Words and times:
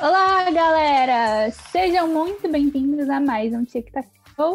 Olá, 0.00 0.48
galera! 0.52 1.50
Sejam 1.72 2.06
muito 2.06 2.48
bem-vindos 2.48 3.10
a 3.10 3.18
mais 3.18 3.52
um 3.52 3.64
Tic 3.64 3.90
Tac 3.90 4.06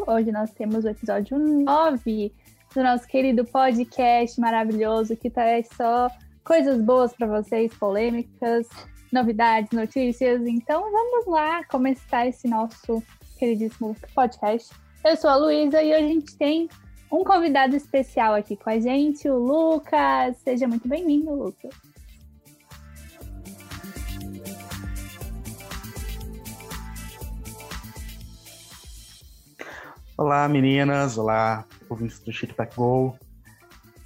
Hoje 0.08 0.32
nós 0.32 0.52
temos 0.52 0.86
o 0.86 0.88
episódio 0.88 1.38
9 1.38 2.34
do 2.73 2.82
nosso 2.82 3.05
querido 3.05 3.44
podcast 3.44 4.40
maravilhoso 4.40 5.18
que 5.18 5.30
traz 5.30 5.68
só 5.76 6.09
coisas 6.45 6.81
boas 6.81 7.12
para 7.14 7.27
vocês, 7.27 7.73
polêmicas, 7.73 8.70
novidades, 9.12 9.77
notícias. 9.77 10.48
Então 10.48 10.90
vamos 10.90 11.26
lá 11.27 11.62
começar 11.66 12.25
esse 12.25 12.48
nosso 12.48 13.03
queridíssimo 13.38 13.98
podcast. 14.16 14.73
Eu 15.03 15.17
sou 15.17 15.30
a 15.30 15.36
Luísa 15.36 15.84
e 15.84 15.94
hoje 15.94 16.05
a 16.05 16.08
gente 16.08 16.38
tem 16.38 16.70
um 17.12 17.22
convidado 17.25 17.75
especial 17.75 18.34
aqui 18.34 18.55
com 18.55 18.70
a 18.70 18.80
gente, 18.80 19.30
o 19.30 19.38
Lucas. 19.38 20.38
Seja 20.38 20.70
muito 20.70 20.88
bem-vindo, 20.88 21.36
Lucas. 21.36 21.92
Olá, 30.16 30.48
meninas. 30.48 31.17
Olá, 31.17 31.66
ouvintes 31.90 32.20
do 32.20 32.31
Chic 32.31 32.53
Tac 32.53 32.76
Go. 32.76 33.17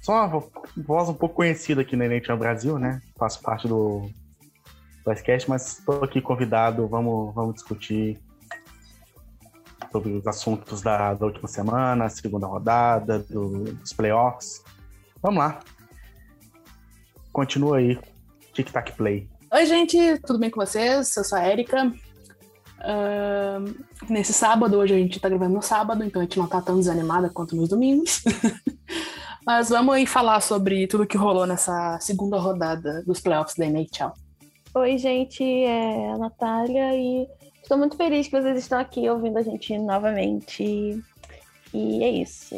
Só 0.00 0.26
uma 0.26 0.42
voz 0.74 1.08
um 1.10 1.14
pouco 1.14 1.34
conhecida 1.34 1.82
aqui 1.82 1.96
na 1.96 2.06
NHL 2.06 2.38
Brasil, 2.38 2.78
né? 2.78 3.02
Faço 3.18 3.42
parte 3.42 3.68
do 3.68 4.08
podcast, 5.04 5.48
mas 5.50 5.78
estou 5.78 6.02
aqui 6.02 6.22
convidado. 6.22 6.88
Vamos, 6.88 7.34
vamos 7.34 7.56
discutir 7.56 8.18
sobre 9.92 10.12
os 10.12 10.26
assuntos 10.26 10.80
da, 10.80 11.12
da 11.12 11.26
última 11.26 11.46
semana, 11.46 12.08
segunda 12.08 12.46
rodada, 12.46 13.18
do, 13.18 13.64
dos 13.74 13.92
playoffs. 13.92 14.64
Vamos 15.20 15.40
lá. 15.40 15.60
Continua 17.30 17.78
aí. 17.78 18.00
Tic 18.54 18.70
Tac 18.70 18.92
Play. 18.96 19.28
Oi, 19.52 19.66
gente, 19.66 20.18
tudo 20.20 20.38
bem 20.38 20.48
com 20.48 20.64
vocês? 20.64 21.14
Eu 21.14 21.22
sou 21.24 21.36
a 21.36 21.46
Erika. 21.46 21.92
Uh, 22.78 23.74
nesse 24.08 24.32
sábado, 24.32 24.78
hoje 24.78 24.94
a 24.94 24.98
gente 24.98 25.18
tá 25.18 25.28
gravando 25.28 25.54
no 25.54 25.62
sábado, 25.62 26.04
então 26.04 26.20
a 26.20 26.24
gente 26.24 26.38
não 26.38 26.46
tá 26.46 26.60
tão 26.60 26.78
desanimada 26.78 27.28
quanto 27.28 27.56
nos 27.56 27.68
domingos. 27.68 28.22
Mas 29.44 29.70
vamos 29.70 29.94
aí 29.94 30.06
falar 30.06 30.40
sobre 30.40 30.86
tudo 30.86 31.06
que 31.06 31.16
rolou 31.16 31.46
nessa 31.46 31.98
segunda 32.00 32.38
rodada 32.38 33.02
dos 33.04 33.20
playoffs 33.20 33.56
da 33.56 33.66
NHL. 33.66 34.12
Oi, 34.74 34.98
gente, 34.98 35.42
é 35.42 36.12
a 36.12 36.18
Natália 36.18 36.94
e 36.94 37.26
estou 37.62 37.78
muito 37.78 37.96
feliz 37.96 38.28
que 38.28 38.40
vocês 38.40 38.58
estão 38.58 38.78
aqui 38.78 39.08
ouvindo 39.08 39.38
a 39.38 39.42
gente 39.42 39.76
novamente. 39.78 41.02
E 41.72 42.04
é 42.04 42.10
isso. 42.10 42.54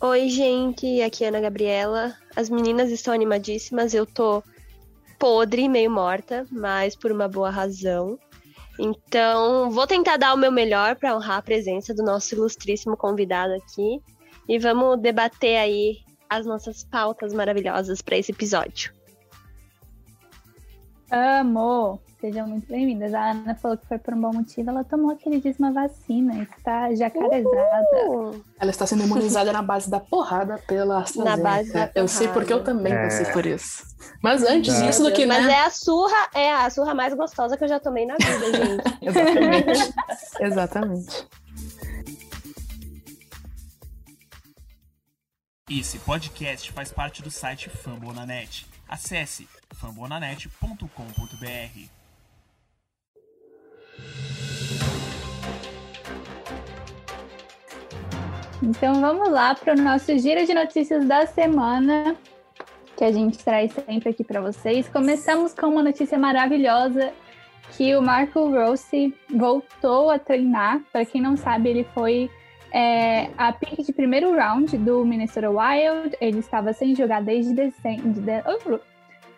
Oi, 0.00 0.28
gente, 0.28 1.02
aqui 1.02 1.24
é 1.24 1.26
a 1.26 1.30
Ana 1.30 1.40
Gabriela. 1.40 2.14
As 2.36 2.48
meninas 2.48 2.90
estão 2.90 3.12
animadíssimas, 3.12 3.92
eu 3.92 4.06
tô 4.06 4.42
podre, 5.18 5.68
meio 5.68 5.90
morta, 5.90 6.46
mas 6.50 6.94
por 6.94 7.10
uma 7.10 7.26
boa 7.26 7.50
razão. 7.50 8.18
Então, 8.78 9.70
vou 9.70 9.86
tentar 9.86 10.16
dar 10.16 10.34
o 10.34 10.36
meu 10.36 10.50
melhor 10.50 10.96
para 10.96 11.14
honrar 11.14 11.38
a 11.38 11.42
presença 11.42 11.94
do 11.94 12.02
nosso 12.02 12.34
ilustríssimo 12.34 12.96
convidado 12.96 13.54
aqui 13.54 14.00
e 14.48 14.58
vamos 14.58 15.00
debater 15.00 15.56
aí 15.56 15.98
as 16.28 16.44
nossas 16.44 16.84
pautas 16.84 17.32
maravilhosas 17.32 18.02
para 18.02 18.18
esse 18.18 18.32
episódio. 18.32 18.92
Amo! 21.10 22.00
Sejam 22.24 22.48
muito 22.48 22.66
bem-vindas. 22.66 23.12
A 23.12 23.32
Ana 23.32 23.54
falou 23.54 23.76
que 23.76 23.86
foi 23.86 23.98
por 23.98 24.14
um 24.14 24.20
bom 24.22 24.32
motivo. 24.32 24.70
Ela 24.70 24.82
tomou 24.82 25.10
aquele 25.10 25.42
dízima 25.42 25.70
vacina, 25.70 26.48
está 26.56 26.90
jacarezada. 26.94 28.06
Uhul. 28.06 28.42
Ela 28.58 28.70
está 28.70 28.86
sendo 28.86 29.04
imunizada 29.04 29.52
na 29.52 29.60
base 29.60 29.90
da 29.90 30.00
porrada 30.00 30.58
pela 30.66 31.00
AstraZeneca. 31.00 31.36
Na 31.36 31.42
base 31.42 31.68
da 31.68 31.80
porrada. 31.80 31.92
Eu 31.94 32.08
sei 32.08 32.28
porque 32.28 32.50
eu 32.50 32.64
também 32.64 32.94
é. 32.94 33.04
passei 33.04 33.26
por 33.26 33.44
isso. 33.44 33.84
Mas 34.22 34.42
antes 34.42 34.74
é. 34.74 34.86
disso 34.86 35.02
do 35.02 35.12
que, 35.12 35.26
né? 35.26 35.38
Mas 35.38 35.52
é 35.52 35.66
a 35.66 35.70
surra, 35.70 36.30
é 36.34 36.54
a 36.54 36.70
surra 36.70 36.94
mais 36.94 37.12
gostosa 37.12 37.58
que 37.58 37.64
eu 37.64 37.68
já 37.68 37.78
tomei 37.78 38.06
na 38.06 38.14
vida, 38.14 38.56
gente. 38.56 38.84
Exatamente. 39.04 39.92
Exatamente. 40.40 41.28
Esse 45.70 45.98
podcast 45.98 46.72
faz 46.72 46.90
parte 46.90 47.20
do 47.20 47.30
site 47.30 47.68
Fambonanet. 47.68 48.66
Acesse 48.88 49.46
fambonanet.com.br. 49.74 51.93
Então 58.62 58.94
vamos 59.00 59.30
lá 59.30 59.54
para 59.54 59.74
o 59.74 59.76
nosso 59.76 60.16
giro 60.18 60.46
de 60.46 60.54
notícias 60.54 61.04
da 61.04 61.26
semana, 61.26 62.16
que 62.96 63.04
a 63.04 63.12
gente 63.12 63.38
traz 63.44 63.72
sempre 63.72 64.08
aqui 64.08 64.24
para 64.24 64.40
vocês. 64.40 64.88
Começamos 64.88 65.52
com 65.52 65.66
uma 65.66 65.82
notícia 65.82 66.18
maravilhosa 66.18 67.12
que 67.76 67.94
o 67.94 68.00
Marco 68.00 68.48
Rossi 68.48 69.14
voltou 69.28 70.08
a 70.08 70.18
treinar. 70.18 70.80
Para 70.90 71.04
quem 71.04 71.20
não 71.20 71.36
sabe, 71.36 71.68
ele 71.68 71.84
foi 71.92 72.30
é, 72.72 73.28
a 73.36 73.52
pick 73.52 73.84
de 73.84 73.92
primeiro 73.92 74.34
round 74.34 74.76
do 74.78 75.04
Minnesota 75.04 75.50
Wild. 75.50 76.16
Ele 76.20 76.38
estava 76.38 76.72
sem 76.72 76.94
jogar 76.94 77.22
desde 77.22 77.52
dezembro, 77.52 78.80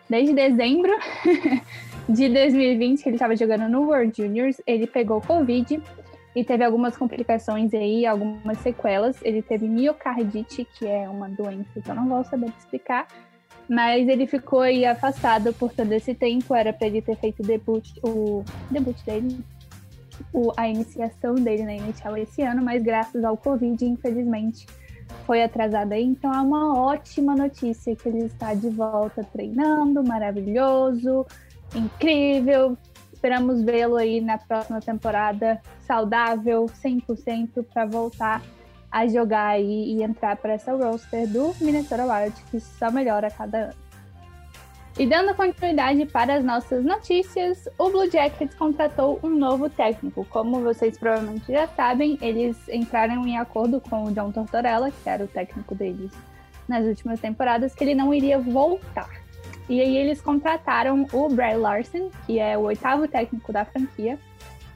desde 0.09 0.33
dezembro 0.33 0.91
de 2.09 2.29
2020, 2.29 3.03
que 3.03 3.09
ele 3.09 3.15
estava 3.15 3.35
jogando 3.35 3.69
no 3.69 3.83
World 3.83 4.13
Juniors. 4.15 4.61
Ele 4.65 4.87
pegou 4.87 5.21
Covid 5.21 5.81
e 6.35 6.43
teve 6.43 6.63
algumas 6.63 6.95
complicações 6.95 7.73
aí, 7.73 8.05
algumas 8.05 8.57
sequelas. 8.59 9.17
Ele 9.23 9.41
teve 9.41 9.67
miocardite, 9.67 10.65
que 10.77 10.85
é 10.87 11.09
uma 11.09 11.27
doença 11.27 11.81
que 11.81 11.89
eu 11.89 11.95
não 11.95 12.07
vou 12.07 12.23
saber 12.23 12.47
explicar, 12.57 13.07
mas 13.67 14.07
ele 14.07 14.25
ficou 14.25 14.61
aí 14.61 14.85
afastado 14.85 15.53
por 15.53 15.73
todo 15.73 15.91
esse 15.91 16.13
tempo. 16.13 16.55
Era 16.55 16.71
para 16.71 16.87
ele 16.87 17.01
ter 17.01 17.17
feito 17.17 17.41
o 17.41 17.45
debut, 17.45 17.89
o 18.03 18.43
debut 18.71 18.97
dele, 19.03 19.39
o, 20.31 20.53
a 20.55 20.69
iniciação 20.69 21.35
dele 21.35 21.63
na 21.63 21.73
NHL 21.73 22.17
esse 22.17 22.41
ano, 22.41 22.63
mas 22.63 22.81
graças 22.81 23.23
ao 23.23 23.35
Covid, 23.35 23.83
infelizmente, 23.83 24.65
foi 25.25 25.43
atrasado 25.43 25.91
aí. 25.91 26.03
Então 26.03 26.33
é 26.33 26.39
uma 26.39 26.79
ótima 26.79 27.35
notícia 27.35 27.95
que 27.95 28.07
ele 28.07 28.25
está 28.25 28.53
de 28.53 28.69
volta 28.69 29.23
treinando, 29.23 30.03
maravilhoso, 30.03 31.25
incrível, 31.75 32.77
Esperamos 33.17 33.63
vê-lo 33.63 33.95
aí 33.95 34.21
na 34.21 34.37
próxima 34.37 34.79
temporada 34.79 35.59
saudável, 35.81 36.67
100% 36.67 37.65
para 37.73 37.83
voltar 37.83 38.43
a 38.91 39.07
jogar 39.07 39.47
aí 39.47 39.95
e 39.95 40.03
entrar 40.03 40.37
para 40.37 40.53
essa 40.53 40.71
roster 40.73 41.27
do 41.27 41.51
Minnesota 41.59 42.05
Wild, 42.05 42.35
que 42.51 42.59
só 42.59 42.91
melhora 42.91 43.27
a 43.27 43.31
cada 43.31 43.57
ano. 43.57 43.73
E 44.99 45.07
dando 45.07 45.33
continuidade 45.33 46.05
para 46.05 46.35
as 46.35 46.45
nossas 46.45 46.85
notícias, 46.85 47.67
o 47.79 47.89
Blue 47.89 48.09
Jackets 48.09 48.55
contratou 48.55 49.19
um 49.23 49.29
novo 49.29 49.67
técnico. 49.67 50.23
Como 50.29 50.61
vocês 50.61 50.95
provavelmente 50.95 51.51
já 51.51 51.67
sabem, 51.69 52.19
eles 52.21 52.55
entraram 52.69 53.25
em 53.25 53.39
acordo 53.39 53.81
com 53.81 54.03
o 54.03 54.11
John 54.11 54.31
Tortorella, 54.31 54.91
que 54.91 55.09
era 55.09 55.23
o 55.23 55.27
técnico 55.27 55.73
deles 55.73 56.11
nas 56.67 56.85
últimas 56.85 57.19
temporadas, 57.19 57.73
que 57.73 57.83
ele 57.83 57.95
não 57.95 58.13
iria 58.13 58.37
voltar. 58.37 59.26
E 59.69 59.81
aí 59.81 59.97
eles 59.97 60.21
contrataram 60.21 61.05
o 61.11 61.29
Brad 61.29 61.57
Larson, 61.57 62.09
que 62.25 62.39
é 62.39 62.57
o 62.57 62.61
oitavo 62.61 63.07
técnico 63.07 63.51
da 63.51 63.65
franquia, 63.65 64.17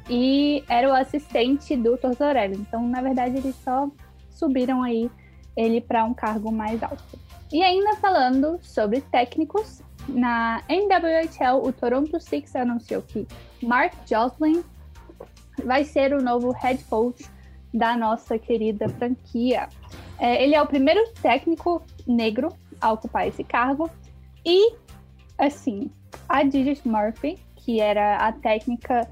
e 0.09 0.63
era 0.67 0.89
o 0.89 0.93
assistente 0.93 1.75
do 1.77 1.97
Tortorelli. 1.97 2.55
Então, 2.55 2.85
na 2.87 3.01
verdade, 3.01 3.37
eles 3.37 3.55
só 3.63 3.89
subiram 4.29 4.83
aí 4.83 5.09
ele 5.55 5.79
para 5.79 6.03
um 6.03 6.13
cargo 6.13 6.51
mais 6.51 6.81
alto. 6.83 7.03
E 7.51 7.61
ainda 7.63 7.95
falando 7.97 8.59
sobre 8.61 9.01
técnicos, 9.01 9.81
na 10.07 10.61
NWHL, 10.67 11.65
o 11.65 11.71
Toronto 11.71 12.19
Six 12.19 12.55
anunciou 12.55 13.01
que 13.01 13.27
Mark 13.61 13.93
Jocelyn 14.05 14.63
vai 15.63 15.83
ser 15.83 16.13
o 16.13 16.21
novo 16.21 16.51
head 16.51 16.83
coach 16.85 17.25
da 17.73 17.95
nossa 17.95 18.37
querida 18.37 18.89
franquia. 18.89 19.69
É, 20.19 20.43
ele 20.43 20.55
é 20.55 20.61
o 20.61 20.67
primeiro 20.67 21.01
técnico 21.21 21.81
negro 22.07 22.49
a 22.79 22.91
ocupar 22.91 23.27
esse 23.27 23.43
cargo 23.43 23.89
e 24.45 24.75
assim, 25.37 25.91
a 26.27 26.43
Digit 26.43 26.87
Murphy, 26.87 27.39
que 27.55 27.79
era 27.79 28.17
a 28.17 28.31
técnica 28.31 29.09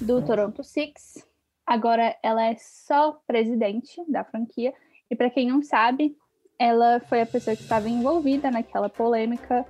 do 0.00 0.22
Toronto 0.22 0.62
Six, 0.62 1.26
agora 1.66 2.16
ela 2.22 2.44
é 2.44 2.56
só 2.56 3.20
presidente 3.26 4.02
da 4.08 4.24
franquia. 4.24 4.72
E 5.10 5.16
para 5.16 5.30
quem 5.30 5.48
não 5.48 5.62
sabe, 5.62 6.16
ela 6.58 7.00
foi 7.00 7.20
a 7.20 7.26
pessoa 7.26 7.56
que 7.56 7.62
estava 7.62 7.88
envolvida 7.88 8.50
naquela 8.50 8.88
polêmica 8.88 9.66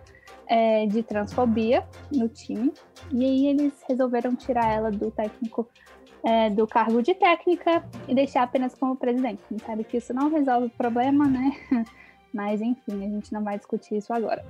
é, 0.46 0.86
de 0.86 1.02
transfobia 1.02 1.86
no 2.12 2.28
time. 2.28 2.72
E 3.10 3.24
aí 3.24 3.46
eles 3.46 3.72
resolveram 3.88 4.34
tirar 4.34 4.70
ela 4.70 4.90
do 4.90 5.10
técnico 5.10 5.68
é, 6.24 6.48
do 6.50 6.66
cargo 6.66 7.02
de 7.02 7.14
técnica 7.14 7.84
e 8.08 8.14
deixar 8.14 8.42
apenas 8.42 8.74
como 8.74 8.96
presidente. 8.96 9.42
A 9.50 9.52
gente 9.52 9.64
sabe 9.64 9.84
que 9.84 9.98
isso 9.98 10.14
não 10.14 10.30
resolve 10.30 10.66
o 10.66 10.70
problema, 10.70 11.26
né? 11.26 11.52
Mas 12.32 12.60
enfim, 12.60 13.04
a 13.04 13.08
gente 13.08 13.32
não 13.32 13.44
vai 13.44 13.56
discutir 13.56 13.96
isso 13.96 14.12
agora. 14.12 14.44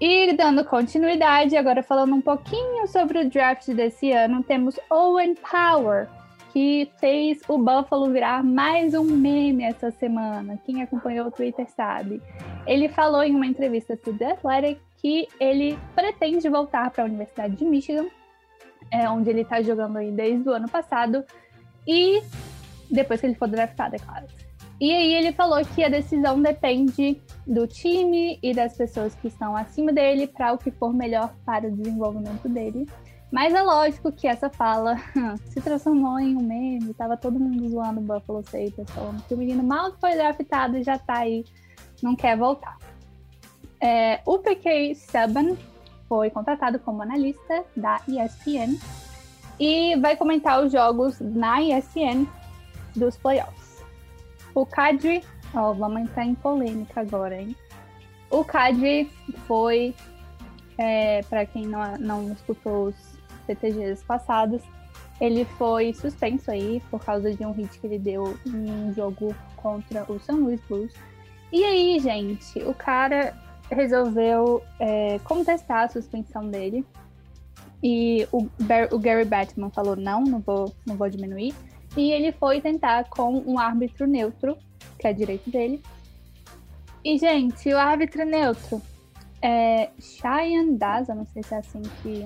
E 0.00 0.32
dando 0.32 0.64
continuidade, 0.64 1.56
agora 1.56 1.82
falando 1.82 2.14
um 2.14 2.20
pouquinho 2.20 2.86
sobre 2.88 3.20
o 3.20 3.30
draft 3.30 3.68
desse 3.68 4.10
ano, 4.10 4.42
temos 4.42 4.78
Owen 4.90 5.36
Power, 5.36 6.08
que 6.52 6.90
fez 6.98 7.40
o 7.48 7.56
Buffalo 7.58 8.10
virar 8.10 8.42
mais 8.42 8.92
um 8.94 9.04
meme 9.04 9.64
essa 9.64 9.90
semana. 9.92 10.58
Quem 10.64 10.82
acompanhou 10.82 11.28
o 11.28 11.30
Twitter 11.30 11.66
sabe. 11.70 12.20
Ele 12.66 12.88
falou 12.88 13.22
em 13.22 13.34
uma 13.34 13.46
entrevista 13.46 13.96
para 13.96 14.12
The 14.12 14.32
Athletic 14.32 14.80
que 14.98 15.28
ele 15.38 15.78
pretende 15.94 16.48
voltar 16.48 16.90
para 16.90 17.04
a 17.04 17.06
Universidade 17.06 17.56
de 17.56 17.64
Michigan, 17.64 18.06
é, 18.90 19.08
onde 19.08 19.30
ele 19.30 19.44
tá 19.44 19.62
jogando 19.62 19.98
aí 19.98 20.10
desde 20.10 20.48
o 20.48 20.52
ano 20.52 20.68
passado. 20.68 21.24
E 21.86 22.22
depois 22.90 23.20
que 23.20 23.26
ele 23.26 23.34
for 23.34 23.48
draftado, 23.48 23.94
é 23.96 23.98
claro. 23.98 24.26
E 24.80 24.92
aí 24.92 25.14
ele 25.14 25.32
falou 25.32 25.64
que 25.64 25.84
a 25.84 25.88
decisão 25.88 26.40
depende 26.42 27.20
do 27.46 27.66
time 27.66 28.38
e 28.42 28.54
das 28.54 28.76
pessoas 28.76 29.14
que 29.14 29.28
estão 29.28 29.56
acima 29.56 29.92
dele 29.92 30.26
para 30.26 30.52
o 30.52 30.58
que 30.58 30.70
for 30.70 30.92
melhor 30.92 31.34
para 31.44 31.68
o 31.68 31.70
desenvolvimento 31.70 32.48
dele. 32.48 32.86
Mas 33.30 33.52
é 33.52 33.62
lógico 33.62 34.12
que 34.12 34.28
essa 34.28 34.48
fala 34.48 34.96
se 35.50 35.60
transformou 35.60 36.18
em 36.20 36.36
um 36.36 36.42
meme, 36.42 36.94
tava 36.94 37.16
todo 37.16 37.38
mundo 37.38 37.68
zoando 37.68 38.00
o 38.00 38.04
Buffalo 38.04 38.44
Sabres, 38.44 38.88
falando 38.90 39.22
que 39.26 39.34
o 39.34 39.36
menino 39.36 39.62
mal 39.62 39.92
foi 40.00 40.14
draftado 40.14 40.76
e 40.76 40.82
já 40.82 40.98
tá 40.98 41.18
aí, 41.18 41.44
não 42.02 42.14
quer 42.14 42.36
voltar. 42.36 42.78
É, 43.80 44.20
o 44.24 44.38
PK 44.38 44.94
Subban 44.94 45.56
foi 46.08 46.30
contratado 46.30 46.78
como 46.78 47.02
analista 47.02 47.64
da 47.76 48.00
ESPN 48.06 48.78
e 49.58 49.96
vai 49.96 50.16
comentar 50.16 50.64
os 50.64 50.72
jogos 50.72 51.18
na 51.20 51.60
ESPN 51.60 52.26
dos 52.94 53.16
playoffs. 53.16 53.82
O 54.54 54.64
Kadri, 54.64 55.24
ó, 55.54 55.72
vamos 55.72 56.02
entrar 56.02 56.24
em 56.24 56.34
polêmica 56.34 57.00
agora, 57.00 57.40
hein? 57.40 57.56
O 58.30 58.44
Kadri 58.44 59.10
foi, 59.46 59.94
é, 60.78 61.22
para 61.22 61.46
quem 61.46 61.66
não, 61.66 61.96
não 61.98 62.32
escutou 62.32 62.88
os 62.88 62.96
CTGs 63.46 64.04
passados, 64.04 64.62
ele 65.20 65.44
foi 65.44 65.94
suspenso 65.94 66.50
aí 66.50 66.82
por 66.90 67.04
causa 67.04 67.32
de 67.32 67.44
um 67.46 67.52
hit 67.52 67.78
que 67.78 67.86
ele 67.86 67.98
deu 67.98 68.36
em 68.46 68.70
um 68.70 68.92
jogo 68.92 69.34
contra 69.56 70.04
o 70.10 70.18
St. 70.18 70.32
Louis 70.32 70.60
Blues. 70.68 70.92
E 71.52 71.62
aí, 71.62 71.98
gente, 72.00 72.58
o 72.60 72.74
cara 72.74 73.32
resolveu 73.70 74.62
é, 74.80 75.18
contestar 75.20 75.84
a 75.84 75.88
suspensão 75.88 76.48
dele. 76.48 76.84
E 77.82 78.26
o, 78.32 78.48
o, 78.92 78.98
Gary 78.98 79.24
Batman 79.24 79.70
falou: 79.70 79.94
não, 79.94 80.22
não 80.24 80.40
vou, 80.40 80.72
não 80.84 80.96
vou 80.96 81.08
diminuir. 81.08 81.54
E 81.96 82.10
ele 82.10 82.32
foi 82.32 82.60
tentar 82.60 83.08
com 83.08 83.38
um 83.46 83.58
árbitro 83.58 84.06
neutro, 84.06 84.56
que 84.98 85.06
é 85.06 85.12
direito 85.12 85.50
dele. 85.50 85.82
E, 87.04 87.18
gente, 87.18 87.68
o 87.72 87.78
árbitro 87.78 88.24
neutro 88.24 88.80
é 89.42 89.90
Cheyenne 90.00 90.78
Daza, 90.78 91.14
não 91.14 91.26
sei 91.26 91.42
se 91.42 91.54
é 91.54 91.58
assim 91.58 91.82
que 92.02 92.24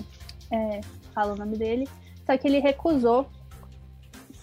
é, 0.53 0.81
fala 1.13 1.33
o 1.33 1.37
nome 1.37 1.57
dele, 1.57 1.89
só 2.25 2.37
que 2.37 2.47
ele 2.47 2.61
recusou 2.61 3.29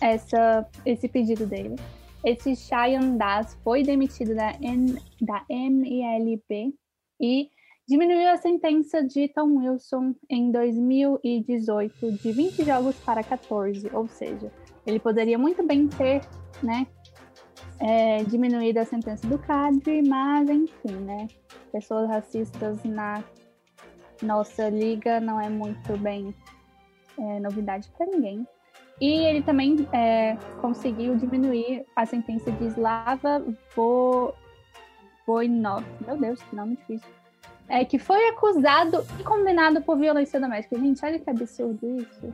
essa, 0.02 0.68
esse 0.86 1.08
pedido 1.08 1.46
dele. 1.46 1.76
Esse 2.24 2.56
Cheyenne 2.56 3.18
Das 3.18 3.58
foi 3.64 3.84
demitido 3.84 4.36
da, 4.36 4.52
N, 4.60 5.00
da 5.22 5.46
MLB 5.50 6.74
e 7.22 7.50
diminuiu 7.88 8.30
a 8.30 8.38
sentença 8.38 9.04
de 9.04 9.28
Tom 9.30 9.58
Wilson 9.58 10.16
em 10.30 10.52
2018 10.52 12.12
de 12.14 12.32
20 12.32 12.66
jogos 12.66 12.96
para 12.98 13.24
14, 13.24 13.90
ou 13.94 14.08
seja, 14.08 14.52
ele 14.86 15.00
poderia 15.00 15.38
muito 15.38 15.66
bem 15.66 15.88
ter, 15.88 16.22
né, 16.64 16.88
é, 17.80 18.24
diminuído 18.24 18.80
a 18.80 18.86
sentença 18.86 19.28
do 19.28 19.38
Cadre, 19.38 20.02
mas 20.08 20.50
enfim, 20.50 20.96
né, 21.02 21.28
pessoas 21.72 22.10
racistas 22.10 22.84
na 22.84 23.24
nossa 24.22 24.70
liga 24.70 25.20
não 25.20 25.40
é 25.40 25.50
muito 25.50 25.98
bem 25.98 26.34
é, 27.18 27.40
novidade 27.40 27.90
para 27.98 28.06
ninguém. 28.06 28.48
E 29.00 29.12
ele 29.26 29.42
também 29.42 29.88
é, 29.92 30.38
conseguiu 30.62 31.18
diminuir 31.18 31.86
a 31.96 32.06
sentença 32.06 32.52
de 32.52 32.66
Slava 32.68 33.44
Vo... 33.76 34.34
Voinov. 35.28 35.84
Meu 36.06 36.18
Deus, 36.18 36.42
que 36.44 36.56
nome 36.56 36.78
difícil. 36.78 37.10
É, 37.68 37.84
que 37.84 37.98
foi 37.98 38.30
acusado 38.30 39.04
e 39.20 39.24
condenado 39.24 39.82
por 39.82 39.98
violência 39.98 40.40
doméstica. 40.40 40.80
Gente, 40.80 41.04
olha 41.04 41.20
que 41.20 41.30
absurdo 41.30 41.98
isso. 41.98 42.34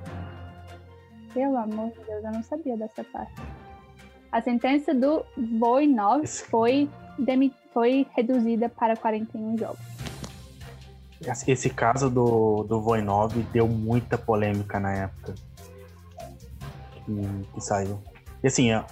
Pelo 1.33 1.57
amor 1.57 1.89
de 1.91 1.99
Deus, 2.05 2.23
eu 2.23 2.31
não 2.31 2.43
sabia 2.43 2.75
dessa 2.75 3.03
parte. 3.05 3.41
A 4.31 4.41
sentença 4.41 4.93
do 4.93 5.25
Voinov 5.59 6.25
foi, 6.25 6.89
foi 7.73 8.07
reduzida 8.15 8.69
para 8.69 8.95
41 8.95 9.57
jogos. 9.57 9.79
Esse 11.47 11.69
caso 11.69 12.09
do, 12.09 12.63
do 12.63 12.81
Voinov 12.81 13.33
deu 13.51 13.67
muita 13.67 14.17
polêmica 14.17 14.79
na 14.79 14.91
época 14.93 15.35
que, 16.93 17.51
que 17.53 17.61
saiu. 17.61 18.01
E 18.41 18.47
assim, 18.47 18.71
é 18.71 18.83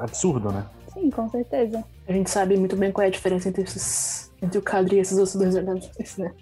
absurdo, 0.00 0.50
né? 0.50 0.66
Sim, 0.92 1.10
com 1.10 1.28
certeza. 1.28 1.84
A 2.08 2.12
gente 2.12 2.30
sabe 2.30 2.56
muito 2.56 2.74
bem 2.74 2.90
qual 2.90 3.04
é 3.04 3.08
a 3.08 3.12
diferença 3.12 3.48
entre, 3.48 3.62
esses, 3.62 4.32
entre 4.42 4.58
o 4.58 4.62
Cadre 4.62 4.96
e 4.96 4.98
esses 5.00 5.18
outros 5.18 5.36
dois 5.36 5.54
jogadores, 5.54 6.16
né? 6.16 6.32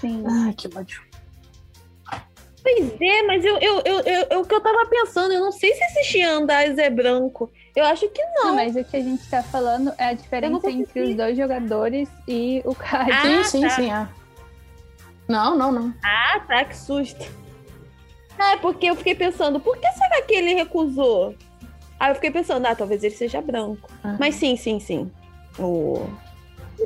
Sim. 0.00 0.22
Ai, 0.28 0.52
que 0.52 0.68
ódio. 0.76 1.02
Pois 2.64 2.98
é, 2.98 3.22
mas 3.24 3.44
eu, 3.44 3.58
eu, 3.58 3.82
eu, 3.84 4.00
eu, 4.00 4.40
o 4.40 4.46
que 4.46 4.54
eu 4.54 4.60
tava 4.62 4.86
pensando, 4.86 5.34
eu 5.34 5.40
não 5.40 5.52
sei 5.52 5.74
se 5.74 5.84
esse 5.84 6.04
Xiandais 6.04 6.78
é 6.78 6.88
branco. 6.88 7.52
Eu 7.76 7.84
acho 7.84 8.08
que 8.08 8.24
não. 8.36 8.46
não. 8.46 8.54
Mas 8.54 8.74
o 8.74 8.82
que 8.82 8.96
a 8.96 9.00
gente 9.00 9.28
tá 9.28 9.42
falando 9.42 9.92
é 9.98 10.06
a 10.06 10.12
diferença 10.14 10.70
entre 10.70 11.02
os 11.02 11.14
dois 11.14 11.36
jogadores 11.36 12.08
e 12.26 12.62
o 12.64 12.74
Cadre. 12.74 13.12
Ah, 13.12 13.44
sim, 13.44 13.60
tá. 13.60 13.68
sim, 13.68 13.92
é. 13.92 14.08
Não, 15.28 15.54
não, 15.54 15.70
não. 15.70 15.94
Ah, 16.02 16.40
tá, 16.48 16.64
que 16.64 16.74
susto. 16.74 17.30
Ah, 18.38 18.52
é 18.52 18.56
porque 18.56 18.86
eu 18.86 18.96
fiquei 18.96 19.14
pensando, 19.14 19.60
por 19.60 19.76
que 19.76 19.92
será 19.92 20.22
que 20.22 20.34
ele 20.34 20.54
recusou? 20.54 21.34
Aí 22.00 22.10
eu 22.10 22.14
fiquei 22.14 22.30
pensando, 22.30 22.64
ah, 22.64 22.74
talvez 22.74 23.04
ele 23.04 23.14
seja 23.14 23.42
branco. 23.42 23.90
Uhum. 24.02 24.16
Mas 24.18 24.36
sim, 24.36 24.56
sim, 24.56 24.80
sim. 24.80 25.12
O, 25.58 26.08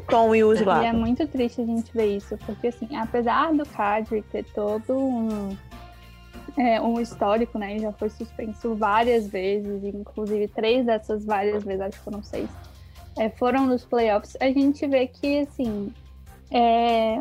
Tom 0.09 0.35
e 0.35 0.43
o 0.43 0.53
Slava. 0.53 0.83
E 0.83 0.87
é 0.87 0.93
muito 0.93 1.27
triste 1.29 1.61
a 1.61 1.65
gente 1.65 1.93
ver 1.93 2.17
isso, 2.17 2.37
porque 2.45 2.67
assim, 2.67 2.97
apesar 2.97 3.53
do 3.53 3.65
Cadre 3.65 4.23
ter 4.23 4.45
todo 4.53 4.97
um 4.97 5.57
é, 6.57 6.81
um 6.81 7.01
histórico, 7.01 7.59
né? 7.59 7.79
Já 7.79 7.93
foi 7.93 8.09
suspenso 8.11 8.75
várias 8.75 9.27
vezes, 9.27 9.85
inclusive 9.85 10.49
três 10.49 10.87
dessas 10.87 11.25
várias 11.25 11.65
vezes, 11.65 11.81
acho 11.81 11.99
que 11.99 12.05
foram 12.05 12.23
seis, 12.23 12.49
é, 13.19 13.29
foram 13.29 13.67
nos 13.67 13.85
playoffs. 13.85 14.37
A 14.41 14.47
gente 14.47 14.87
vê 14.87 15.07
que, 15.07 15.41
assim, 15.41 15.93
é, 16.51 17.21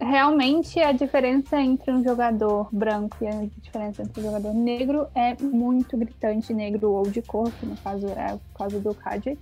realmente 0.00 0.78
a 0.80 0.92
diferença 0.92 1.60
entre 1.60 1.90
um 1.90 2.02
jogador 2.02 2.68
branco 2.72 3.16
e 3.22 3.26
a 3.26 3.46
diferença 3.60 4.02
entre 4.02 4.20
um 4.20 4.24
jogador 4.24 4.52
negro 4.52 5.08
é 5.14 5.34
muito 5.42 5.96
gritante, 5.96 6.52
negro 6.52 6.92
ou 6.92 7.04
de 7.04 7.22
cor, 7.22 7.50
que 7.52 7.66
no 7.66 7.76
caso 7.76 8.06
é 8.08 8.34
o 8.34 8.40
caso 8.56 8.78
do 8.80 8.94
Kadri, 8.94 9.38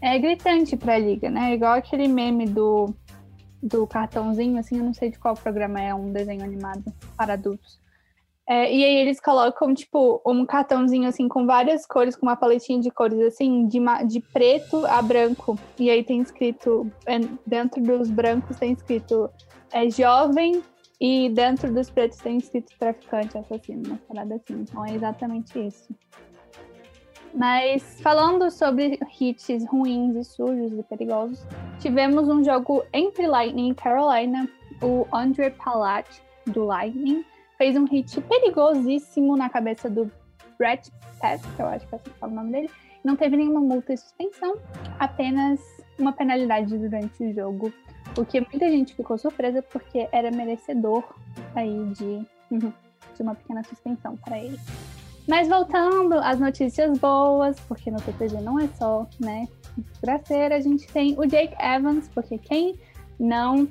é 0.00 0.18
gritante 0.18 0.76
para 0.76 0.94
a 0.94 0.98
liga, 0.98 1.28
né? 1.28 1.54
Igual 1.54 1.74
aquele 1.74 2.08
meme 2.08 2.46
do, 2.46 2.94
do 3.62 3.86
cartãozinho, 3.86 4.58
assim, 4.58 4.78
eu 4.78 4.84
não 4.84 4.94
sei 4.94 5.10
de 5.10 5.18
qual 5.18 5.34
programa 5.34 5.80
é, 5.80 5.94
um 5.94 6.10
desenho 6.10 6.42
animado 6.42 6.84
para 7.16 7.34
adultos 7.34 7.78
é, 8.50 8.74
e 8.74 8.84
aí 8.84 8.96
eles 8.96 9.20
colocam, 9.20 9.72
tipo, 9.72 10.20
um 10.26 10.44
cartãozinho, 10.44 11.08
assim, 11.08 11.28
com 11.28 11.46
várias 11.46 11.86
cores, 11.86 12.16
com 12.16 12.26
uma 12.26 12.34
paletinha 12.34 12.80
de 12.80 12.90
cores, 12.90 13.20
assim, 13.20 13.68
de, 13.68 13.78
de 14.08 14.18
preto 14.18 14.84
a 14.86 15.00
branco. 15.00 15.56
E 15.78 15.88
aí 15.88 16.02
tem 16.02 16.20
escrito, 16.20 16.90
é, 17.06 17.20
dentro 17.46 17.80
dos 17.80 18.10
brancos 18.10 18.56
tem 18.56 18.72
escrito 18.72 19.30
é, 19.70 19.88
jovem, 19.88 20.60
e 21.00 21.30
dentro 21.30 21.72
dos 21.72 21.88
pretos 21.90 22.18
tem 22.18 22.38
escrito 22.38 22.76
traficante, 22.76 23.38
assassino, 23.38 23.82
uma 23.86 23.98
parada 24.08 24.34
assim. 24.34 24.64
Então 24.68 24.84
é 24.84 24.96
exatamente 24.96 25.56
isso. 25.56 25.88
Mas 27.32 28.00
falando 28.00 28.50
sobre 28.50 28.98
hits 29.20 29.64
ruins 29.70 30.16
e 30.16 30.24
sujos 30.24 30.76
e 30.76 30.82
perigosos, 30.82 31.46
tivemos 31.78 32.28
um 32.28 32.42
jogo 32.42 32.82
entre 32.92 33.28
Lightning 33.28 33.70
e 33.70 33.74
Carolina, 33.76 34.48
o 34.82 35.06
Andre 35.12 35.50
Palat 35.50 36.08
do 36.46 36.64
Lightning 36.64 37.24
fez 37.60 37.76
um 37.76 37.84
hit 37.84 38.18
perigosíssimo 38.22 39.36
na 39.36 39.50
cabeça 39.50 39.90
do 39.90 40.10
Brett 40.56 40.90
Pass, 41.20 41.42
que 41.54 41.60
eu 41.60 41.66
acho 41.66 41.86
que 41.86 41.94
é 41.94 41.98
assim 41.98 42.10
que 42.10 42.18
fala 42.18 42.32
o 42.32 42.34
nome 42.36 42.52
dele. 42.52 42.70
Não 43.04 43.16
teve 43.16 43.36
nenhuma 43.36 43.60
multa 43.60 43.92
e 43.92 43.98
suspensão, 43.98 44.56
apenas 44.98 45.60
uma 45.98 46.10
penalidade 46.10 46.78
durante 46.78 47.22
o 47.22 47.34
jogo. 47.34 47.70
O 48.16 48.24
que 48.24 48.40
muita 48.40 48.70
gente 48.70 48.94
ficou 48.94 49.18
surpresa 49.18 49.60
porque 49.60 50.08
era 50.10 50.30
merecedor 50.30 51.04
aí 51.54 51.84
de, 51.92 52.26
de 52.50 53.22
uma 53.22 53.34
pequena 53.34 53.62
suspensão 53.62 54.16
para 54.16 54.38
ele. 54.38 54.58
Mas 55.28 55.46
voltando 55.46 56.14
às 56.14 56.40
notícias 56.40 56.98
boas, 56.98 57.60
porque 57.60 57.90
no 57.90 58.00
TPG 58.00 58.40
não 58.40 58.58
é 58.58 58.68
só, 58.68 59.06
né, 59.20 59.46
desgraceira, 59.76 60.56
a 60.56 60.60
gente 60.60 60.90
tem 60.90 61.14
o 61.18 61.26
Jake 61.26 61.54
Evans, 61.62 62.08
porque 62.14 62.38
quem 62.38 62.80
não 63.18 63.68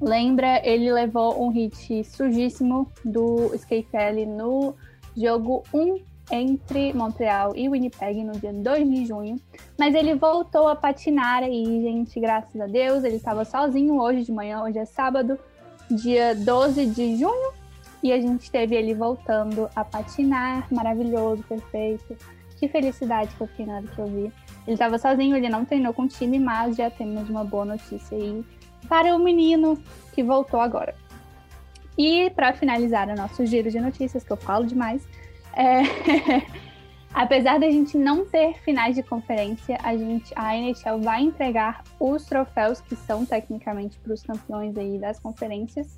Lembra, 0.00 0.60
ele 0.62 0.92
levou 0.92 1.42
um 1.42 1.48
hit 1.48 2.04
sujíssimo 2.04 2.90
do 3.04 3.54
Skyfell 3.54 4.26
no 4.26 4.74
jogo 5.16 5.62
1 5.72 6.16
entre 6.30 6.92
Montreal 6.92 7.54
e 7.56 7.68
Winnipeg 7.68 8.22
no 8.22 8.32
dia 8.32 8.52
2 8.52 8.90
de 8.90 9.06
junho. 9.06 9.40
Mas 9.78 9.94
ele 9.94 10.14
voltou 10.14 10.68
a 10.68 10.76
patinar 10.76 11.42
aí, 11.42 11.64
gente, 11.82 12.20
graças 12.20 12.60
a 12.60 12.66
Deus. 12.66 13.04
Ele 13.04 13.16
estava 13.16 13.44
sozinho 13.44 13.98
hoje 13.98 14.24
de 14.24 14.32
manhã, 14.32 14.62
hoje 14.62 14.78
é 14.78 14.84
sábado, 14.84 15.38
dia 15.90 16.34
12 16.34 16.86
de 16.86 17.16
junho. 17.16 17.52
E 18.02 18.12
a 18.12 18.20
gente 18.20 18.50
teve 18.50 18.76
ele 18.76 18.94
voltando 18.94 19.70
a 19.74 19.84
patinar, 19.84 20.66
maravilhoso, 20.72 21.42
perfeito. 21.44 22.16
Que 22.58 22.68
felicidade 22.68 23.34
que 23.34 23.40
eu 23.40 23.46
fiquei 23.46 23.66
na 23.66 23.76
hora 23.76 23.86
que 23.86 23.98
eu 23.98 24.06
vi. 24.06 24.32
Ele 24.66 24.74
estava 24.74 24.98
sozinho, 24.98 25.36
ele 25.36 25.48
não 25.48 25.64
treinou 25.64 25.94
com 25.94 26.02
o 26.02 26.08
time, 26.08 26.38
mas 26.38 26.76
já 26.76 26.90
temos 26.90 27.28
uma 27.30 27.44
boa 27.44 27.64
notícia 27.64 28.16
aí 28.16 28.44
para 28.88 29.14
o 29.14 29.18
menino 29.18 29.78
que 30.12 30.22
voltou 30.22 30.60
agora. 30.60 30.94
E 31.98 32.30
para 32.30 32.52
finalizar 32.52 33.08
o 33.08 33.14
nosso 33.14 33.44
giro 33.46 33.70
de 33.70 33.80
notícias, 33.80 34.22
que 34.22 34.32
eu 34.32 34.36
falo 34.36 34.66
demais, 34.66 35.06
é... 35.54 35.82
apesar 37.16 37.58
da 37.58 37.70
gente 37.70 37.96
não 37.96 38.26
ter 38.26 38.58
finais 38.60 38.94
de 38.94 39.02
conferência, 39.02 39.78
a 39.82 39.96
gente, 39.96 40.30
a 40.36 40.54
NHL 40.54 41.00
vai 41.00 41.22
entregar 41.22 41.82
os 41.98 42.26
troféus 42.26 42.82
que 42.82 42.94
são 42.94 43.24
tecnicamente 43.24 43.98
para 43.98 44.12
os 44.12 44.22
campeões 44.22 44.76
aí 44.76 44.98
das 44.98 45.18
conferências. 45.18 45.96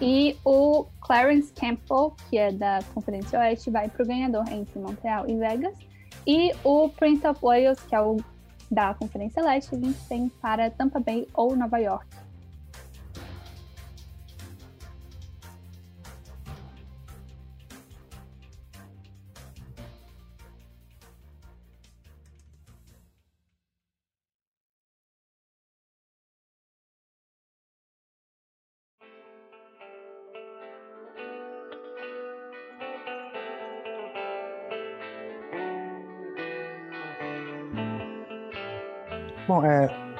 E 0.00 0.36
o 0.44 0.86
Clarence 1.00 1.52
Campbell, 1.52 2.16
que 2.28 2.36
é 2.36 2.50
da 2.50 2.80
Conferência 2.92 3.38
Oeste, 3.38 3.70
vai 3.70 3.88
para 3.88 4.02
o 4.02 4.06
ganhador 4.06 4.44
entre 4.50 4.78
Montreal 4.80 5.28
e 5.28 5.36
Vegas. 5.36 5.76
E 6.26 6.52
o 6.64 6.88
Prince 6.88 7.24
of 7.26 7.40
Wales, 7.40 7.80
que 7.80 7.94
é 7.94 8.00
o 8.00 8.16
da 8.70 8.94
Conferência 8.94 9.42
Leste, 9.42 9.76
tem 10.08 10.28
para 10.28 10.70
Tampa 10.70 11.00
Bay 11.00 11.26
ou 11.34 11.54
Nova 11.56 11.78
York. 11.78 12.25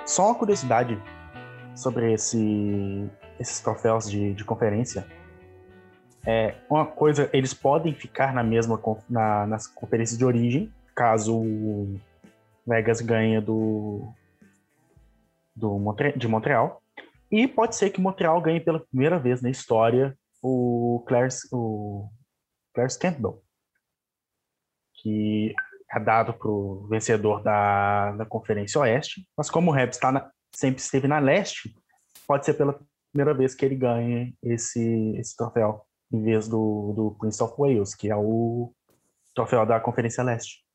Só 0.07 0.27
uma 0.27 0.35
curiosidade 0.35 0.99
sobre 1.75 2.13
esse, 2.13 3.11
esses 3.39 3.61
troféus 3.61 4.09
de, 4.09 4.33
de 4.33 4.45
conferência. 4.45 5.07
É, 6.25 6.55
uma 6.71 6.87
coisa, 6.87 7.29
eles 7.33 7.53
podem 7.53 7.95
ficar 7.95 8.33
na 8.33 8.43
mesma 8.43 8.81
na, 9.09 9.47
nas 9.47 9.67
conferências 9.67 10.19
de 10.19 10.25
origem, 10.25 10.73
caso 10.95 11.37
o 11.37 12.01
Vegas 12.67 13.01
ganhe 13.01 13.41
do, 13.41 14.09
do 15.55 15.79
Montre, 15.79 16.17
de 16.17 16.27
Montreal. 16.27 16.83
E 17.31 17.47
pode 17.47 17.77
ser 17.77 17.91
que 17.91 18.01
Montreal 18.01 18.41
ganhe 18.41 18.61
pela 18.61 18.81
primeira 18.81 19.19
vez 19.19 19.43
na 19.43 19.51
história 19.51 20.17
o 20.43 21.05
Clarence, 21.07 21.49
o 21.53 22.09
Clarence 22.73 22.99
Campbell, 22.99 23.43
que 24.95 25.55
é 25.97 26.01
dado 26.01 26.35
para 26.35 26.51
o 26.51 26.87
vencedor 26.89 27.43
da, 27.43 28.13
da 28.13 28.27
Conferência 28.27 28.81
Oeste, 28.81 29.27
mas 29.37 29.49
como 29.49 29.71
o 29.71 29.75
Rebs 29.75 29.97
tá 29.99 30.31
sempre 30.55 30.81
esteve 30.81 31.09
na 31.09 31.19
Leste, 31.19 31.75
pode 32.27 32.45
ser 32.45 32.55
pela 32.55 32.79
primeira 33.11 33.33
vez 33.33 33.55
que 33.55 33.65
ele 33.65 33.77
ganhe 33.77 34.35
esse, 34.43 35.15
esse 35.17 35.35
troféu, 35.35 35.81
em 36.13 36.23
vez 36.23 36.49
do, 36.49 36.93
do 36.95 37.17
Prince 37.19 37.43
of 37.43 37.55
Wales, 37.59 37.95
que 37.95 38.11
é 38.11 38.17
o 38.17 38.73
troféu 39.35 39.65
da 39.65 39.81
Conferência 39.81 40.23
Leste. 40.23 40.67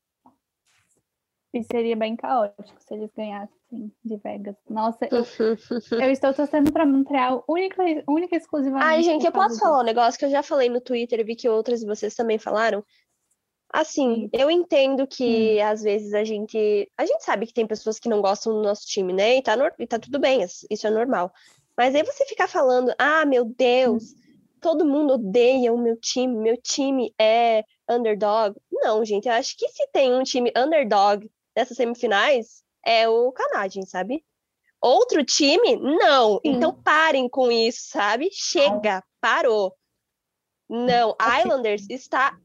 E 1.54 1.62
seria 1.64 1.94
bem 1.94 2.16
caótico 2.16 2.80
se 2.80 2.94
eles 2.94 3.10
ganhassem 3.14 3.92
de 4.02 4.16
Vegas. 4.16 4.56
Nossa, 4.68 5.06
eu, 5.10 5.22
eu 6.00 6.10
estou 6.10 6.34
torcendo 6.34 6.72
para 6.72 6.86
Montreal 6.86 7.44
única, 7.46 7.82
única 8.08 8.34
e 8.34 8.38
exclusivamente. 8.38 8.86
Ai, 8.86 9.02
gente, 9.02 9.26
eu 9.26 9.32
posso 9.32 9.60
falar 9.60 9.82
um 9.82 9.84
negócio 9.84 10.18
que 10.18 10.24
eu 10.24 10.30
já 10.30 10.42
falei 10.42 10.68
no 10.68 10.80
Twitter 10.80 11.20
e 11.20 11.24
vi 11.24 11.36
que 11.36 11.48
outras 11.48 11.80
de 11.80 11.86
vocês 11.86 12.14
também 12.14 12.38
falaram. 12.38 12.82
Assim, 13.72 14.28
eu 14.34 14.50
entendo 14.50 15.06
que 15.06 15.56
hum. 15.58 15.64
às 15.64 15.82
vezes 15.82 16.12
a 16.12 16.22
gente. 16.22 16.90
A 16.96 17.06
gente 17.06 17.24
sabe 17.24 17.46
que 17.46 17.54
tem 17.54 17.66
pessoas 17.66 17.98
que 17.98 18.08
não 18.08 18.20
gostam 18.20 18.52
do 18.52 18.62
nosso 18.62 18.86
time, 18.86 19.14
né? 19.14 19.38
E 19.38 19.42
tá, 19.42 19.56
no, 19.56 19.70
e 19.78 19.86
tá 19.86 19.98
tudo 19.98 20.18
bem, 20.18 20.42
isso 20.42 20.86
é 20.86 20.90
normal. 20.90 21.32
Mas 21.76 21.94
aí 21.94 22.02
você 22.02 22.26
ficar 22.26 22.48
falando, 22.48 22.94
ah, 22.98 23.24
meu 23.24 23.46
Deus, 23.46 24.12
hum. 24.12 24.16
todo 24.60 24.84
mundo 24.84 25.14
odeia 25.14 25.72
o 25.72 25.78
meu 25.78 25.96
time, 25.96 26.36
meu 26.36 26.56
time 26.58 27.14
é 27.18 27.64
underdog. 27.88 28.54
Não, 28.70 29.02
gente, 29.06 29.26
eu 29.26 29.32
acho 29.32 29.56
que 29.56 29.66
se 29.70 29.88
tem 29.90 30.12
um 30.14 30.22
time 30.22 30.52
underdog 30.54 31.30
nessas 31.56 31.76
semifinais, 31.78 32.62
é 32.84 33.08
o 33.08 33.32
Canadian, 33.32 33.86
sabe? 33.86 34.22
Outro 34.82 35.24
time, 35.24 35.76
não. 35.76 36.34
Sim. 36.34 36.40
Então 36.44 36.74
parem 36.74 37.26
com 37.26 37.50
isso, 37.50 37.88
sabe? 37.88 38.28
Chega, 38.32 39.02
parou. 39.18 39.74
Não, 40.68 41.16
Islanders 41.40 41.86
está 41.88 42.36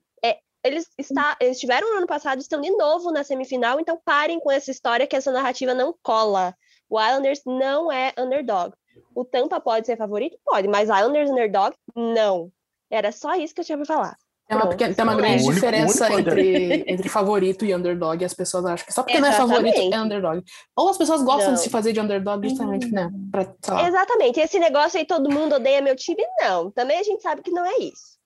eles, 0.63 0.89
está, 0.97 1.37
eles 1.39 1.57
estiveram 1.57 1.91
no 1.91 1.97
ano 1.97 2.07
passado, 2.07 2.39
estão 2.39 2.61
de 2.61 2.71
novo 2.71 3.11
na 3.11 3.23
semifinal, 3.23 3.79
então 3.79 3.99
parem 4.03 4.39
com 4.39 4.51
essa 4.51 4.71
história 4.71 5.07
que 5.07 5.15
essa 5.15 5.31
narrativa 5.31 5.73
não 5.73 5.95
cola. 6.01 6.55
O 6.89 6.99
Islanders 6.99 7.41
não 7.45 7.91
é 7.91 8.13
underdog. 8.17 8.73
O 9.13 9.25
Tampa 9.25 9.59
pode 9.59 9.85
ser 9.85 9.97
favorito? 9.97 10.37
Pode, 10.43 10.67
mas 10.67 10.89
Islanders 10.89 11.29
underdog? 11.29 11.75
Não. 11.95 12.51
Era 12.89 13.11
só 13.11 13.35
isso 13.35 13.53
que 13.53 13.61
eu 13.61 13.65
tinha 13.65 13.77
para 13.77 13.85
falar. 13.85 14.17
Tem 14.47 14.57
uma, 14.57 14.67
pequena, 14.69 14.95
tem 14.95 15.03
uma 15.03 15.15
grande 15.15 15.43
único, 15.43 15.53
diferença 15.55 16.13
entre, 16.13 16.83
entre 16.87 17.09
favorito 17.09 17.65
e 17.65 17.75
underdog, 17.75 18.23
as 18.23 18.33
pessoas 18.33 18.65
acham 18.65 18.85
que 18.85 18.93
só 18.93 19.03
porque 19.03 19.17
Exatamente. 19.17 19.39
não 19.39 19.45
é 19.45 19.49
favorito 19.49 19.93
é 19.93 20.01
underdog. 20.01 20.43
Ou 20.73 20.89
as 20.89 20.97
pessoas 20.97 21.21
gostam 21.21 21.49
não. 21.49 21.55
de 21.55 21.61
se 21.61 21.69
fazer 21.69 21.91
de 21.91 21.99
underdog 21.99 22.47
justamente, 22.47 22.89
né? 22.89 23.11
Pra, 23.29 23.85
Exatamente. 23.85 24.39
Esse 24.39 24.57
negócio 24.57 24.97
aí, 24.97 25.05
todo 25.05 25.29
mundo 25.29 25.55
odeia 25.55 25.81
meu 25.81 25.97
time, 25.97 26.23
não. 26.39 26.71
Também 26.71 26.97
a 26.97 27.03
gente 27.03 27.21
sabe 27.21 27.41
que 27.41 27.51
não 27.51 27.65
é 27.65 27.77
isso 27.79 28.16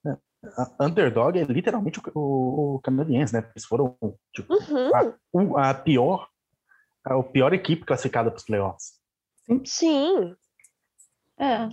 underdog 0.80 1.38
é 1.38 1.44
literalmente 1.44 2.00
o, 2.00 2.04
o, 2.16 2.76
o 2.76 2.80
canadiense, 2.80 3.34
né? 3.34 3.48
Eles 3.56 3.66
foram 3.66 3.98
tipo, 4.34 4.54
uhum. 4.54 5.56
a, 5.56 5.70
a, 5.70 5.74
pior, 5.74 6.28
a, 7.06 7.16
a 7.16 7.24
pior 7.24 7.54
equipe 7.54 7.86
classificada 7.86 8.32
para 8.32 8.38
os 8.38 8.46
playoffs. 8.46 9.00
Sim. 9.46 9.62
Sim. 9.66 10.36
É. 11.40 11.70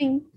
Sim. 0.00 0.30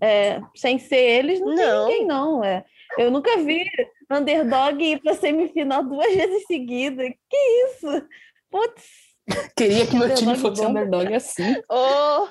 É, 0.00 0.40
sem 0.54 0.78
ser 0.78 0.96
eles, 0.96 1.40
não, 1.40 1.54
não. 1.54 1.86
tem 1.86 1.98
ninguém, 1.98 2.06
não. 2.06 2.44
É. 2.44 2.64
Eu 2.96 3.10
nunca 3.10 3.36
vi 3.38 3.68
underdog 4.10 4.82
ir 4.82 5.00
para 5.02 5.14
semifinal 5.14 5.82
duas 5.82 6.14
vezes 6.14 6.44
seguidas. 6.46 7.08
Que 7.28 7.36
isso? 7.36 8.08
Putz. 8.50 9.08
Queria 9.56 9.86
que 9.86 9.96
meu 9.96 10.14
time 10.14 10.36
fosse 10.36 10.62
bom. 10.62 10.70
underdog 10.70 11.14
assim. 11.14 11.54
Oh. 11.68 12.28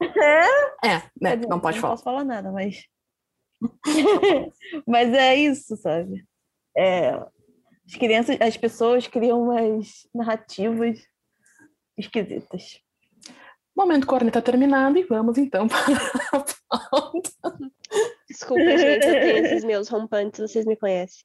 É? 0.00 0.88
É, 0.88 1.02
né? 1.20 1.36
não 1.48 1.58
pode 1.58 1.76
não 1.76 1.82
falar. 1.82 1.90
Não 1.90 1.90
posso 1.90 2.04
falar 2.04 2.24
nada, 2.24 2.52
mas 2.52 2.84
Mas 4.86 5.12
é 5.12 5.36
isso, 5.36 5.76
sabe? 5.76 6.24
É, 6.76 7.10
as 7.86 7.94
crianças, 7.98 8.40
as 8.40 8.56
pessoas 8.56 9.06
criam 9.06 9.42
umas 9.42 10.06
narrativas 10.14 11.00
esquisitas. 11.96 12.80
Momento 13.76 14.06
corneta 14.06 14.42
terminado 14.42 14.98
e 14.98 15.04
vamos 15.04 15.38
então 15.38 15.66
para 15.68 15.78
a 16.32 16.44
pauta. 16.90 17.30
Desculpa, 18.28 18.76
gente, 18.76 19.06
eu 19.06 19.20
tenho 19.20 19.46
esses 19.46 19.64
meus 19.64 19.88
rompantes, 19.88 20.40
vocês 20.40 20.66
me 20.66 20.76
conhecem. 20.76 21.24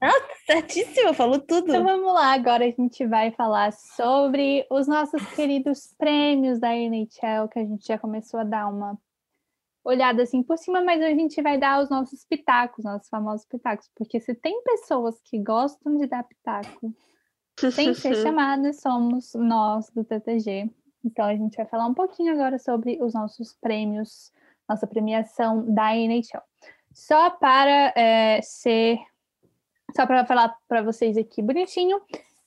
Ah, 0.00 0.12
certíssimo, 0.46 1.12
falou 1.12 1.38
tudo. 1.38 1.68
Então 1.68 1.84
vamos 1.84 2.12
lá, 2.14 2.32
agora 2.32 2.64
a 2.64 2.70
gente 2.70 3.06
vai 3.06 3.30
falar 3.32 3.72
sobre 3.72 4.66
os 4.70 4.86
nossos 4.86 5.22
queridos 5.34 5.94
prêmios 5.98 6.58
da 6.58 6.74
NHL, 6.74 7.48
que 7.50 7.58
a 7.58 7.64
gente 7.64 7.86
já 7.86 7.98
começou 7.98 8.40
a 8.40 8.44
dar 8.44 8.68
uma 8.68 8.98
olhada 9.84 10.22
assim 10.22 10.42
por 10.42 10.56
cima, 10.58 10.82
mas 10.82 11.02
a 11.02 11.10
gente 11.10 11.40
vai 11.42 11.58
dar 11.58 11.82
os 11.82 11.90
nossos 11.90 12.24
pitacos, 12.24 12.84
nossos 12.84 13.08
famosos 13.08 13.46
pitacos, 13.46 13.90
porque 13.96 14.20
se 14.20 14.34
tem 14.34 14.62
pessoas 14.62 15.20
que 15.24 15.38
gostam 15.38 15.96
de 15.98 16.06
dar 16.06 16.24
pitaco 16.24 16.94
sem 17.72 17.94
ser 17.94 18.14
chamadas, 18.22 18.80
somos 18.80 19.34
nós 19.34 19.90
do 19.90 20.04
TTG. 20.04 20.70
Então 21.04 21.24
a 21.24 21.34
gente 21.34 21.56
vai 21.56 21.66
falar 21.66 21.86
um 21.86 21.94
pouquinho 21.94 22.32
agora 22.32 22.58
sobre 22.58 22.98
os 23.02 23.12
nossos 23.12 23.54
prêmios, 23.54 24.32
nossa 24.68 24.86
premiação 24.86 25.64
da 25.72 25.96
NHL. 25.96 26.42
Só 26.92 27.30
para 27.30 27.92
é, 27.96 28.40
ser, 28.42 28.98
só 29.96 30.06
para 30.06 30.24
falar 30.24 30.56
para 30.68 30.82
vocês 30.82 31.16
aqui 31.16 31.42
bonitinho, 31.42 32.00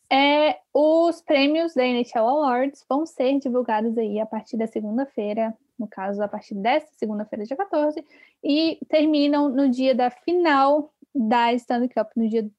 é, 0.10 0.60
os 0.74 1.22
prêmios 1.22 1.74
da 1.74 1.84
NHL 1.84 2.28
Awards 2.28 2.86
vão 2.88 3.06
ser 3.06 3.40
divulgados 3.40 3.98
aí 3.98 4.20
a 4.20 4.26
partir 4.26 4.56
da 4.56 4.68
segunda-feira, 4.68 5.56
no 5.78 5.88
caso, 5.88 6.22
a 6.22 6.28
partir 6.28 6.56
desta 6.56 6.90
segunda-feira, 6.98 7.46
dia 7.46 7.58
14, 7.58 8.04
e 8.44 8.80
terminam 8.88 9.50
no 9.50 9.70
dia 9.70 9.94
da 9.94 10.10
final 10.10 10.94
da 11.14 11.54
Stanley 11.54 11.90
Cup, 11.90 12.10
no 12.16 12.28
dia 12.30 12.50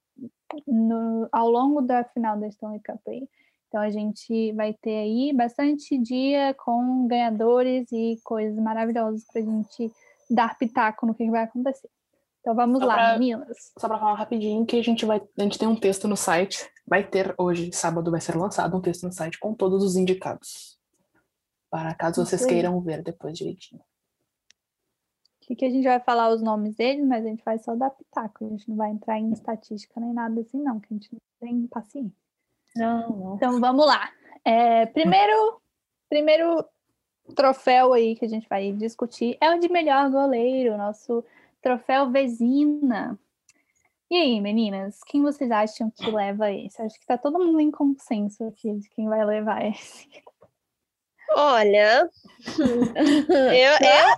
no, 0.67 1.29
ao 1.33 1.51
longo 1.51 1.81
da 1.83 2.05
final 2.05 2.39
da 2.39 2.47
Stanley 2.49 2.81
Cup 2.81 3.01
aí. 3.09 3.29
Então 3.69 3.81
a 3.81 3.91
gente 3.91 4.53
vai 4.53 4.73
ter 4.75 4.97
aí 4.97 5.33
bastante 5.35 5.99
dia 5.99 6.55
com 6.55 7.07
ganhadores 7.09 7.91
e 7.91 8.19
coisas 8.23 8.57
maravilhosas 8.59 9.25
para 9.33 9.43
a 9.43 9.45
gente 9.45 9.93
dar 10.31 10.57
pitaco 10.57 11.07
no 11.07 11.15
que 11.15 11.29
vai 11.31 11.45
acontecer. 11.45 11.89
Então 12.41 12.55
vamos 12.55 12.79
só 12.79 12.87
lá, 12.87 12.95
pra, 12.95 13.19
meninas. 13.19 13.73
Só 13.77 13.89
para 13.89 13.99
falar 13.99 14.15
rapidinho 14.15 14.65
que 14.65 14.79
a 14.79 14.85
gente 14.85 15.05
vai, 15.05 15.21
a 15.37 15.43
gente 15.43 15.59
tem 15.59 15.67
um 15.67 15.75
texto 15.75 16.07
no 16.07 16.17
site, 16.17 16.71
vai 16.87 17.03
ter 17.03 17.35
hoje, 17.37 17.73
sábado 17.73 18.11
vai 18.11 18.21
ser 18.21 18.37
lançado 18.37 18.77
um 18.77 18.81
texto 18.81 19.03
no 19.03 19.13
site 19.13 19.39
com 19.41 19.53
todos 19.53 19.83
os 19.83 19.97
indicados 19.97 20.76
para 21.77 21.95
caso 21.95 22.25
vocês 22.25 22.47
queiram 22.47 22.81
ver 22.81 23.03
depois 23.03 23.37
direitinho. 23.37 23.83
O 25.43 25.55
que, 25.55 25.65
a 25.65 25.71
gente 25.71 25.85
vai 25.85 26.01
falar 26.01 26.31
os 26.31 26.43
nomes 26.43 26.75
deles, 26.75 27.07
mas 27.07 27.25
a 27.25 27.29
gente 27.29 27.45
vai 27.45 27.59
só 27.59 27.77
dar 27.77 27.91
pitaco. 27.91 28.47
A 28.47 28.49
gente 28.49 28.69
não 28.69 28.77
vai 28.77 28.91
entrar 28.91 29.19
em 29.19 29.31
estatística 29.31 30.01
nem 30.01 30.13
nada 30.13 30.41
assim, 30.41 30.61
não, 30.61 30.81
que 30.81 30.89
a 30.91 30.97
gente 30.97 31.13
não 31.13 31.21
tem 31.39 31.67
paciência. 31.67 32.19
Não, 32.75 33.11
não. 33.11 33.35
Então 33.37 33.61
vamos 33.61 33.87
lá. 33.87 34.11
É, 34.43 34.87
primeiro, 34.87 35.61
primeiro 36.09 36.65
troféu 37.35 37.93
aí 37.93 38.17
que 38.17 38.25
a 38.25 38.29
gente 38.29 38.49
vai 38.49 38.73
discutir 38.73 39.37
é 39.41 39.55
o 39.55 39.61
de 39.61 39.69
melhor 39.69 40.11
goleiro, 40.11 40.79
nosso 40.79 41.23
troféu 41.61 42.11
Vezina. 42.11 43.19
E 44.11 44.17
aí, 44.17 44.41
meninas, 44.41 45.01
quem 45.07 45.21
vocês 45.21 45.51
acham 45.51 45.91
que 45.91 46.11
leva 46.11 46.51
esse? 46.51 46.81
Acho 46.81 46.99
que 46.99 47.07
tá 47.07 47.19
todo 47.19 47.39
mundo 47.39 47.61
em 47.61 47.71
consenso 47.71 48.45
aqui 48.45 48.73
de 48.73 48.89
quem 48.89 49.09
vai 49.09 49.25
levar 49.25 49.65
esse. 49.67 50.09
Olha, 51.35 52.09
eu, 53.53 53.73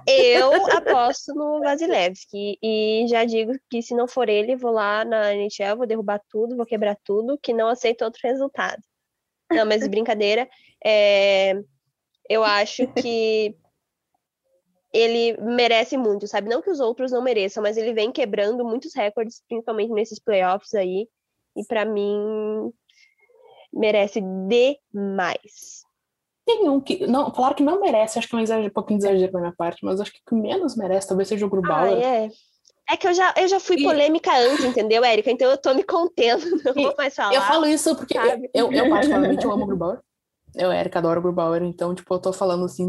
eu, 0.06 0.52
eu 0.52 0.66
aposto 0.76 1.34
no 1.34 1.60
Vasilevski 1.60 2.58
e 2.62 3.06
já 3.08 3.24
digo 3.24 3.52
que 3.70 3.82
se 3.82 3.94
não 3.94 4.06
for 4.06 4.28
ele, 4.28 4.56
vou 4.56 4.70
lá 4.70 5.04
na 5.04 5.34
NHL, 5.34 5.76
vou 5.76 5.86
derrubar 5.86 6.20
tudo, 6.28 6.56
vou 6.56 6.66
quebrar 6.66 6.96
tudo, 7.04 7.38
que 7.38 7.52
não 7.52 7.68
aceito 7.68 8.04
outro 8.04 8.20
resultado. 8.22 8.82
Não, 9.50 9.64
mas 9.66 9.86
brincadeira. 9.88 10.48
É, 10.84 11.54
eu 12.28 12.44
acho 12.44 12.86
que 12.94 13.56
ele 14.92 15.36
merece 15.40 15.96
muito, 15.96 16.26
sabe? 16.26 16.48
Não 16.48 16.62
que 16.62 16.70
os 16.70 16.80
outros 16.80 17.12
não 17.12 17.22
mereçam, 17.22 17.62
mas 17.62 17.76
ele 17.76 17.92
vem 17.92 18.12
quebrando 18.12 18.64
muitos 18.64 18.94
recordes, 18.94 19.42
principalmente 19.48 19.92
nesses 19.92 20.18
playoffs 20.18 20.74
aí. 20.74 21.08
E 21.56 21.64
para 21.66 21.84
mim 21.84 22.72
merece 23.72 24.20
demais. 24.20 25.87
Tem 26.48 26.66
um 26.66 26.80
que. 26.80 27.06
Não, 27.06 27.30
claro 27.30 27.54
que 27.54 27.62
não 27.62 27.78
merece, 27.78 28.18
acho 28.18 28.26
que 28.26 28.34
é 28.34 28.38
um, 28.38 28.40
exagero, 28.40 28.68
um 28.68 28.72
pouquinho 28.72 28.98
de 28.98 29.06
exagero 29.06 29.32
da 29.32 29.38
minha 29.38 29.54
parte, 29.54 29.84
mas 29.84 30.00
acho 30.00 30.10
que 30.10 30.20
o 30.20 30.30
que 30.30 30.34
menos 30.34 30.74
merece 30.76 31.06
talvez 31.06 31.28
seja 31.28 31.44
o 31.44 31.50
Grubauer. 31.50 31.92
Ah, 31.92 32.02
é. 32.02 32.28
É 32.90 32.96
que 32.96 33.06
eu 33.06 33.12
já, 33.12 33.34
eu 33.36 33.46
já 33.46 33.60
fui 33.60 33.76
e... 33.76 33.84
polêmica 33.84 34.30
antes, 34.34 34.64
entendeu, 34.64 35.04
Érica? 35.04 35.30
Então 35.30 35.50
eu 35.50 35.58
tô 35.58 35.74
me 35.74 35.82
contendo, 35.82 36.42
não 36.64 36.72
e 36.74 36.84
vou 36.84 36.94
mais 36.96 37.14
falar. 37.14 37.34
Eu 37.34 37.42
falo 37.42 37.66
isso 37.66 37.94
porque 37.94 38.16
eu, 38.54 38.72
eu, 38.72 38.88
particularmente, 38.88 39.44
eu 39.44 39.52
amo 39.52 39.64
o 39.64 39.66
Grubauer. 39.66 40.00
Eu, 40.54 40.72
Érica, 40.72 41.00
adoro 41.00 41.20
o 41.20 41.22
Grubauer, 41.22 41.62
então, 41.62 41.94
tipo, 41.94 42.14
eu 42.14 42.18
tô 42.18 42.32
falando, 42.32 42.64
assim, 42.64 42.88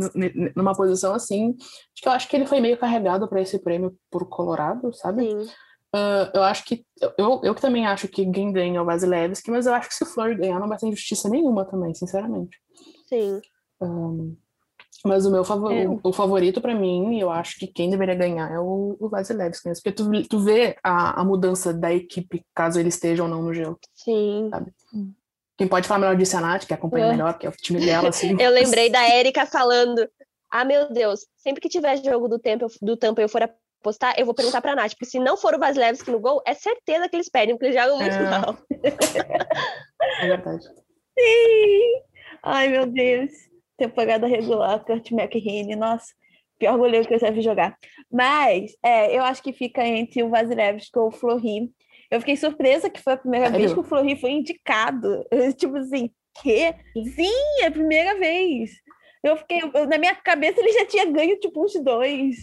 numa 0.55 0.73
posição, 0.73 1.13
assim, 1.13 1.51
de 1.51 2.01
que 2.01 2.07
eu 2.07 2.13
acho 2.13 2.29
que 2.29 2.35
ele 2.37 2.45
foi 2.45 2.61
meio 2.61 2.77
carregado 2.77 3.27
para 3.27 3.41
esse 3.41 3.59
prêmio 3.59 3.93
por 4.09 4.25
Colorado, 4.29 4.93
sabe? 4.93 5.29
Sim. 5.29 5.51
Uh, 5.93 6.29
eu 6.35 6.43
acho 6.43 6.63
que, 6.65 6.85
eu, 7.17 7.41
eu 7.43 7.55
que 7.55 7.61
também 7.61 7.87
acho 7.87 8.07
que 8.07 8.25
quem 8.31 8.53
ganha 8.53 8.77
é 8.77 8.81
o 8.81 8.85
Vasilevski, 8.85 9.49
mas 9.49 9.65
eu 9.65 9.73
acho 9.73 9.89
que 9.89 9.95
se 9.95 10.03
o 10.03 10.07
Flor 10.07 10.35
ganhar 10.35 10.59
não 10.59 10.67
vai 10.69 10.77
ter 10.77 10.87
injustiça 10.87 11.27
nenhuma 11.27 11.65
também, 11.65 11.93
sinceramente. 11.93 12.57
Sim. 13.09 13.41
Um, 13.81 14.35
mas 15.03 15.25
o 15.25 15.31
meu 15.31 15.43
favor, 15.43 15.71
é. 15.71 15.85
o, 16.03 16.13
favorito 16.13 16.61
para 16.61 16.75
mim, 16.75 17.19
eu 17.19 17.29
acho 17.29 17.57
que 17.57 17.67
quem 17.67 17.89
deveria 17.89 18.15
ganhar 18.15 18.51
é 18.51 18.59
o, 18.59 18.95
o 18.99 19.09
Vasilevski, 19.09 19.69
porque 19.73 19.91
tu, 19.91 20.09
tu 20.27 20.39
vê 20.39 20.77
a, 20.83 21.21
a 21.21 21.23
mudança 21.23 21.73
da 21.73 21.93
equipe, 21.93 22.45
caso 22.53 22.79
ele 22.79 22.89
esteja 22.89 23.23
ou 23.23 23.29
não 23.29 23.41
no 23.41 23.53
gelo. 23.53 23.79
Sim. 23.95 24.49
Sabe? 24.51 24.73
Quem 25.57 25.67
pode 25.67 25.87
falar 25.87 26.01
melhor 26.01 26.15
disso 26.15 26.35
é 26.35 26.39
a 26.39 26.41
Nath, 26.41 26.65
que 26.65 26.73
acompanha 26.73 27.07
é. 27.07 27.11
melhor, 27.11 27.37
que 27.37 27.45
é 27.45 27.49
o 27.49 27.53
time 27.53 27.83
dela, 27.83 28.09
assim. 28.09 28.35
eu 28.39 28.51
lembrei 28.51 28.89
da 28.89 29.01
Érica 29.03 29.45
falando, 29.45 30.07
ah, 30.51 30.65
meu 30.65 30.91
Deus, 30.91 31.25
sempre 31.37 31.61
que 31.61 31.69
tiver 31.69 32.03
jogo 32.03 32.27
do, 32.27 32.37
tempo, 32.37 32.67
do 32.81 32.97
Tampa 32.97 33.21
eu 33.21 33.29
for 33.29 33.43
apostar, 33.43 34.15
eu 34.17 34.25
vou 34.25 34.35
perguntar 34.35 34.61
pra 34.61 34.75
Nath, 34.75 34.91
porque 34.91 35.05
se 35.05 35.19
não 35.19 35.37
for 35.37 35.55
o 35.55 35.59
Vasilevski 35.59 36.11
no 36.11 36.19
gol, 36.19 36.41
é 36.45 36.53
certeza 36.53 37.07
que 37.07 37.15
eles 37.15 37.29
perdem, 37.29 37.55
porque 37.55 37.67
eles 37.67 37.81
jogam 37.81 37.97
muito 37.97 38.15
é. 38.15 38.29
mal. 38.29 38.57
é 40.21 40.27
verdade. 40.27 40.65
Sim! 41.17 42.08
Ai, 42.43 42.69
meu 42.69 42.86
Deus. 42.86 43.31
Temporada 43.77 44.27
regular, 44.27 44.84
Kurt 44.84 45.12
McHenry, 45.12 45.75
nossa, 45.75 46.13
pior 46.57 46.77
goleiro 46.77 47.07
que 47.07 47.13
eu 47.13 47.20
já 47.20 47.31
vi 47.31 47.42
jogar. 47.42 47.77
Mas 48.11 48.75
é, 48.83 49.18
eu 49.18 49.24
acho 49.24 49.42
que 49.42 49.53
fica 49.53 49.85
entre 49.85 50.22
o 50.22 50.29
Vasilevski 50.29 51.00
ou 51.00 51.07
o 51.07 51.11
Flori. 51.11 51.72
Eu 52.11 52.20
fiquei 52.20 52.35
surpresa 52.35 52.90
que 52.90 53.01
foi 53.01 53.13
a 53.13 53.18
primeira 53.18 53.48
é, 53.48 53.50
vez 53.50 53.74
que 53.74 53.79
o 53.79 53.83
Flori 53.83 54.20
foi 54.20 54.31
indicado. 54.31 55.25
Eu, 55.31 55.51
tipo 55.55 55.77
assim, 55.77 56.09
que? 56.42 56.74
Sim, 57.16 57.61
é 57.61 57.68
a 57.68 57.72
primeira 57.72 58.20
vez. 58.20 58.72
Eu 59.24 59.37
fiquei, 59.37 59.61
eu, 59.61 59.87
na 59.87 59.98
minha 59.98 60.16
cabeça 60.16 60.59
ele 60.59 60.72
já 60.72 60.85
tinha 60.85 61.05
ganho 61.05 61.40
tipo 61.40 61.63
uns 61.63 61.74
dois. 61.81 62.35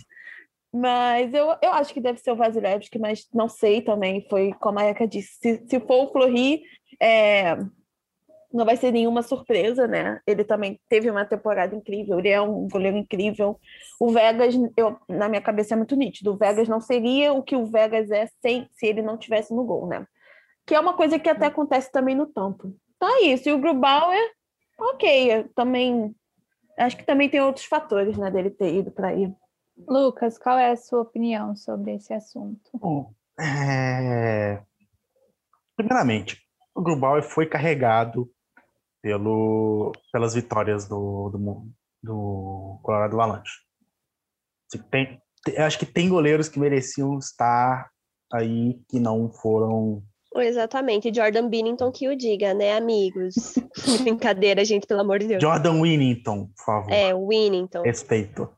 Mas 0.73 1.33
eu, 1.33 1.55
eu 1.63 1.73
acho 1.73 1.93
que 1.93 2.01
deve 2.01 2.19
ser 2.19 2.31
o 2.33 2.37
Vasilevski, 2.37 2.99
mas 2.99 3.27
não 3.33 3.49
sei 3.49 3.81
também. 3.81 4.27
Foi 4.29 4.53
como 4.61 4.79
a 4.79 4.85
Erika 4.85 5.07
disse. 5.07 5.39
Se, 5.41 5.67
se 5.67 5.81
for 5.81 6.05
o 6.05 6.13
Flori, 6.13 6.63
é, 7.01 7.57
não 8.57 8.65
vai 8.65 8.77
ser 8.77 8.91
nenhuma 8.91 9.23
surpresa, 9.23 9.87
né? 9.87 10.21
Ele 10.27 10.43
também 10.43 10.81
teve 10.89 11.11
uma 11.11 11.25
temporada 11.25 11.75
incrível, 11.75 12.19
ele 12.19 12.29
é 12.29 12.41
um 12.41 12.67
goleiro 12.69 12.97
incrível. 12.97 13.61
O 14.01 14.11
Vegas, 14.11 14.55
eu, 14.77 14.97
na 15.09 15.29
minha 15.29 15.41
cabeça 15.41 15.75
é 15.75 15.77
muito 15.77 15.95
nítido, 15.95 16.33
o 16.33 16.37
Vegas 16.37 16.69
não 16.69 16.81
seria 16.81 17.33
o 17.33 17.43
que 17.43 17.55
o 17.55 17.67
Vegas 17.67 18.11
é 18.11 18.27
sem 18.41 18.69
se 18.73 18.87
ele 18.87 19.03
não 19.03 19.17
tivesse 19.17 19.55
no 19.55 19.65
gol, 19.65 19.87
né? 19.87 20.07
Que 20.67 20.75
é 20.75 20.81
uma 20.81 20.95
coisa 20.95 21.19
que 21.19 21.29
até 21.29 21.47
acontece 21.47 21.93
também 21.93 22.15
no 22.15 22.27
tampo. 22.27 22.75
Então 22.97 23.09
é 23.09 23.27
isso. 23.27 23.49
E 23.49 23.53
o 23.53 23.59
Grubauer, 23.59 24.33
ok, 24.79 25.45
também 25.55 26.15
acho 26.77 26.97
que 26.97 27.05
também 27.05 27.29
tem 27.29 27.41
outros 27.41 27.65
fatores, 27.65 28.19
né, 28.19 28.31
dele 28.31 28.51
ter 28.51 28.75
ido 28.75 28.91
para 28.91 29.09
aí. 29.09 29.33
Lucas, 29.89 30.39
qual 30.39 30.59
é 30.59 30.71
a 30.71 30.77
sua 30.77 31.03
opinião 31.03 31.55
sobre 31.55 31.95
esse 31.95 32.13
assunto? 32.13 32.71
Bom, 32.75 33.13
é... 33.39 34.63
primeiramente, 35.77 36.43
o 36.75 36.83
Grubauer 36.83 37.23
foi 37.23 37.47
carregado 37.47 38.31
pelo, 39.07 39.93
pelas 40.13 40.35
vitórias 40.35 40.89
do, 40.89 41.31
do, 41.31 41.69
do 42.03 42.81
Colorado 42.83 43.15
Avalanche. 43.15 43.53
Tem, 44.91 45.21
tem, 45.45 45.59
acho 45.59 45.79
que 45.79 45.87
tem 45.87 46.09
goleiros 46.09 46.49
que 46.49 46.59
mereciam 46.59 47.17
estar 47.17 47.89
aí 48.33 48.81
que 48.89 48.99
não 48.99 49.31
foram. 49.31 50.03
Exatamente, 50.35 51.15
Jordan 51.15 51.49
Binnington 51.49 51.93
que 51.93 52.09
o 52.09 52.17
diga, 52.17 52.53
né, 52.53 52.77
amigos? 52.77 53.55
Brincadeira, 54.03 54.65
gente, 54.65 54.89
pelo 54.89 55.03
amor 55.03 55.21
de 55.21 55.29
Deus. 55.29 55.41
Jordan 55.41 55.81
Winnington, 55.81 56.49
por 56.57 56.65
favor. 56.65 56.93
É, 56.93 57.15
Winnington. 57.15 57.83
Respeito. 57.83 58.51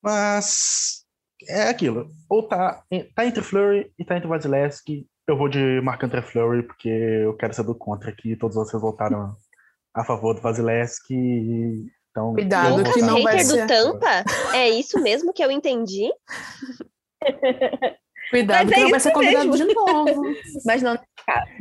Mas 0.00 1.04
é 1.48 1.64
aquilo. 1.64 2.08
Ou 2.28 2.46
tá, 2.46 2.84
tá 3.16 3.26
entre 3.26 3.42
Flurry 3.42 3.92
e 3.98 4.04
tá 4.04 4.16
entre 4.16 4.28
Vasilevski. 4.28 5.08
Eu 5.30 5.36
vou 5.36 5.48
de 5.48 5.80
Marc-André 5.80 6.22
Fleury, 6.22 6.64
porque 6.64 6.88
eu 6.88 7.36
quero 7.36 7.54
ser 7.54 7.62
do 7.62 7.72
contra 7.72 8.10
aqui. 8.10 8.34
Todos 8.34 8.56
vocês 8.56 8.82
votaram 8.82 9.36
a 9.94 10.04
favor 10.04 10.34
do 10.34 10.40
Vasilevski. 10.40 11.86
Então, 12.10 12.34
Cuidado, 12.34 12.82
que 12.82 13.00
não 13.00 13.22
vai 13.22 13.38
ser. 13.38 13.64
do 13.64 13.68
Tampa? 13.68 14.24
É 14.52 14.68
isso 14.68 15.00
mesmo 15.00 15.32
que 15.32 15.44
eu 15.44 15.48
entendi? 15.52 16.10
Cuidado, 18.30 18.66
Mas 18.66 18.74
que 18.74 18.80
é 18.80 18.82
não 18.82 18.90
vai 18.90 18.98
ser 18.98 19.12
convidado 19.12 19.50
mesmo. 19.50 19.68
de 19.68 19.72
novo. 19.72 20.22
Mas 20.66 20.82
não. 20.82 20.98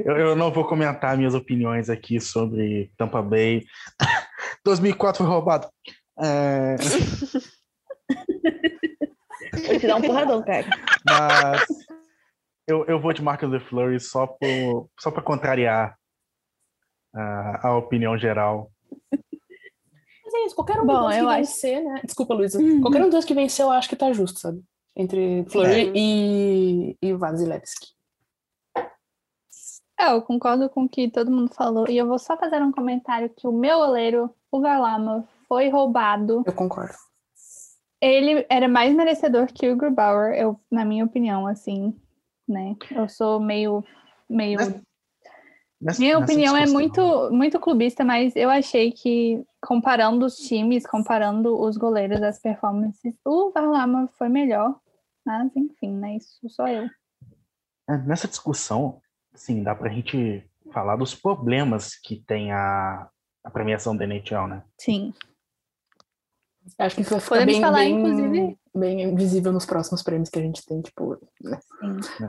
Eu, 0.03 0.17
eu, 0.17 0.35
não 0.35 0.51
vou 0.51 0.65
comentar 0.65 1.15
minhas 1.15 1.35
opiniões 1.35 1.91
aqui 1.91 2.19
sobre 2.19 2.91
Tampa 2.97 3.21
Bay. 3.21 3.65
2004 4.65 5.23
foi 5.23 5.31
roubado. 5.31 5.67
É... 6.19 6.75
Vou 9.67 9.79
te 9.79 9.85
dar 9.85 9.97
um 9.97 10.01
porradão, 10.01 10.43
cara. 10.43 10.65
Mas 11.05 11.67
eu, 12.69 12.85
eu 12.85 12.99
vou 12.99 13.11
de 13.11 13.21
Marcus 13.21 13.49
The 13.49 13.59
Flurry 13.59 13.99
só, 13.99 14.27
por, 14.27 14.89
só 14.99 15.09
para 15.09 15.23
contrariar 15.23 15.97
a, 17.13 17.67
a 17.67 17.77
opinião 17.77 18.17
geral. 18.17 18.71
Mas 19.11 20.33
é 20.33 20.45
isso, 20.45 20.55
qualquer 20.55 20.79
um 20.79 20.85
Bom, 20.85 21.07
dos 21.07 21.13
que 21.13 21.19
acho... 21.19 21.37
vencer, 21.37 21.83
né? 21.83 22.01
Desculpa, 22.03 22.33
Luísa. 22.35 22.59
Uhum. 22.59 22.81
Qualquer 22.81 23.03
um 23.03 23.09
dos 23.09 23.25
que 23.25 23.33
venceu, 23.33 23.65
eu 23.65 23.71
acho 23.71 23.89
que 23.89 23.95
tá 23.95 24.13
justo, 24.13 24.39
sabe? 24.39 24.61
Entre 24.95 25.43
Fleury 25.49 25.89
é. 25.89 25.93
e, 25.95 26.97
e 27.01 27.13
Vasilevski. 27.13 27.87
É, 29.99 30.13
eu 30.13 30.21
concordo 30.21 30.69
com 30.69 30.83
o 30.83 30.89
que 30.89 31.09
todo 31.09 31.31
mundo 31.31 31.53
falou. 31.53 31.89
E 31.89 31.97
eu 31.97 32.07
vou 32.07 32.19
só 32.19 32.37
fazer 32.37 32.61
um 32.61 32.71
comentário 32.71 33.29
que 33.29 33.47
o 33.47 33.51
meu 33.51 33.79
goleiro, 33.79 34.33
o 34.51 34.61
Varlamov, 34.61 35.25
foi 35.47 35.69
roubado. 35.69 36.43
Eu 36.45 36.53
concordo. 36.53 36.93
Ele 38.01 38.45
era 38.49 38.67
mais 38.67 38.95
merecedor 38.95 39.47
que 39.47 39.69
o 39.69 39.75
Grubauer, 39.75 40.33
eu, 40.33 40.57
na 40.71 40.85
minha 40.85 41.03
opinião, 41.03 41.45
assim 41.47 41.93
né? 42.49 42.75
Eu 42.91 43.07
sou 43.07 43.39
meio. 43.39 43.83
meio... 44.29 44.59
Nessa, 45.81 46.01
Minha 46.01 46.19
opinião 46.19 46.57
é 46.57 46.65
muito, 46.65 47.31
muito 47.31 47.57
clubista, 47.57 48.03
mas 48.03 48.35
eu 48.35 48.49
achei 48.49 48.91
que, 48.91 49.41
comparando 49.61 50.25
os 50.25 50.35
times, 50.35 50.85
comparando 50.85 51.57
os 51.57 51.77
goleiros, 51.77 52.21
as 52.21 52.37
performances, 52.37 53.15
o 53.23 53.49
Varlamov 53.51 54.09
foi 54.17 54.27
melhor. 54.27 54.77
Mas, 55.25 55.55
enfim, 55.55 55.93
né? 55.93 56.17
Isso 56.17 56.49
sou 56.49 56.67
eu. 56.67 56.89
É, 57.89 57.97
nessa 57.97 58.27
discussão, 58.27 59.01
sim, 59.33 59.63
dá 59.63 59.73
pra 59.73 59.89
gente 59.89 60.43
falar 60.71 60.97
dos 60.97 61.15
problemas 61.15 61.95
que 61.95 62.17
tem 62.27 62.51
a, 62.51 63.07
a 63.43 63.49
premiação 63.49 63.95
da 63.95 64.05
NHL, 64.05 64.47
né? 64.47 64.63
Sim. 64.77 65.13
Acho 66.77 66.95
que 66.95 67.01
isso 67.01 67.11
vai 67.11 67.19
ficar 67.19 67.35
Podemos 67.35 67.53
bem, 67.53 67.61
falar, 67.61 67.77
bem, 67.79 67.95
inclusive... 67.95 68.59
bem 68.75 69.15
visível 69.15 69.51
nos 69.51 69.65
próximos 69.65 70.03
prêmios 70.03 70.29
que 70.29 70.39
a 70.39 70.41
gente 70.41 70.65
tem, 70.65 70.81
tipo... 70.81 71.17
Né? 71.41 71.59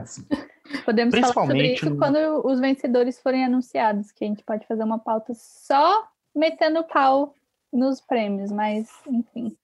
Sim. 0.07 0.26
É, 0.33 0.79
Podemos 0.85 1.18
falar 1.18 1.33
sobre 1.33 1.74
isso 1.74 1.96
quando 1.96 2.46
os 2.46 2.61
vencedores 2.61 3.20
forem 3.20 3.44
anunciados, 3.44 4.12
que 4.12 4.24
a 4.24 4.29
gente 4.29 4.44
pode 4.44 4.66
fazer 4.66 4.83
uma 4.83 4.98
pauta 4.98 5.33
só 5.35 6.09
metendo 6.35 6.85
pau 6.85 7.35
nos 7.72 8.00
prêmios, 8.00 8.50
mas 8.50 8.88
enfim. 9.07 9.57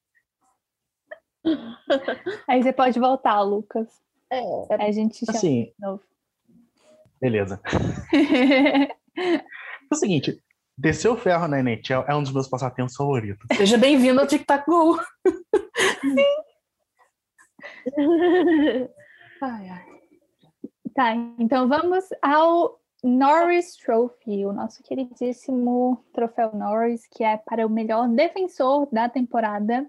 Aí 2.48 2.62
você 2.62 2.72
pode 2.72 2.98
voltar, 2.98 3.40
Lucas. 3.42 3.88
É, 4.30 4.40
a 4.74 4.90
gente 4.90 5.24
chama 5.24 5.38
assim, 5.38 5.64
de 5.64 5.74
novo. 5.78 6.02
Beleza. 7.20 7.60
é 9.16 9.34
o 9.90 9.94
seguinte, 9.94 10.42
Descer 10.78 11.08
o 11.08 11.16
ferro 11.16 11.48
na 11.48 11.58
NHL 11.58 12.04
é 12.06 12.14
um 12.14 12.22
dos 12.22 12.32
meus 12.32 12.48
passatempos 12.48 12.94
favoritos. 12.94 13.46
Seja 13.56 13.78
bem-vindo 13.78 14.20
ao 14.20 14.26
Tic 14.26 14.44
Tac 14.44 14.66
Go. 14.66 15.00
Ai, 19.40 19.68
ai. 19.68 19.84
Tá, 20.94 21.14
então 21.38 21.66
vamos 21.66 22.04
ao 22.20 22.78
Norris 23.02 23.76
Trophy, 23.76 24.44
o 24.44 24.52
nosso 24.52 24.82
queridíssimo 24.82 26.04
troféu 26.12 26.50
Norris, 26.54 27.06
que 27.06 27.24
é 27.24 27.38
para 27.38 27.66
o 27.66 27.70
melhor 27.70 28.08
defensor 28.08 28.86
da 28.92 29.08
temporada. 29.08 29.86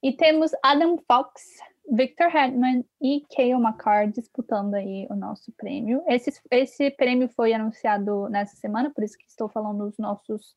E 0.00 0.12
temos 0.12 0.52
Adam 0.62 0.98
Fox, 1.06 1.58
Victor 1.90 2.34
Hedman 2.34 2.84
e 3.00 3.24
Cale 3.34 3.52
McCarr 3.52 4.10
disputando 4.10 4.74
aí 4.74 5.06
o 5.10 5.14
nosso 5.14 5.52
prêmio. 5.52 6.02
Esse, 6.06 6.32
esse 6.50 6.90
prêmio 6.90 7.28
foi 7.28 7.52
anunciado 7.52 8.28
nessa 8.28 8.56
semana, 8.56 8.90
por 8.90 9.04
isso 9.04 9.18
que 9.18 9.26
estou 9.26 9.48
falando 9.48 9.86
dos 9.86 9.98
nossos 9.98 10.54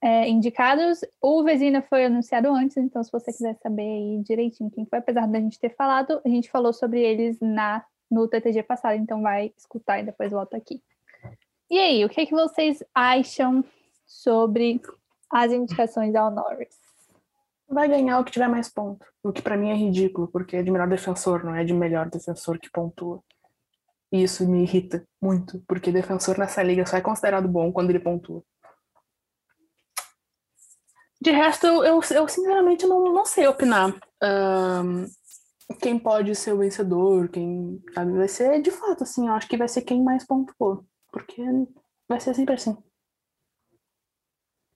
é, 0.00 0.28
indicados. 0.28 1.00
O 1.20 1.42
Vezina 1.44 1.82
foi 1.82 2.06
anunciado 2.06 2.48
antes, 2.48 2.76
então 2.76 3.02
se 3.02 3.12
você 3.12 3.32
quiser 3.32 3.56
saber 3.62 3.82
aí 3.82 4.22
direitinho 4.22 4.70
quem 4.70 4.86
foi, 4.86 4.98
apesar 4.98 5.26
da 5.26 5.40
gente 5.40 5.60
ter 5.60 5.74
falado, 5.74 6.20
a 6.24 6.28
gente 6.28 6.50
falou 6.50 6.72
sobre 6.72 7.00
eles 7.00 7.38
na 7.40 7.84
no 8.10 8.28
TTG 8.28 8.62
passado, 8.62 8.96
então 8.96 9.22
vai 9.22 9.52
escutar 9.56 9.98
e 9.98 10.04
depois 10.04 10.30
volta 10.30 10.56
aqui. 10.56 10.82
E 11.70 11.78
aí, 11.78 12.04
o 12.04 12.08
que, 12.08 12.20
é 12.20 12.26
que 12.26 12.34
vocês 12.34 12.84
acham 12.94 13.64
sobre 14.06 14.80
as 15.30 15.50
indicações 15.50 16.14
ao 16.14 16.30
Norris? 16.30 16.83
Vai 17.68 17.88
ganhar 17.88 18.18
o 18.18 18.24
que 18.24 18.32
tiver 18.32 18.48
mais 18.48 18.68
ponto. 18.68 19.06
O 19.22 19.32
que 19.32 19.42
para 19.42 19.56
mim 19.56 19.70
é 19.70 19.74
ridículo, 19.74 20.28
porque 20.28 20.56
é 20.56 20.62
de 20.62 20.70
melhor 20.70 20.88
defensor, 20.88 21.44
não 21.44 21.54
é 21.54 21.64
de 21.64 21.72
melhor 21.72 22.08
defensor 22.10 22.58
que 22.58 22.70
pontua. 22.70 23.22
E 24.12 24.22
isso 24.22 24.48
me 24.48 24.62
irrita 24.62 25.04
muito, 25.20 25.62
porque 25.66 25.90
defensor 25.90 26.38
nessa 26.38 26.62
liga 26.62 26.86
só 26.86 26.96
é 26.96 27.00
considerado 27.00 27.48
bom 27.48 27.72
quando 27.72 27.90
ele 27.90 27.98
pontua. 27.98 28.44
De 31.20 31.30
resto, 31.30 31.66
eu, 31.66 31.82
eu, 31.84 32.00
eu 32.10 32.28
sinceramente 32.28 32.86
não, 32.86 33.12
não 33.12 33.24
sei 33.24 33.46
opinar. 33.46 33.94
Um, 34.22 35.06
quem 35.80 35.98
pode 35.98 36.34
ser 36.34 36.52
o 36.52 36.58
vencedor, 36.58 37.28
quem 37.28 37.82
sabe, 37.94 38.12
vai 38.12 38.28
ser 38.28 38.60
de 38.60 38.70
fato 38.70 39.04
assim, 39.04 39.26
eu 39.26 39.32
acho 39.32 39.48
que 39.48 39.56
vai 39.56 39.66
ser 39.66 39.82
quem 39.82 40.02
mais 40.02 40.26
pontuou, 40.26 40.84
porque 41.10 41.42
vai 42.08 42.20
ser 42.20 42.34
sempre 42.34 42.54
assim. 42.54 42.76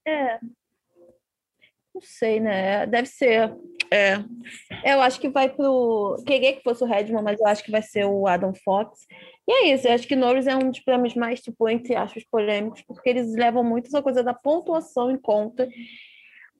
É. 0.07 0.41
Não 1.99 2.03
sei, 2.03 2.39
né? 2.39 2.87
Deve 2.87 3.09
ser. 3.09 3.53
É. 3.91 4.19
Eu 4.85 5.01
acho 5.01 5.21
que 5.21 5.29
vai 5.29 5.49
pro. 5.49 6.15
Queria 6.25 6.53
que 6.53 6.63
fosse 6.63 6.85
o 6.85 6.87
Redman, 6.87 7.23
mas 7.23 7.41
eu 7.41 7.47
acho 7.49 7.65
que 7.65 7.73
vai 7.73 7.83
ser 7.83 8.05
o 8.05 8.25
Adam 8.29 8.55
Fox. 8.55 9.05
E 9.49 9.53
é 9.53 9.75
isso, 9.75 9.89
eu 9.89 9.95
acho 9.95 10.07
que 10.07 10.15
Norris 10.15 10.47
é 10.47 10.55
um 10.55 10.71
dos 10.71 10.79
prêmios 10.79 11.17
mais, 11.17 11.41
tipo, 11.41 11.69
entre 11.69 11.97
aspas, 11.97 12.23
polêmicos, 12.31 12.83
porque 12.83 13.09
eles 13.09 13.35
levam 13.35 13.65
muito 13.65 13.89
essa 13.89 14.01
coisa 14.01 14.23
da 14.23 14.33
pontuação 14.33 15.11
em 15.11 15.19
conta. 15.19 15.69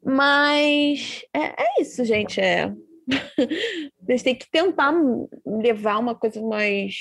Mas 0.03 1.25
é, 1.33 1.63
é 1.63 1.81
isso, 1.81 2.05
gente. 2.05 2.41
É. 2.41 2.73
Eles 4.09 4.23
têm 4.23 4.35
que 4.35 4.51
tentar 4.51 4.93
levar 5.47 5.99
uma 5.99 6.17
coisa 6.17 6.43
mais. 6.43 6.95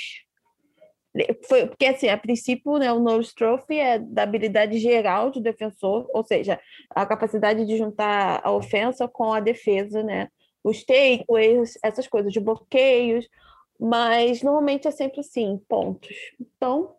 Foi, 1.47 1.67
porque, 1.67 1.85
assim, 1.85 2.09
a 2.09 2.17
princípio, 2.17 2.77
né, 2.77 2.91
o 2.91 2.99
Norris 2.99 3.33
Trophy 3.33 3.79
é 3.79 3.99
da 3.99 4.23
habilidade 4.23 4.77
geral 4.79 5.31
de 5.31 5.41
defensor, 5.41 6.09
ou 6.13 6.23
seja, 6.23 6.59
a 6.89 7.05
capacidade 7.05 7.65
de 7.65 7.77
juntar 7.77 8.41
a 8.43 8.51
ofensa 8.51 9.07
com 9.07 9.33
a 9.33 9.39
defesa, 9.39 10.03
né? 10.03 10.29
Os 10.63 10.83
takeaways, 10.83 11.77
essas 11.83 12.07
coisas 12.07 12.31
de 12.33 12.39
bloqueios, 12.39 13.27
mas 13.79 14.41
normalmente 14.41 14.87
é 14.87 14.91
sempre 14.91 15.21
assim, 15.21 15.61
pontos. 15.67 16.15
Então, 16.39 16.95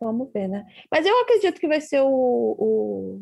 vamos 0.00 0.30
ver, 0.32 0.48
né? 0.48 0.66
Mas 0.90 1.06
eu 1.06 1.18
acredito 1.20 1.60
que 1.60 1.68
vai 1.68 1.80
ser 1.80 2.00
o, 2.02 2.08
o 2.08 3.20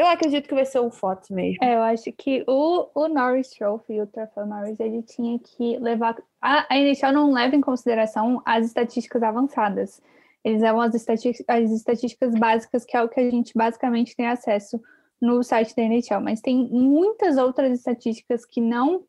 eu 0.00 0.06
acredito 0.06 0.48
que 0.48 0.54
vai 0.54 0.64
ser 0.64 0.78
o 0.78 0.90
Fox 0.90 1.28
mesmo. 1.28 1.62
É, 1.62 1.74
eu 1.74 1.82
acho 1.82 2.10
que 2.12 2.42
o, 2.48 2.88
o 2.94 3.06
Norris 3.06 3.50
Trophy, 3.50 4.00
o 4.00 4.06
troféu 4.06 4.46
Norris, 4.46 4.80
ele 4.80 5.02
tinha 5.02 5.38
que 5.38 5.78
levar. 5.78 6.16
A, 6.40 6.66
a 6.72 6.78
NHL 6.78 7.12
não 7.12 7.30
leva 7.30 7.54
em 7.54 7.60
consideração 7.60 8.40
as 8.46 8.64
estatísticas 8.64 9.22
avançadas. 9.22 10.00
Eles 10.42 10.62
levam 10.62 10.80
as, 10.80 10.94
as 10.94 11.70
estatísticas 11.70 12.34
básicas, 12.34 12.86
que 12.86 12.96
é 12.96 13.02
o 13.02 13.10
que 13.10 13.20
a 13.20 13.30
gente 13.30 13.52
basicamente 13.54 14.16
tem 14.16 14.26
acesso 14.26 14.80
no 15.20 15.42
site 15.42 15.76
da 15.76 15.82
NHL. 15.82 16.22
Mas 16.22 16.40
tem 16.40 16.66
muitas 16.70 17.36
outras 17.36 17.70
estatísticas 17.70 18.46
que 18.46 18.62
não 18.62 19.04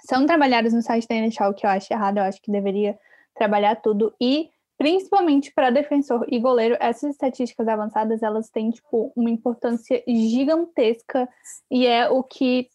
são 0.00 0.26
trabalhadas 0.26 0.74
no 0.74 0.82
site 0.82 1.08
da 1.08 1.14
NHL, 1.14 1.54
que 1.54 1.64
eu 1.64 1.70
acho 1.70 1.90
errado, 1.90 2.18
eu 2.18 2.24
acho 2.24 2.42
que 2.42 2.52
deveria 2.52 2.98
trabalhar 3.34 3.76
tudo. 3.76 4.14
E 4.20 4.50
principalmente 4.80 5.52
para 5.52 5.68
defensor 5.68 6.24
e 6.26 6.38
goleiro, 6.38 6.74
essas 6.80 7.10
estatísticas 7.10 7.68
avançadas, 7.68 8.22
elas 8.22 8.48
têm, 8.48 8.70
tipo, 8.70 9.12
uma 9.14 9.28
importância 9.28 10.02
gigantesca 10.08 11.28
e 11.70 11.86
é 11.86 12.08
o 12.08 12.22
que 12.22 12.66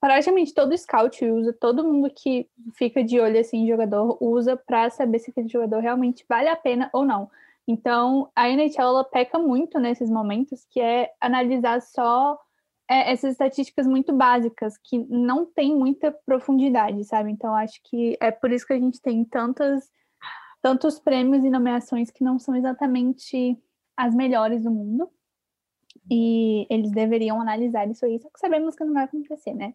praticamente 0.00 0.54
todo 0.54 0.74
scout 0.74 1.22
usa, 1.22 1.52
todo 1.52 1.84
mundo 1.84 2.10
que 2.16 2.48
fica 2.72 3.04
de 3.04 3.20
olho, 3.20 3.38
assim, 3.38 3.58
em 3.58 3.68
jogador, 3.68 4.16
usa 4.22 4.56
para 4.56 4.88
saber 4.88 5.18
se 5.18 5.30
aquele 5.30 5.48
jogador 5.48 5.80
realmente 5.80 6.24
vale 6.26 6.48
a 6.48 6.56
pena 6.56 6.88
ou 6.94 7.04
não. 7.04 7.30
Então, 7.68 8.30
a 8.34 8.48
NHL, 8.48 8.80
ela 8.80 9.04
peca 9.04 9.38
muito 9.38 9.78
nesses 9.78 10.08
momentos, 10.08 10.66
que 10.70 10.80
é 10.80 11.12
analisar 11.20 11.82
só 11.82 12.40
é, 12.88 13.12
essas 13.12 13.32
estatísticas 13.32 13.86
muito 13.86 14.14
básicas, 14.14 14.78
que 14.78 14.96
não 15.10 15.44
tem 15.44 15.76
muita 15.76 16.10
profundidade, 16.24 17.04
sabe? 17.04 17.30
Então, 17.30 17.54
acho 17.54 17.78
que 17.84 18.16
é 18.18 18.30
por 18.30 18.50
isso 18.50 18.66
que 18.66 18.72
a 18.72 18.80
gente 18.80 18.98
tem 19.02 19.22
tantas 19.26 19.90
tantos 20.62 20.98
prêmios 20.98 21.44
e 21.44 21.50
nomeações 21.50 22.10
que 22.10 22.24
não 22.24 22.38
são 22.38 22.54
exatamente 22.54 23.58
as 23.96 24.14
melhores 24.14 24.64
do 24.64 24.70
mundo. 24.70 25.10
E 26.10 26.66
eles 26.70 26.90
deveriam 26.90 27.40
analisar 27.40 27.88
isso 27.88 28.04
aí, 28.04 28.18
só 28.20 28.28
que 28.30 28.40
sabemos 28.40 28.74
que 28.74 28.84
não 28.84 28.94
vai 28.94 29.04
acontecer, 29.04 29.54
né? 29.54 29.74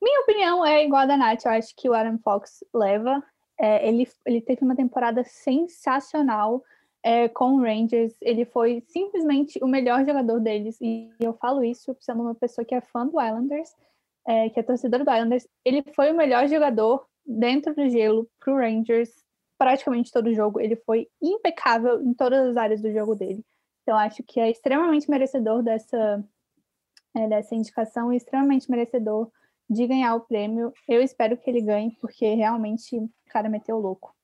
Minha 0.00 0.20
opinião 0.20 0.64
é 0.64 0.84
igual 0.84 1.02
a 1.02 1.06
da 1.06 1.16
Nath, 1.16 1.44
eu 1.44 1.52
acho 1.52 1.74
que 1.76 1.88
o 1.88 1.94
Aaron 1.94 2.18
Fox 2.18 2.62
leva. 2.72 3.22
É, 3.58 3.88
ele, 3.88 4.06
ele 4.26 4.40
teve 4.40 4.64
uma 4.64 4.76
temporada 4.76 5.24
sensacional 5.24 6.62
é, 7.02 7.28
com 7.28 7.54
o 7.54 7.60
Rangers, 7.60 8.14
ele 8.20 8.44
foi 8.44 8.82
simplesmente 8.88 9.58
o 9.62 9.66
melhor 9.66 10.04
jogador 10.04 10.40
deles, 10.40 10.78
e 10.80 11.10
eu 11.20 11.34
falo 11.34 11.62
isso 11.62 11.96
sendo 12.00 12.22
uma 12.22 12.34
pessoa 12.34 12.64
que 12.64 12.74
é 12.74 12.80
fã 12.80 13.06
do 13.06 13.20
Islanders, 13.20 13.70
é, 14.26 14.48
que 14.48 14.58
é 14.58 14.62
torcedor 14.62 15.04
do 15.04 15.10
Islanders. 15.10 15.46
Ele 15.64 15.82
foi 15.94 16.10
o 16.10 16.16
melhor 16.16 16.48
jogador 16.48 17.06
dentro 17.24 17.74
do 17.74 17.88
gelo 17.88 18.28
pro 18.40 18.56
Rangers 18.56 19.23
praticamente 19.64 20.12
todo 20.12 20.26
o 20.26 20.34
jogo. 20.34 20.60
Ele 20.60 20.76
foi 20.76 21.08
impecável 21.22 22.02
em 22.02 22.12
todas 22.12 22.50
as 22.50 22.56
áreas 22.58 22.82
do 22.82 22.92
jogo 22.92 23.14
dele. 23.14 23.42
Então, 23.82 23.96
acho 23.96 24.22
que 24.22 24.38
é 24.38 24.50
extremamente 24.50 25.10
merecedor 25.10 25.62
dessa, 25.62 26.22
é, 27.16 27.28
dessa 27.28 27.54
indicação 27.54 28.12
e 28.12 28.16
extremamente 28.18 28.70
merecedor 28.70 29.30
de 29.68 29.86
ganhar 29.86 30.14
o 30.16 30.20
prêmio. 30.20 30.70
Eu 30.86 31.00
espero 31.00 31.38
que 31.38 31.48
ele 31.48 31.62
ganhe, 31.62 31.96
porque 31.98 32.34
realmente 32.34 32.94
o 32.98 33.10
cara 33.30 33.48
meteu 33.48 33.78
louco. 33.78 34.14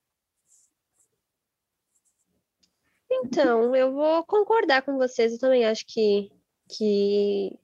Então, 3.10 3.74
eu 3.74 3.92
vou 3.92 4.22
concordar 4.24 4.82
com 4.82 4.98
vocês. 4.98 5.32
Eu 5.32 5.38
também 5.38 5.64
acho 5.64 5.86
que, 5.86 6.30
que 6.68 7.58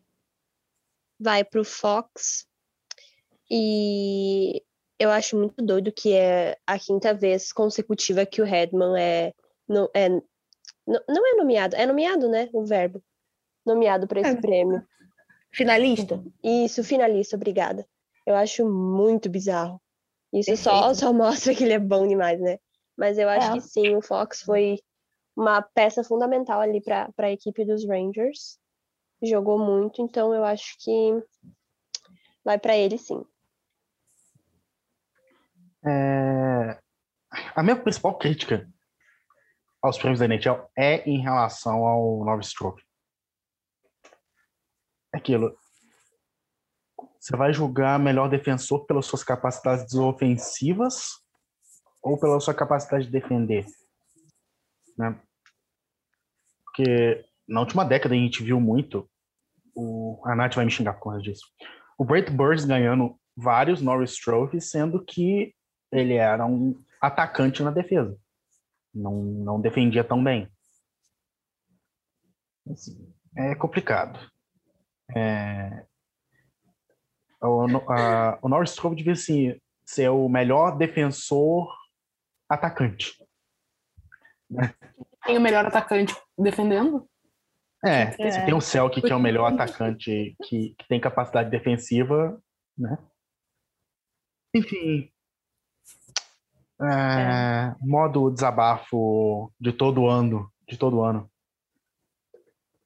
vai 1.21 1.45
para 1.45 1.61
o 1.61 1.65
Fox. 1.65 2.49
E 3.51 4.65
eu 4.99 5.11
acho 5.11 5.37
muito 5.37 5.65
doido 5.65 5.93
que 5.93 6.13
é 6.15 6.57
a 6.67 6.79
quinta 6.79 7.13
vez 7.13 7.53
consecutiva 7.53 8.27
que 8.27 8.41
o 8.41 8.45
Redman 8.45 8.99
é, 8.99 9.33
no, 9.69 9.91
é 9.95 10.09
não, 10.09 11.01
não 11.09 11.27
é 11.27 11.35
nomeado, 11.37 11.77
é 11.77 11.85
nomeado, 11.85 12.29
né? 12.29 12.49
O 12.53 12.65
verbo. 12.65 13.03
Nomeado 13.65 14.07
para 14.07 14.21
esse 14.21 14.31
é. 14.31 14.41
prêmio. 14.41 14.87
Finalista? 15.53 16.23
Isso, 16.43 16.85
finalista, 16.85 17.37
obrigada. 17.37 17.87
Eu 18.25 18.35
acho 18.37 18.69
muito 18.69 19.29
bizarro. 19.29 19.81
Isso 20.33 20.57
só, 20.57 20.93
só 20.95 21.13
mostra 21.13 21.55
que 21.55 21.65
ele 21.65 21.73
é 21.73 21.79
bom 21.79 22.07
demais, 22.07 22.41
né? 22.41 22.59
Mas 22.97 23.19
eu 23.19 23.29
acho 23.29 23.51
é. 23.51 23.53
que 23.55 23.61
sim, 23.61 23.95
o 23.95 24.03
Fox 24.03 24.43
foi 24.43 24.79
uma 25.37 25.61
peça 25.61 26.03
fundamental 26.03 26.61
ali 26.61 26.81
para 26.81 27.13
a 27.19 27.31
equipe 27.31 27.65
dos 27.65 27.87
Rangers. 27.87 28.59
Jogou 29.23 29.59
muito, 29.59 30.03
então 30.03 30.33
eu 30.35 30.45
acho 30.45 30.77
que 30.79 31.23
vai 32.45 32.59
para 32.59 32.77
ele 32.77 32.97
sim. 32.97 33.25
É... 35.87 36.79
A 37.55 37.63
minha 37.63 37.77
principal 37.77 38.19
crítica 38.19 38.69
aos 39.83 39.99
prêmios 39.99 40.21
da 40.21 40.27
NHL 40.27 40.69
é 40.77 41.09
em 41.09 41.21
relação 41.21 41.87
ao 41.87 42.25
Norris 42.25 42.53
Trophy. 42.53 42.83
É 45.15 45.19
aquilo. 45.19 45.57
Você 47.21 47.37
vai 47.37 47.53
julgar 47.53 47.99
melhor 47.99 48.29
defensor 48.29 48.87
pelas 48.87 49.07
suas 49.07 49.25
capacidades 49.25 49.95
ofensivas 49.95 51.21
ou 52.03 52.19
pela 52.19 52.39
sua 52.41 52.55
capacidade 52.55 53.07
de 53.07 53.13
defender? 53.13 53.67
Né? 54.97 55.21
Porque 56.65 57.25
na 57.49 57.61
última 57.61 57.85
década 57.85 58.15
a 58.15 58.19
gente 58.19 58.43
viu 58.43 58.61
muito. 58.61 59.09
O... 59.75 60.23
A 60.27 60.35
Nath 60.35 60.55
vai 60.55 60.65
me 60.65 60.71
xingar 60.71 60.95
por 60.95 61.05
causa 61.05 61.21
disso. 61.21 61.45
O 61.99 62.05
Brett 62.05 62.31
Burns 62.31 62.65
ganhando 62.65 63.19
vários 63.37 63.81
Norris 63.81 64.17
Trophies, 64.17 64.71
sendo 64.71 65.05
que 65.05 65.55
ele 65.99 66.15
era 66.15 66.45
um 66.47 66.83
atacante 67.01 67.63
na 67.63 67.71
defesa. 67.71 68.19
Não, 68.95 69.15
não 69.23 69.61
defendia 69.61 70.03
tão 70.03 70.23
bem. 70.23 70.49
Assim, 72.71 73.13
é 73.37 73.55
complicado. 73.55 74.19
É... 75.15 75.85
O, 77.41 77.67
a, 77.93 78.39
o 78.43 78.49
Norris 78.49 78.79
Cove 78.79 78.97
devia 78.97 79.13
assim, 79.13 79.61
ser 79.85 80.09
o 80.09 80.29
melhor 80.29 80.77
defensor 80.77 81.73
atacante. 82.49 83.23
Tem 85.25 85.37
o 85.37 85.41
melhor 85.41 85.67
atacante 85.67 86.15
defendendo? 86.39 87.09
É, 87.85 88.11
se 88.13 88.45
tem 88.45 88.55
o 88.55 88.61
Selk, 88.61 89.01
que 89.01 89.13
é 89.13 89.15
o 89.15 89.21
melhor 89.21 89.53
atacante 89.53 90.35
que, 90.45 90.75
que 90.77 90.89
tem 90.89 91.01
capacidade 91.01 91.51
defensiva, 91.51 92.41
né? 92.77 92.99
Enfim. 94.55 95.13
É, 96.81 96.87
é. 96.87 97.75
Modo 97.81 98.31
desabafo 98.31 99.53
de 99.59 99.73
todo 99.73 100.07
ano, 100.07 100.51
de 100.69 100.77
todo 100.77 101.03
ano. 101.03 101.31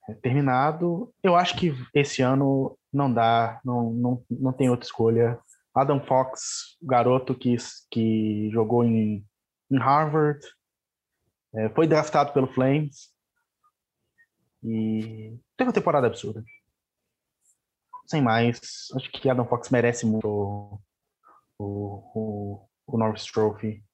É, 0.08 0.14
terminado. 0.14 1.12
Eu 1.22 1.36
acho 1.36 1.56
que 1.56 1.74
esse 1.94 2.22
ano 2.22 2.78
não 2.92 3.12
dá, 3.12 3.60
não, 3.64 3.90
não, 3.90 4.24
não 4.30 4.52
tem 4.52 4.70
outra 4.70 4.86
escolha. 4.86 5.38
Adam 5.74 6.00
Fox, 6.04 6.76
garoto 6.82 7.34
que, 7.34 7.56
que 7.90 8.50
jogou 8.50 8.84
em, 8.84 9.24
em 9.70 9.78
Harvard, 9.78 10.40
é, 11.54 11.68
foi 11.70 11.86
draftado 11.86 12.32
pelo 12.32 12.52
Flames 12.52 13.10
e 14.62 15.38
teve 15.56 15.68
uma 15.68 15.72
temporada 15.72 16.06
absurda. 16.06 16.44
Sem 18.06 18.20
mais, 18.20 18.88
acho 18.96 19.10
que 19.10 19.30
Adam 19.30 19.46
Fox 19.46 19.70
merece 19.70 20.04
muito 20.04 20.26
o, 20.26 20.80
o, 22.14 22.68
o 22.94 22.98
Norris 22.98 23.24
Trophy. 23.24 23.84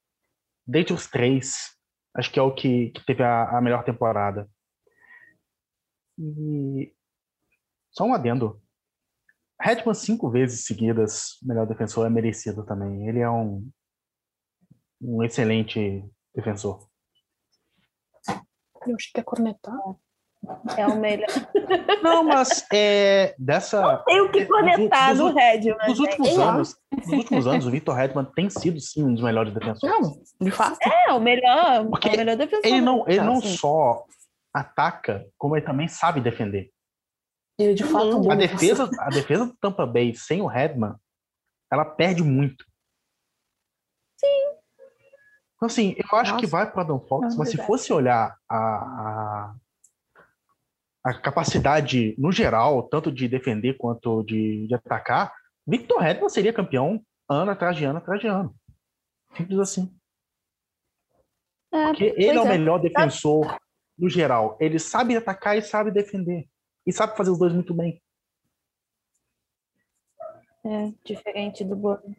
Dentre 0.67 0.93
os 0.93 1.07
três, 1.07 1.77
acho 2.15 2.31
que 2.33 2.39
é 2.39 2.43
o 2.43 2.55
que, 2.55 2.91
que 2.91 3.05
teve 3.05 3.23
a, 3.23 3.59
a 3.59 3.61
melhor 3.61 3.85
temporada. 3.85 4.49
E 6.19 6.93
só 7.91 8.05
um 8.05 8.15
adendo. 8.15 8.61
Redman 9.61 9.95
cinco 9.95 10.31
vezes 10.31 10.67
seguidas 10.67 11.39
melhor 11.43 11.67
defensor 11.67 12.07
é 12.07 12.11
merecido 12.11 12.65
também. 12.65 13.09
Ele 13.09 13.21
é 13.21 13.31
um, 13.31 13.71
um 15.01 15.23
excelente 15.23 16.05
defensor. 16.35 16.89
Eu 18.87 18.95
acho 18.95 19.11
que 19.13 19.21
é 19.21 19.23
cornetar. 19.23 19.75
É 20.77 20.87
o 20.87 20.97
melhor. 20.97 21.29
Não, 22.03 22.23
mas 22.23 22.67
é, 22.73 23.35
dessa. 23.39 23.81
Não 23.81 24.05
tem 24.05 24.21
o 24.21 24.31
que 24.31 24.47
conectar 24.47 25.15
no 25.15 25.33
Redman. 25.33 25.89
Nos 25.89 25.99
últimos 25.99 26.39
anos, 26.39 26.77
nos 26.93 27.09
últimos 27.09 27.47
anos, 27.47 27.67
o 27.67 27.71
Victor 27.71 27.95
Redman 27.95 28.25
tem 28.35 28.51
sido 28.51 28.81
sim 28.81 29.05
um 29.05 29.15
dos 29.15 29.23
melhores 29.23 29.53
defensores. 29.53 30.01
Não, 30.01 30.23
de 30.41 30.51
fato. 30.51 30.79
É, 30.83 31.13
o 31.13 31.21
melhor, 31.21 31.87
Porque 31.89 32.09
o 32.09 32.17
melhor 32.17 32.37
defensor. 32.37 32.67
Ele 32.67 32.81
não, 32.81 33.05
ele 33.07 33.21
não 33.21 33.39
Assim. 33.39 33.57
só 33.57 34.05
ataca, 34.55 35.27
como 35.37 35.57
ele 35.57 35.67
também 35.67 35.89
sabe 35.89 36.21
defender. 36.21 36.71
Ele 37.59 37.75
de 37.75 37.85
fato 37.85 38.11
é 38.11 38.15
um 38.15 38.21
bom 38.21 38.31
A 38.31 38.35
defesa, 38.35 38.91
a 38.99 39.09
defesa 39.09 39.47
do 39.47 39.57
Tampa 39.57 39.87
Bay 39.87 40.15
sem 40.15 40.41
o 40.43 40.47
Redman, 40.47 40.95
ela 41.71 41.85
perde 41.85 42.23
muito. 42.23 42.65
Sim. 44.19 44.57
Então, 45.57 45.67
assim, 45.67 45.95
eu 45.97 46.19
acho 46.19 46.37
que 46.37 46.43
Nossa. 46.43 46.57
vai 46.57 46.71
para 46.71 46.83
Adam 46.83 47.01
Fox, 47.01 47.31
Não, 47.31 47.39
mas 47.39 47.49
se 47.49 47.57
verdade. 47.57 47.67
fosse 47.67 47.93
olhar 47.93 48.37
a, 48.49 48.57
a, 48.57 49.55
a 51.07 51.15
capacidade 51.15 52.17
no 52.19 52.33
geral, 52.33 52.83
tanto 52.83 53.13
de 53.13 53.29
defender 53.29 53.75
quanto 53.75 54.25
de, 54.25 54.67
de 54.67 54.75
atacar, 54.75 55.33
Victor 55.65 56.01
Redman 56.01 56.29
seria 56.29 56.53
campeão 56.53 57.01
ano 57.29 57.53
atrás 57.53 57.77
de 57.77 57.85
ano 57.85 57.99
atrás 57.99 58.21
de 58.21 58.27
ano. 58.27 58.53
Simples 59.37 59.61
assim. 59.61 59.97
É, 61.73 61.87
Porque 61.87 62.13
ele 62.17 62.37
é 62.37 62.41
o 62.41 62.49
melhor 62.49 62.81
defensor 62.81 63.57
no 63.97 64.09
geral. 64.09 64.57
Ele 64.61 64.81
sabe 64.81 65.17
atacar 65.17 65.57
e 65.57 65.63
sabe 65.63 65.93
defender. 65.93 66.49
E 66.85 66.93
sabe 66.93 67.17
fazer 67.17 67.31
os 67.31 67.39
dois 67.39 67.53
muito 67.53 67.73
bem. 67.73 68.03
É, 70.65 70.93
diferente 71.05 71.65
do 71.65 71.77
Bono. 71.77 72.17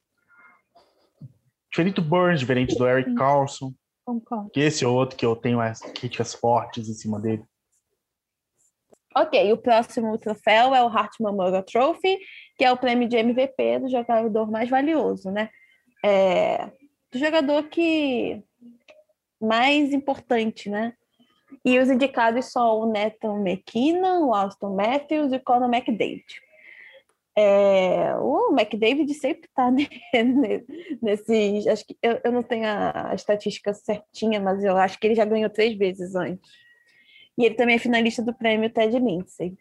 Diferente 1.70 1.96
do 1.96 2.02
Burns, 2.02 2.40
diferente 2.40 2.78
do 2.78 2.88
Eric 2.88 3.14
Carlson, 3.16 3.74
Concordo. 4.06 4.50
que 4.52 4.62
esse 4.62 4.86
é 4.86 4.88
outro 4.88 5.18
que 5.18 5.26
eu 5.26 5.36
tenho 5.36 5.60
as 5.60 5.82
críticas 5.82 6.34
fortes 6.34 6.88
em 6.88 6.94
cima 6.94 7.20
dele. 7.20 7.44
Ok, 9.20 9.52
o 9.52 9.58
próximo 9.58 10.16
troféu 10.20 10.76
é 10.76 10.84
o 10.84 10.88
Hart 10.88 11.14
Memorial 11.20 11.64
Trophy, 11.64 12.20
que 12.56 12.64
é 12.64 12.72
o 12.72 12.78
prêmio 12.78 13.10
de 13.10 13.18
MVP 13.18 13.80
do 13.80 13.90
jogador 13.90 14.52
mais 14.52 14.70
valioso, 14.70 15.32
né? 15.32 15.50
É, 16.06 16.68
do 17.12 17.18
jogador 17.18 17.64
que 17.64 18.44
mais 19.42 19.92
importante, 19.92 20.70
né? 20.70 20.94
E 21.66 21.80
os 21.80 21.90
indicados 21.90 22.46
são 22.52 22.82
o 22.82 22.86
Nathan 22.86 23.40
McKinnon, 23.40 24.28
o 24.28 24.36
Austin 24.36 24.76
Matthews 24.76 25.32
e 25.34 25.38
o 25.38 25.44
Conor 25.44 25.74
McDavid. 25.74 26.26
É, 27.36 28.16
o 28.18 28.52
McDavid 28.52 29.12
sempre 29.16 29.50
está 29.50 29.72
nesses. 31.02 31.66
Acho 31.66 31.88
que 31.88 31.98
eu, 32.04 32.20
eu 32.24 32.32
não 32.32 32.44
tenho 32.44 32.66
a 32.68 33.14
estatística 33.16 33.74
certinha, 33.74 34.40
mas 34.40 34.64
eu 34.64 34.78
acho 34.78 35.00
que 35.00 35.08
ele 35.08 35.16
já 35.16 35.26
ganhou 35.26 35.50
três 35.50 35.76
vezes 35.76 36.14
antes. 36.14 36.67
E 37.38 37.46
ele 37.46 37.56
também 37.56 37.76
é 37.76 37.80
finalista 37.80 38.22
do 38.22 38.34
prêmio 38.34 38.70
Ted 38.70 38.98
Lindsay. 38.98 39.58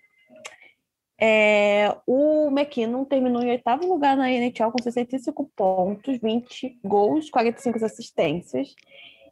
É, 1.19 1.97
o 2.07 2.49
McKinnon 2.49 3.05
terminou 3.05 3.43
em 3.43 3.51
oitavo 3.51 3.87
lugar 3.87 4.17
na 4.17 4.31
NHL 4.31 4.71
com 4.71 4.83
65 4.83 5.51
pontos, 5.57 6.19
20 6.19 6.79
gols, 6.85 7.31
45 7.31 7.85
assistências. 7.85 8.75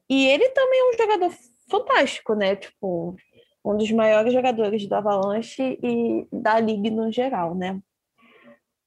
E 0.09 0.27
ele 0.27 0.49
também 0.51 0.81
é 0.81 0.91
um 0.91 0.99
jogador 0.99 1.35
fantástico, 1.69 2.35
né? 2.35 2.57
Tipo, 2.57 3.17
um 3.65 3.77
dos 3.77 3.91
maiores 3.91 4.33
jogadores 4.33 4.87
do 4.87 4.95
Avalanche 4.95 5.79
e 5.83 6.27
da 6.33 6.61
liga 6.61 6.91
no 6.91 7.11
geral, 7.11 7.55
né? 7.55 7.81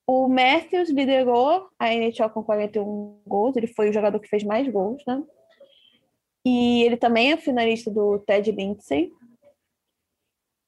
O 0.06 0.30
Matthews 0.30 0.90
liderou 0.90 1.68
a 1.78 1.94
NHL 1.94 2.30
com 2.30 2.44
41 2.44 3.20
gols, 3.28 3.58
ele 3.58 3.68
foi 3.68 3.90
o 3.90 3.94
jogador 3.94 4.20
que 4.20 4.30
fez 4.30 4.44
mais 4.44 4.68
gols, 4.70 5.04
né? 5.06 5.22
E 6.46 6.84
ele 6.84 6.96
também 6.96 7.34
é 7.34 7.38
finalista 7.38 7.92
do 7.92 8.20
Ted 8.20 8.50
Lindsay. 8.52 9.12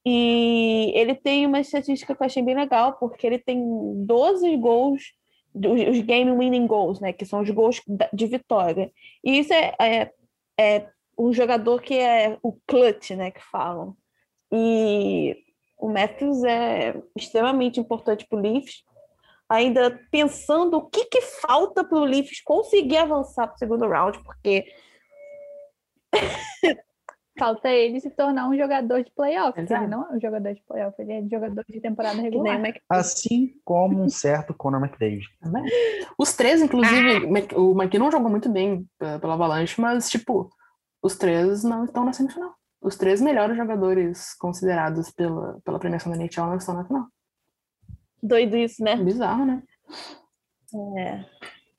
E 0.06 0.92
ele 0.96 1.14
tem 1.14 1.46
uma 1.46 1.60
estatística 1.60 2.16
que 2.16 2.22
eu 2.22 2.26
achei 2.26 2.42
bem 2.42 2.56
legal, 2.56 2.94
porque 2.94 3.28
ele 3.28 3.38
tem 3.38 3.62
12 4.06 4.56
gols, 4.58 5.14
os 5.54 6.00
game 6.02 6.32
winning 6.32 6.68
goals, 6.68 7.00
né? 7.00 7.12
Que 7.12 7.26
são 7.26 7.42
os 7.42 7.50
gols 7.50 7.82
de 8.14 8.26
vitória. 8.26 8.92
E 9.24 9.40
isso 9.40 9.54
é, 9.54 9.76
é, 9.80 10.12
é 10.58 10.90
um 11.18 11.34
jogador 11.34 11.82
que 11.82 11.96
é 11.96 12.38
o 12.42 12.54
clutch, 12.66 13.12
né? 13.12 13.32
Que 13.32 13.44
falam. 13.44 13.96
E 14.52 15.38
o 15.78 15.90
Matthews 15.90 16.44
é 16.44 16.96
extremamente 17.16 17.80
importante 17.80 18.26
para 18.28 18.40
o 18.40 18.42
Leafs. 18.42 18.84
Ainda 19.50 20.00
pensando 20.12 20.78
o 20.78 20.90
que, 20.90 21.06
que 21.06 21.22
falta 21.22 21.84
para 21.84 21.98
o 21.98 22.06
Leafs 22.06 22.42
conseguir 22.42 22.98
avançar 22.98 23.48
para 23.48 23.56
o 23.56 23.58
segundo 23.58 23.88
round, 23.88 24.24
porque 24.24 24.72
Falta 27.40 27.70
ele 27.70 28.00
se 28.00 28.10
tornar 28.10 28.48
um 28.50 28.58
jogador 28.58 29.04
de 29.04 29.12
playoff. 29.12 29.60
Exato. 29.60 29.84
Ele 29.84 29.92
não 29.92 30.04
é 30.04 30.16
um 30.16 30.20
jogador 30.20 30.54
de 30.54 30.62
playoff, 30.68 31.02
ele 31.02 31.14
é 31.14 31.24
jogador 31.28 31.66
de 31.68 31.80
temporada 31.80 32.22
regular. 32.22 32.62
Assim 32.90 33.54
como 33.64 34.02
um 34.02 34.10
certo 34.10 34.54
Conor 34.54 34.82
McDavid. 34.84 35.26
Os 36.18 36.34
três, 36.34 36.62
inclusive, 36.62 37.26
o 37.56 37.72
McKinnon 37.72 38.12
jogou 38.12 38.30
muito 38.30 38.50
bem 38.50 38.86
eh, 39.00 39.18
pela 39.20 39.34
Avalanche, 39.34 39.80
mas, 39.80 40.10
tipo, 40.10 40.50
os 41.02 41.18
três 41.18 41.64
não 41.64 41.86
estão 41.86 42.04
na 42.04 42.14
semifinal. 42.14 42.54
Os 42.82 42.96
três 42.96 43.22
melhores 43.22 43.58
jogadores 43.58 44.34
considerados 44.36 45.10
pela, 45.12 45.60
pela 45.64 45.80
premiação 45.80 46.12
da 46.12 46.18
NHL 46.18 46.48
não 46.48 46.58
estão 46.58 46.76
na 46.76 46.86
final. 46.86 47.08
doido 48.22 48.56
isso, 48.58 48.84
né? 48.84 48.96
Bizarro, 48.96 49.46
né? 49.46 49.64
É. 50.98 51.26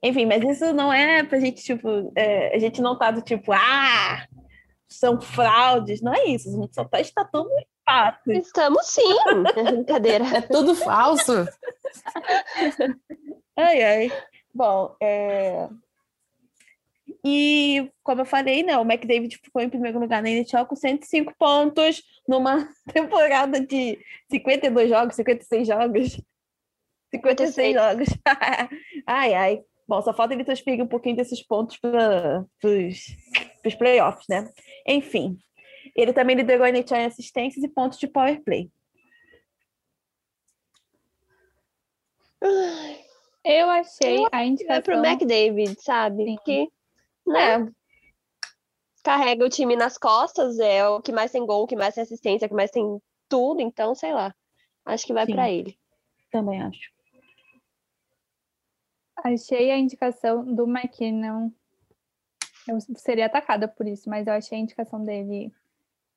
Enfim, 0.03 0.25
mas 0.25 0.43
isso 0.43 0.73
não 0.73 0.93
é 0.93 1.23
pra 1.23 1.39
gente, 1.39 1.63
tipo, 1.63 2.11
é, 2.17 2.55
a 2.55 2.59
gente 2.59 2.81
não 2.81 2.99
tá 2.99 3.11
do 3.11 3.21
tipo, 3.21 3.53
ah, 3.53 4.27
são 4.91 5.21
fraudes, 5.21 6.03
não 6.03 6.13
é 6.13 6.25
isso, 6.27 6.49
a 6.49 6.53
gente 6.53 6.75
só 6.75 6.85
tá 6.85 7.01
estatando 7.01 7.49
um 7.49 7.63
fato. 7.85 8.33
Estamos 8.33 8.87
sim. 8.87 9.03
Brincadeira. 9.65 10.25
É 10.37 10.41
tudo 10.41 10.75
falso. 10.75 11.47
Ai, 13.57 13.83
ai. 13.83 14.13
Bom, 14.53 14.97
é... 15.01 15.69
E, 17.25 17.91
como 18.03 18.23
eu 18.23 18.25
falei, 18.25 18.63
né, 18.63 18.79
o 18.79 18.83
McDavid 18.83 19.37
ficou 19.43 19.61
em 19.61 19.69
primeiro 19.69 19.99
lugar 19.99 20.23
na 20.23 20.31
NHL 20.31 20.65
com 20.67 20.77
105 20.77 21.35
pontos 21.39 22.03
numa 22.27 22.69
temporada 22.93 23.61
de 23.61 23.99
52 24.31 24.89
jogos, 24.89 25.17
56 25.17 25.69
jogos. 25.69 26.21
56 27.11 27.75
jogos. 27.75 28.09
ai, 29.07 29.35
ai. 29.35 29.63
Bom, 29.87 30.01
só 30.03 30.15
falta 30.15 30.35
ele 30.35 30.45
transferir 30.45 30.83
um 30.83 30.87
pouquinho 30.87 31.17
desses 31.17 31.43
pontos 31.43 31.77
para 31.77 32.47
os 32.63 33.75
playoffs, 33.75 34.27
né? 34.29 34.49
Enfim, 34.87 35.39
ele 35.95 36.13
também 36.13 36.37
liderou 36.37 36.65
a 36.65 36.71
NHL 36.71 36.97
em 36.97 37.07
assistências 37.07 37.65
e 37.65 37.69
pontos 37.69 37.99
de 37.99 38.07
power 38.07 38.43
play. 38.43 38.71
Eu 43.45 43.69
achei 43.71 44.19
a 44.27 44.31
Vai 44.31 44.83
pro 44.83 44.95
indicação. 44.95 45.05
McDavid, 45.05 45.77
sabe? 45.81 46.25
Sim. 46.25 46.37
Que 46.45 46.69
né, 47.27 47.55
É, 47.55 47.67
carrega 49.03 49.45
o 49.45 49.49
time 49.49 49.77
nas 49.77 49.97
costas, 49.97 50.59
é 50.59 50.87
o 50.87 51.01
que 51.01 51.13
mais 51.13 51.33
tem 51.33 51.45
gol, 51.45 51.65
o 51.65 51.67
que 51.67 51.77
mais 51.77 51.95
tem 51.95 52.03
assistência, 52.03 52.47
o 52.47 52.49
que 52.49 52.55
mais 52.55 52.71
tem 52.71 53.01
tudo, 53.29 53.61
então, 53.61 53.95
sei 53.95 54.13
lá. 54.13 54.35
Acho 54.85 55.07
que 55.07 55.13
vai 55.13 55.27
pra 55.27 55.51
ele. 55.51 55.79
Também 56.31 56.61
acho. 56.63 56.91
Achei 59.23 59.71
a 59.71 59.79
indicação 59.79 60.45
do 60.45 60.67
McKinnon. 60.67 61.51
Eu 62.71 62.79
seria 62.97 63.27
atacada 63.27 63.67
por 63.67 63.87
isso, 63.87 64.09
mas 64.09 64.27
eu 64.27 64.33
achei 64.33 64.59
a 64.59 64.61
indicação 64.61 65.05
dele 65.05 65.53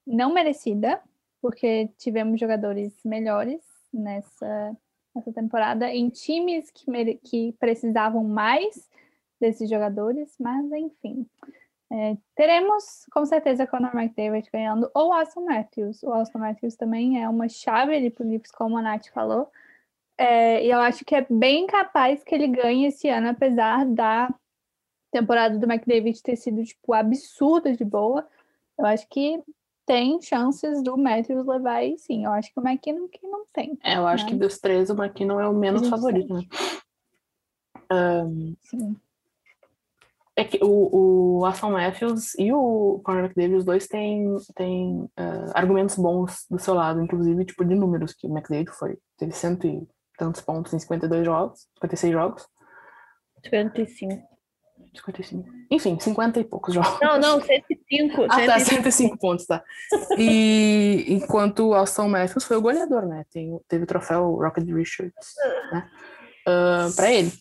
não 0.06 0.34
merecida, 0.34 1.02
porque 1.42 1.89
tivemos 1.98 2.39
jogadores 2.39 2.94
melhores 3.04 3.62
nessa, 3.94 4.78
nessa 5.16 5.32
temporada 5.32 5.89
em 5.89 6.10
times 6.10 6.70
que, 6.72 7.16
que 7.24 7.54
precisavam 7.60 8.24
mais 8.24 8.89
desses 9.39 9.70
jogadores, 9.70 10.36
mas 10.39 10.72
enfim. 10.72 11.28
É, 11.92 12.18
teremos 12.36 13.06
com 13.12 13.24
certeza 13.26 13.68
Conor 13.68 13.96
McDavid 13.96 14.50
ganhando 14.52 14.89
ou 14.94 15.13
Austin 15.13 15.42
Matthews. 15.42 16.02
O 16.02 16.12
Austin 16.12 16.39
Matthews 16.39 16.76
também 16.76 17.22
é 17.22 17.30
uma 17.30 17.48
chave 17.48 17.96
ali 17.96 18.10
para 18.10 18.26
o 18.26 18.42
como 18.54 18.78
a 18.78 18.82
Nath 18.82 19.10
falou. 19.13 19.52
É, 20.18 20.66
e 20.66 20.70
eu 20.70 20.80
acho 20.80 21.04
que 21.06 21.16
é 21.16 21.26
bem 21.30 21.68
capaz 21.68 22.24
que 22.24 22.34
ele 22.34 22.48
ganhe 22.48 22.88
esse 22.88 23.10
ano, 23.10 23.30
apesar 23.30 23.86
da 23.86 24.34
temporada 25.13 25.58
do 25.58 25.71
McDavid 25.71 26.21
ter 26.21 26.36
sido, 26.36 26.63
tipo, 26.63 26.93
absurda 26.93 27.71
de 27.71 27.86
boa. 27.86 28.28
Eu 28.78 28.86
acho 28.86 29.08
que 29.08 29.41
tem 29.86 30.21
chances 30.21 30.82
do 30.84 30.97
Matthews 30.97 31.45
levar 31.45 31.76
aí, 31.76 31.97
sim. 31.97 32.26
Eu 32.26 32.32
acho 32.32 32.52
que 32.52 32.60
o 32.60 32.67
McKinnon 32.67 33.08
que 33.08 33.26
não 33.28 33.45
tem. 33.54 33.78
É, 33.84 33.97
eu 33.97 34.08
acho 34.08 34.26
que 34.26 34.32
Mas- 34.32 34.39
dos 34.39 34.60
três 34.60 34.89
o 34.89 34.93
McKinnon 34.93 35.39
é 35.39 35.47
o 35.47 35.54
menos 35.54 35.88
favorito, 35.88 36.34
né? 36.34 36.41
Ahn, 37.89 38.56
Sim. 38.62 38.95
É 40.36 40.43
que 40.43 40.58
o, 40.63 41.41
o 41.41 41.45
Aston 41.45 41.69
Matthews 41.69 42.34
e 42.39 42.52
o 42.52 42.99
Conor 43.04 43.26
McDavid, 43.26 43.56
os 43.58 43.65
dois 43.65 43.88
têm, 43.88 44.36
têm 44.56 45.08
ah, 45.15 45.52
argumentos 45.54 45.95
bons 45.95 46.47
do 46.49 46.58
seu 46.58 46.73
lado, 46.73 47.04
inclusive, 47.04 47.45
tipo, 47.45 47.63
de 47.63 47.76
números, 47.76 48.13
que 48.13 48.26
o 48.26 48.32
McDavid 48.32 48.71
foi, 48.71 48.97
teve 49.15 49.32
cento 49.32 49.67
e 49.67 49.88
tantos 50.17 50.41
pontos 50.41 50.73
em 50.73 50.80
52 50.80 51.23
jogos, 51.23 51.67
56 51.76 52.13
jogos, 52.13 52.47
55. 53.43 54.33
55, 54.95 55.49
enfim, 55.71 55.97
50 55.99 56.39
e 56.39 56.43
poucos 56.43 56.73
jogos. 56.73 56.99
Não, 57.01 57.19
não, 57.19 57.41
105. 57.41 58.23
Ah, 58.23 58.45
tá, 58.45 58.60
105. 58.60 58.65
105 58.65 59.17
pontos, 59.17 59.45
tá. 59.45 59.63
E 60.17 61.06
enquanto 61.10 61.69
o 61.69 61.73
Austin 61.73 62.08
Matthews 62.08 62.43
foi 62.43 62.58
o 62.58 62.62
goleador, 62.62 63.06
né? 63.06 63.25
Tem, 63.32 63.60
teve 63.67 63.84
o 63.84 63.88
troféu 63.88 64.36
Rocket 64.36 64.67
Richards, 64.67 65.34
né? 65.71 65.89
Ah, 66.47 66.89
pra 66.95 67.12
ele. 67.12 67.32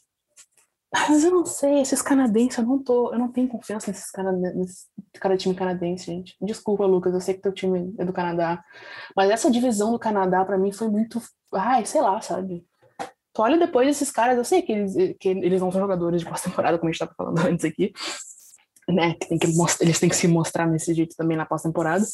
Mas 0.94 1.24
eu 1.24 1.30
não 1.30 1.46
sei, 1.46 1.80
esses 1.80 2.02
canadenses, 2.02 2.58
eu 2.58 2.66
não 2.66 2.82
tô, 2.82 3.12
eu 3.14 3.18
não 3.18 3.32
tenho 3.32 3.48
confiança 3.48 3.90
nesses 3.90 4.10
canadenses, 4.10 4.54
nesse 4.54 4.86
cara 5.18 5.38
time 5.38 5.54
canadense, 5.54 6.04
gente. 6.04 6.36
Desculpa, 6.40 6.84
Lucas, 6.84 7.14
eu 7.14 7.20
sei 7.20 7.32
que 7.32 7.40
teu 7.40 7.52
time 7.52 7.94
é 7.98 8.04
do 8.04 8.12
Canadá, 8.12 8.62
mas 9.16 9.30
essa 9.30 9.50
divisão 9.50 9.90
do 9.90 9.98
Canadá 9.98 10.44
pra 10.44 10.58
mim 10.58 10.70
foi 10.70 10.88
muito, 10.88 11.20
ai, 11.54 11.86
sei 11.86 12.02
lá, 12.02 12.20
sabe? 12.20 12.66
Tu 13.34 13.40
olha 13.42 13.58
depois 13.58 13.86
desses 13.86 14.10
caras, 14.10 14.36
eu 14.36 14.44
sei 14.44 14.60
que 14.62 14.72
eles, 14.72 14.94
que 15.18 15.28
eles 15.28 15.60
não 15.60 15.72
são 15.72 15.80
jogadores 15.80 16.20
de 16.20 16.28
pós-temporada, 16.28 16.78
como 16.78 16.90
a 16.90 16.92
gente 16.92 16.98
tava 16.98 17.14
falando 17.16 17.38
antes 17.46 17.64
aqui, 17.64 17.92
né? 18.88 19.14
Que 19.14 19.28
tem 19.28 19.38
que 19.38 19.46
eles 19.80 19.98
têm 20.00 20.08
que 20.08 20.16
se 20.16 20.28
mostrar 20.28 20.66
nesse 20.66 20.92
jeito 20.92 21.16
também 21.16 21.36
na 21.36 21.46
pós-temporada. 21.46 22.04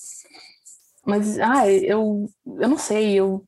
Mas, 1.05 1.39
ah, 1.39 1.69
eu, 1.71 2.29
eu 2.47 2.69
não 2.69 2.79
sei, 2.79 3.15
eu, 3.15 3.45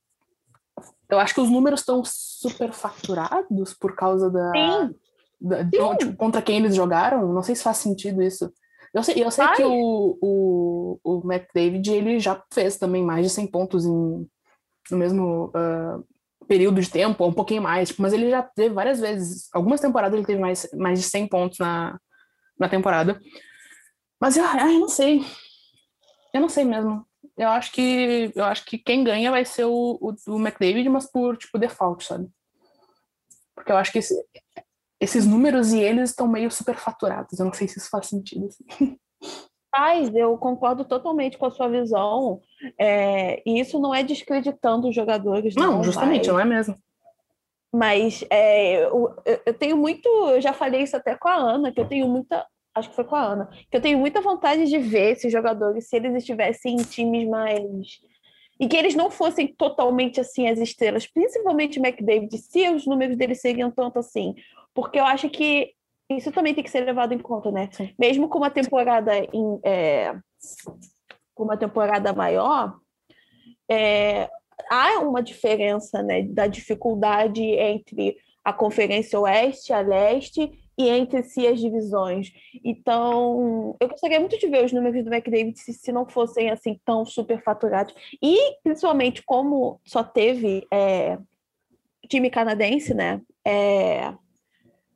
eu 1.08 1.18
acho 1.18 1.34
que 1.34 1.40
os 1.40 1.50
números 1.50 1.80
estão 1.80 2.02
superfaturados 2.04 3.74
por 3.74 3.94
causa 3.94 4.30
da, 4.30 4.52
Sim. 4.52 4.94
da- 5.40 5.62
de- 5.62 5.96
tipo, 5.98 6.16
contra 6.16 6.42
quem 6.42 6.56
eles 6.56 6.74
jogaram. 6.74 7.32
Não 7.32 7.42
sei 7.42 7.54
se 7.54 7.62
faz 7.62 7.76
sentido 7.76 8.22
isso. 8.22 8.52
Eu 8.92 9.02
sei, 9.04 9.22
eu 9.22 9.30
sei 9.30 9.46
que 9.48 9.62
o, 9.64 10.18
o, 10.20 10.98
o 11.04 11.32
McDavid, 11.32 11.88
ele 11.92 12.18
já 12.18 12.42
fez 12.52 12.76
também 12.76 13.04
mais 13.04 13.24
de 13.24 13.30
100 13.30 13.46
pontos 13.46 13.84
em, 13.86 14.26
no 14.90 14.98
mesmo 14.98 15.50
ah, 15.54 16.00
período 16.50 16.80
de 16.80 16.90
tempo, 16.90 17.24
um 17.24 17.32
pouquinho 17.32 17.62
mais, 17.62 17.90
tipo, 17.90 18.02
mas 18.02 18.12
ele 18.12 18.28
já 18.28 18.42
teve 18.42 18.74
várias 18.74 18.98
vezes, 18.98 19.48
algumas 19.52 19.80
temporadas 19.80 20.18
ele 20.18 20.26
teve 20.26 20.40
mais, 20.40 20.68
mais 20.74 20.98
de 20.98 21.04
100 21.08 21.28
pontos 21.28 21.58
na, 21.60 21.96
na 22.58 22.68
temporada. 22.68 23.20
Mas 24.20 24.36
eu, 24.36 24.44
eu 24.44 24.80
não 24.80 24.88
sei. 24.88 25.24
Eu 26.34 26.40
não 26.40 26.48
sei 26.48 26.64
mesmo. 26.64 27.06
Eu 27.38 27.48
acho 27.50 27.70
que 27.70 28.32
eu 28.34 28.44
acho 28.44 28.64
que 28.64 28.76
quem 28.78 29.04
ganha 29.04 29.30
vai 29.30 29.44
ser 29.44 29.64
o, 29.64 29.96
o, 30.00 30.14
o 30.34 30.40
McDavid, 30.40 30.88
mas 30.88 31.08
por 31.08 31.36
tipo 31.36 31.56
default, 31.56 32.04
sabe? 32.04 32.28
Porque 33.54 33.70
eu 33.70 33.76
acho 33.76 33.92
que 33.92 34.00
esse- 34.00 34.24
esses 35.00 35.24
números 35.24 35.72
e 35.72 35.78
eles 35.78 36.10
estão 36.10 36.26
meio 36.26 36.50
superfaturados. 36.50 37.38
Eu 37.38 37.46
não 37.46 37.52
sei 37.52 37.68
se 37.68 37.78
isso 37.78 37.88
faz 37.88 38.08
sentido. 38.08 38.46
assim. 38.46 38.98
Faz, 39.70 40.12
eu 40.14 40.36
concordo 40.36 40.84
totalmente 40.84 41.38
com 41.38 41.46
a 41.46 41.50
sua 41.50 41.68
visão. 41.68 42.40
É, 42.78 43.40
e 43.46 43.60
isso 43.60 43.78
não 43.78 43.94
é 43.94 44.02
descreditando 44.02 44.88
os 44.88 44.94
jogadores, 44.94 45.54
Não, 45.54 45.74
não, 45.78 45.84
justamente, 45.84 46.26
mas, 46.26 46.28
não 46.28 46.40
é 46.40 46.44
mesmo. 46.44 46.76
mas 47.72 48.24
é, 48.30 48.84
eu, 48.84 49.14
eu- 49.24 49.40
eu 49.46 49.54
tenho 49.54 49.76
muito, 49.76 50.08
eu 50.08 50.40
já 50.40 50.52
falei 50.52 50.82
isso 50.82 50.96
até 50.96 51.16
com 51.16 51.28
a 51.28 51.34
Ana, 51.36 51.70
que 51.72 51.80
eu 51.80 51.86
tenho 51.86 52.08
muita, 52.08 52.44
acho 52.74 52.90
que 52.90 52.96
foi 52.96 53.04
com 53.04 53.14
a 53.14 53.22
Ana, 53.22 53.48
que 53.70 53.76
eu 53.76 53.80
tenho 53.80 53.98
muita 53.98 54.20
vontade 54.20 54.64
de 54.66 54.78
ver 54.78 55.12
esses 55.12 55.30
jogadores 55.30 55.88
se 55.88 55.96
eles 55.96 56.14
estivessem 56.16 56.74
em 56.74 56.82
times 56.82 57.28
mais 57.28 58.00
e 58.58 58.68
que 58.68 58.76
eles 58.76 58.94
não 58.94 59.10
fossem 59.10 59.46
totalmente 59.54 60.20
assim 60.20 60.48
as 60.48 60.58
estrelas, 60.58 61.06
principalmente 61.06 61.78
o 61.78 61.82
McDavid, 61.86 62.36
se 62.38 62.68
os 62.68 62.86
números 62.86 63.16
dele 63.16 63.34
seriam 63.34 63.70
tanto 63.70 63.98
assim, 64.00 64.34
porque 64.74 64.98
eu 64.98 65.04
acho 65.04 65.30
que 65.30 65.70
isso 66.10 66.32
também 66.32 66.54
tem 66.54 66.64
que 66.64 66.70
ser 66.70 66.80
levado 66.80 67.12
em 67.12 67.18
conta, 67.18 67.50
né? 67.50 67.68
Sim. 67.72 67.92
Mesmo 67.98 68.28
com 68.28 68.38
uma 68.38 68.50
temporada 68.50 69.16
em, 69.16 69.60
é, 69.64 70.14
com 71.34 71.44
uma 71.44 71.56
temporada 71.56 72.12
maior, 72.12 72.78
é, 73.70 74.28
há 74.70 74.98
uma 75.00 75.22
diferença, 75.22 76.02
né, 76.02 76.22
da 76.22 76.46
dificuldade 76.46 77.42
entre 77.42 78.16
a 78.44 78.52
Conferência 78.52 79.18
Oeste, 79.20 79.72
a 79.72 79.80
Leste 79.80 80.50
e 80.76 80.88
entre 80.88 81.22
si 81.22 81.46
as 81.46 81.60
divisões. 81.60 82.32
Então, 82.64 83.76
eu 83.78 83.88
gostaria 83.88 84.18
muito 84.18 84.38
de 84.38 84.48
ver 84.48 84.64
os 84.64 84.72
números 84.72 85.04
do 85.04 85.12
McDavid 85.12 85.58
se, 85.58 85.72
se 85.72 85.92
não 85.92 86.08
fossem 86.08 86.50
assim 86.50 86.80
tão 86.84 87.04
superfaturados. 87.04 87.94
E, 88.22 88.56
principalmente, 88.62 89.22
como 89.22 89.80
só 89.84 90.02
teve 90.02 90.66
é, 90.72 91.18
time 92.08 92.30
canadense, 92.30 92.94
né? 92.94 93.20
é, 93.44 94.14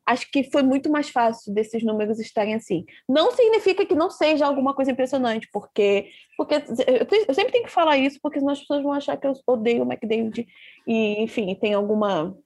acho 0.07 0.31
que 0.31 0.45
foi 0.51 0.63
muito 0.63 0.91
mais 0.91 1.09
fácil 1.09 1.53
desses 1.53 1.83
números 1.83 2.21
estarem 2.21 2.55
assim. 2.55 2.85
Não 3.09 3.33
significa 3.33 3.87
que 3.87 3.95
não 3.95 4.11
seja 4.11 4.47
alguma 4.47 4.75
coisa 4.75 4.91
impressionante, 4.91 5.49
porque, 5.53 6.11
porque 6.37 6.55
eu, 6.55 7.35
sempre 7.35 7.53
tenho 7.53 7.65
que 7.65 7.71
falar 7.71 7.97
isso, 7.97 8.19
porque 8.23 8.39
senão 8.39 8.53
as 8.53 8.61
pessoas 8.61 8.83
vão 8.83 8.93
achar 8.93 9.17
que 9.17 9.27
eu 9.27 9.33
odeio 9.47 9.83
o 9.83 9.91
McDavid 9.91 10.47
e, 10.87 11.23
enfim, 11.23 11.55
tem 11.55 11.75
alguma 11.75 12.37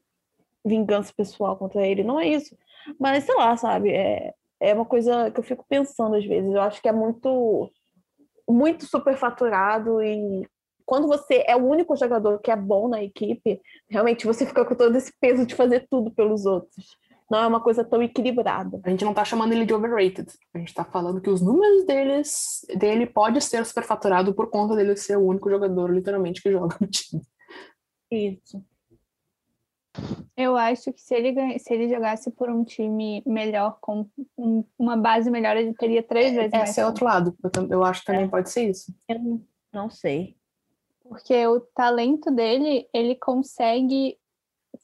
vingança 0.65 1.13
pessoal 1.17 1.57
contra 1.57 1.87
ele. 1.87 2.05
Não 2.05 2.21
é 2.21 2.29
isso. 2.29 2.57
Mas, 2.99 3.25
sei 3.25 3.35
lá, 3.35 3.57
sabe? 3.57 3.91
É, 3.91 4.33
é 4.61 4.75
uma 4.75 4.85
coisa 4.85 5.31
que 5.31 5.41
eu 5.41 5.45
fico 5.45 5.65
pensando 5.69 6.17
às 6.17 6.25
vezes. 6.25 6.53
Eu 6.53 6.61
acho 6.61 6.81
que 6.81 6.89
é 6.89 6.93
muito, 6.93 7.71
muito 8.49 8.87
superfaturado 8.87 10.03
e 10.03 10.47
quando 10.87 11.07
você 11.07 11.45
é 11.47 11.55
o 11.55 11.67
único 11.67 11.95
jogador 11.97 12.39
que 12.39 12.51
é 12.51 12.57
bom 12.57 12.89
na 12.89 13.03
equipe, 13.03 13.61
realmente 13.91 14.27
você 14.27 14.47
fica 14.47 14.65
com 14.65 14.75
todo 14.75 14.97
esse 14.97 15.13
peso 15.21 15.45
de 15.45 15.55
fazer 15.55 15.87
tudo 15.91 16.11
pelos 16.11 16.47
outros. 16.47 16.97
Não 17.31 17.39
é 17.41 17.47
uma 17.47 17.61
coisa 17.63 17.85
tão 17.85 18.03
equilibrada. 18.03 18.81
A 18.85 18.89
gente 18.91 19.05
não 19.05 19.13
tá 19.13 19.25
chamando 19.25 19.53
ele 19.53 19.67
de 19.67 19.75
overrated. 19.75 20.27
A 20.55 20.59
gente 20.59 20.73
tá 20.73 20.85
falando 20.85 21.21
que 21.21 21.29
os 21.29 21.43
números 21.43 21.85
deles, 21.85 22.65
dele 22.77 23.07
pode 23.07 23.41
ser 23.43 23.65
superfaturado 23.67 24.33
por 24.35 24.49
conta 24.49 24.75
dele 24.75 24.97
ser 24.97 25.19
o 25.19 25.27
único 25.27 25.51
jogador, 25.51 25.93
literalmente, 25.93 26.43
que 26.43 26.51
joga 26.51 26.77
no 26.81 26.87
time. 26.87 27.23
Isso. 28.11 28.65
Eu 30.37 30.57
acho 30.57 30.93
que 30.93 31.01
se 31.01 31.15
ele, 31.15 31.59
se 31.59 31.75
ele 31.75 31.89
jogasse 31.89 32.31
por 32.31 32.49
um 32.49 32.63
time 32.65 33.23
melhor, 33.27 33.79
com 33.81 34.09
um- 34.37 34.65
uma 34.79 34.97
base 34.97 35.31
melhor, 35.31 35.57
ele 35.57 35.75
teria 35.75 36.03
três 36.03 36.33
vezes 36.35 36.53
mais. 36.53 36.71
Esse 36.71 36.81
é 36.81 36.87
outro 36.87 37.05
lado. 37.05 37.37
Eu, 37.57 37.69
eu 37.71 37.85
acho 37.85 38.01
que 38.01 38.07
também 38.07 38.29
pode 38.29 38.49
ser 38.49 38.71
isso. 38.71 38.95
Eu 39.09 39.41
não 39.73 39.91
sei. 39.91 40.37
Porque 41.03 41.47
o 41.47 41.61
talento 41.61 42.31
dele, 42.31 42.87
ele 42.95 43.17
consegue 43.17 44.17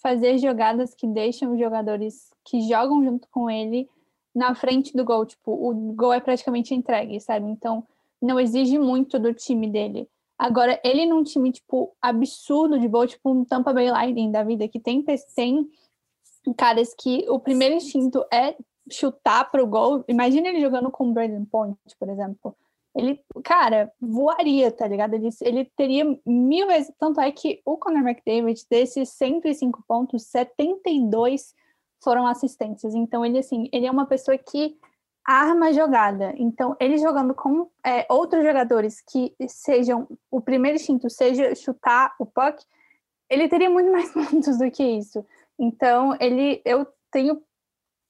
fazer 0.05 0.37
jogadas 0.37 0.95
que 0.95 1.07
deixam 1.07 1.55
os 1.55 1.59
jogadores 1.59 2.31
que 2.45 2.61
jogam 2.69 3.03
junto 3.03 3.27
com 3.31 3.49
ele 3.49 3.89
na 4.35 4.55
frente 4.55 4.95
do 4.95 5.03
gol. 5.03 5.25
Tipo, 5.25 5.51
o 5.51 5.73
gol 5.95 6.13
é 6.13 6.21
praticamente 6.21 6.75
entregue, 6.75 7.19
sabe? 7.21 7.47
Então, 7.47 7.83
não 8.21 8.39
exige 8.39 8.79
muito 8.79 9.19
do 9.19 9.33
time 9.33 9.67
dele. 9.67 10.07
Agora, 10.39 10.79
ele 10.85 11.07
num 11.07 11.23
time, 11.23 11.51
tipo, 11.51 11.97
absurdo 12.03 12.79
de 12.79 12.87
boa, 12.87 13.07
tipo 13.07 13.31
um 13.31 13.47
Tampa 13.47 13.73
Bay 13.73 13.91
Lightning 13.91 14.31
da 14.31 14.43
vida, 14.43 14.69
que 14.69 14.79
tem, 14.79 15.03
tem 15.35 15.67
caras 16.55 16.93
que 16.93 17.25
o 17.31 17.39
primeiro 17.39 17.75
instinto 17.75 18.23
é 18.31 18.55
chutar 18.91 19.51
pro 19.51 19.67
gol. 19.67 20.05
Imagina 20.07 20.49
ele 20.49 20.61
jogando 20.61 20.91
com 20.91 21.09
o 21.09 21.13
Brandon 21.15 21.47
Point, 21.47 21.79
por 21.99 22.11
exemplo. 22.11 22.55
Ele, 22.95 23.21
cara, 23.45 23.93
voaria, 24.01 24.71
tá 24.71 24.87
ligado? 24.87 25.15
Ele, 25.15 25.29
ele 25.41 25.65
teria 25.77 26.05
mil 26.25 26.67
vezes. 26.69 26.93
Tanto 26.99 27.21
é 27.21 27.31
que 27.33 27.61
o 27.65 27.77
Conor 27.77 28.07
McDavid, 28.07 28.65
desses 28.71 29.09
105 29.11 29.83
pontos, 29.87 30.25
72 30.25 31.55
foram 32.03 32.27
assistências. 32.27 32.95
Então, 32.95 33.25
ele, 33.25 33.39
assim, 33.39 33.69
ele 33.73 33.87
é 33.87 33.91
uma 33.91 34.07
pessoa 34.07 34.39
que 34.39 34.77
arma 35.25 35.73
jogada. 35.73 36.35
Então, 36.37 36.77
ele 36.79 36.99
jogando 36.99 37.35
com 37.35 37.69
é, 37.85 38.07
outros 38.11 38.45
jogadores 38.45 39.01
que 39.01 39.35
sejam 39.49 40.07
o 40.31 40.41
primeiro 40.41 40.77
instinto 40.77 41.09
seja 41.09 41.55
chutar 41.55 42.15
o 42.19 42.27
puck, 42.27 42.63
ele 43.29 43.49
teria 43.49 43.71
muito 43.71 43.91
mais 43.91 44.13
pontos 44.13 44.59
do 44.59 44.71
que 44.71 44.85
isso. 44.85 45.25
Então, 45.59 46.17
ele, 46.21 46.61
eu 46.65 46.87
tenho 47.11 47.43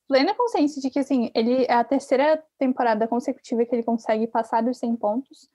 plena 0.09 0.35
consciência 0.35 0.81
de 0.81 0.91
que 0.91 0.99
assim, 0.99 1.31
ele 1.35 1.65
é 1.65 1.75
a 1.75 1.85
terceira 1.85 2.43
temporada 2.59 3.07
consecutiva 3.09 3.65
que 3.65 3.75
ele 3.75 3.83
consegue 3.83 4.27
passar 4.27 4.63
dos 4.63 4.79
100 4.79 4.97
pontos. 4.97 5.49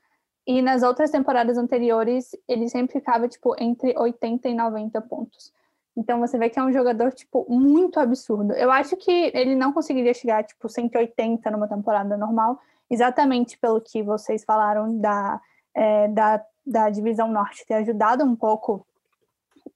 E 0.48 0.62
nas 0.62 0.82
outras 0.82 1.12
temporadas 1.12 1.58
anteriores, 1.58 2.36
ele 2.48 2.68
sempre 2.70 2.94
ficava 2.94 3.28
tipo 3.28 3.56
entre 3.62 3.94
80 3.98 4.50
e 4.50 4.56
90 4.56 5.02
pontos. 5.02 5.54
Então 5.96 6.20
você 6.20 6.38
vê 6.38 6.50
que 6.50 6.58
é 6.58 6.64
um 6.64 6.72
jogador 6.72 7.12
tipo 7.12 7.46
muito 7.50 8.00
absurdo. 8.00 8.54
Eu 8.54 8.72
acho 8.72 8.96
que 8.96 9.32
ele 9.34 9.56
não 9.56 9.74
conseguiria 9.74 10.14
chegar 10.14 10.44
tipo 10.44 10.68
180 10.70 11.52
numa 11.52 11.68
temporada 11.68 12.18
normal, 12.18 12.60
exatamente 12.90 13.58
pelo 13.58 13.82
que 13.82 14.02
vocês 14.02 14.44
falaram 14.44 14.98
da 14.98 15.40
é, 15.76 16.08
da, 16.08 16.44
da 16.66 16.90
divisão 16.90 17.32
norte 17.32 17.66
ter 17.66 17.76
ajudado 17.76 18.24
um 18.24 18.36
pouco 18.36 18.86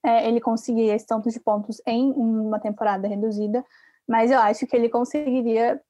é, 0.03 0.27
ele 0.27 0.41
conseguir 0.41 0.89
esse 0.89 1.05
tanto 1.05 1.29
de 1.29 1.39
pontos 1.39 1.81
em 1.85 2.11
uma 2.11 2.59
temporada 2.59 3.07
reduzida, 3.07 3.63
mas 4.07 4.31
eu 4.31 4.39
acho 4.39 4.65
que 4.67 4.75
ele 4.75 4.89
conseguiria 4.89 5.81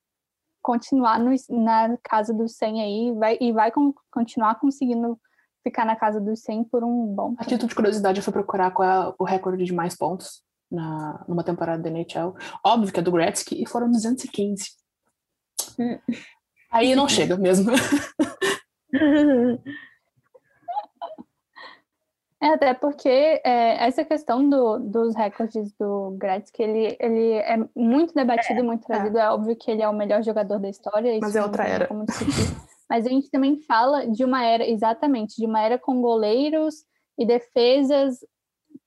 continuar 0.62 1.20
no, 1.20 1.32
na 1.50 1.98
casa 2.04 2.34
dos 2.34 2.56
100 2.56 2.82
aí 2.82 3.12
vai, 3.14 3.38
e 3.40 3.52
vai 3.52 3.72
com, 3.72 3.94
continuar 4.12 4.56
conseguindo 4.56 5.20
ficar 5.62 5.86
na 5.86 5.96
casa 5.96 6.20
dos 6.20 6.42
100 6.42 6.66
por 6.66 6.84
um 6.84 7.08
bom 7.08 7.30
tempo. 7.30 7.42
A 7.42 7.46
título 7.46 7.70
de 7.70 7.76
curiosidade, 7.76 8.20
eu 8.20 8.24
fui 8.24 8.34
procurar 8.34 8.72
qual 8.72 8.88
é 8.88 9.14
o 9.18 9.24
recorde 9.24 9.64
de 9.64 9.74
mais 9.74 9.96
pontos 9.96 10.44
na, 10.72 11.24
numa 11.28 11.44
temporada 11.44 11.82
da 11.82 11.90
NHL. 11.90 12.36
Óbvio 12.66 12.94
que 12.94 13.00
é 13.00 13.04
do 13.04 13.12
Gretzky 13.12 13.62
e 13.62 13.68
foram 13.68 13.92
215. 13.92 14.72
Hum. 15.80 16.00
Aí 16.72 16.96
não 16.96 17.08
chega 17.10 17.38
mesmo. 17.38 17.72
É, 22.44 22.48
até 22.50 22.74
porque 22.74 23.08
é, 23.08 23.88
essa 23.88 24.04
questão 24.04 24.50
do, 24.50 24.78
dos 24.78 25.16
recordes 25.16 25.72
do 25.80 26.12
Gretzky, 26.18 26.62
ele, 26.62 26.98
ele 27.00 27.32
é 27.36 27.58
muito 27.74 28.14
debatido, 28.14 28.60
é, 28.60 28.64
muito 28.64 28.86
trazido. 28.86 29.18
É. 29.18 29.22
é. 29.22 29.30
óbvio 29.30 29.56
que 29.56 29.72
ele 29.72 29.82
é 29.82 29.88
o 29.88 29.94
melhor 29.94 30.22
jogador 30.22 30.60
da 30.60 30.68
história. 30.68 31.18
Mas 31.22 31.38
é 31.38 31.42
outra 31.42 31.64
era. 31.64 31.88
Mas 32.90 33.06
a 33.06 33.10
gente 33.10 33.32
também 33.32 33.62
fala 33.62 34.06
de 34.06 34.26
uma 34.26 34.44
era, 34.44 34.68
exatamente, 34.68 35.38
de 35.38 35.46
uma 35.46 35.62
era 35.62 35.80
com 35.80 36.02
goleiros 36.02 36.84
e 37.18 37.26
defesas 37.26 38.20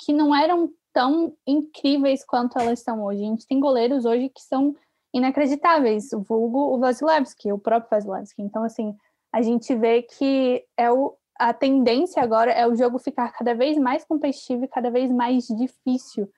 que 0.05 0.13
não 0.13 0.37
eram 0.37 0.71
tão 0.93 1.35
incríveis 1.47 2.23
quanto 2.27 2.59
elas 2.59 2.81
são 2.81 3.03
hoje. 3.03 3.23
A 3.23 3.27
gente 3.27 3.47
tem 3.47 3.59
goleiros 3.59 4.05
hoje 4.05 4.29
que 4.29 4.43
são 4.43 4.77
inacreditáveis, 5.15 6.13
o 6.13 6.21
vulgo 6.21 6.75
o 6.75 6.79
Vasilevski, 6.79 7.51
o 7.51 7.59
próprio 7.59 7.89
Vasilevski. 7.91 8.43
Então, 8.43 8.63
assim, 8.65 8.95
a 9.33 9.41
gente 9.41 9.75
vê 9.75 10.03
que 10.03 10.63
é 10.77 10.93
o, 10.93 11.17
a 11.39 11.53
tendência 11.53 12.23
agora 12.23 12.51
é 12.51 12.67
o 12.67 12.75
jogo 12.75 12.99
ficar 12.99 13.33
cada 13.33 13.55
vez 13.55 13.77
mais 13.79 14.05
competitivo 14.05 14.65
e 14.65 14.69
cada 14.69 14.91
vez 14.91 15.11
mais 15.11 15.47
difícil 15.47 16.31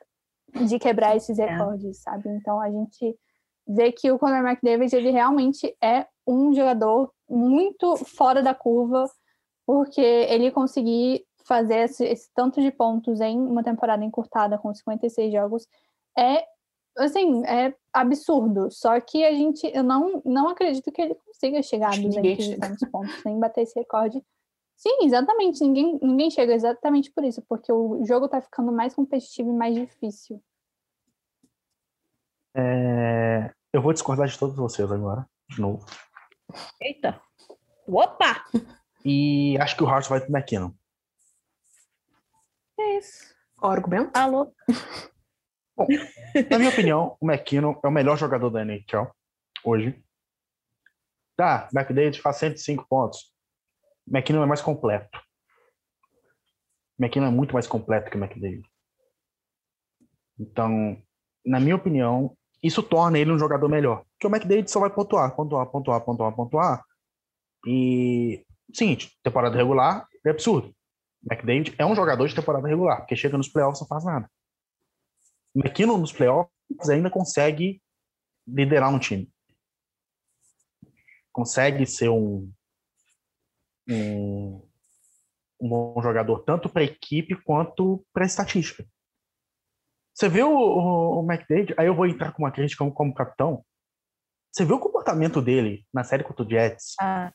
de 0.67 0.79
quebrar 0.79 1.17
esses 1.17 1.39
é. 1.39 1.47
recordes, 1.47 1.99
é. 1.99 2.03
sabe? 2.03 2.29
Então 2.31 2.61
a 2.61 2.71
gente 2.71 3.17
vê 3.67 3.93
que 3.93 4.11
o 4.11 4.19
Conor 4.19 4.47
McDavid 4.47 4.95
ele 4.95 5.11
realmente 5.11 5.77
é 5.83 6.07
um 6.27 6.53
jogador 6.55 7.13
muito 7.29 7.97
fora 7.97 8.43
da 8.43 8.55
curva, 8.55 9.11
porque 9.67 10.01
ele 10.01 10.51
conseguir 10.51 11.25
fazer 11.45 11.81
esse, 11.81 12.05
esse 12.05 12.31
tanto 12.35 12.61
de 12.61 12.71
pontos 12.71 13.21
em 13.21 13.39
uma 13.39 13.63
temporada 13.63 14.05
encurtada 14.05 14.59
com 14.59 14.73
56 14.75 15.33
jogos 15.33 15.67
é 16.17 16.45
assim, 16.97 17.45
é 17.47 17.75
absurdo. 17.93 18.71
Só 18.71 18.99
que 19.01 19.25
a 19.25 19.33
gente, 19.33 19.71
eu 19.75 19.83
não, 19.83 20.21
não 20.25 20.49
acredito 20.49 20.91
que 20.91 21.01
ele 21.01 21.15
consiga 21.15 21.63
chegar 21.63 21.95
a 21.95 21.97
200 21.97 22.91
pontos, 22.91 23.25
nem 23.25 23.39
bater 23.39 23.63
esse 23.63 23.79
recorde 23.79 24.23
Sim, 24.79 24.99
exatamente. 25.03 25.61
Ninguém, 25.61 25.99
ninguém 26.01 26.31
chega 26.31 26.55
exatamente 26.55 27.11
por 27.11 27.25
isso, 27.25 27.43
porque 27.49 27.73
o 27.73 28.05
jogo 28.07 28.29
tá 28.29 28.41
ficando 28.41 28.71
mais 28.71 28.95
competitivo 28.95 29.51
e 29.51 29.57
mais 29.57 29.75
difícil. 29.75 30.41
É... 32.57 33.53
Eu 33.73 33.83
vou 33.83 33.93
discordar 33.93 34.29
de 34.29 34.39
todos 34.39 34.55
vocês 34.57 34.91
agora, 34.91 35.29
de 35.51 35.61
novo. 35.61 35.85
Eita! 36.81 37.21
Opa! 37.89 38.45
E 39.05 39.59
acho 39.61 39.77
que 39.77 39.83
o 39.83 39.89
Hart 39.89 40.09
vai 40.09 40.21
pro 40.21 40.31
McKinnon. 40.31 40.71
É 42.79 42.99
isso. 42.99 43.35
O 43.61 43.67
argumento? 43.67 44.17
Alô? 44.17 44.55
Bom, 45.77 45.87
na 46.51 46.59
minha 46.59 46.71
opinião, 46.71 47.17
o 47.21 47.29
McKinnon 47.29 47.81
é 47.83 47.89
o 47.89 47.93
melhor 47.93 48.17
jogador 48.17 48.51
da 48.51 48.65
NHL 48.65 49.11
hoje. 49.65 50.01
Tá, 51.37 51.69
McDavid 51.75 52.21
faz 52.21 52.37
105 52.37 52.87
pontos. 52.89 53.33
McKinnon 54.11 54.43
é 54.43 54.47
mais 54.47 54.63
completo. 54.63 55.21
McKinnon 56.99 57.27
é 57.27 57.31
muito 57.31 57.53
mais 57.53 57.67
completo 57.67 58.11
que 58.11 58.17
o 58.17 58.23
McDavid. 58.23 58.67
Então, 60.39 61.01
na 61.45 61.61
minha 61.61 61.77
opinião, 61.77 62.37
isso 62.63 62.83
torna 62.83 63.19
ele 63.19 63.33
um 63.33 63.39
jogador 63.39 63.69
melhor. 63.69 64.05
Porque 64.13 64.27
o 64.27 64.31
McDavid 64.31 64.71
só 64.71 64.81
vai 64.81 64.91
pontuar, 64.91 65.35
pontuar, 65.35 65.67
pontuar, 65.67 66.01
pontuar, 66.01 66.35
pontuar. 66.35 66.85
E, 67.67 68.45
seguinte, 68.73 69.17
temporada 69.23 69.57
regular 69.57 70.07
é 70.25 70.31
absurdo. 70.31 70.75
McDavid 71.29 71.75
é 71.79 71.85
um 71.85 71.95
jogador 71.95 72.27
de 72.27 72.35
temporada 72.35 72.67
regular, 72.67 72.99
porque 72.99 73.17
chega 73.17 73.37
nos 73.37 73.49
playoffs 73.49 73.81
e 73.81 73.83
não 73.83 73.89
faz 73.89 74.05
nada. 74.05 74.31
McKinnon 75.55 75.99
nos 75.99 76.13
playoffs 76.13 76.51
ainda 76.89 77.11
consegue 77.11 77.83
liderar 78.47 78.93
um 78.93 78.99
time. 78.99 79.31
Consegue 81.33 81.87
ser 81.87 82.09
um, 82.09 82.51
um, 83.89 84.63
um 85.61 85.69
bom 85.69 86.03
jogador, 86.03 86.45
tanto 86.45 86.69
para 86.69 86.83
a 86.83 86.85
equipe 86.85 87.35
quanto 87.43 88.05
para 88.13 88.25
a 88.25 88.27
estatística. 88.27 88.87
Você 90.15 90.29
vê 90.29 90.43
o, 90.43 90.51
o, 90.51 91.21
o 91.21 91.33
McDavid, 91.33 91.75
aí 91.79 91.87
eu 91.87 91.95
vou 91.95 92.07
entrar 92.07 92.33
com 92.33 92.43
uma 92.43 92.51
crítica 92.51 92.79
como, 92.79 92.93
como 92.93 93.15
capitão. 93.15 93.65
Você 94.53 94.65
viu 94.65 94.77
o 94.77 94.81
comportamento 94.81 95.41
dele 95.41 95.87
na 95.93 96.03
série 96.03 96.25
contra 96.25 96.45
o 96.45 96.49
Jets? 96.49 96.95
Ah. 97.01 97.33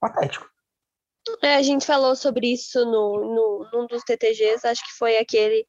Patético. 0.00 0.48
É, 1.42 1.56
a 1.56 1.62
gente 1.62 1.86
falou 1.86 2.16
sobre 2.16 2.52
isso 2.52 2.84
no, 2.84 3.34
no, 3.34 3.70
num 3.72 3.86
dos 3.86 4.02
TTGs, 4.02 4.66
acho 4.66 4.84
que 4.84 4.92
foi 4.98 5.18
aquele 5.18 5.66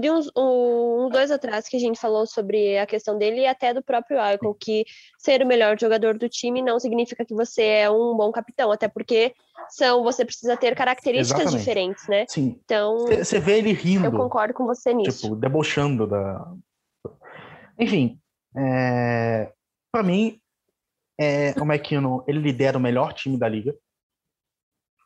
de 0.00 0.10
uns, 0.10 0.30
um, 0.36 1.08
dois 1.10 1.30
atrás 1.30 1.68
que 1.68 1.76
a 1.76 1.80
gente 1.80 2.00
falou 2.00 2.26
sobre 2.26 2.78
a 2.78 2.86
questão 2.86 3.16
dele 3.16 3.42
e 3.42 3.46
até 3.46 3.72
do 3.72 3.82
próprio 3.82 4.18
Eichel, 4.18 4.54
que 4.54 4.84
ser 5.18 5.42
o 5.42 5.46
melhor 5.46 5.78
jogador 5.78 6.18
do 6.18 6.28
time 6.28 6.60
não 6.60 6.80
significa 6.80 7.24
que 7.24 7.34
você 7.34 7.62
é 7.62 7.90
um 7.90 8.16
bom 8.16 8.32
capitão, 8.32 8.72
até 8.72 8.88
porque 8.88 9.34
são 9.68 10.02
você 10.02 10.24
precisa 10.24 10.56
ter 10.56 10.74
características 10.74 11.42
Exatamente. 11.42 11.60
diferentes, 11.60 12.08
né? 12.08 12.26
Sim. 12.28 12.60
Então, 12.64 13.06
você 13.06 13.38
vê 13.38 13.58
ele 13.58 13.72
rindo. 13.72 14.06
Eu 14.06 14.12
concordo 14.12 14.52
com 14.52 14.66
você 14.66 14.92
nisso. 14.92 15.22
Tipo, 15.22 15.36
debochando 15.36 16.06
da. 16.06 16.52
Enfim, 17.78 18.20
é... 18.56 19.52
para 19.92 20.02
mim, 20.02 20.40
é... 21.18 21.52
o 21.52 21.64
McKinnon 21.64 22.22
ele 22.26 22.40
lidera 22.40 22.76
o 22.76 22.80
melhor 22.80 23.12
time 23.12 23.38
da 23.38 23.48
liga, 23.48 23.76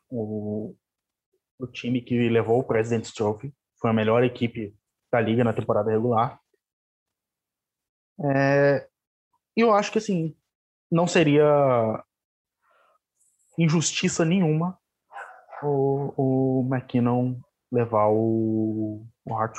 o, 0.09 0.75
o 1.59 1.67
time 1.67 2.01
que 2.01 2.27
levou 2.27 2.59
o 2.59 2.63
President's 2.63 3.13
Trophy 3.13 3.53
foi 3.79 3.89
a 3.89 3.93
melhor 3.93 4.23
equipe 4.23 4.75
da 5.11 5.21
liga 5.21 5.43
na 5.43 5.53
temporada 5.53 5.91
regular. 5.91 6.39
É, 8.23 8.87
eu 9.55 9.73
acho 9.73 9.91
que 9.91 9.99
assim 9.99 10.35
não 10.91 11.05
seria 11.05 12.03
injustiça 13.57 14.25
nenhuma 14.25 14.79
o, 15.63 16.13
o 16.17 16.67
McKinnon 16.69 17.35
levar 17.71 18.07
o, 18.07 19.05
o 19.25 19.35
Hart 19.35 19.57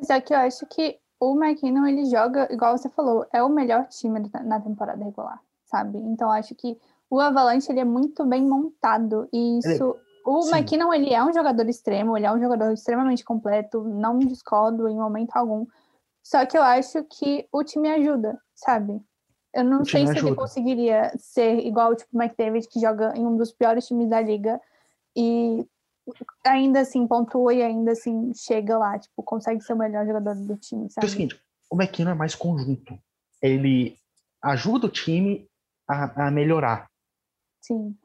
Só 0.00 0.20
que 0.20 0.32
eu 0.34 0.38
acho 0.38 0.66
que 0.66 0.98
o 1.20 1.34
McKinnon 1.42 1.86
ele 1.86 2.04
joga, 2.06 2.52
igual 2.52 2.76
você 2.76 2.88
falou, 2.88 3.26
é 3.32 3.42
o 3.42 3.48
melhor 3.48 3.88
time 3.88 4.30
na 4.44 4.60
temporada 4.60 5.02
regular, 5.02 5.40
sabe? 5.64 5.98
Então 5.98 6.30
acho 6.30 6.54
que 6.54 6.78
o 7.08 7.20
Avalanche 7.20 7.70
ele 7.70 7.80
é 7.80 7.84
muito 7.84 8.24
bem 8.24 8.42
montado 8.42 9.28
e 9.32 9.58
isso 9.58 9.96
o 10.26 10.42
Sim. 10.42 10.56
McKinnon, 10.56 10.92
ele 10.92 11.14
é 11.14 11.22
um 11.22 11.32
jogador 11.32 11.68
extremo, 11.68 12.16
ele 12.16 12.26
é 12.26 12.32
um 12.32 12.40
jogador 12.40 12.72
extremamente 12.72 13.24
completo, 13.24 13.84
não 13.84 14.18
discordo 14.18 14.88
em 14.88 14.96
momento 14.96 15.30
algum. 15.36 15.64
Só 16.20 16.44
que 16.44 16.58
eu 16.58 16.62
acho 16.62 17.04
que 17.04 17.46
o 17.52 17.62
time 17.62 17.88
ajuda, 17.88 18.36
sabe? 18.52 19.00
Eu 19.54 19.62
não 19.62 19.84
sei 19.84 20.04
se 20.04 20.12
ajuda. 20.12 20.28
ele 20.28 20.36
conseguiria 20.36 21.12
ser 21.16 21.60
igual 21.60 21.94
tipo, 21.94 22.10
o 22.12 22.20
McDavid, 22.20 22.66
que 22.68 22.80
joga 22.80 23.16
em 23.16 23.24
um 23.24 23.36
dos 23.36 23.52
piores 23.52 23.86
times 23.86 24.10
da 24.10 24.20
liga 24.20 24.60
e 25.16 25.64
ainda 26.44 26.80
assim 26.80 27.06
pontua 27.06 27.54
e 27.54 27.62
ainda 27.62 27.92
assim 27.92 28.32
chega 28.34 28.76
lá, 28.76 28.98
tipo, 28.98 29.22
consegue 29.22 29.62
ser 29.62 29.74
o 29.74 29.78
melhor 29.78 30.04
jogador 30.04 30.34
do 30.34 30.56
time, 30.56 30.90
sabe? 30.90 31.06
É 31.06 31.08
o 31.08 31.10
seguinte, 31.10 31.40
o 31.70 31.76
McKinnon 31.76 32.10
é 32.10 32.14
mais 32.14 32.34
conjunto. 32.34 32.98
Ele 33.40 33.96
ajuda 34.42 34.88
o 34.88 34.90
time 34.90 35.48
a, 35.88 36.26
a 36.26 36.30
melhorar. 36.32 36.90
Sim. 37.60 37.96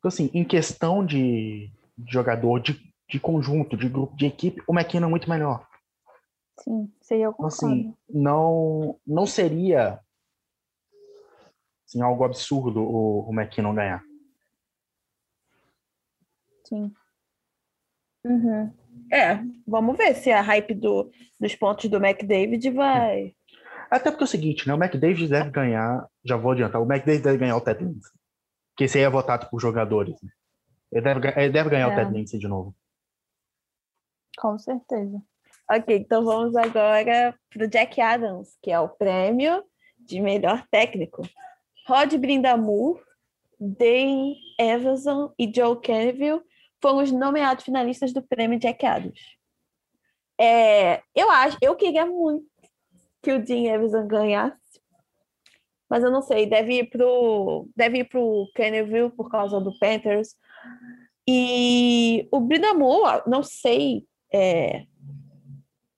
Então, 0.00 0.08
assim, 0.08 0.30
em 0.32 0.42
questão 0.42 1.04
de, 1.04 1.70
de 1.96 2.12
jogador, 2.12 2.58
de, 2.58 2.80
de 3.08 3.20
conjunto, 3.20 3.76
de 3.76 3.86
grupo, 3.86 4.16
de 4.16 4.26
equipe, 4.26 4.62
o 4.66 4.72
McKinnon 4.72 5.06
é 5.06 5.10
muito 5.10 5.28
melhor. 5.28 5.68
Sim, 6.58 6.90
aí 7.10 7.22
eu 7.22 7.32
concordo. 7.32 7.54
Assim, 7.54 7.94
não, 8.08 8.98
não 9.06 9.26
seria 9.26 10.00
assim, 11.86 12.00
algo 12.00 12.24
absurdo 12.24 12.80
o, 12.80 13.28
o 13.28 13.32
McKinnon 13.32 13.74
ganhar. 13.74 14.02
Sim. 16.64 16.92
Uhum. 18.24 18.72
É, 19.12 19.38
vamos 19.66 19.96
ver 19.96 20.14
se 20.14 20.30
a 20.30 20.40
hype 20.40 20.74
do, 20.74 21.10
dos 21.38 21.54
pontos 21.54 21.90
do 21.90 21.96
McDavid 21.96 22.70
vai. 22.70 23.34
Até 23.90 24.10
porque 24.10 24.24
é 24.24 24.26
o 24.26 24.28
seguinte, 24.28 24.66
né? 24.66 24.72
O 24.72 24.82
McDavid 24.82 25.28
deve 25.28 25.50
ganhar, 25.50 26.08
já 26.24 26.36
vou 26.36 26.52
adiantar, 26.52 26.80
o 26.80 26.90
McDavid 26.90 27.22
deve 27.22 27.38
ganhar 27.38 27.56
o 27.56 27.60
Ted 27.60 27.84
Lindsay. 27.84 28.19
Porque 28.80 28.86
esse 28.86 28.96
aí 28.96 29.04
é 29.04 29.10
votado 29.10 29.46
por 29.50 29.60
jogadores. 29.60 30.16
Né? 30.22 30.30
Ele, 30.90 31.02
deve, 31.02 31.28
ele 31.38 31.52
deve 31.52 31.68
ganhar 31.68 31.88
o 31.88 31.92
É. 31.92 31.96
Ted 31.96 32.16
Lindsay 32.16 32.40
de 32.40 32.48
novo. 32.48 32.74
Com 34.38 34.58
certeza. 34.58 35.20
Ok, 35.70 35.98
então 35.98 36.24
vamos 36.24 36.56
agora 36.56 37.38
para 37.50 37.66
o 37.66 37.68
Jack 37.68 38.00
Adams, 38.00 38.56
que 38.62 38.70
é 38.70 38.80
o 38.80 38.88
prêmio 38.88 39.62
de 39.98 40.18
melhor 40.18 40.66
técnico. 40.70 41.20
Rod 41.86 42.14
Brindamur, 42.14 42.98
Dane 43.60 44.38
Everson 44.58 45.34
e 45.38 45.52
Joe 45.54 45.78
Canville 45.78 46.40
foram 46.80 47.02
os 47.02 47.12
nomeados 47.12 47.66
finalistas 47.66 48.14
do 48.14 48.22
prêmio 48.22 48.58
Jack 48.58 48.86
Adams. 48.86 49.20
É, 50.40 51.02
eu 51.14 51.30
acho, 51.30 51.58
eu 51.60 51.76
queria 51.76 52.06
muito 52.06 52.46
que 53.22 53.30
o 53.30 53.44
Dean 53.44 53.74
Everson 53.74 54.06
ganhasse, 54.06 54.56
mas 55.90 56.04
eu 56.04 56.10
não 56.10 56.22
sei, 56.22 56.46
deve 56.46 56.74
ir 56.74 56.88
pro, 56.88 57.68
deve 57.76 57.98
ir 57.98 58.04
pro 58.04 58.48
Canville 58.54 59.10
por 59.10 59.28
causa 59.28 59.60
do 59.60 59.76
Panthers. 59.78 60.36
E 61.28 62.28
o 62.30 62.38
Brindamur, 62.40 63.22
não 63.26 63.42
sei, 63.42 64.04
é, 64.32 64.84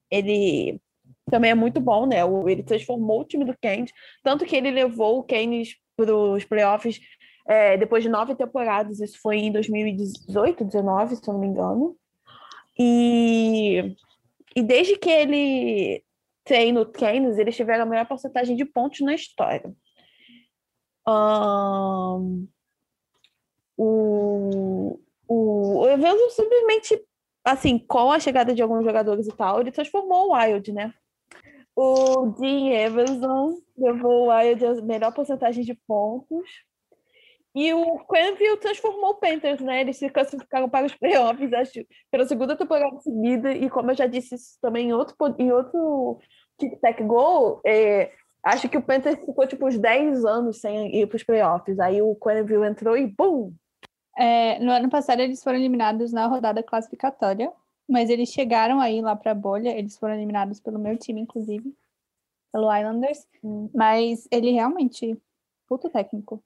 ele 0.09 0.81
também 1.29 1.51
é 1.51 1.55
muito 1.55 1.79
bom, 1.79 2.05
né? 2.07 2.17
Ele 2.47 2.63
transformou 2.63 3.21
o 3.21 3.25
time 3.25 3.45
do 3.45 3.57
Keynes, 3.57 3.91
tanto 4.23 4.45
que 4.45 4.55
ele 4.55 4.71
levou 4.71 5.19
o 5.19 5.23
Keynes 5.23 5.75
para 5.95 6.15
os 6.15 6.43
playoffs 6.43 6.99
é, 7.47 7.77
depois 7.77 8.03
de 8.03 8.09
nove 8.09 8.35
temporadas. 8.35 8.99
Isso 8.99 9.19
foi 9.21 9.37
em 9.37 9.51
2018, 9.51 10.65
19, 10.65 11.15
se 11.15 11.27
eu 11.27 11.33
não 11.33 11.39
me 11.39 11.47
engano. 11.47 11.95
E, 12.77 13.95
e 14.55 14.61
desde 14.63 14.97
que 14.97 15.09
ele 15.09 16.03
treina 16.43 16.81
o 16.81 16.85
Keynes, 16.85 17.37
eles 17.37 17.55
tiveram 17.55 17.83
a 17.83 17.87
maior 17.87 18.05
porcentagem 18.05 18.55
de 18.55 18.65
pontos 18.65 18.99
na 19.01 19.13
história. 19.13 19.73
Ahn, 21.05 22.47
o, 23.77 24.99
o, 25.27 25.87
evento 25.87 26.29
simplesmente 26.31 27.03
assim, 27.43 27.77
com 27.77 28.11
a 28.11 28.19
chegada 28.19 28.55
de 28.55 28.61
alguns 28.61 28.85
jogadores 28.85 29.27
e 29.27 29.35
tal, 29.35 29.59
ele 29.59 29.71
transformou 29.71 30.29
o 30.29 30.33
Wild, 30.33 30.71
né? 30.71 30.93
O 31.75 32.27
Dean 32.39 32.69
Everson 32.69 33.57
levou 33.77 34.27
o 34.27 34.29
Wild 34.29 34.65
a 34.65 34.73
melhor 34.81 35.13
porcentagem 35.13 35.63
de 35.63 35.73
pontos. 35.87 36.49
E 37.55 37.71
o 37.71 37.99
Quenville 38.07 38.57
transformou 38.57 39.11
o 39.11 39.15
Panthers, 39.15 39.61
né? 39.61 39.81
Eles 39.81 39.97
se 39.97 40.09
classificaram 40.09 40.67
para 40.67 40.87
os 40.87 40.95
playoffs, 40.95 41.53
acho, 41.53 41.85
pela 42.09 42.25
segunda 42.25 42.55
temporada 42.55 42.99
seguida. 42.99 43.53
E 43.53 43.69
como 43.69 43.91
eu 43.91 43.95
já 43.95 44.07
disse 44.07 44.35
isso 44.35 44.57
também 44.59 44.89
em 44.89 44.93
outro, 44.93 45.15
em 45.37 45.51
outro 45.51 46.19
Tic 46.57 46.79
Tac 46.79 47.03
Go, 47.03 47.61
é, 47.63 48.11
acho 48.43 48.67
que 48.69 48.77
o 48.77 48.81
Panthers 48.81 49.19
ficou 49.19 49.47
tipo 49.47 49.67
uns 49.67 49.77
10 49.77 50.25
anos 50.25 50.59
sem 50.59 50.95
ir 50.95 51.07
para 51.07 51.15
os 51.15 51.23
playoffs. 51.23 51.79
Aí 51.79 52.01
o 52.01 52.15
Quenville 52.15 52.67
entrou 52.67 52.97
e 52.97 53.07
BUM! 53.07 53.53
É, 54.15 54.59
no 54.59 54.71
ano 54.71 54.89
passado 54.89 55.21
eles 55.21 55.43
foram 55.43 55.57
eliminados 55.57 56.11
na 56.11 56.27
rodada 56.27 56.61
classificatória, 56.61 57.51
mas 57.89 58.09
eles 58.09 58.29
chegaram 58.29 58.79
aí 58.79 59.01
lá 59.01 59.15
para 59.15 59.31
a 59.31 59.35
bolha. 59.35 59.69
Eles 59.69 59.97
foram 59.97 60.13
eliminados 60.13 60.59
pelo 60.59 60.77
meu 60.77 60.97
time, 60.97 61.21
inclusive, 61.21 61.75
pelo 62.51 62.75
Islanders. 62.75 63.25
Hum. 63.43 63.69
Mas 63.73 64.27
ele 64.31 64.51
realmente, 64.51 65.19
puto 65.67 65.89
técnico. 65.89 66.43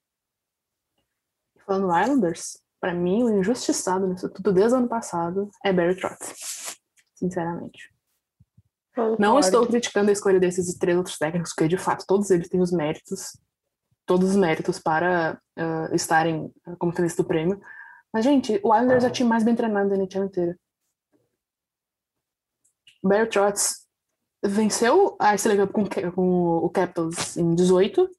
Falando 1.66 2.00
Islanders, 2.00 2.62
pra 2.80 2.94
mim, 2.94 3.24
o 3.24 3.40
injustiçado 3.40 4.08
nisso 4.08 4.30
tudo 4.30 4.54
desde 4.54 4.76
o 4.76 4.78
ano 4.78 4.88
passado 4.88 5.50
é 5.64 5.74
Barry 5.74 5.96
Trotz. 5.98 6.78
Sinceramente. 7.14 7.97
Não 9.20 9.34
estou 9.40 9.66
criticando 9.68 10.10
a 10.10 10.14
escolha 10.14 10.40
desses 10.40 10.74
três 10.76 10.98
outros 10.98 11.18
técnicos, 11.18 11.54
porque 11.54 11.68
de 11.68 11.78
fato 11.78 12.06
todos 12.08 12.30
eles 12.32 12.50
têm 12.50 12.62
os 12.62 12.72
méritos, 12.72 13.38
todos 14.06 14.30
os 14.32 14.36
méritos 14.36 14.80
para 14.80 15.40
ah, 15.58 15.90
estarem 15.94 16.52
ah, 16.66 16.76
como 16.78 16.92
finalista 16.92 17.22
do 17.24 17.28
prêmio. 17.28 17.62
Mas, 18.14 18.24
gente, 18.24 18.60
o 18.64 18.74
Islanders 18.74 19.04
é 19.04 19.08
o 19.08 19.12
time 19.12 19.30
mais 19.30 19.44
bem 19.44 19.56
treinado 19.56 19.90
da 19.90 19.96
NHL 19.96 20.26
inteira. 20.26 20.58
Barry 23.04 23.30
Trotz 23.30 23.86
venceu 24.44 25.16
a 25.20 25.36
Stanley 25.36 25.60
Cup 25.68 25.72
com, 25.72 25.84
o- 25.84 26.12
com 26.12 26.48
o 26.66 26.70
Capitals 26.70 27.38
em 27.38 27.54
18. 27.56 28.10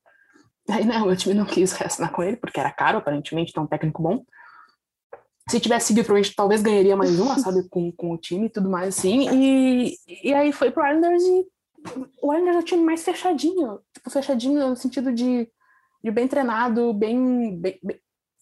Aí, 0.70 0.84
né, 0.84 0.98
o 0.98 1.06
meu 1.06 1.16
time 1.16 1.34
não 1.34 1.46
quis 1.46 1.72
reassinar 1.72 2.12
com 2.12 2.22
ele, 2.22 2.36
porque 2.36 2.60
era 2.60 2.70
caro, 2.70 2.98
aparentemente, 2.98 3.50
então 3.50 3.64
um 3.64 3.66
técnico 3.66 4.02
bom. 4.02 4.24
Se 5.50 5.60
tivesse 5.60 5.88
seguido, 5.88 6.04
provavelmente 6.04 6.36
talvez 6.36 6.62
ganharia 6.62 6.96
mais 6.96 7.18
uma, 7.18 7.38
sabe, 7.40 7.66
com, 7.68 7.90
com 7.92 8.12
o 8.12 8.18
time 8.18 8.46
e 8.46 8.50
tudo 8.50 8.68
mais 8.68 8.96
assim. 8.98 9.28
E, 9.30 9.94
e 10.22 10.34
aí 10.34 10.52
foi 10.52 10.70
pro 10.70 10.86
Islanders 10.86 11.22
e 11.22 11.46
o 12.20 12.32
Islanders 12.32 12.56
é 12.56 12.60
o 12.60 12.64
time 12.64 12.82
mais 12.84 13.02
fechadinho. 13.02 13.78
Tipo, 13.94 14.10
fechadinho 14.10 14.68
no 14.68 14.76
sentido 14.76 15.12
de, 15.12 15.48
de 16.02 16.10
bem 16.10 16.28
treinado, 16.28 16.92
bem, 16.92 17.58
bem, 17.58 17.78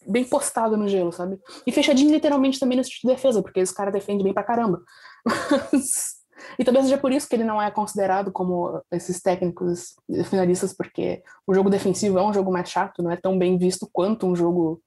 bem- 0.06 0.24
postado 0.24 0.76
no 0.76 0.88
gelo, 0.88 1.12
sabe? 1.12 1.38
E 1.66 1.72
fechadinho 1.72 2.10
literalmente 2.10 2.58
também 2.58 2.78
no 2.78 2.84
sentido 2.84 3.08
de 3.08 3.14
defesa, 3.14 3.42
porque 3.42 3.60
esse 3.60 3.74
cara 3.74 3.90
defende 3.92 4.24
bem 4.24 4.32
pra 4.34 4.42
caramba. 4.42 4.82
Mas- 5.24 6.16
e 6.58 6.64
talvez 6.64 6.86
seja 6.86 6.98
por 6.98 7.12
isso 7.12 7.28
que 7.28 7.34
ele 7.36 7.44
não 7.44 7.60
é 7.60 7.70
considerado 7.70 8.30
como 8.32 8.82
esses 8.90 9.20
técnicos 9.20 9.94
finalistas, 10.28 10.72
porque 10.72 11.22
o 11.46 11.54
jogo 11.54 11.70
defensivo 11.70 12.18
é 12.18 12.22
um 12.22 12.32
jogo 12.32 12.52
mais 12.52 12.68
chato, 12.68 13.02
não 13.02 13.10
é 13.10 13.16
tão 13.16 13.38
bem 13.38 13.56
visto 13.58 13.88
quanto 13.92 14.26
um 14.26 14.36
jogo 14.36 14.80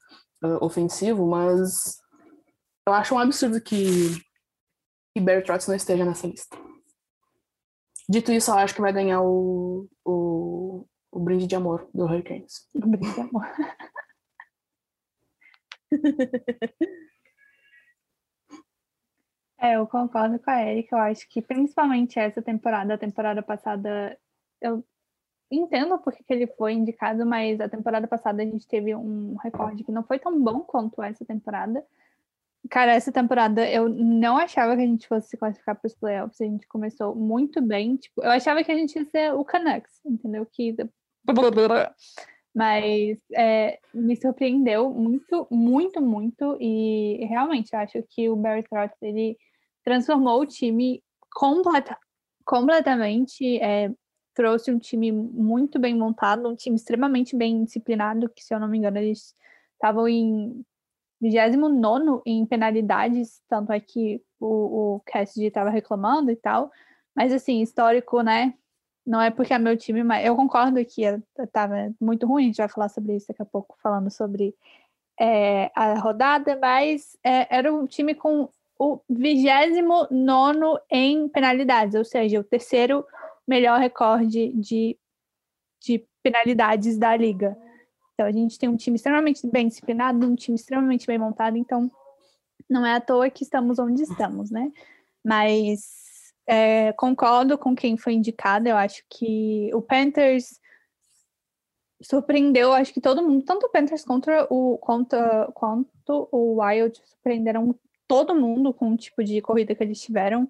ah, 0.43 0.57
ofensivo, 0.63 1.25
mas 1.27 1.97
eu 2.89 2.93
acho 2.93 3.13
um 3.15 3.19
absurdo 3.19 3.61
que, 3.61 4.19
que 5.13 5.21
Barry 5.21 5.43
Trotz 5.43 5.67
não 5.67 5.75
esteja 5.75 6.03
nessa 6.03 6.27
lista. 6.27 6.57
Dito 8.09 8.31
isso, 8.31 8.49
eu 8.49 8.55
acho 8.55 8.73
que 8.73 8.81
vai 8.81 8.91
ganhar 8.91 9.21
o, 9.21 9.87
o, 10.03 10.85
o 11.11 11.19
brinde 11.19 11.45
de 11.45 11.55
amor 11.55 11.87
do 11.93 12.05
Hurricanes. 12.05 12.67
Brinde, 12.73 13.21
amor. 13.21 13.45
É, 19.61 19.75
eu 19.75 19.85
concordo 19.85 20.39
com 20.39 20.49
a 20.49 20.63
Erika. 20.63 20.95
Eu 20.95 21.01
acho 21.01 21.27
que 21.27 21.41
principalmente 21.41 22.17
essa 22.17 22.41
temporada, 22.41 22.93
a 22.93 22.97
temporada 22.97 23.43
passada, 23.43 24.17
eu 24.61 24.81
entendo 25.51 25.99
porque 25.99 26.23
que 26.23 26.31
ele 26.31 26.47
foi 26.47 26.71
indicado, 26.73 27.25
mas 27.25 27.59
a 27.59 27.67
temporada 27.67 28.07
passada 28.07 28.41
a 28.41 28.45
gente 28.45 28.65
teve 28.65 28.95
um 28.95 29.35
recorde 29.35 29.83
que 29.83 29.91
não 29.91 30.03
foi 30.03 30.17
tão 30.17 30.41
bom 30.41 30.61
quanto 30.61 31.03
essa 31.03 31.25
temporada. 31.25 31.85
Cara, 32.69 32.93
essa 32.93 33.11
temporada 33.11 33.67
eu 33.69 33.89
não 33.89 34.37
achava 34.37 34.75
que 34.75 34.81
a 34.81 34.85
gente 34.85 35.07
fosse 35.07 35.29
se 35.29 35.37
classificar 35.37 35.75
para 35.75 35.87
os 35.87 35.95
playoffs. 35.95 36.39
A 36.39 36.45
gente 36.45 36.67
começou 36.67 37.15
muito 37.15 37.61
bem. 37.61 37.95
Tipo, 37.95 38.23
eu 38.23 38.29
achava 38.29 38.63
que 38.63 38.71
a 38.71 38.75
gente 38.75 38.95
ia 38.95 39.05
ser 39.05 39.33
o 39.33 39.43
Canucks, 39.43 39.99
entendeu? 40.05 40.45
Que 40.45 40.75
mas 42.53 43.19
é, 43.35 43.79
me 43.93 44.15
surpreendeu 44.15 44.89
muito, 44.91 45.47
muito, 45.49 46.01
muito. 46.01 46.57
E 46.59 47.25
realmente 47.25 47.75
acho 47.75 48.03
que 48.09 48.29
o 48.29 48.35
Barry 48.35 48.63
Trotz 48.63 48.95
ele 49.01 49.37
transformou 49.83 50.41
o 50.41 50.45
time 50.45 51.03
completa, 51.31 51.97
completamente. 52.45 53.59
é, 53.59 53.91
trouxe 54.33 54.71
um 54.71 54.79
time 54.79 55.11
muito 55.11 55.77
bem 55.77 55.95
montado, 55.95 56.47
um 56.47 56.55
time 56.55 56.75
extremamente 56.75 57.35
bem 57.35 57.63
disciplinado, 57.63 58.29
que 58.29 58.43
se 58.43 58.53
eu 58.53 58.59
não 58.59 58.67
me 58.67 58.77
engano 58.77 58.97
eles 58.97 59.33
estavam 59.73 60.07
em 60.07 60.63
29 61.21 62.21
em 62.25 62.45
penalidades, 62.45 63.41
tanto 63.47 63.71
é 63.71 63.79
que 63.79 64.21
o, 64.39 64.95
o 64.95 65.01
Cassidy 65.05 65.47
estava 65.47 65.69
reclamando 65.69 66.31
e 66.31 66.35
tal. 66.35 66.71
Mas 67.15 67.33
assim, 67.33 67.61
histórico, 67.61 68.21
né? 68.21 68.53
Não 69.05 69.21
é 69.21 69.31
porque 69.31 69.53
é 69.53 69.59
meu 69.59 69.75
time, 69.75 70.03
mas 70.03 70.25
eu 70.25 70.35
concordo 70.35 70.83
que 70.85 71.03
estava 71.37 71.93
muito 71.99 72.27
ruim, 72.27 72.43
a 72.43 72.45
gente 72.47 72.57
vai 72.57 72.69
falar 72.69 72.89
sobre 72.89 73.15
isso 73.15 73.27
daqui 73.27 73.41
a 73.41 73.45
pouco, 73.45 73.75
falando 73.81 74.09
sobre 74.11 74.55
é, 75.19 75.71
a 75.75 75.95
rodada, 75.95 76.57
mas 76.61 77.17
é, 77.23 77.57
era 77.57 77.73
um 77.73 77.85
time 77.85 78.15
com 78.15 78.49
o 78.79 79.01
29 79.09 80.79
em 80.89 81.27
penalidades, 81.27 81.95
ou 81.95 82.05
seja, 82.05 82.39
o 82.39 82.43
terceiro 82.43 83.05
melhor 83.45 83.79
recorde 83.79 84.53
de, 84.53 84.97
de 85.81 86.05
penalidades 86.23 86.97
da 86.97 87.15
liga. 87.15 87.57
Então 88.19 88.27
a 88.27 88.33
gente 88.33 88.59
tem 88.59 88.67
um 88.67 88.75
time 88.75 88.97
extremamente 88.97 89.47
bem 89.47 89.69
disciplinado, 89.69 90.27
um 90.27 90.35
time 90.35 90.53
extremamente 90.53 91.07
bem 91.07 91.17
montado, 91.17 91.55
então 91.55 91.89
não 92.69 92.85
é 92.85 92.95
à 92.95 92.99
toa 92.99 93.29
que 93.29 93.45
estamos 93.45 93.79
onde 93.79 94.03
estamos, 94.03 94.51
né? 94.51 94.73
Mas 95.23 96.33
é, 96.45 96.91
concordo 96.91 97.57
com 97.57 97.73
quem 97.73 97.95
foi 97.95 98.11
indicado, 98.15 98.67
eu 98.67 98.75
acho 98.75 99.05
que 99.09 99.73
o 99.73 99.81
Panthers 99.81 100.59
surpreendeu, 102.01 102.73
acho 102.73 102.93
que 102.93 102.99
todo 102.99 103.23
mundo, 103.23 103.45
tanto 103.45 103.67
o 103.67 103.69
Panthers 103.69 104.03
contra 104.03 104.45
o, 104.49 104.77
contra, 104.79 105.49
quanto 105.53 106.27
o 106.29 106.61
Wild 106.61 107.01
surpreenderam 107.05 107.73
todo 108.05 108.35
mundo 108.35 108.73
com 108.73 108.91
o 108.91 108.97
tipo 108.97 109.23
de 109.23 109.39
corrida 109.41 109.73
que 109.73 109.81
eles 109.81 110.01
tiveram, 110.01 110.45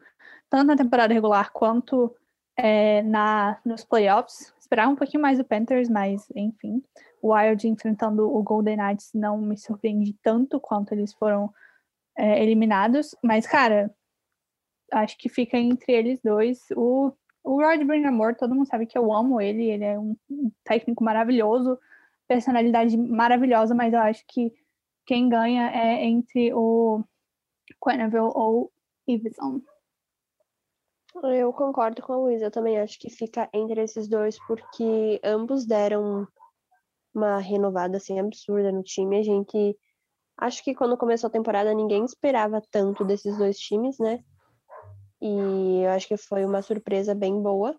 tanto 0.49 0.65
na 0.65 0.76
temporada 0.76 1.13
regular 1.13 1.51
quanto 1.51 2.15
é, 2.57 3.03
na, 3.03 3.59
nos 3.63 3.84
playoffs. 3.84 4.51
Esperava 4.59 4.91
um 4.91 4.95
pouquinho 4.95 5.22
mais 5.22 5.38
do 5.38 5.43
Panthers, 5.43 5.88
mas 5.88 6.28
enfim. 6.36 6.82
O 7.22 7.34
Wild 7.34 7.67
enfrentando 7.67 8.34
o 8.34 8.41
Golden 8.41 8.78
Knights 8.78 9.11
não 9.13 9.38
me 9.38 9.57
surpreende 9.57 10.17
tanto 10.22 10.59
quanto 10.59 10.93
eles 10.93 11.13
foram 11.13 11.53
é, 12.17 12.41
eliminados. 12.41 13.15
Mas, 13.24 13.45
cara, 13.45 13.93
acho 14.91 15.17
que 15.17 15.30
fica 15.30 15.57
entre 15.57 15.93
eles 15.93 16.20
dois. 16.24 16.65
O, 16.76 17.11
o 17.43 17.61
Rod 17.61 17.84
Brindamore, 17.84 18.38
todo 18.38 18.55
mundo 18.55 18.67
sabe 18.67 18.86
que 18.86 18.97
eu 18.97 19.13
amo 19.13 19.41
ele. 19.41 19.70
Ele 19.70 19.84
é 19.84 19.99
um, 19.99 20.15
técnico 20.63 21.03
maravilhoso, 21.03 21.80
personalidade 22.28 22.97
maravilhosa, 22.97 23.74
mas 23.74 23.93
eu 23.93 23.99
acho 23.99 24.24
que 24.28 24.53
quem 25.05 25.28
ganha 25.28 25.72
é 25.72 26.05
entre 26.05 26.53
o 26.53 27.03
Quenneville 27.84 28.32
ou 28.36 28.72
Iveson. 29.07 29.61
Eu 31.24 31.51
concordo 31.51 32.01
com 32.03 32.13
a 32.13 32.17
Luísa, 32.17 32.45
eu 32.45 32.51
também 32.51 32.80
acho 32.80 32.99
que 32.99 33.09
fica 33.09 33.49
entre 33.51 33.82
esses 33.82 34.07
dois, 34.07 34.38
porque 34.45 35.20
ambos 35.24 35.65
deram 35.65 36.28
uma 37.14 37.38
renovada 37.39 37.97
assim 37.97 38.20
absurda 38.20 38.72
no 38.72 38.84
time. 38.84 39.18
A 39.18 39.24
gente 39.24 39.78
acho 40.38 40.64
que 40.64 40.74
quando 40.74 40.97
começou 40.97 41.28
a 41.28 41.32
temporada 41.32 41.74
ninguém 41.74 42.05
esperava 42.05 42.62
tanto 42.72 43.03
desses 43.03 43.38
dois 43.38 43.57
times, 43.57 43.97
né? 43.99 44.24
E 45.22 45.84
eu 45.84 45.91
acho 45.91 46.07
que 46.07 46.18
foi 46.18 46.45
uma 46.45 46.62
surpresa 46.62 47.14
bem 47.14 47.41
boa. 47.41 47.76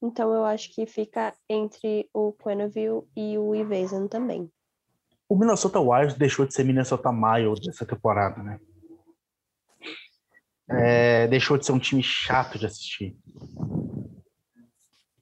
Então 0.00 0.32
eu 0.32 0.44
acho 0.44 0.72
que 0.72 0.86
fica 0.86 1.34
entre 1.48 2.08
o 2.14 2.32
Quenneville 2.32 3.02
e 3.16 3.36
o 3.36 3.54
Iveson 3.54 4.06
também. 4.06 4.50
O 5.28 5.36
Minnesota 5.36 5.80
Wild 5.80 6.16
deixou 6.18 6.46
de 6.46 6.54
ser 6.54 6.64
Minnesota 6.64 7.12
Miles 7.12 7.60
dessa 7.60 7.84
temporada, 7.84 8.42
né? 8.42 8.60
É, 10.70 11.26
deixou 11.26 11.58
de 11.58 11.66
ser 11.66 11.72
um 11.72 11.78
time 11.78 12.02
chato 12.02 12.58
de 12.58 12.66
assistir. 12.66 13.16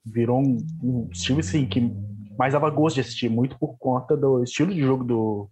Virou 0.05 0.41
um, 0.41 0.59
um 0.83 1.09
time 1.09 1.41
assim, 1.41 1.67
que 1.67 1.81
mais 2.39 2.53
dava 2.53 2.71
gosto 2.71 2.97
de 2.97 3.01
assistir, 3.03 3.29
muito 3.29 3.59
por 3.59 3.77
conta 3.79 4.17
do 4.17 4.43
estilo 4.43 4.73
de 4.73 4.81
jogo 4.81 5.05
do, 5.05 5.51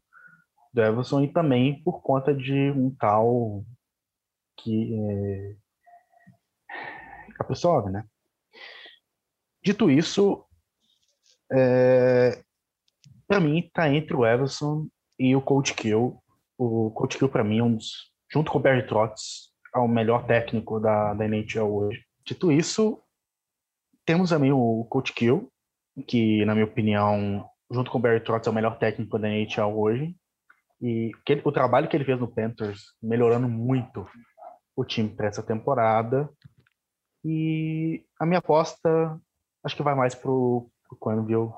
do 0.73 0.83
Everson 0.83 1.23
e 1.23 1.33
também 1.33 1.83
por 1.83 2.03
conta 2.03 2.35
de 2.35 2.71
um 2.71 2.95
tal 2.95 3.65
que 4.57 4.95
é, 4.95 5.57
né? 7.91 8.05
Dito 9.63 9.91
isso, 9.91 10.45
é, 11.53 12.43
para 13.27 13.41
mim 13.41 13.71
tá 13.73 13.93
entre 13.93 14.15
o 14.15 14.27
Everson 14.27 14.89
e 15.19 15.35
o 15.35 15.41
Coach 15.41 15.75
Kill. 15.75 16.19
O 16.59 16.91
Coach 16.91 17.19
Kill 17.19 17.29
para 17.29 17.45
mim 17.45 17.59
é 17.59 17.63
um 17.63 17.77
dos, 17.77 18.13
junto 18.31 18.51
com 18.51 18.59
o 18.59 18.61
Barry 18.61 18.87
Trotz, 18.87 19.51
é 19.75 19.79
o 19.79 19.89
melhor 19.89 20.27
técnico 20.27 20.79
da, 20.79 21.15
da 21.15 21.25
NHL 21.25 21.75
hoje. 21.75 22.05
Dito 22.25 22.53
isso, 22.53 23.03
temos 24.05 24.31
também 24.31 24.53
o 24.53 24.85
Coach 24.89 25.13
Kill, 25.13 25.51
que, 26.03 26.45
na 26.45 26.55
minha 26.55 26.67
opinião, 26.67 27.49
junto 27.71 27.91
com 27.91 27.99
o 27.99 28.01
Barry 28.01 28.21
Trotz, 28.21 28.47
é 28.47 28.51
o 28.51 28.55
melhor 28.55 28.79
técnico 28.79 29.19
da 29.19 29.29
NHL 29.29 29.79
hoje. 29.79 30.17
E 30.81 31.13
que, 31.25 31.41
o 31.45 31.53
trabalho 31.53 31.89
que 31.89 31.97
ele 31.97 32.05
fez 32.05 32.19
no 32.19 32.29
Panthers, 32.29 32.83
melhorando 33.03 33.49
muito 33.49 34.07
o 34.77 34.85
time 34.85 35.09
para 35.09 35.29
essa 35.29 35.43
temporada. 35.43 36.29
E 37.25 38.05
a 38.21 38.27
minha 38.27 38.39
aposta, 38.39 39.21
acho 39.63 39.77
que 39.77 39.83
vai 39.83 39.95
mais 39.95 40.15
pro, 40.15 40.71
pro 40.89 40.99
Quenneville. 40.99 41.53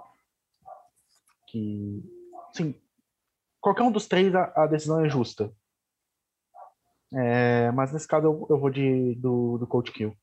Que, 1.49 2.03
sim, 2.53 2.75
qualquer 3.61 3.83
um 3.83 3.91
dos 3.91 4.07
três, 4.07 4.35
a, 4.35 4.53
a 4.55 4.67
decisão 4.67 5.05
é 5.05 5.09
justa. 5.09 5.53
É, 7.13 7.71
mas 7.73 7.93
nesse 7.93 8.07
caso 8.07 8.27
eu, 8.27 8.47
eu 8.51 8.59
vou 8.59 8.71
de, 8.71 9.15
do, 9.17 9.59
do 9.59 9.67
Coach 9.67 9.93
Kill. 9.93 10.17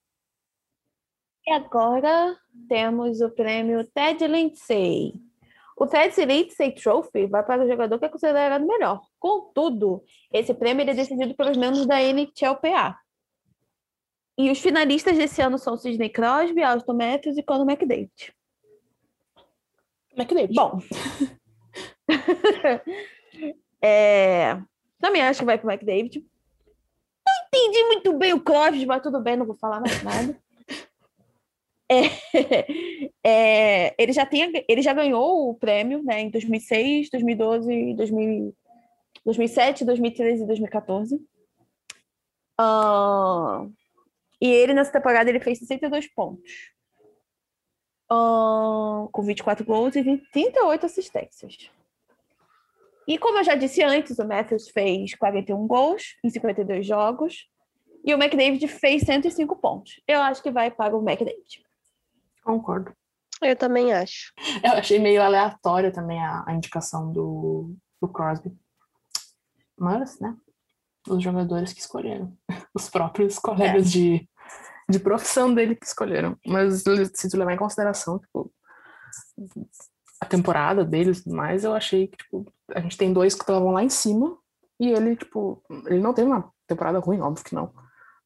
E 1.46 1.52
agora 1.52 2.38
temos 2.70 3.22
o 3.22 3.30
prêmio 3.30 3.86
Ted 3.94 4.26
Lindsay. 4.28 5.14
O 5.78 5.86
Ted 5.88 6.24
Lindsay 6.26 6.72
Trophy 6.74 7.26
vai 7.26 7.44
para 7.44 7.64
o 7.64 7.68
jogador 7.68 8.00
que 8.00 8.06
é 8.06 8.10
considerado 8.10 8.66
melhor. 8.66 9.02
Contudo, 9.20 10.04
esse 10.32 10.54
prêmio 10.54 10.90
é 10.90 10.94
decidido 10.94 11.36
pelos 11.36 11.58
membros 11.58 11.86
da 11.86 12.02
NHLPA. 12.02 12.98
E 14.38 14.50
os 14.50 14.60
finalistas 14.60 15.18
desse 15.18 15.42
ano 15.42 15.58
são 15.58 15.78
Sidney 15.78 16.10
Crosby, 16.10 16.64
Austin 16.64 16.94
Matthews 16.94 17.38
e 17.38 17.44
Conor 17.44 17.70
McDavid. 17.70 18.34
McDavid. 20.16 20.56
Bom. 20.56 20.80
é... 23.82 24.60
Também 25.00 25.22
acho 25.22 25.40
que 25.40 25.46
vai 25.46 25.58
para 25.58 25.68
o 25.68 25.72
McDavid 25.72 26.26
entendi 27.54 27.84
muito 27.86 28.18
bem 28.18 28.34
o 28.34 28.42
Clóvis, 28.42 28.84
mas 28.86 29.02
tudo 29.02 29.22
bem, 29.22 29.38
não 29.38 29.46
vou 29.46 29.56
falar 29.56 29.80
mais 29.80 30.02
nada. 30.04 30.38
É, 31.94 33.14
é, 33.24 33.96
ele, 33.98 34.12
já 34.12 34.26
tinha, 34.26 34.52
ele 34.68 34.82
já 34.82 34.94
ganhou 34.94 35.50
o 35.50 35.56
prêmio 35.56 36.02
né, 36.04 36.22
em 36.22 36.30
2006, 36.30 37.10
2012, 37.10 37.94
2000, 37.96 38.56
2007, 39.26 39.86
2013 39.86 40.44
e 40.44 40.48
2014. 40.48 41.16
Uh, 42.60 43.72
e 44.42 44.48
ele, 44.48 44.74
nessa 44.74 44.92
temporada, 44.92 45.30
ele 45.30 45.40
fez 45.40 45.60
62 45.60 46.08
pontos. 46.08 46.72
Uh, 48.12 49.10
com 49.12 49.24
24 49.24 49.66
gols 49.66 49.96
e 49.96 50.04
38 50.32 50.86
assistências. 50.86 51.72
E 53.08 53.18
como 53.18 53.40
eu 53.40 53.44
já 53.44 53.56
disse 53.56 53.82
antes, 53.84 54.20
o 54.20 54.26
Matthews 54.26 54.70
fez 54.70 55.16
41 55.16 55.68
gols 55.68 56.16
em 56.24 56.30
52 56.30 56.86
jogos 56.86 57.50
e 58.06 58.14
o 58.14 58.18
McDavid 58.18 58.68
fez 58.68 59.04
105 59.04 59.56
pontos. 59.56 60.02
Eu 60.08 60.22
acho 60.22 60.44
que 60.44 60.52
vai 60.52 60.70
para 60.70 60.96
o 60.96 61.02
McDavid. 61.02 61.64
Concordo. 62.44 62.94
Eu 63.42 63.56
também 63.56 63.94
acho. 63.94 64.34
Eu 64.64 64.74
achei 64.74 65.00
meio 65.00 65.22
aleatório 65.22 65.92
também 65.92 66.24
a, 66.24 66.44
a 66.48 66.54
indicação 66.54 67.12
do, 67.12 67.76
do 68.02 68.08
Crosby. 68.08 68.56
Mas, 69.78 70.20
né? 70.20 70.36
Os 71.08 71.22
jogadores 71.22 71.74
que 71.74 71.82
escolheram. 71.82 72.38
Os 72.74 72.90
próprios 72.90 73.38
colegas 73.38 73.88
é. 73.88 73.90
de, 73.90 74.30
de 74.90 75.00
profissão 75.00 75.54
dele 75.54 75.76
que 75.76 75.86
escolheram. 75.86 76.38
Mas 76.46 76.84
se 77.14 77.30
tu 77.30 77.38
levar 77.38 77.54
em 77.54 77.58
consideração, 77.58 78.20
tipo, 78.20 78.54
a 80.22 80.26
temporada 80.26 80.86
deles 80.86 81.20
e 81.20 81.24
tudo 81.26 81.36
mais, 81.36 81.64
eu 81.64 81.74
achei 81.74 82.08
que, 82.08 82.18
tipo, 82.18 82.46
a 82.74 82.80
gente 82.80 82.98
tem 82.98 83.12
dois 83.12 83.36
que 83.36 83.42
estavam 83.42 83.72
lá 83.72 83.84
em 83.84 83.90
cima 83.90 84.38
e 84.80 84.90
ele, 84.90 85.16
tipo, 85.16 85.62
ele 85.86 86.00
não 86.00 86.14
teve 86.14 86.28
uma 86.28 86.52
temporada 86.66 87.00
ruim, 87.00 87.20
óbvio 87.20 87.44
que 87.44 87.56
não. 87.56 87.74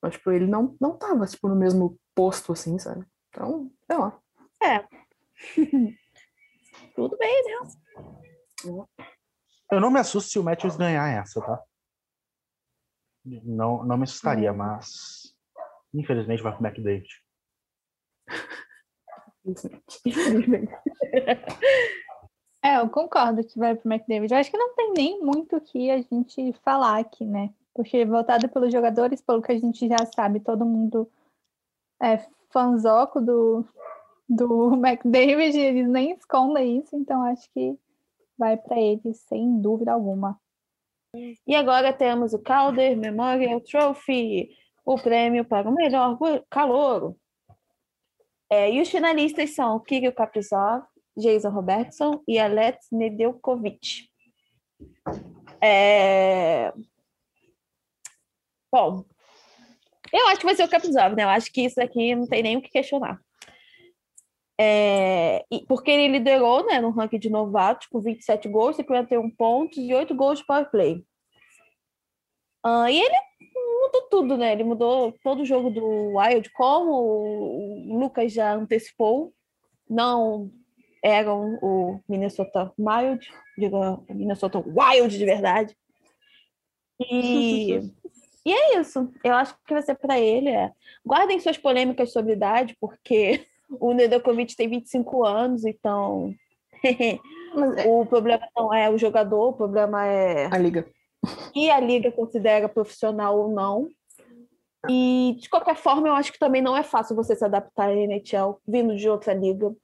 Mas, 0.01 0.13
tipo, 0.13 0.31
ele 0.31 0.45
não, 0.45 0.75
não 0.79 0.95
tava, 0.95 1.25
tipo, 1.25 1.47
no 1.47 1.55
mesmo 1.55 1.97
posto, 2.13 2.53
assim, 2.53 2.77
sabe? 2.77 3.03
Então, 3.29 3.71
lá. 3.95 4.19
É. 4.61 4.87
Tudo 6.95 7.17
bem, 7.17 7.43
né? 7.45 8.85
Eu 9.71 9.79
não 9.79 9.91
me 9.91 9.99
assusto 9.99 10.31
se 10.31 10.39
o 10.39 10.43
Matthews 10.43 10.75
ganhar 10.75 11.07
essa, 11.09 11.39
tá? 11.41 11.61
Não, 13.25 13.83
não 13.83 13.97
me 13.97 14.03
assustaria, 14.03 14.51
hum. 14.51 14.57
mas 14.57 15.35
infelizmente 15.93 16.41
vai 16.41 16.55
pro 16.55 16.65
McDavid. 16.65 17.07
É, 22.63 22.79
eu 22.79 22.89
concordo 22.89 23.45
que 23.45 23.57
vai 23.57 23.75
pro 23.75 23.89
McDavid. 23.89 24.33
Eu 24.33 24.39
acho 24.39 24.51
que 24.51 24.57
não 24.57 24.75
tem 24.75 24.91
nem 24.91 25.21
muito 25.21 25.55
o 25.55 25.61
que 25.61 25.89
a 25.89 26.01
gente 26.01 26.51
falar 26.63 26.99
aqui, 26.99 27.23
né? 27.23 27.53
Porque 27.73 28.03
voltado 28.03 28.49
pelos 28.49 28.73
jogadores, 28.73 29.21
pelo 29.21 29.41
que 29.41 29.53
a 29.53 29.57
gente 29.57 29.87
já 29.87 30.05
sabe, 30.13 30.41
todo 30.41 30.65
mundo 30.65 31.09
é 32.01 32.17
fanzoco 32.49 33.21
do, 33.21 33.65
do 34.27 34.73
McDavid, 34.83 35.57
eles 35.57 35.87
nem 35.87 36.11
escondem 36.11 36.79
isso, 36.79 36.95
então 36.95 37.23
acho 37.23 37.49
que 37.51 37.77
vai 38.37 38.57
para 38.57 38.79
ele 38.79 39.13
sem 39.13 39.59
dúvida 39.59 39.91
alguma. 39.91 40.39
E 41.47 41.55
agora 41.55 41.91
temos 41.91 42.33
o 42.33 42.39
Calder 42.39 42.95
Memorial 42.95 43.61
Trophy, 43.61 44.49
o 44.85 44.97
prêmio 44.97 45.43
para 45.43 45.69
o 45.69 45.73
melhor 45.73 46.17
calouro. 46.49 47.17
É, 48.49 48.71
e 48.71 48.81
os 48.81 48.89
finalistas 48.89 49.53
são 49.55 49.79
Kirill 49.79 50.13
Kaprizov, 50.13 50.83
Jason 51.17 51.49
Robertson 51.49 52.23
e 52.27 52.37
Alex 52.37 52.87
Nedeljkovic. 52.91 54.09
É... 55.61 56.71
Bom, 58.71 59.03
eu 60.13 60.27
acho 60.27 60.39
que 60.39 60.45
vai 60.45 60.55
ser 60.55 60.63
o 60.63 60.69
Kaprizov, 60.69 61.15
né? 61.15 61.23
Eu 61.23 61.29
acho 61.29 61.51
que 61.51 61.61
isso 61.61 61.81
aqui 61.81 62.15
não 62.15 62.27
tem 62.27 62.43
nem 62.43 62.57
o 62.57 62.61
que 62.61 62.69
questionar. 62.69 63.19
É... 64.59 65.45
Porque 65.67 65.91
ele 65.91 66.17
liderou 66.17 66.65
né, 66.65 66.79
no 66.79 66.89
ranking 66.89 67.19
de 67.19 67.29
novatos 67.29 67.87
com 67.87 68.01
27 68.01 68.47
gols, 68.49 68.75
51 68.75 69.29
pontos 69.31 69.77
e 69.77 69.93
8 69.93 70.15
gols 70.15 70.39
de 70.39 70.45
power 70.45 70.69
play. 70.69 71.03
Uh, 72.65 72.87
e 72.89 72.99
ele 72.99 73.15
mudou 73.81 74.01
tudo, 74.09 74.37
né? 74.37 74.51
Ele 74.51 74.63
mudou 74.63 75.13
todo 75.23 75.41
o 75.41 75.45
jogo 75.45 75.69
do 75.69 76.17
Wild, 76.17 76.49
como 76.51 76.91
o 76.91 77.99
Lucas 77.99 78.33
já 78.33 78.53
antecipou. 78.53 79.33
Não 79.89 80.51
eram 81.03 81.57
o 81.61 82.01
Minnesota 82.09 82.73
Wild, 82.77 83.25
digo, 83.57 84.03
Minnesota 84.09 84.59
Wild 84.59 85.17
de 85.17 85.25
verdade. 85.25 85.77
E, 86.99 87.79
E 88.47 88.53
é 88.53 88.79
isso. 88.79 89.11
Eu 89.25 89.33
acho 89.33 89.57
que 89.67 89.73
vai 89.73 89.83
ser 89.83 89.95
para 89.95 90.17
ele. 90.17 90.47
É. 90.47 90.71
Guardem 91.05 91.37
suas 91.37 91.57
polêmicas 91.57 92.13
sobre 92.13 92.31
idade, 92.31 92.77
porque 92.79 93.45
o 93.77 93.91
Nedekovic 93.91 94.55
tem 94.55 94.69
25 94.69 95.25
anos, 95.25 95.65
então. 95.65 96.33
o 97.85 98.05
problema 98.05 98.47
não 98.55 98.73
é 98.73 98.89
o 98.89 98.97
jogador, 98.97 99.49
o 99.49 99.53
problema 99.53 100.05
é. 100.05 100.45
A 100.45 100.57
liga. 100.57 100.87
E 101.53 101.69
a 101.69 101.77
liga 101.77 102.09
considera 102.09 102.69
profissional 102.69 103.37
ou 103.37 103.51
não. 103.51 103.89
E, 104.89 105.35
de 105.41 105.49
qualquer 105.49 105.75
forma, 105.75 106.07
eu 106.07 106.13
acho 106.13 106.31
que 106.31 106.39
também 106.39 106.61
não 106.61 106.77
é 106.77 106.83
fácil 106.83 107.17
você 107.17 107.35
se 107.35 107.43
adaptar 107.43 107.89
à 107.89 107.93
NHL 107.93 108.61
vindo 108.65 108.95
de 108.95 109.09
outra 109.09 109.33
liga. 109.33 109.75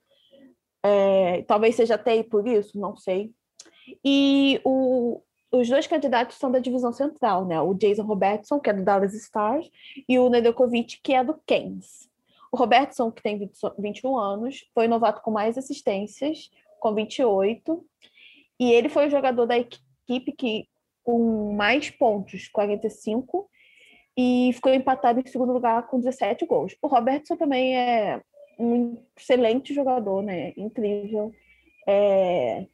É, 0.82 1.42
talvez 1.42 1.74
seja 1.74 1.96
até 1.96 2.22
por 2.22 2.48
isso, 2.48 2.80
não 2.80 2.96
sei. 2.96 3.30
E 4.02 4.58
o, 4.64 5.20
os 5.54 5.68
dois 5.68 5.86
candidatos 5.86 6.36
são 6.36 6.50
da 6.50 6.58
divisão 6.58 6.92
central, 6.92 7.44
né? 7.44 7.60
O 7.60 7.74
Jason 7.74 8.02
Robertson, 8.02 8.58
que 8.58 8.70
é 8.70 8.72
do 8.72 8.82
Dallas 8.82 9.14
Stars, 9.14 9.70
e 10.08 10.18
o 10.18 10.28
Nedeljkovic, 10.28 11.00
que 11.00 11.14
é 11.14 11.22
do 11.22 11.34
Keynes. 11.46 12.08
O 12.50 12.56
Robertson, 12.56 13.10
que 13.10 13.22
tem 13.22 13.38
20, 13.38 13.52
21 13.78 14.18
anos, 14.18 14.68
foi 14.74 14.88
novato 14.88 15.22
com 15.22 15.30
mais 15.30 15.56
assistências, 15.56 16.50
com 16.80 16.94
28, 16.94 17.84
e 18.58 18.72
ele 18.72 18.88
foi 18.88 19.06
o 19.06 19.10
jogador 19.10 19.46
da 19.46 19.56
equipe 19.56 20.32
que 20.32 20.68
com 21.02 21.52
mais 21.52 21.90
pontos, 21.90 22.48
45, 22.48 23.48
e 24.16 24.50
ficou 24.54 24.72
empatado 24.72 25.20
em 25.20 25.26
segundo 25.26 25.52
lugar 25.52 25.86
com 25.86 25.98
17 25.98 26.46
gols. 26.46 26.76
O 26.80 26.86
Robertson 26.86 27.36
também 27.36 27.76
é 27.76 28.20
um 28.58 28.96
excelente 29.16 29.74
jogador, 29.74 30.22
né? 30.22 30.52
Incrível. 30.56 31.32
É... 31.86 32.66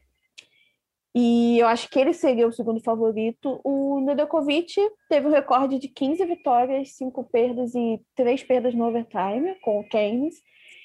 E 1.15 1.59
eu 1.59 1.67
acho 1.67 1.89
que 1.89 1.99
ele 1.99 2.13
seria 2.13 2.47
o 2.47 2.53
segundo 2.53 2.81
favorito. 2.81 3.61
O 3.65 4.01
Nedeljkovic 4.01 4.75
teve 5.09 5.27
o 5.27 5.31
recorde 5.31 5.79
de 5.79 5.89
15 5.89 6.25
vitórias, 6.25 6.97
5 6.97 7.25
perdas 7.25 7.75
e 7.75 8.01
3 8.15 8.45
perdas 8.45 8.75
no 8.75 8.87
overtime 8.87 9.57
com 9.61 9.81
o 9.81 9.89
Keynes. 9.89 10.37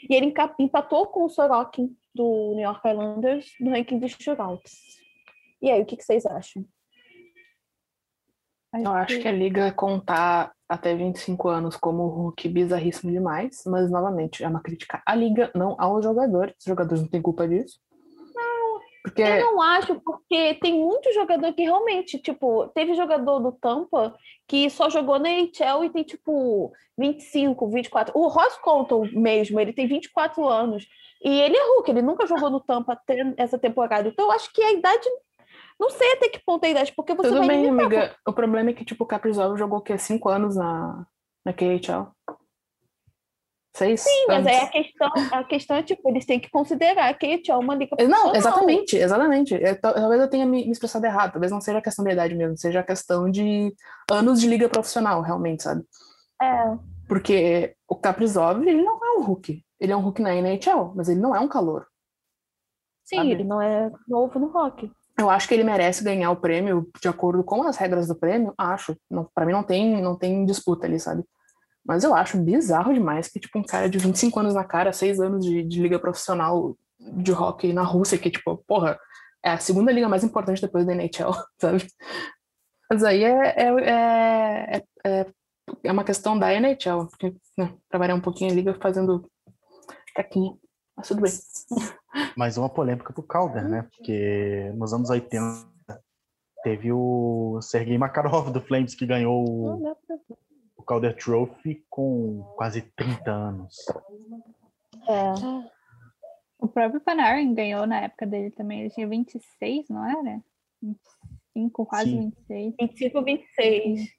E 0.09 0.15
ele 0.15 0.34
empatou 0.59 1.07
com 1.07 1.26
o 1.26 1.30
Sorokin 1.30 1.95
do 2.13 2.53
New 2.55 2.63
York 2.63 2.88
Islanders 2.88 3.51
no 3.59 3.71
ranking 3.71 3.99
dos 3.99 4.11
shootouts. 4.11 4.73
E 5.61 5.69
aí, 5.69 5.82
o 5.82 5.86
que, 5.86 5.97
que 5.97 6.03
vocês 6.03 6.26
acham? 6.26 6.65
Eu 8.73 8.91
acho 8.91 9.19
que 9.19 9.28
a 9.28 9.32
liga 9.32 9.71
contar 9.71 10.51
até 10.67 10.93
25 10.93 11.47
anos 11.47 11.78
como 11.78 12.07
Hulk 12.07 12.49
bizarríssimo 12.49 13.11
demais, 13.11 13.63
mas 13.65 13.89
novamente 13.89 14.43
é 14.43 14.47
uma 14.47 14.59
crítica 14.59 15.01
à 15.05 15.15
liga, 15.15 15.49
não 15.55 15.76
aos 15.80 16.03
jogadores. 16.03 16.55
Os 16.59 16.65
jogadores 16.65 17.01
não 17.01 17.09
têm 17.09 17.21
culpa 17.21 17.47
disso. 17.47 17.80
Porque... 19.06 19.22
eu 19.22 19.39
não 19.39 19.62
acho, 19.62 20.01
porque 20.01 20.56
tem 20.56 20.74
muito 20.74 21.14
jogador 21.14 21.53
que 21.53 21.62
realmente, 21.62 22.18
tipo, 22.18 22.68
teve 22.70 22.95
jogador 22.95 23.39
do 23.39 23.51
Tampa 23.51 24.16
que 24.47 24.68
só 24.70 24.89
jogou 24.89 25.20
na 25.20 25.30
NHL 25.30 25.84
e 25.84 25.89
tem, 25.91 26.03
tipo, 26.03 26.74
25, 26.97 27.68
24. 27.70 28.18
O 28.18 28.28
Ross 28.28 28.58
Colton 28.58 29.08
mesmo, 29.14 29.60
ele 29.60 29.74
tem 29.74 29.88
24 29.88 30.47
anos. 30.47 30.88
E 31.24 31.30
ele 31.30 31.56
é 31.56 31.68
Hulk, 31.76 31.91
ele 31.91 32.01
nunca 32.01 32.26
jogou 32.26 32.49
no 32.49 32.60
Tampa 32.60 32.93
até 32.93 33.34
essa 33.38 33.60
temporada. 33.60 34.08
Então, 34.08 34.26
eu 34.26 34.32
acho 34.32 34.51
que 34.51 34.64
a 34.64 34.72
idade 34.72 35.08
não 35.80 35.89
sei 35.91 36.14
até 36.14 36.30
que 36.30 36.39
ponto 36.39 36.64
é 36.64 36.68
a 36.68 36.72
idade, 36.72 36.93
porque 36.95 37.14
você 37.14 37.30
Tudo 37.30 37.39
vai 37.39 37.47
bem, 37.49 37.66
limitar. 37.66 37.86
amiga. 37.86 38.16
O 38.26 38.34
problema 38.34 38.70
é 38.72 38.74
que, 38.74 38.86
tipo, 38.86 39.03
o 39.03 39.08
Caprizov 39.08 39.58
jogou 39.58 39.80
o 39.80 39.82
quê? 39.82 39.97
Cinco 39.97 40.30
anos 40.30 40.56
na, 40.56 41.06
na 41.45 41.53
KHL? 41.53 42.10
Seis? 43.76 43.99
Sim, 44.01 44.26
mas 44.30 44.47
aí 44.47 44.55
a 44.55 44.67
questão, 44.67 45.09
a 45.34 45.43
questão 45.43 45.76
é, 45.76 45.84
tipo, 45.84 46.09
eles 46.09 46.26
têm 46.26 46.39
que 46.39 46.49
considerar 46.49 47.13
que 47.13 47.26
a 47.26 47.53
é 47.53 47.57
uma 47.57 47.76
liga 47.76 47.93
Não, 48.07 48.34
exatamente, 48.34 48.95
exatamente. 48.95 49.53
É, 49.53 49.76
tal- 49.76 49.93
talvez 49.93 50.21
eu 50.21 50.30
tenha 50.30 50.45
me, 50.45 50.63
me 50.63 50.71
expressado 50.71 51.05
errado, 51.05 51.34
talvez 51.34 51.51
não 51.51 51.59
seja 51.59 51.80
a 51.80 51.82
questão 51.82 52.05
da 52.05 52.13
idade 52.13 52.34
mesmo, 52.36 52.57
seja 52.57 52.80
a 52.80 52.84
questão 52.84 53.30
de 53.30 53.73
anos 54.09 54.39
de 54.39 54.47
liga 54.47 54.69
profissional, 54.69 55.21
realmente, 55.21 55.63
sabe? 55.63 55.84
É, 56.41 56.78
Porque 57.05 57.76
o 57.86 57.97
Kaprizov, 57.97 58.61
ele 58.65 58.82
não 58.82 58.97
é 59.03 59.19
um 59.19 59.23
Hulk. 59.23 59.61
Ele 59.78 59.91
é 59.91 59.97
um 59.97 60.01
Hulk 60.01 60.21
na 60.21 60.34
NHL, 60.34 60.93
mas 60.95 61.09
ele 61.09 61.19
não 61.19 61.36
é 61.36 61.39
um 61.41 61.47
calor. 61.49 61.86
sim, 63.03 63.17
Sabe? 63.17 63.32
ele 63.32 63.43
não 63.43 63.61
é 63.61 63.91
novo 64.07 64.39
no 64.39 64.47
rock. 64.47 64.89
Eu 65.19 65.30
acho 65.30 65.49
que 65.49 65.53
ele 65.53 65.63
merece 65.65 66.01
ganhar 66.01 66.32
o 66.32 66.38
prêmio 66.38 66.89
de 67.01 67.07
acordo 67.09 67.43
com 67.43 67.63
as 67.63 67.76
regras 67.76 68.07
do 68.07 68.15
prêmio, 68.15 68.53
acho. 68.57 68.95
Não, 69.11 69.30
para 69.36 69.45
mim 69.45 69.51
não 69.51 69.63
tem, 69.63 70.01
não 70.01 70.17
tem 70.17 70.45
disputa 70.45 70.86
ali, 70.88 70.97
sabe? 70.99 71.23
Mas 71.86 72.04
eu 72.04 72.16
acho 72.16 72.38
bizarro 72.38 72.94
demais 72.94 73.28
que, 73.28 73.40
tipo, 73.40 73.60
um 73.60 73.64
cara 73.64 73.88
de 73.88 73.98
25 73.98 74.40
anos 74.40 74.54
na 74.56 74.64
cara, 74.64 74.92
6 74.92 75.20
anos 75.20 75.46
de, 75.46 75.64
de 75.64 75.82
liga 75.82 76.00
profissional 76.00 76.76
de 77.00 77.32
hockey 77.32 77.74
na 77.74 77.84
Rússia, 77.84 78.18
que, 78.18 78.32
tipo, 78.32 78.58
porra, 78.68 78.98
é 79.44 79.52
a 79.52 79.60
segunda 79.60 79.92
liga 79.92 80.10
mais 80.10 80.24
importante 80.24 80.62
depois 80.62 80.86
da 80.86 80.94
NHL, 80.94 81.32
sabe? 81.62 81.88
Mas 82.90 83.04
aí 83.04 83.24
é, 83.24 83.54
é, 83.56 84.78
é, 84.78 84.84
é, 85.06 85.26
é 85.84 85.92
uma 85.92 86.04
questão 86.04 86.38
da 86.38 86.54
NHL, 86.54 87.08
porque 87.08 87.36
né, 87.58 87.74
trabalhar 87.90 88.16
um 88.16 88.22
pouquinho 88.22 88.52
em 88.52 88.56
liga 88.56 88.74
fazendo 88.82 89.30
caquinha. 90.16 90.56
Mas 90.98 91.08
tudo 91.08 91.22
bem. 91.22 91.32
Mais 92.38 92.58
uma 92.58 92.70
polêmica 92.70 93.12
pro 93.14 93.24
Calder, 93.24 93.68
né? 93.68 93.88
Porque 93.96 94.72
nos 94.76 94.94
anos 94.94 95.10
80 95.10 95.68
teve 96.64 96.92
o 96.92 97.60
Sergei 97.62 97.98
Makarov 97.98 98.50
do 98.52 98.62
Flames 98.62 98.96
que 98.96 99.06
ganhou 99.06 99.80
Calder 100.86 101.16
Trophy 101.16 101.84
com 101.90 102.44
quase 102.56 102.82
30 102.96 103.32
anos. 103.32 103.76
É. 105.08 105.34
O 106.60 106.68
próprio 106.68 107.02
Panarin 107.02 107.54
ganhou 107.54 107.86
na 107.86 108.02
época 108.02 108.26
dele 108.26 108.52
também. 108.52 108.82
Ele 108.82 108.90
tinha 108.90 109.08
26, 109.08 109.86
não 109.90 110.06
era? 110.06 110.42
25, 110.82 111.86
quase 111.86 112.10
Sim. 112.10 112.32
26. 112.48 112.76
25, 112.80 113.24
26. 113.24 114.10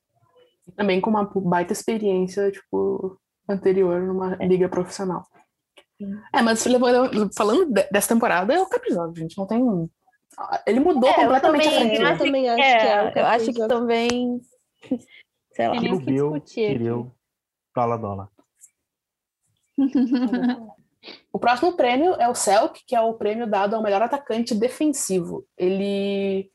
Também 0.76 1.00
com 1.00 1.10
uma 1.10 1.24
baita 1.24 1.72
experiência, 1.72 2.50
tipo, 2.50 3.18
anterior 3.48 4.00
numa 4.02 4.34
liga 4.36 4.68
profissional. 4.68 5.24
É, 6.34 6.42
mas 6.42 6.62
falando 7.36 7.72
de- 7.72 7.88
dessa 7.90 8.12
temporada, 8.12 8.52
é 8.52 8.60
o 8.60 8.66
Kaprizov, 8.68 9.16
gente. 9.16 9.38
Não 9.38 9.46
tem. 9.46 9.62
Ele 10.66 10.80
mudou 10.80 11.08
É, 11.08 11.12
eu 11.12 11.16
completamente 11.22 11.68
a 11.68 11.70
também 11.70 11.88
franquia. 11.88 12.10
Eu 12.10 12.18
também 12.18 12.48
acho 12.50 12.62
É, 12.62 12.78
que 12.78 12.86
é 12.86 13.02
o 13.02 13.18
eu 13.24 13.26
acho 13.26 13.52
que 13.52 13.68
também. 13.68 14.40
Sei 15.56 15.68
lá. 15.68 15.74
Aqui. 16.36 16.54
Kireu, 16.54 17.10
fala 17.74 17.96
dólar. 17.96 18.28
O 21.32 21.38
próximo 21.38 21.76
prêmio 21.76 22.14
é 22.14 22.28
o 22.28 22.34
Selk, 22.34 22.82
que 22.84 22.96
é 22.96 23.00
o 23.00 23.14
prêmio 23.14 23.46
dado 23.46 23.76
ao 23.76 23.82
melhor 23.82 24.02
atacante 24.02 24.52
defensivo. 24.56 25.46
Ele 25.56 26.50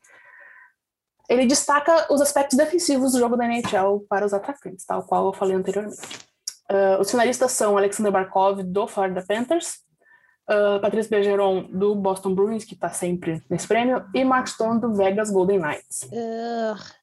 ele 1.26 1.46
destaca 1.46 2.12
os 2.12 2.20
aspectos 2.20 2.58
defensivos 2.58 3.12
do 3.12 3.18
jogo 3.18 3.34
da 3.34 3.46
NHL 3.46 4.04
para 4.10 4.26
os 4.26 4.34
atacantes, 4.34 4.84
tal 4.84 5.04
qual 5.04 5.26
eu 5.26 5.32
falei 5.32 5.56
anteriormente. 5.56 5.96
Ah, 6.68 6.98
os 7.00 7.10
finalistas 7.10 7.52
são 7.52 7.76
Alexander 7.76 8.12
Barkov, 8.12 8.62
do 8.62 8.86
Florida 8.86 9.24
Panthers, 9.26 9.76
uh, 10.50 10.80
Patrice 10.80 11.08
Bergeron, 11.08 11.64
do 11.70 11.94
Boston 11.94 12.34
Bruins, 12.34 12.64
que 12.64 12.74
está 12.74 12.90
sempre 12.90 13.42
nesse 13.48 13.68
prêmio, 13.68 14.04
e 14.14 14.24
Mark 14.24 14.48
Stone, 14.48 14.80
do 14.80 14.94
Vegas 14.94 15.30
Golden 15.30 15.60
Knights. 15.60 16.08
Ugh. 16.10 17.01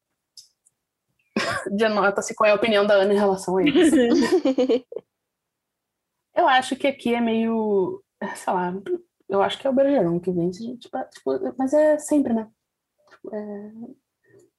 Denota-se 1.72 2.34
qual 2.36 2.48
é 2.48 2.52
a 2.52 2.56
opinião 2.56 2.86
da 2.86 2.96
Ana 2.96 3.14
em 3.14 3.18
relação 3.18 3.58
a 3.58 3.64
isso. 3.64 3.96
Eu 6.36 6.48
acho 6.48 6.76
que 6.76 6.88
aqui 6.88 7.14
é 7.14 7.20
meio. 7.22 8.02
Sei 8.36 8.54
lá. 8.54 8.74
Eu 9.28 9.42
acho 9.42 9.60
que 9.60 9.68
é 9.68 9.70
o 9.70 9.74
Bergeron 9.74 10.20
que 10.20 10.32
vence, 10.32 10.64
gente. 10.64 10.90
Tipo, 10.90 11.54
mas 11.58 11.74
é 11.74 11.98
sempre, 12.00 12.34
né? 12.34 12.48
Tipo, 13.10 13.36
é- 13.36 13.72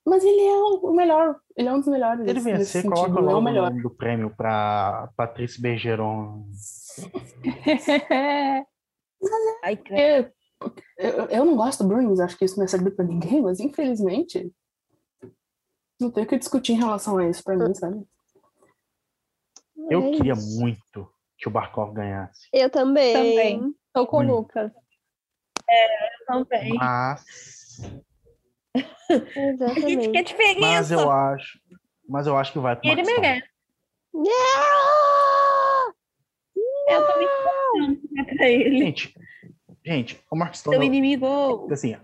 Mas 0.06 0.22
ele 0.24 0.40
é 0.42 0.56
o 0.56 0.92
melhor. 0.92 1.36
Ele 1.56 1.68
é 1.68 1.72
um 1.72 1.78
dos 1.78 1.88
melhores. 1.88 2.20
Ele 2.22 2.34
nesse 2.34 2.44
vencer, 2.52 2.82
sentido, 2.82 2.92
coloca 2.94 3.18
é 3.18 3.22
o 3.22 3.24
logo 3.24 3.38
o 3.38 3.42
melhor. 3.42 3.70
nome 3.70 3.82
do 3.82 3.90
prêmio 3.90 4.30
para 4.36 5.10
Patrícia 5.16 5.60
Bergeron. 5.62 6.44
Ai, 9.62 9.76
credo. 9.76 10.30
Porque 10.58 10.82
eu, 10.98 11.24
eu 11.26 11.44
não 11.44 11.56
gosto 11.56 11.82
do 11.82 11.88
Bruins, 11.88 12.20
acho 12.20 12.36
que 12.36 12.44
isso 12.44 12.56
não 12.58 12.64
é 12.64 12.68
servido 12.68 12.94
pra 12.94 13.04
ninguém, 13.04 13.40
mas 13.40 13.60
infelizmente. 13.60 14.52
Não 16.00 16.10
tem 16.10 16.24
o 16.24 16.26
que 16.26 16.38
discutir 16.38 16.72
em 16.72 16.78
relação 16.78 17.18
a 17.18 17.28
isso 17.28 17.42
pra 17.44 17.56
mim, 17.56 17.74
sabe? 17.74 18.02
Eu 19.90 20.06
É 20.06 20.10
queria 20.12 20.34
muito 20.34 21.12
que 21.36 21.48
o 21.48 21.50
Barkov 21.50 21.92
ganhasse. 21.92 22.48
Eu 22.52 22.70
também. 22.70 23.12
Também. 23.12 23.74
Tô 23.92 24.06
com 24.06 24.18
o. 24.18 24.22
Lucas. 24.22 24.72
Também. 26.26 26.74
Mas, 26.74 27.24
A 29.10 29.12
gente 29.14 29.32
quer 29.32 29.42
Exatamente. 29.42 30.22
diferença. 30.24 30.60
mas 30.60 30.90
eu 30.92 31.10
acho, 31.10 31.60
mas 32.08 32.26
eu 32.26 32.36
acho 32.36 32.52
que 32.52 32.58
vai 32.60 32.76
pro 32.76 32.88
ele 32.88 33.02
merece. 33.02 33.48
Eu 36.88 37.06
tô 37.06 37.18
me 37.18 37.24
importando 37.24 38.36
pra 38.36 38.48
ele. 38.48 38.78
Gente, 38.78 39.14
gente, 39.84 40.24
o 40.30 40.36
Mark 40.36 40.54
Seu 40.54 40.72
Stone, 40.72 40.86
inimigo. 40.86 41.68
assim, 41.72 41.96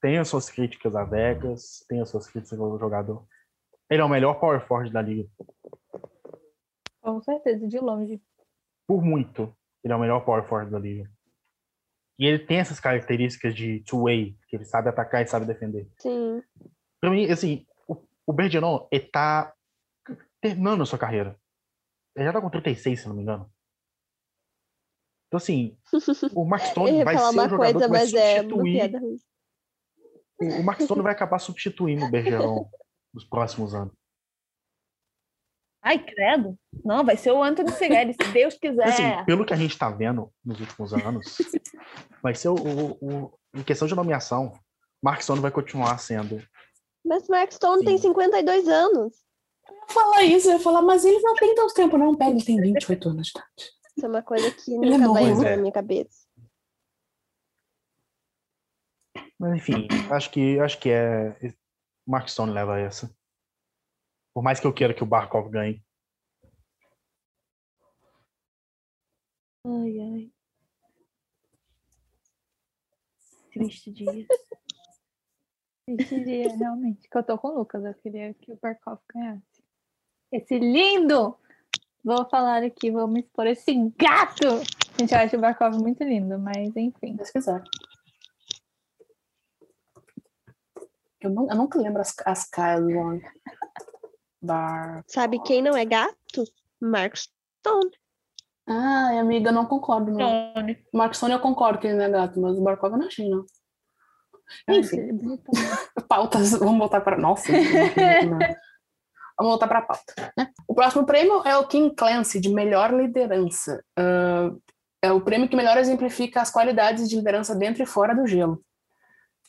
tem 0.00 0.18
as 0.18 0.28
suas 0.28 0.48
críticas 0.50 0.94
a 0.96 1.04
Vegas, 1.04 1.84
tem 1.88 2.00
as 2.00 2.08
suas 2.08 2.26
críticas 2.26 2.58
ao 2.58 2.78
jogador. 2.78 3.26
Ele 3.90 4.00
é 4.00 4.04
o 4.04 4.08
melhor 4.08 4.38
power 4.40 4.64
forward 4.66 4.92
da 4.92 5.02
liga, 5.02 5.28
Com 7.00 7.20
certeza, 7.22 7.66
de 7.66 7.78
longe. 7.78 8.22
por 8.86 9.02
muito. 9.02 9.54
Ele 9.82 9.92
é 9.92 9.96
o 9.96 10.00
melhor 10.00 10.24
power 10.24 10.44
forward 10.46 10.70
da 10.70 10.78
liga. 10.78 11.10
E 12.18 12.26
ele 12.26 12.38
tem 12.38 12.58
essas 12.58 12.78
características 12.78 13.54
de 13.54 13.80
two-way, 13.84 14.36
que 14.46 14.56
ele 14.56 14.64
sabe 14.64 14.88
atacar 14.90 15.22
e 15.22 15.26
sabe 15.26 15.46
defender. 15.46 15.90
Sim. 15.98 16.42
Pra 17.00 17.10
mim, 17.10 17.24
assim, 17.30 17.66
o, 17.88 17.96
o 18.26 18.32
Bergeron, 18.32 18.86
ele 18.92 19.06
tá 19.06 19.54
terminando 20.40 20.82
a 20.82 20.86
sua 20.86 20.98
carreira. 20.98 21.38
Ele 22.14 22.26
já 22.26 22.32
tá 22.32 22.40
com 22.40 22.50
36, 22.50 23.00
se 23.00 23.08
não 23.08 23.16
me 23.16 23.22
engano. 23.22 23.50
Então, 25.28 25.38
assim, 25.38 25.78
o 26.34 26.46
Eu 26.54 26.58
Stone 26.58 27.04
vai 27.04 27.16
ser 27.16 27.24
o 27.24 27.30
uma 27.30 27.48
jogador 27.48 27.56
coisa, 27.56 27.72
que 27.86 27.88
vai 27.88 28.00
mas 28.00 28.14
é 28.14 28.42
uma 28.42 28.50
substituir. 28.50 28.72
piada 28.74 28.98
ruim. 28.98 29.16
O, 30.40 30.60
o 30.60 30.64
Mark 30.64 30.80
Stone 30.80 31.02
vai 31.02 31.12
acabar 31.12 31.38
substituindo 31.38 32.04
o 32.04 32.10
Bergeron 32.10 32.68
nos 33.14 33.24
próximos 33.24 33.74
anos. 33.74 33.92
Ai, 35.82 35.98
credo. 35.98 36.58
Não, 36.84 37.02
vai 37.04 37.16
ser 37.16 37.30
o 37.32 37.42
Anthony 37.42 37.72
Segali, 37.72 38.12
se 38.12 38.32
Deus 38.32 38.54
quiser. 38.54 38.84
Assim, 38.86 39.24
pelo 39.24 39.46
que 39.46 39.54
a 39.54 39.56
gente 39.56 39.78
tá 39.78 39.88
vendo 39.90 40.30
nos 40.44 40.60
últimos 40.60 40.92
anos, 40.92 41.38
vai 42.22 42.34
ser 42.34 42.48
o, 42.48 42.54
o- 42.54 42.98
o- 43.00 43.38
em 43.54 43.62
questão 43.62 43.88
de 43.88 43.94
nomeação, 43.94 44.52
Mark 45.02 45.22
Stone 45.22 45.40
vai 45.40 45.50
continuar 45.50 45.96
sendo. 45.98 46.42
Mas 47.04 47.26
Mark 47.28 47.50
Stone 47.52 47.82
tem 47.84 47.96
Sim. 47.96 48.08
52 48.08 48.68
anos. 48.68 49.14
falar 49.88 50.22
isso, 50.24 50.48
eu 50.48 50.52
ia 50.52 50.60
falar, 50.60 50.82
mas 50.82 51.02
ele 51.04 51.18
não 51.20 51.34
tem 51.34 51.54
tanto 51.54 51.72
tempo, 51.72 51.96
não. 51.96 52.14
Pega, 52.14 52.30
ele 52.32 52.44
tem 52.44 52.60
28 52.60 53.08
anos 53.08 53.26
de 53.28 53.30
idade. 53.30 53.70
Isso 53.96 54.06
é 54.06 54.08
uma 54.08 54.22
coisa 54.22 54.50
que 54.50 54.74
é 54.74 54.78
nunca 54.78 55.08
vai 55.12 55.24
novo. 55.24 55.38
entrar 55.40 55.50
É. 55.52 55.56
na 55.56 55.62
minha 55.62 55.72
cabeça. 55.72 56.19
Mas 59.40 59.56
enfim, 59.56 59.88
acho 60.10 60.30
que 60.30 60.60
acho 60.60 60.78
que 60.78 60.90
é. 60.90 61.30
O 62.06 62.10
Mark 62.10 62.28
Stone 62.28 62.52
leva 62.52 62.78
essa. 62.78 63.10
Por 64.34 64.42
mais 64.42 64.60
que 64.60 64.66
eu 64.66 64.72
queira 64.72 64.92
que 64.92 65.02
o 65.02 65.06
Barkov 65.06 65.48
ganhe. 65.48 65.82
Ai, 69.66 69.98
ai. 69.98 70.32
Triste 73.50 73.90
dia. 73.90 74.26
Esse 75.88 76.22
dia, 76.22 76.54
realmente, 76.56 77.08
que 77.08 77.16
eu 77.16 77.22
tô 77.22 77.38
com 77.38 77.48
o 77.48 77.58
Lucas, 77.58 77.82
eu 77.82 77.94
queria 77.94 78.34
que 78.34 78.52
o 78.52 78.58
Barkov 78.60 79.00
ganhasse. 79.12 79.64
Esse 80.30 80.58
lindo! 80.58 81.36
Vou 82.04 82.28
falar 82.28 82.62
aqui, 82.62 82.90
vou 82.90 83.08
me 83.08 83.20
expor 83.20 83.46
esse 83.46 83.74
gato! 83.96 84.46
Gente, 84.98 85.12
eu 85.12 85.18
acho 85.18 85.36
o 85.36 85.40
Barkov 85.40 85.76
muito 85.78 86.04
lindo, 86.04 86.38
mas 86.38 86.76
enfim. 86.76 87.18
Se 87.24 87.32
quiser. 87.32 87.64
Eu, 91.20 91.30
não, 91.30 91.48
eu 91.48 91.56
nunca 91.56 91.78
lembro 91.78 92.00
as, 92.00 92.14
as 92.24 92.48
caras 92.48 92.84
do. 92.84 93.20
Bar. 94.42 95.04
Sabe 95.06 95.42
quem 95.42 95.60
não 95.60 95.76
é 95.76 95.84
gato? 95.84 96.44
Mark 96.80 97.14
Stone. 97.16 97.90
Ai, 98.66 99.18
amiga, 99.18 99.50
eu 99.50 99.54
não 99.54 99.66
concordo, 99.66 100.10
não. 100.10 100.54
O 100.92 100.96
Mark 100.96 101.14
Stone 101.14 101.34
eu 101.34 101.40
concordo 101.40 101.78
que 101.78 101.86
ele 101.86 101.96
não 101.96 102.04
é 102.04 102.10
gato, 102.10 102.40
mas 102.40 102.56
o 102.56 102.62
Barkov 102.62 102.92
eu 102.92 102.98
não 102.98 103.06
achei, 103.06 103.28
não. 103.28 103.44
Enfim. 104.68 105.18
Pautas, 106.08 106.52
vamos 106.52 106.78
voltar 106.78 107.00
para. 107.02 107.18
Nossa, 107.18 107.52
vamos 109.36 109.50
voltar 109.50 109.68
para 109.68 109.80
a 109.80 109.82
pauta. 109.82 110.32
né? 110.36 110.50
O 110.66 110.74
próximo 110.74 111.04
prêmio 111.04 111.42
é 111.44 111.56
o 111.56 111.66
King 111.66 111.94
Clancy, 111.94 112.40
de 112.40 112.48
melhor 112.48 112.94
liderança. 112.94 113.84
Ah, 113.96 114.50
é 115.02 115.12
o 115.12 115.20
prêmio 115.20 115.48
que 115.48 115.56
melhor 115.56 115.76
exemplifica 115.78 116.40
as 116.40 116.50
qualidades 116.50 117.08
de 117.08 117.16
liderança 117.16 117.54
dentro 117.54 117.82
e 117.82 117.86
fora 117.86 118.14
do 118.14 118.26
gelo. 118.26 118.62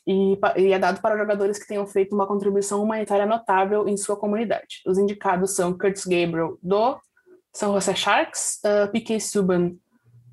E, 0.06 0.38
e 0.58 0.74
é 0.74 0.80
dado 0.80 1.02
para 1.02 1.18
jogadores 1.18 1.60
que 1.60 1.68
tenham 1.68 1.86
feito 1.86 2.16
uma 2.16 2.28
contribuição 2.28 2.82
humanitária 2.84 3.26
notável 3.26 3.88
em 3.88 3.96
sua 3.96 4.18
comunidade. 4.18 4.82
Os 4.86 4.98
indicados 4.98 5.56
são 5.56 5.78
Curtis 5.78 6.06
Gabriel, 6.06 6.58
do 6.62 7.00
San 7.54 7.68
Jose 7.68 7.96
Sharks, 7.96 8.60
uh, 8.66 8.92
P.K. 8.92 9.20
Subban, 9.20 9.76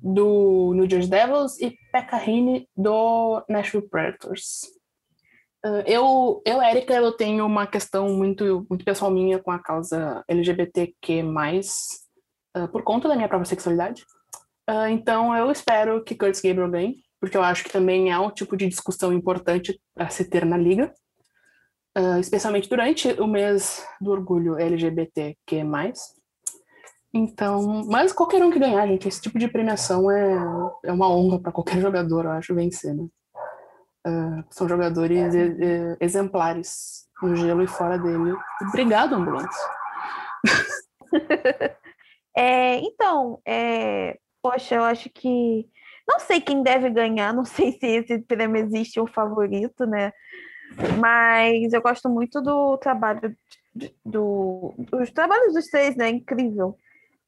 do 0.01 0.73
New 0.73 0.89
Jersey 0.89 1.09
Devils, 1.09 1.59
e 1.59 1.77
Pekka 1.91 2.17
Rinne, 2.17 2.67
do 2.75 3.43
Nashville 3.49 3.87
Predators. 3.87 4.61
Uh, 5.65 5.83
eu, 5.85 6.41
eu, 6.45 6.61
Érica, 6.61 6.93
eu 6.93 7.11
tenho 7.11 7.45
uma 7.45 7.67
questão 7.67 8.09
muito, 8.09 8.65
muito 8.69 8.85
pessoal 8.85 9.11
minha 9.11 9.39
com 9.39 9.51
a 9.51 9.59
causa 9.59 10.23
LGBTQ+, 10.27 11.21
uh, 11.21 12.67
por 12.71 12.81
conta 12.83 13.09
da 13.09 13.15
minha 13.15 13.27
própria 13.27 13.49
sexualidade. 13.49 14.05
Uh, 14.69 14.87
então, 14.89 15.35
eu 15.35 15.51
espero 15.51 16.01
que 16.03 16.15
Curtis 16.15 16.41
Gabriel 16.41 16.71
ganhe, 16.71 17.03
porque 17.19 17.37
eu 17.37 17.43
acho 17.43 17.63
que 17.63 17.71
também 17.71 18.11
é 18.11 18.19
um 18.19 18.31
tipo 18.31 18.55
de 18.55 18.67
discussão 18.67 19.11
importante 19.13 19.79
a 19.97 20.09
se 20.09 20.25
ter 20.25 20.45
na 20.45 20.57
liga, 20.57 20.93
uh, 21.97 22.19
especialmente 22.19 22.69
durante 22.69 23.09
o 23.21 23.27
mês 23.27 23.85
do 23.99 24.11
orgulho 24.11 24.57
LGBTQ+. 24.57 25.63
Então, 27.13 27.83
mas 27.87 28.13
qualquer 28.13 28.43
um 28.43 28.51
que 28.51 28.59
ganhar, 28.59 28.85
gente, 28.87 29.07
esse 29.07 29.21
tipo 29.21 29.39
de 29.39 29.47
premiação 29.47 30.11
é, 30.11 30.33
é 30.85 30.91
uma 30.91 31.09
honra 31.09 31.39
para 31.41 31.51
qualquer 31.51 31.81
jogador, 31.81 32.25
eu 32.25 32.31
acho, 32.31 32.53
vencer, 32.53 32.95
né? 32.95 33.07
Uh, 34.07 34.43
são 34.49 34.69
jogadores 34.69 35.33
e- 35.35 35.57
e- 35.59 35.97
exemplares 35.99 37.05
no 37.21 37.35
gelo 37.35 37.61
e 37.61 37.67
fora 37.67 37.97
dele. 37.97 38.33
Obrigado, 38.67 39.15
ambulância. 39.15 39.69
É, 42.37 42.75
então, 42.77 43.41
é, 43.45 44.17
poxa, 44.41 44.75
eu 44.75 44.83
acho 44.83 45.09
que. 45.09 45.67
Não 46.09 46.19
sei 46.19 46.41
quem 46.41 46.63
deve 46.63 46.89
ganhar, 46.89 47.31
não 47.31 47.45
sei 47.45 47.73
se 47.73 47.85
esse 47.85 48.19
prêmio 48.19 48.57
existe 48.57 48.99
um 48.99 49.05
favorito, 49.05 49.85
né? 49.85 50.11
Mas 50.99 51.71
eu 51.71 51.81
gosto 51.81 52.09
muito 52.09 52.41
do 52.41 52.77
trabalho 52.77 53.35
do, 54.03 54.73
dos 54.77 55.11
trabalhos 55.11 55.53
dos 55.53 55.67
três, 55.67 55.95
né? 55.95 56.09
Incrível. 56.09 56.75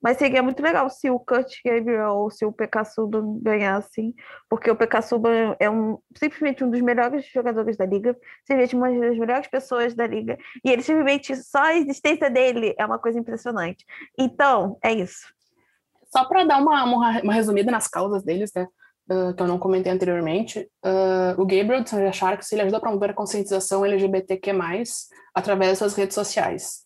Mas 0.01 0.17
seria 0.17 0.41
muito 0.41 0.63
legal 0.63 0.89
se 0.89 1.11
o 1.11 1.19
Kurt 1.19 1.53
Gabriel 1.63 2.15
ou 2.15 2.31
se 2.31 2.43
o 2.43 2.55
Subban 2.85 3.39
ganhassem, 3.39 4.15
porque 4.49 4.71
o 4.71 4.75
Subban 5.03 5.55
é 5.59 5.69
um, 5.69 5.99
simplesmente 6.15 6.63
um 6.63 6.71
dos 6.71 6.81
melhores 6.81 7.23
jogadores 7.27 7.77
da 7.77 7.85
liga, 7.85 8.17
simplesmente 8.43 8.75
uma 8.75 8.99
das 8.99 9.15
melhores 9.15 9.47
pessoas 9.47 9.93
da 9.93 10.07
liga, 10.07 10.39
e 10.65 10.71
ele 10.71 10.81
simplesmente, 10.81 11.35
só 11.35 11.65
a 11.65 11.77
existência 11.77 12.31
dele 12.31 12.73
é 12.79 12.85
uma 12.85 12.97
coisa 12.97 13.19
impressionante. 13.19 13.85
Então, 14.17 14.79
é 14.83 14.91
isso. 14.91 15.31
Só 16.11 16.25
para 16.25 16.43
dar 16.43 16.61
uma, 16.61 16.83
uma, 16.83 17.33
resumida 17.33 17.71
nas 17.71 17.87
causas 17.87 18.23
deles, 18.23 18.51
né? 18.55 18.67
uh, 19.11 19.33
que 19.33 19.41
eu 19.41 19.47
não 19.47 19.59
comentei 19.59 19.91
anteriormente, 19.91 20.69
uh, 20.85 21.41
o 21.41 21.45
Gabriel 21.45 21.83
de 21.83 21.89
San 21.89 21.99
Jose 21.99 22.17
Sharks 22.17 22.51
ele 22.51 22.61
ajuda 22.61 22.77
a 22.77 22.81
promover 22.81 23.11
a 23.11 23.13
conscientização 23.13 23.85
LGBTQ+, 23.85 24.51
através 25.33 25.69
das 25.71 25.77
suas 25.79 25.95
redes 25.95 26.15
sociais. 26.15 26.81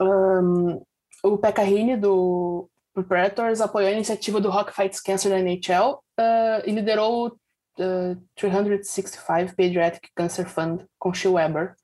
Um, 0.00 0.80
o 1.24 1.38
Pekka 1.38 1.62
do 2.00 2.68
Predators, 3.08 3.60
apoiou 3.60 3.88
a 3.88 3.92
iniciativa 3.92 4.40
do 4.40 4.50
Rock 4.50 4.72
Fights 4.72 5.00
Cancer 5.00 5.30
da 5.30 5.38
NHL 5.38 5.94
uh, 6.18 6.62
e 6.64 6.70
liderou 6.72 7.26
o 7.26 7.28
uh, 7.28 8.22
365 8.36 9.54
Pediatric 9.56 10.08
Cancer 10.14 10.48
Fund 10.48 10.84
com 10.98 11.12
Shea 11.12 11.30
Weber, 11.30 11.74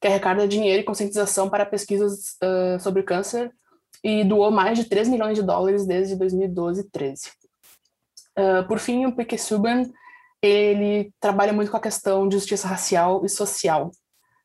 que 0.00 0.06
arrecada 0.06 0.48
dinheiro 0.48 0.80
e 0.80 0.84
conscientização 0.84 1.50
para 1.50 1.66
pesquisas 1.66 2.38
sobre 2.80 3.02
câncer 3.02 3.52
e 4.02 4.24
doou 4.24 4.50
mais 4.50 4.78
de 4.78 4.84
3 4.84 5.08
milhões 5.08 5.36
de 5.36 5.42
dólares 5.42 5.86
desde 5.86 6.16
2012 6.16 6.80
e 6.80 6.84
13. 6.84 7.30
Uh, 8.38 8.66
por 8.66 8.78
fim, 8.78 9.06
o 9.06 9.14
P.K. 9.14 9.36
Subban, 9.38 9.90
ele 10.42 11.12
trabalha 11.20 11.52
muito 11.52 11.70
com 11.70 11.76
a 11.76 11.80
questão 11.80 12.26
de 12.26 12.36
justiça 12.36 12.66
racial 12.66 13.24
e 13.24 13.28
social, 13.28 13.90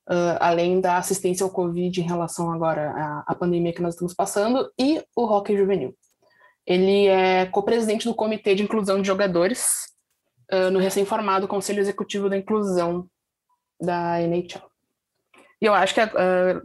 uh, 0.09 0.37
além 0.39 0.81
da 0.81 0.97
assistência 0.97 1.43
ao 1.43 1.49
Covid 1.49 2.01
em 2.01 2.03
relação 2.03 2.51
agora 2.51 2.91
à, 2.91 3.23
à 3.27 3.35
pandemia 3.35 3.73
que 3.73 3.81
nós 3.81 3.93
estamos 3.93 4.13
passando, 4.13 4.69
e 4.77 5.01
o 5.15 5.23
hockey 5.23 5.55
juvenil. 5.55 5.95
Ele 6.65 7.07
é 7.07 7.45
co-presidente 7.45 8.05
do 8.05 8.15
Comitê 8.15 8.55
de 8.55 8.63
Inclusão 8.63 8.99
de 8.99 9.07
Jogadores 9.07 9.85
uh, 10.51 10.71
no 10.71 10.79
recém-formado 10.79 11.47
Conselho 11.47 11.79
Executivo 11.79 12.29
da 12.29 12.37
Inclusão 12.37 13.07
da 13.79 14.21
NHL. 14.21 14.74
E 15.65 15.67
eu 15.67 15.73
acho 15.73 15.95
que, 15.95 15.99
uh, 15.99 16.61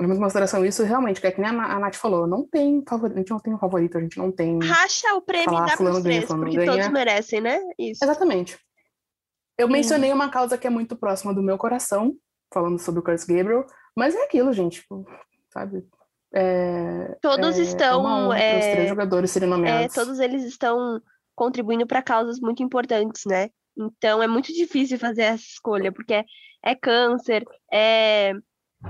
levando 0.00 0.16
em 0.16 0.20
consideração 0.22 0.64
isso, 0.64 0.82
realmente, 0.82 1.20
que 1.20 1.26
é 1.26 1.30
que 1.30 1.38
nem 1.38 1.50
a, 1.50 1.64
a 1.64 1.78
Nath 1.78 1.96
falou, 1.96 2.26
não 2.26 2.48
tem 2.48 2.82
favorito, 2.88 3.16
a 3.16 3.18
gente 3.18 3.30
não 3.30 3.38
tem 3.38 3.52
um 3.52 3.58
favorito, 3.58 3.98
a 3.98 4.00
gente 4.00 4.16
não 4.16 4.32
tem... 4.32 4.58
Racha 4.58 5.14
o 5.16 5.20
prêmio 5.20 5.50
Falar 5.50 5.66
e 5.66 5.70
dá 5.70 5.76
pros 5.76 6.02
três, 6.02 6.24
porque 6.24 6.56
ganha. 6.56 6.72
todos 6.72 6.88
merecem, 6.88 7.42
né? 7.42 7.60
Isso. 7.78 8.02
Exatamente. 8.02 8.58
Eu 9.58 9.68
mencionei 9.68 10.10
uma 10.14 10.30
causa 10.30 10.56
que 10.56 10.66
é 10.66 10.70
muito 10.70 10.96
próxima 10.96 11.34
do 11.34 11.42
meu 11.42 11.58
coração, 11.58 12.16
falando 12.50 12.78
sobre 12.78 13.00
o 13.00 13.02
Curtis 13.02 13.26
Gabriel, 13.26 13.66
mas 13.94 14.14
é 14.14 14.24
aquilo, 14.24 14.50
gente, 14.54 14.80
tipo, 14.80 15.04
sabe? 15.52 15.86
É, 16.32 17.18
Todos 17.20 17.58
é, 17.58 17.60
estão, 17.60 18.00
É 18.00 18.24
uma 18.24 18.38
é, 18.38 18.58
os 18.60 18.64
três 18.64 18.88
jogadores 18.88 19.30
serem 19.30 19.46
É, 19.46 19.50
nomeados. 19.50 19.94
todos 19.94 20.18
eles 20.20 20.42
estão 20.44 21.02
contribuindo 21.34 21.86
para 21.86 22.00
causas 22.00 22.40
muito 22.40 22.62
importantes, 22.62 23.24
né? 23.26 23.50
Então 23.76 24.22
é 24.22 24.26
muito 24.26 24.50
difícil 24.54 24.98
fazer 24.98 25.24
essa 25.24 25.44
escolha, 25.44 25.92
porque 25.92 26.24
é, 26.62 26.74
câncer, 26.74 27.44
é, 27.72 28.32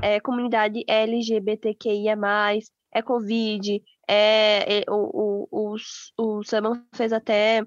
é 0.02 0.20
comunidade 0.20 0.84
LGBTQIA, 0.86 2.16
é 2.92 3.02
Covid, 3.02 3.82
é, 4.08 4.80
é- 4.80 4.84
o, 4.90 5.46
o, 5.50 5.74
o, 5.76 5.76
o 6.38 6.42
Saman 6.44 6.84
fez 6.94 7.12
até 7.12 7.62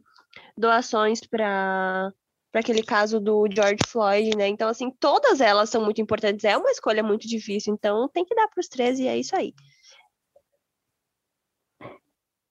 doações 0.58 1.22
para 1.22 2.12
para 2.52 2.60
aquele 2.60 2.84
caso 2.84 3.18
do 3.18 3.48
George 3.50 3.78
Floyd, 3.88 4.36
né? 4.36 4.50
Então, 4.50 4.68
assim, 4.68 4.92
todas 5.00 5.40
elas 5.40 5.70
são 5.70 5.82
muito 5.86 6.02
importantes. 6.02 6.44
É 6.44 6.58
uma 6.58 6.70
escolha 6.70 7.02
muito 7.02 7.26
difícil, 7.26 7.74
então 7.74 8.10
tem 8.10 8.26
que 8.26 8.36
dar 8.36 8.50
para 8.50 8.60
os 8.60 8.68
três 8.68 9.00
e 9.00 9.08
é 9.08 9.18
isso 9.18 9.34
aí. 9.34 9.54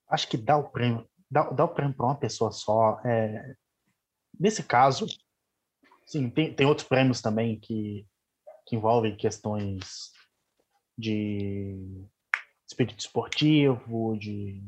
Acho 0.09 0.27
que 0.27 0.39
dar 0.39 0.57
o 0.57 0.71
prêmio, 0.71 1.07
dar, 1.31 1.51
dar 1.55 1.67
o 1.67 1.75
prêmio 1.75 1.95
para 1.95 2.07
uma 2.07 2.19
pessoa 2.19 2.51
só. 2.51 2.99
é, 3.05 3.55
Nesse 4.39 4.63
caso, 4.63 5.05
sim, 6.11 6.29
tem, 6.29 6.53
tem 6.53 6.67
outros 6.67 6.89
prêmios 6.89 7.23
também 7.23 7.59
que, 7.59 8.05
que 8.67 8.75
envolvem 8.75 9.17
questões 9.17 10.11
de 10.99 12.05
espírito 12.69 12.99
esportivo, 12.99 14.17
de, 14.19 14.61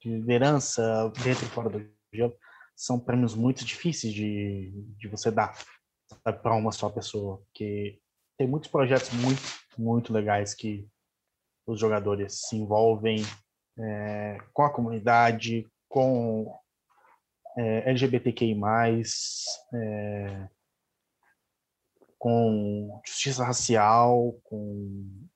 de 0.00 0.10
liderança 0.10 1.10
dentro 1.24 1.46
e 1.46 1.48
fora 1.48 1.70
do 1.70 1.90
gelo, 2.12 2.36
são 2.76 3.00
prêmios 3.00 3.34
muito 3.34 3.64
difíceis 3.64 4.12
de, 4.12 4.70
de 4.98 5.08
você 5.08 5.30
dar 5.30 5.58
para 6.42 6.54
uma 6.54 6.72
só 6.72 6.90
pessoa, 6.90 7.38
porque 7.38 7.98
tem 8.36 8.46
muitos 8.46 8.70
projetos 8.70 9.10
muito, 9.12 9.42
muito 9.78 10.12
legais 10.12 10.54
que 10.54 10.86
os 11.66 11.80
jogadores 11.80 12.42
se 12.48 12.56
envolvem 12.56 13.22
é, 13.78 14.38
com 14.52 14.62
a 14.62 14.72
comunidade, 14.72 15.66
com 15.88 16.54
é, 17.56 17.90
LGBTQI+, 17.90 18.54
é, 19.74 20.48
com 22.20 23.00
justiça 23.06 23.42
racial, 23.42 24.38
com 24.44 25.26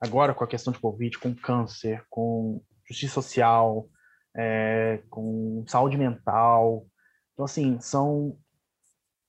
agora 0.00 0.32
com 0.32 0.44
a 0.44 0.46
questão 0.46 0.72
de 0.72 0.78
Covid, 0.78 1.18
com 1.18 1.34
câncer, 1.34 2.06
com 2.08 2.62
justiça 2.88 3.14
social, 3.14 3.90
é, 4.34 5.02
com 5.10 5.64
saúde 5.66 5.98
mental. 5.98 6.86
Então, 7.32 7.44
assim, 7.44 7.80
são, 7.80 8.38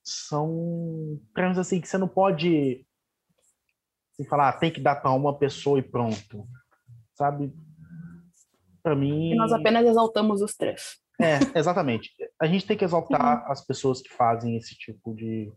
são 0.04 1.20
prêmios 1.34 1.58
assim, 1.58 1.80
que 1.80 1.88
você 1.88 1.98
não 1.98 2.06
pode 2.06 2.86
assim, 4.12 4.24
falar, 4.28 4.50
ah, 4.50 4.52
tem 4.52 4.70
que 4.70 4.80
dar 4.80 4.94
para 4.94 5.10
uma 5.10 5.36
pessoa 5.36 5.80
e 5.80 5.82
pronto. 5.82 6.46
Sabe? 7.14 7.52
Para 8.80 8.94
mim. 8.94 9.32
E 9.32 9.34
nós 9.34 9.52
apenas 9.52 9.84
exaltamos 9.84 10.40
os 10.40 10.54
três. 10.54 11.00
É, 11.20 11.58
exatamente. 11.58 12.12
A 12.40 12.46
gente 12.46 12.64
tem 12.64 12.76
que 12.76 12.84
exaltar 12.84 13.44
as 13.50 13.66
pessoas 13.66 14.00
que 14.00 14.08
fazem 14.14 14.56
esse 14.56 14.76
tipo 14.76 15.12
de, 15.16 15.52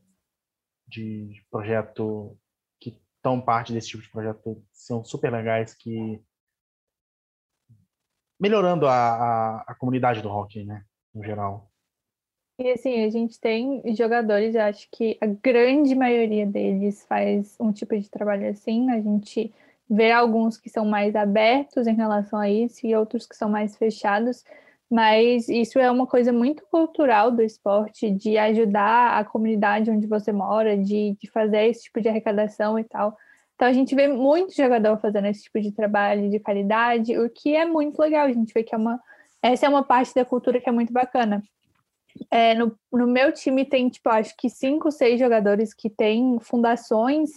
de 0.88 1.44
projeto 1.50 2.38
estão 3.24 3.40
parte 3.40 3.72
desse 3.72 3.88
tipo 3.88 4.04
de 4.04 4.10
projeto 4.10 4.62
são 4.74 5.02
super 5.02 5.32
legais 5.32 5.74
que 5.74 6.22
melhorando 8.38 8.86
a, 8.86 8.92
a, 8.94 9.64
a 9.68 9.76
comunidade 9.76 10.22
do 10.22 10.28
hockey, 10.28 10.66
né, 10.66 10.84
no 11.16 11.24
geral. 11.24 11.72
E 12.60 12.70
assim, 12.70 13.04
a 13.06 13.10
gente 13.10 13.40
tem 13.40 13.82
jogadores, 13.96 14.56
acho 14.58 14.90
que 14.92 15.18
a 15.22 15.26
grande 15.26 15.96
maioria 15.96 16.46
deles 16.46 17.06
faz 17.06 17.56
um 17.60 17.72
tipo 17.72 17.98
de 17.98 18.10
trabalho 18.10 18.50
assim. 18.50 18.92
A 18.92 19.00
gente 19.00 19.54
vê 19.90 20.12
alguns 20.12 20.58
que 20.58 20.70
são 20.70 20.86
mais 20.86 21.16
abertos 21.16 21.88
em 21.88 21.96
relação 21.96 22.38
a 22.38 22.50
isso 22.50 22.86
e 22.86 22.96
outros 22.96 23.26
que 23.26 23.36
são 23.36 23.50
mais 23.50 23.78
fechados, 23.78 24.44
mas 24.92 25.50
isso 25.50 25.80
é 25.80 25.90
uma 25.90 26.06
coisa 26.06 26.32
muito 26.32 26.64
cultural 26.70 27.32
do 27.32 27.42
esporte, 27.42 28.12
de 28.12 28.38
ajudar 28.38 29.18
a 29.18 29.26
comunidade 29.26 29.90
onde 29.90 30.08
você 30.08 30.32
mora, 30.32 30.78
de, 30.78 31.18
de 31.20 31.30
fazer 31.32 31.68
esse 31.68 31.84
tipo 31.84 32.02
de 32.02 32.10
arrecadação 32.10 32.78
e 32.78 32.84
tal. 32.84 33.18
Então 33.56 33.68
a 33.68 33.74
gente 33.74 33.96
vê 33.96 34.08
muito 34.08 34.56
jogador 34.56 34.98
fazendo 35.00 35.28
esse 35.28 35.44
tipo 35.44 35.60
de 35.62 35.72
trabalho 35.72 36.30
de 36.30 36.40
caridade, 36.40 37.18
o 37.18 37.30
que 37.30 37.56
é 37.56 37.66
muito 37.66 38.00
legal. 38.00 38.26
A 38.26 38.32
gente 38.32 38.54
vê 38.54 38.64
que 38.64 38.76
é 38.76 38.78
uma 38.78 39.00
essa 39.44 39.66
é 39.66 39.70
uma 39.70 39.84
parte 39.84 40.16
da 40.16 40.24
cultura 40.24 40.62
que 40.62 40.70
é 40.70 40.72
muito 40.72 40.94
bacana. 40.94 41.44
É, 42.32 42.54
no, 42.54 42.78
no 42.92 43.06
meu 43.06 43.34
time 43.34 43.66
tem, 43.66 43.90
tipo, 43.90 44.08
acho 44.10 44.34
que 44.38 44.50
cinco, 44.50 44.90
seis 44.90 45.20
jogadores 45.20 45.74
que 45.74 45.90
têm 45.90 46.40
fundações 46.40 47.30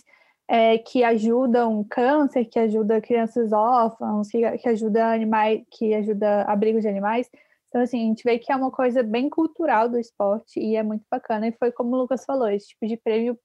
é, 0.49 0.79
que 0.79 1.03
ajudam 1.05 1.85
câncer, 1.85 2.45
que 2.45 2.59
ajudam 2.59 3.01
crianças 3.01 3.53
órfãos, 3.53 4.29
que, 4.29 4.59
que 4.59 4.69
ajuda 4.69 5.13
animais, 5.13 5.63
que 5.71 5.95
ajuda 5.95 6.43
abrigos 6.43 6.83
de 6.83 6.89
animais. 6.89 7.29
Então, 7.69 7.81
assim, 7.83 8.05
a 8.05 8.07
gente 8.07 8.23
vê 8.25 8.39
que 8.39 8.53
é 8.53 8.57
uma 8.57 8.71
coisa 8.71 9.03
bem 9.03 9.29
cultural 9.29 9.89
do 9.89 9.99
esporte 9.99 10.61
e 10.61 10.77
é 10.77 10.83
muito 10.83 11.05
bacana. 11.11 11.49
E 11.49 11.53
foi 11.53 11.73
como 11.73 11.95
o 11.95 11.99
Lucas 11.99 12.25
falou, 12.25 12.49
esse 12.49 12.69
tipo 12.69 12.87
de 12.87 12.97
prêmio 12.97 13.39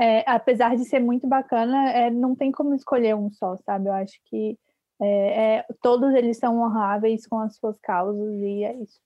é, 0.00 0.24
apesar 0.26 0.76
de 0.76 0.84
ser 0.86 0.98
muito 0.98 1.26
bacana, 1.26 1.90
é, 1.90 2.10
não 2.10 2.34
tem 2.34 2.50
como 2.50 2.74
escolher 2.74 3.14
um 3.14 3.30
só, 3.30 3.56
sabe? 3.58 3.88
Eu 3.88 3.92
acho 3.92 4.18
que 4.24 4.58
é, 4.98 5.56
é, 5.56 5.66
todos 5.82 6.14
eles 6.14 6.38
são 6.38 6.58
honráveis 6.60 7.26
com 7.26 7.38
as 7.38 7.56
suas 7.56 7.78
causas 7.78 8.34
e 8.40 8.64
é 8.64 8.74
isso. 8.76 8.98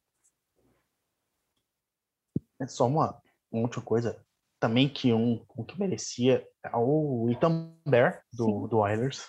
É 2.61 2.67
só 2.69 2.87
uma, 2.87 3.21
uma 3.51 3.69
coisa, 3.69 4.25
também 4.65 4.89
que 4.89 5.13
um, 5.13 5.45
um 5.59 5.63
que 5.63 5.79
merecia 5.79 6.43
é 6.65 6.71
o 6.75 7.29
Ethan 7.31 7.71
Bear, 7.87 8.23
do, 8.33 8.67
do 8.67 8.79
Oilers, 8.79 9.29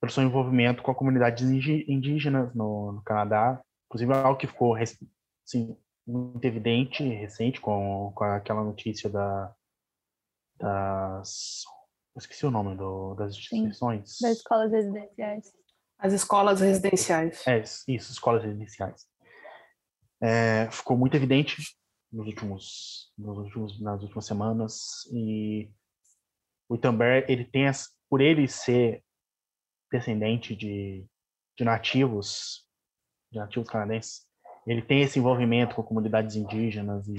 pelo 0.00 0.10
seu 0.10 0.24
envolvimento 0.24 0.82
com 0.82 0.90
a 0.90 0.94
comunidade 0.94 1.44
indígena 1.44 2.50
no, 2.52 2.90
no 2.90 3.02
Canadá, 3.02 3.62
inclusive 3.86 4.12
algo 4.12 4.36
que 4.36 4.48
ficou 4.48 4.74
assim, 4.74 5.78
muito 6.04 6.44
evidente 6.44 7.04
recente 7.04 7.60
com, 7.60 8.10
com 8.12 8.24
aquela 8.24 8.64
notícia 8.64 9.08
da, 9.08 9.54
das. 10.58 11.62
Eu 12.16 12.18
esqueci 12.18 12.44
o 12.44 12.50
nome 12.50 12.76
do, 12.76 13.14
das 13.14 13.34
instituições. 13.36 14.16
Sim, 14.16 14.26
das 14.26 14.38
escolas 14.38 14.72
residenciais. 14.72 15.52
As 15.96 16.12
escolas 16.12 16.60
residenciais. 16.60 17.46
É, 17.46 17.60
isso, 17.60 18.10
escolas 18.10 18.42
residenciais. 18.42 19.06
É, 20.20 20.68
ficou 20.72 20.98
muito 20.98 21.16
evidente 21.16 21.62
nos 22.12 22.26
últimos, 22.26 23.12
nos 23.16 23.38
últimos, 23.38 23.80
nas 23.80 24.02
últimas 24.02 24.26
semanas 24.26 25.06
e 25.10 25.70
o 26.68 26.74
Itambé, 26.74 27.24
ele 27.28 27.44
tem, 27.44 27.64
por 28.08 28.20
ele 28.20 28.46
ser 28.46 29.02
descendente 29.90 30.54
de, 30.54 31.06
de 31.56 31.64
nativos, 31.64 32.66
de 33.30 33.38
nativos 33.38 33.68
canadenses, 33.68 34.26
ele 34.66 34.82
tem 34.82 35.02
esse 35.02 35.18
envolvimento 35.18 35.74
com 35.74 35.82
comunidades 35.82 36.36
indígenas 36.36 37.06
e 37.08 37.16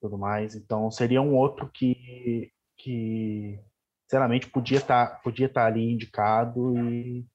tudo 0.00 0.16
mais. 0.16 0.54
Então 0.54 0.90
seria 0.90 1.20
um 1.20 1.34
outro 1.34 1.68
que, 1.70 2.52
que 2.76 3.58
sinceramente 4.02 4.48
podia 4.48 4.78
estar 4.78 5.06
tá, 5.06 5.16
podia 5.16 5.46
estar 5.46 5.62
tá 5.62 5.66
ali 5.66 5.92
indicado 5.92 6.76
e 6.78 7.26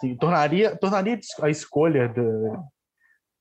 sim, 0.00 0.16
tornaria 0.16 0.76
tornaria 0.76 1.18
a 1.42 1.50
escolha 1.50 2.08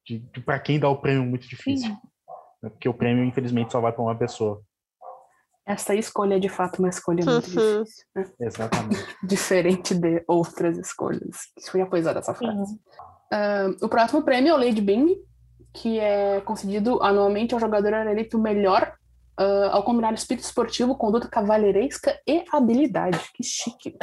de, 0.08 0.20
de 0.20 0.42
para 0.42 0.60
quem 0.60 0.80
dá 0.80 0.90
o 0.90 0.98
prêmio 0.98 1.24
muito 1.24 1.48
difícil, 1.48 1.90
né? 1.90 2.70
porque 2.70 2.88
o 2.88 2.94
prêmio 2.94 3.26
infelizmente 3.26 3.72
só 3.72 3.82
vai 3.82 3.92
para 3.92 4.02
uma 4.02 4.16
pessoa. 4.16 4.62
Essa 5.66 5.94
escolha 5.94 6.36
é 6.36 6.40
de 6.40 6.48
fato 6.48 6.80
uma 6.80 6.88
escolha 6.88 7.26
muito 7.26 7.34
uhum. 7.34 7.40
difícil. 7.42 8.06
Né? 8.16 8.32
Exatamente. 8.40 9.06
Diferente 9.22 9.94
de 9.94 10.24
outras 10.26 10.78
escolhas. 10.78 11.52
Isso 11.58 11.72
foi 11.72 11.82
a 11.82 11.86
coisa 11.86 12.14
dessa 12.14 12.34
frase. 12.34 12.74
Uh, 12.74 13.86
o 13.86 13.90
próximo 13.90 14.24
prêmio 14.24 14.52
é 14.52 14.54
o 14.54 14.58
Lady 14.58 14.80
Bing, 14.80 15.18
que 15.74 16.00
é 16.00 16.40
concedido 16.42 17.04
anualmente 17.04 17.54
ao 17.54 17.60
jogador 17.60 17.94
eleito 17.94 18.40
melhor 18.40 18.96
uh, 19.38 19.70
ao 19.72 19.84
combinar 19.84 20.14
espírito 20.14 20.46
esportivo, 20.46 20.96
conduta 20.96 21.28
cavalheiresca 21.28 22.18
e 22.26 22.46
habilidade. 22.52 23.20
Que 23.34 23.44
chique. 23.44 23.98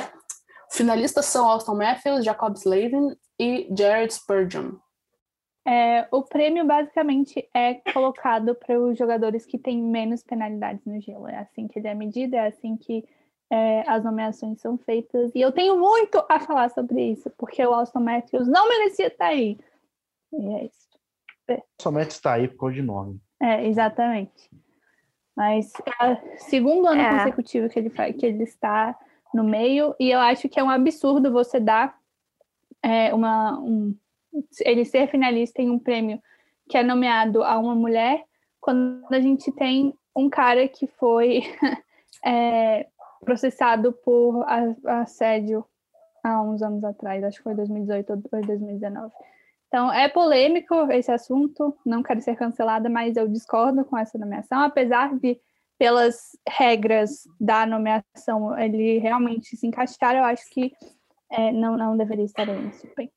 Finalistas 0.70 1.26
são 1.26 1.48
Austin 1.48 1.76
Matthews, 1.76 2.24
Jacob 2.24 2.54
Slavin 2.56 3.16
e 3.40 3.68
Jared 3.76 4.12
Spurgeon. 4.12 4.72
É, 5.66 6.06
o 6.10 6.22
prêmio 6.22 6.66
basicamente 6.66 7.48
é 7.54 7.74
colocado 7.92 8.54
para 8.54 8.78
os 8.78 8.98
jogadores 8.98 9.46
que 9.46 9.58
têm 9.58 9.82
menos 9.82 10.22
penalidades 10.22 10.84
no 10.84 11.00
gelo. 11.00 11.26
É 11.26 11.38
assim 11.38 11.66
que 11.66 11.78
ele 11.78 11.88
é 11.88 11.94
medido, 11.94 12.36
é 12.36 12.46
assim 12.46 12.76
que 12.76 13.04
é, 13.50 13.88
as 13.88 14.04
nomeações 14.04 14.60
são 14.60 14.76
feitas. 14.76 15.32
E 15.34 15.40
eu 15.40 15.52
tenho 15.52 15.78
muito 15.78 16.22
a 16.28 16.38
falar 16.38 16.68
sobre 16.70 17.02
isso, 17.12 17.30
porque 17.38 17.64
o 17.64 17.72
Austin 17.72 18.00
Matthews 18.00 18.46
não 18.46 18.68
merecia 18.68 19.06
estar 19.06 19.28
aí. 19.28 19.58
E 20.32 20.54
é 20.54 20.64
isso. 20.66 20.84
Somente 21.80 22.10
está 22.10 22.34
aí 22.34 22.48
por 22.48 22.58
causa 22.58 22.74
de 22.74 22.82
nome. 22.82 23.20
É, 23.40 23.66
exatamente. 23.66 24.50
Mas 25.36 25.72
é 26.00 26.12
o 26.12 26.38
segundo 26.38 26.86
ano 26.86 27.00
é. 27.00 27.18
consecutivo 27.18 27.68
que 27.68 27.78
ele, 27.78 27.90
que 27.90 28.26
ele 28.26 28.44
está 28.44 28.98
no 29.32 29.42
meio, 29.42 29.94
e 29.98 30.10
eu 30.10 30.20
acho 30.20 30.48
que 30.48 30.60
é 30.60 30.62
um 30.62 30.70
absurdo 30.70 31.32
você 31.32 31.58
dar 31.58 31.98
é, 32.82 33.12
uma. 33.12 33.58
Um, 33.58 33.96
ele 34.60 34.84
ser 34.84 35.08
finalista 35.08 35.60
em 35.62 35.70
um 35.70 35.78
prêmio 35.78 36.20
que 36.68 36.78
é 36.78 36.82
nomeado 36.82 37.42
a 37.42 37.58
uma 37.58 37.74
mulher, 37.74 38.24
quando 38.60 39.04
a 39.10 39.20
gente 39.20 39.52
tem 39.52 39.94
um 40.16 40.30
cara 40.30 40.66
que 40.68 40.86
foi 40.86 41.42
é, 42.24 42.86
processado 43.24 43.92
por 43.92 44.44
assédio 44.86 45.64
há 46.22 46.40
uns 46.40 46.62
anos 46.62 46.82
atrás, 46.84 47.22
acho 47.22 47.38
que 47.38 47.42
foi 47.42 47.54
2018 47.54 48.10
ou 48.10 48.40
2019. 48.40 49.12
Então, 49.68 49.92
é 49.92 50.08
polêmico 50.08 50.74
esse 50.92 51.10
assunto, 51.10 51.76
não 51.84 52.02
quero 52.02 52.20
ser 52.20 52.36
cancelada, 52.36 52.88
mas 52.88 53.16
eu 53.16 53.28
discordo 53.28 53.84
com 53.84 53.98
essa 53.98 54.16
nomeação, 54.16 54.60
apesar 54.60 55.14
de, 55.18 55.38
pelas 55.76 56.38
regras 56.48 57.24
da 57.40 57.66
nomeação, 57.66 58.56
ele 58.58 58.98
realmente 58.98 59.56
se 59.56 59.66
encaixar, 59.66 60.14
eu 60.14 60.24
acho 60.24 60.48
que 60.50 60.72
é, 61.30 61.50
não, 61.50 61.76
não 61.76 61.96
deveria 61.96 62.24
estar 62.24 62.46
nesse 62.46 62.88
bem. 62.96 63.10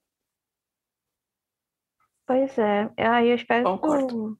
Pois 2.27 2.57
é, 2.57 2.89
aí 2.97 3.29
eu 3.29 3.35
espero 3.35 3.79
que, 3.79 3.87
o, 3.87 4.37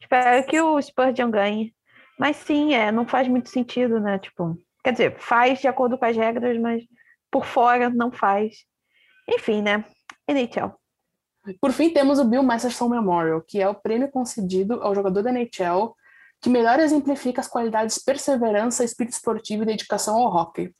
espero 0.00 0.46
que 0.46 0.60
o 0.60 0.80
Spurgeon 0.80 1.30
ganhe. 1.30 1.74
Mas 2.18 2.36
sim, 2.36 2.74
é, 2.74 2.90
não 2.90 3.06
faz 3.06 3.28
muito 3.28 3.50
sentido, 3.50 4.00
né? 4.00 4.18
Tipo, 4.18 4.58
quer 4.82 4.92
dizer, 4.92 5.18
faz 5.18 5.60
de 5.60 5.68
acordo 5.68 5.98
com 5.98 6.06
as 6.06 6.16
regras, 6.16 6.58
mas 6.58 6.82
por 7.30 7.44
fora 7.44 7.90
não 7.90 8.10
faz. 8.10 8.64
Enfim, 9.28 9.60
né? 9.60 9.84
NHL. 10.26 10.72
Por 11.60 11.72
fim, 11.72 11.90
temos 11.90 12.18
o 12.18 12.24
Bill 12.24 12.42
Masterson 12.42 12.88
Memorial, 12.88 13.42
que 13.42 13.60
é 13.60 13.68
o 13.68 13.74
prêmio 13.74 14.10
concedido 14.10 14.82
ao 14.82 14.94
jogador 14.94 15.22
da 15.22 15.30
NHL 15.30 15.94
que 16.40 16.50
melhor 16.50 16.78
exemplifica 16.78 17.40
as 17.40 17.48
qualidades 17.48 17.98
perseverança, 17.98 18.84
espírito 18.84 19.14
esportivo 19.14 19.62
e 19.62 19.66
dedicação 19.66 20.16
ao 20.16 20.32
hockey. 20.34 20.74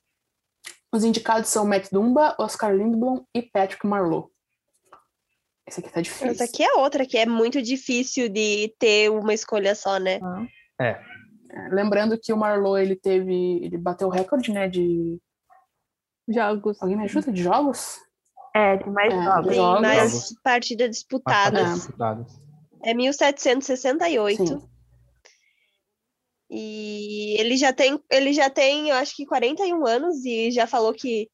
Os 0.92 1.04
indicados 1.04 1.48
são 1.48 1.66
Matt 1.66 1.90
Dumba, 1.90 2.36
Oscar 2.38 2.74
Lindblom 2.74 3.24
e 3.34 3.42
Patrick 3.42 3.86
Marlowe. 3.86 4.30
Esse 5.66 5.80
aqui 5.80 5.92
tá 5.92 6.00
difícil. 6.00 6.28
Essa 6.28 6.44
aqui 6.44 6.62
é 6.62 6.74
outra 6.74 7.04
que 7.04 7.18
é 7.18 7.26
muito 7.26 7.60
difícil 7.60 8.28
de 8.28 8.74
ter 8.78 9.10
uma 9.10 9.34
escolha 9.34 9.74
só, 9.74 9.98
né? 9.98 10.20
É, 10.80 11.00
Lembrando 11.70 12.18
que 12.18 12.32
o 12.32 12.36
Marlowe, 12.36 12.80
ele 12.80 12.94
teve... 12.96 13.64
Ele 13.64 13.76
bateu 13.76 14.08
o 14.08 14.10
recorde, 14.10 14.52
né, 14.52 14.68
de... 14.68 15.18
Jogos. 16.28 16.80
Alguém 16.82 16.96
me 16.96 17.04
ajuda? 17.04 17.32
De 17.32 17.42
jogos? 17.42 17.98
É, 18.54 18.76
tem 18.78 18.92
mais 18.92 19.12
É, 19.12 19.22
jogos. 19.22 19.46
Tem 19.46 19.54
Jogos. 19.56 19.80
mais 19.80 20.40
partidas 20.42 20.90
disputadas. 20.90 21.68
É. 21.70 21.74
Disputadas. 21.74 22.40
É 22.82 22.94
1768. 22.94 24.46
Sim. 24.46 24.68
E 26.50 27.36
ele 27.40 27.56
já 27.56 27.72
tem, 27.72 28.00
ele 28.10 28.32
já 28.32 28.48
tem, 28.48 28.88
eu 28.88 28.96
acho 28.96 29.16
que 29.16 29.26
41 29.26 29.84
anos 29.84 30.24
e 30.24 30.50
já 30.52 30.66
falou 30.66 30.94
que 30.94 31.28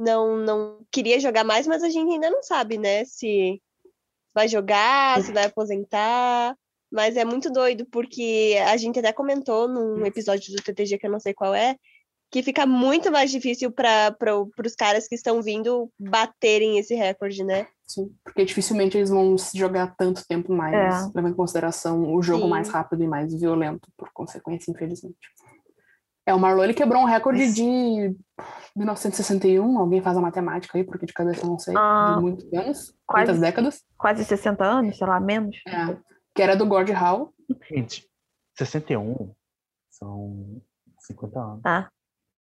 não, 0.00 0.36
não 0.38 0.78
queria 0.90 1.20
jogar 1.20 1.44
mais, 1.44 1.66
mas 1.66 1.82
a 1.82 1.90
gente 1.90 2.10
ainda 2.10 2.30
não 2.30 2.42
sabe, 2.42 2.78
né? 2.78 3.04
Se 3.04 3.60
vai 4.34 4.48
jogar, 4.48 5.22
se 5.22 5.30
vai 5.30 5.44
aposentar. 5.44 6.56
Mas 6.90 7.16
é 7.16 7.24
muito 7.24 7.52
doido, 7.52 7.86
porque 7.86 8.56
a 8.66 8.76
gente 8.76 8.98
até 8.98 9.12
comentou 9.12 9.68
num 9.68 10.04
episódio 10.04 10.52
do 10.52 10.62
TTG 10.62 10.98
que 10.98 11.06
eu 11.06 11.10
não 11.10 11.20
sei 11.20 11.32
qual 11.32 11.54
é, 11.54 11.76
que 12.32 12.42
fica 12.42 12.66
muito 12.66 13.12
mais 13.12 13.30
difícil 13.30 13.70
para 13.70 14.16
os 14.64 14.74
caras 14.74 15.06
que 15.06 15.14
estão 15.14 15.42
vindo 15.42 15.90
baterem 15.98 16.78
esse 16.78 16.94
recorde, 16.94 17.44
né? 17.44 17.68
Sim, 17.86 18.12
porque 18.24 18.44
dificilmente 18.44 18.96
eles 18.96 19.10
vão 19.10 19.36
se 19.36 19.56
jogar 19.58 19.94
tanto 19.96 20.26
tempo 20.26 20.52
mais, 20.52 20.74
É. 20.74 21.06
levando 21.14 21.32
em 21.32 21.36
consideração 21.36 22.14
o 22.14 22.22
jogo 22.22 22.44
Sim. 22.44 22.50
mais 22.50 22.68
rápido 22.68 23.04
e 23.04 23.08
mais 23.08 23.32
violento, 23.38 23.88
por 23.96 24.10
consequência, 24.12 24.70
infelizmente. 24.70 25.18
É, 26.30 26.34
o 26.34 26.38
Marlowe 26.38 26.64
ele 26.64 26.74
quebrou 26.74 27.02
um 27.02 27.06
recorde 27.06 27.52
de 27.52 28.16
1961, 28.76 29.78
alguém 29.80 30.00
faz 30.00 30.16
a 30.16 30.20
matemática 30.20 30.78
aí, 30.78 30.84
porque 30.84 31.04
de 31.04 31.12
cabeça 31.12 31.44
eu 31.44 31.48
não 31.50 31.58
sei, 31.58 31.74
Ah, 31.76 32.14
de 32.16 32.22
muitos 32.22 32.44
anos, 32.52 32.94
quase. 33.04 33.26
muitas 33.32 33.40
décadas, 33.40 33.82
Quase 33.98 34.24
60 34.24 34.64
anos, 34.64 34.96
sei 34.96 35.06
lá, 35.08 35.18
menos. 35.18 35.56
é, 35.66 35.96
que 36.32 36.40
era 36.40 36.54
do 36.54 36.64
Gordie 36.66 36.92
Howe. 36.94 37.30
Gente, 37.68 38.08
61 38.56 39.34
são 39.90 40.62
50 41.00 41.40
anos. 41.40 41.62
Tá. 41.62 41.90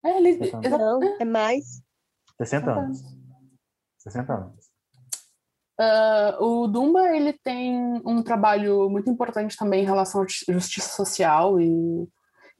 É, 0.04 0.16
ele, 0.18 0.38
Não, 0.50 1.00
é 1.20 1.24
mais. 1.24 1.80
60 2.36 2.72
anos. 2.72 3.00
60 3.98 4.32
anos. 4.34 4.68
Ah, 5.80 6.36
o 6.40 6.66
Dumba 6.66 7.14
ele 7.16 7.32
tem 7.32 7.76
um 8.04 8.24
trabalho 8.24 8.90
muito 8.90 9.08
importante 9.08 9.56
também 9.56 9.82
em 9.84 9.86
relação 9.86 10.22
à 10.22 10.24
justi- 10.24 10.52
justiça 10.52 10.88
social 10.96 11.60
e, 11.60 12.08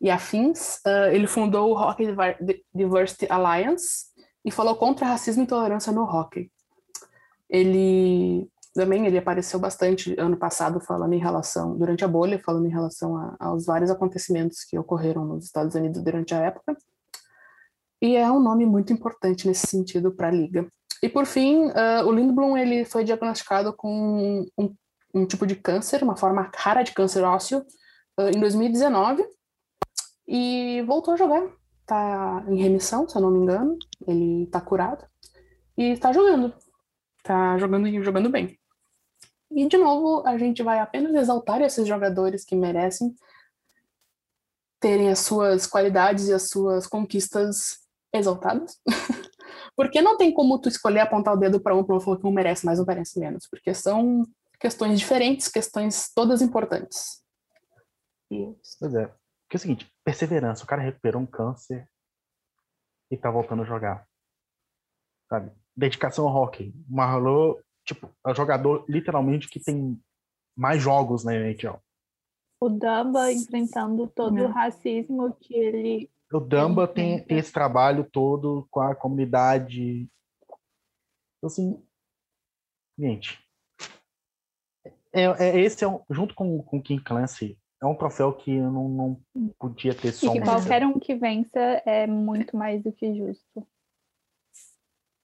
e 0.00 0.10
afins. 0.10 0.80
Ah, 0.86 1.08
ele 1.12 1.26
fundou 1.26 1.70
o 1.70 1.76
Hockey 1.80 2.06
Diver- 2.06 2.38
Di- 2.44 2.64
Diversity 2.74 3.26
Alliance 3.30 4.06
e 4.44 4.50
falou 4.50 4.76
contra 4.76 5.06
racismo 5.06 5.42
e 5.42 5.44
intolerância 5.44 5.92
no 5.92 6.02
hockey. 6.04 6.50
Ele 7.48 8.48
também 8.74 9.06
ele 9.06 9.18
apareceu 9.18 9.58
bastante 9.58 10.14
ano 10.18 10.36
passado 10.36 10.78
falando 10.80 11.12
em 11.12 11.18
relação 11.18 11.76
durante 11.76 12.04
a 12.04 12.08
bolha, 12.08 12.38
falando 12.38 12.66
em 12.66 12.70
relação 12.70 13.16
a- 13.16 13.36
aos 13.40 13.66
vários 13.66 13.90
acontecimentos 13.90 14.62
que 14.64 14.78
ocorreram 14.78 15.24
nos 15.24 15.44
Estados 15.46 15.74
Unidos 15.74 16.02
durante 16.02 16.34
a 16.34 16.38
época. 16.38 16.76
E 18.00 18.14
é 18.14 18.30
um 18.30 18.38
nome 18.40 18.64
muito 18.64 18.92
importante 18.92 19.48
nesse 19.48 19.66
sentido 19.66 20.12
para 20.12 20.28
a 20.28 20.30
liga. 20.30 20.68
E 21.02 21.08
por 21.08 21.26
fim, 21.26 21.70
ah, 21.74 22.04
o 22.06 22.12
Lindblom 22.12 22.56
ele 22.56 22.84
foi 22.84 23.02
diagnosticado 23.02 23.72
com 23.72 24.46
um, 24.56 24.74
um 25.14 25.26
tipo 25.26 25.46
de 25.46 25.56
câncer, 25.56 26.02
uma 26.04 26.16
forma 26.16 26.48
rara 26.54 26.82
de 26.84 26.92
câncer 26.92 27.24
ósseo, 27.24 27.64
ah, 28.16 28.30
em 28.30 28.38
2019 28.38 29.24
e 30.28 30.82
voltou 30.82 31.14
a 31.14 31.16
jogar. 31.16 31.42
Tá 31.86 32.44
em 32.48 32.60
remissão, 32.60 33.08
se 33.08 33.16
eu 33.16 33.22
não 33.22 33.30
me 33.30 33.38
engano. 33.38 33.78
Ele 34.06 34.46
tá 34.48 34.60
curado 34.60 35.06
e 35.76 35.96
tá 35.96 36.12
jogando. 36.12 36.54
Tá 37.22 37.56
jogando 37.56 37.88
e 37.88 38.02
jogando 38.02 38.28
bem. 38.28 38.58
E 39.50 39.66
de 39.66 39.78
novo, 39.78 40.22
a 40.26 40.36
gente 40.36 40.62
vai 40.62 40.78
apenas 40.78 41.14
exaltar 41.14 41.62
esses 41.62 41.88
jogadores 41.88 42.44
que 42.44 42.54
merecem 42.54 43.14
terem 44.78 45.08
as 45.08 45.20
suas 45.20 45.66
qualidades 45.66 46.28
e 46.28 46.34
as 46.34 46.50
suas 46.50 46.86
conquistas 46.86 47.78
exaltadas. 48.12 48.78
Porque 49.74 50.02
não 50.02 50.18
tem 50.18 50.32
como 50.32 50.60
tu 50.60 50.68
escolher 50.68 51.00
apontar 51.00 51.34
o 51.34 51.38
dedo 51.38 51.60
para 51.60 51.74
um 51.74 51.82
para 51.82 51.98
falar 52.00 52.18
que 52.18 52.26
um 52.26 52.32
merece 52.32 52.66
mais 52.66 52.78
ou 52.78 52.86
merece 52.86 53.18
menos, 53.18 53.46
porque 53.48 53.72
são 53.72 54.24
questões 54.58 54.98
diferentes, 54.98 55.46
questões 55.46 56.10
todas 56.12 56.42
importantes. 56.42 57.22
Pois 58.78 58.94
é. 58.94 59.10
Porque 59.48 59.56
é 59.56 59.58
o 59.58 59.60
seguinte, 59.60 59.90
perseverança. 60.04 60.62
O 60.62 60.66
cara 60.66 60.82
recuperou 60.82 61.22
um 61.22 61.26
câncer 61.26 61.88
e 63.10 63.16
tá 63.16 63.30
voltando 63.30 63.62
a 63.62 63.64
jogar. 63.64 64.06
Sabe? 65.30 65.50
Dedicação 65.74 66.28
ao 66.28 66.34
hockey. 66.36 66.74
O 66.88 66.94
Marlowe, 66.94 67.62
tipo, 67.82 68.14
é 68.26 68.30
o 68.30 68.34
jogador 68.34 68.84
literalmente 68.86 69.48
que 69.48 69.58
tem 69.58 69.98
mais 70.54 70.82
jogos 70.82 71.24
na 71.24 71.34
NHL. 71.34 71.80
O 72.60 72.68
Damba 72.68 73.32
enfrentando 73.32 74.06
todo 74.06 74.36
É. 74.38 74.42
o 74.42 74.48
racismo 74.50 75.32
que 75.36 75.54
ele. 75.54 76.10
O 76.30 76.40
Damba 76.40 76.86
tem, 76.86 77.24
tem 77.24 77.38
esse 77.38 77.52
trabalho 77.52 78.04
todo 78.10 78.66
com 78.70 78.80
a 78.80 78.94
comunidade. 78.94 80.10
Então, 81.38 81.46
assim, 81.46 81.86
gente, 82.98 83.42
é, 85.12 85.22
é- 85.24 85.60
esse 85.60 85.82
é 85.84 85.88
um, 85.88 86.04
junto 86.10 86.34
com, 86.34 86.62
com 86.64 86.78
o 86.78 86.82
King 86.82 87.02
Clancy, 87.02 87.58
é 87.80 87.86
um 87.86 87.94
troféu 87.94 88.32
que 88.32 88.52
eu 88.54 88.70
não, 88.70 88.88
não 88.88 89.22
podia 89.58 89.94
ter 89.94 90.08
E 90.08 90.12
só 90.12 90.32
que 90.32 90.40
um. 90.40 90.44
qualquer 90.44 90.84
um 90.86 90.98
que 90.98 91.14
vença 91.14 91.58
é 91.86 92.06
muito 92.06 92.56
mais 92.56 92.82
do 92.82 92.90
que 92.92 93.14
justo. 93.16 93.66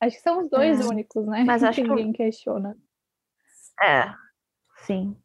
Acho 0.00 0.16
que 0.16 0.22
são 0.22 0.40
os 0.40 0.50
dois 0.50 0.80
É. 0.80 0.84
únicos, 0.84 1.26
né? 1.26 1.44
Mas 1.44 1.62
acho 1.64 1.80
que 1.80 1.82
que- 1.82 1.88
ninguém 1.94 2.12
questiona. 2.12 2.76
É, 3.82 4.12
sim. 4.86 5.16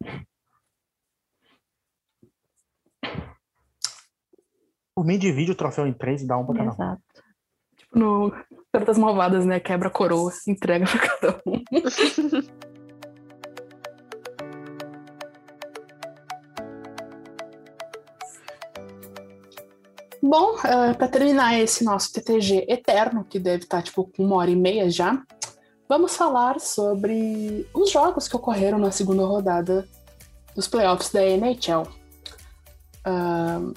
Por 4.95 5.05
mim, 5.05 5.17
divide 5.17 5.51
o 5.51 5.55
troféu 5.55 5.87
em 5.87 5.93
três 5.93 6.21
e 6.21 6.27
dá 6.27 6.37
um 6.37 6.45
pra 6.45 6.55
cada 6.55 6.69
um. 6.69 6.73
Exato. 6.73 7.03
Tipo 7.77 7.97
no 7.99 8.31
Cartas 8.73 8.97
Malvadas, 8.97 9.45
né? 9.45 9.59
Quebra 9.59 9.87
a 9.87 9.91
coroa, 9.91 10.31
entrega 10.47 10.85
para 10.85 10.99
cada 11.17 11.41
um. 11.45 11.63
Bom, 20.29 20.57
para 20.95 21.07
terminar 21.07 21.59
esse 21.59 21.83
nosso 21.83 22.13
TTG 22.13 22.67
eterno, 22.69 23.25
que 23.27 23.39
deve 23.39 23.63
estar 23.63 23.81
tipo 23.81 24.03
com 24.15 24.23
uma 24.23 24.35
hora 24.35 24.51
e 24.51 24.55
meia 24.55 24.87
já, 24.87 25.23
vamos 25.87 26.15
falar 26.15 26.59
sobre 26.59 27.67
os 27.73 27.89
jogos 27.89 28.27
que 28.27 28.35
ocorreram 28.35 28.77
na 28.77 28.91
segunda 28.91 29.25
rodada 29.25 29.89
dos 30.55 30.67
playoffs 30.67 31.11
da 31.11 31.25
NHL. 31.25 31.87
Ahn, 33.03 33.73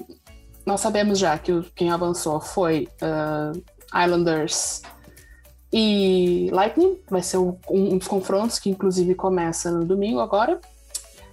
nós 0.63 0.79
sabemos 0.79 1.17
já 1.17 1.39
que 1.39 1.59
quem 1.75 1.89
avançou 1.89 2.39
foi 2.39 2.87
ah, 3.01 3.51
Islanders 4.05 4.83
e 5.71 6.51
Lightning, 6.51 6.99
vai 7.09 7.23
ser 7.23 7.37
um, 7.37 7.57
um 7.67 7.97
dos 7.97 8.07
confrontos 8.07 8.59
que 8.59 8.69
inclusive 8.69 9.15
começa 9.15 9.71
no 9.71 9.83
domingo 9.85 10.19
agora. 10.19 10.61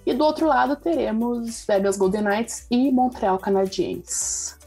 E 0.07 0.15
do 0.15 0.25
outro 0.25 0.47
lado 0.47 0.77
teremos 0.77 1.67
Vegas 1.67 1.99
Golden 1.99 2.23
Knights 2.23 2.67
e 2.71 2.91
Montreal 2.91 3.39
Canadiens. 3.39 4.59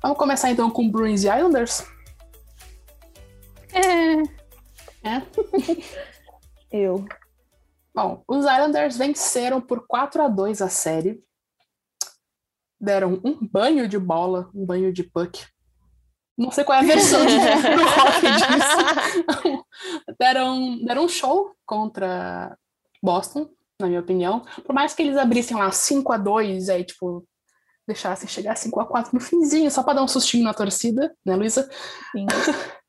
Vamos 0.00 0.16
começar 0.16 0.50
então 0.50 0.70
com 0.70 0.88
Bruins 0.88 1.24
e 1.24 1.28
Islanders? 1.28 1.84
É. 3.72 4.22
É? 5.08 5.22
Eu. 6.70 7.04
Bom, 7.94 8.22
os 8.28 8.44
Islanders 8.44 8.96
venceram 8.96 9.60
por 9.60 9.86
4 9.86 10.22
a 10.22 10.28
2 10.28 10.62
a 10.62 10.68
série. 10.68 11.20
Deram 12.80 13.20
um 13.24 13.36
banho 13.50 13.88
de 13.88 13.98
bola, 13.98 14.48
um 14.54 14.64
banho 14.64 14.92
de 14.92 15.02
puck. 15.02 15.44
Não 16.36 16.52
sei 16.52 16.62
qual 16.62 16.78
é 16.78 16.82
a 16.82 16.86
versão 16.86 17.26
de 17.26 17.34
hockey 17.34 18.30
disso. 18.36 19.64
deram, 20.16 20.78
deram 20.84 21.04
um 21.06 21.08
show 21.08 21.56
contra 21.66 22.56
Boston, 23.02 23.48
na 23.80 23.88
minha 23.88 23.98
opinião. 23.98 24.44
Por 24.64 24.72
mais 24.72 24.94
que 24.94 25.02
eles 25.02 25.16
abrissem 25.16 25.56
lá 25.56 25.72
5 25.72 26.12
a 26.12 26.18
2 26.18 26.68
aí, 26.68 26.84
tipo, 26.84 27.26
deixassem 27.88 28.28
chegar 28.28 28.54
5 28.54 28.80
a 28.80 28.86
4 28.86 29.12
no 29.14 29.20
finzinho, 29.20 29.70
só 29.70 29.82
para 29.82 29.94
dar 29.94 30.04
um 30.04 30.08
sustinho 30.08 30.44
na 30.44 30.54
torcida, 30.54 31.12
né, 31.24 31.34
Luísa? 31.34 31.68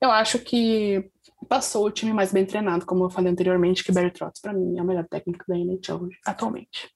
Eu 0.00 0.10
acho 0.10 0.38
que 0.40 1.10
passou 1.48 1.86
o 1.86 1.90
time 1.90 2.12
mais 2.12 2.32
bem 2.32 2.44
treinado, 2.44 2.84
como 2.84 3.04
eu 3.04 3.10
falei 3.10 3.32
anteriormente, 3.32 3.82
que 3.82 3.90
Barry 3.90 4.10
Trotz, 4.10 4.42
para 4.42 4.52
mim, 4.52 4.78
é 4.78 4.82
o 4.82 4.84
melhor 4.84 5.06
técnico 5.08 5.42
da 5.48 5.56
NHL 5.56 6.08
atualmente. 6.26 6.94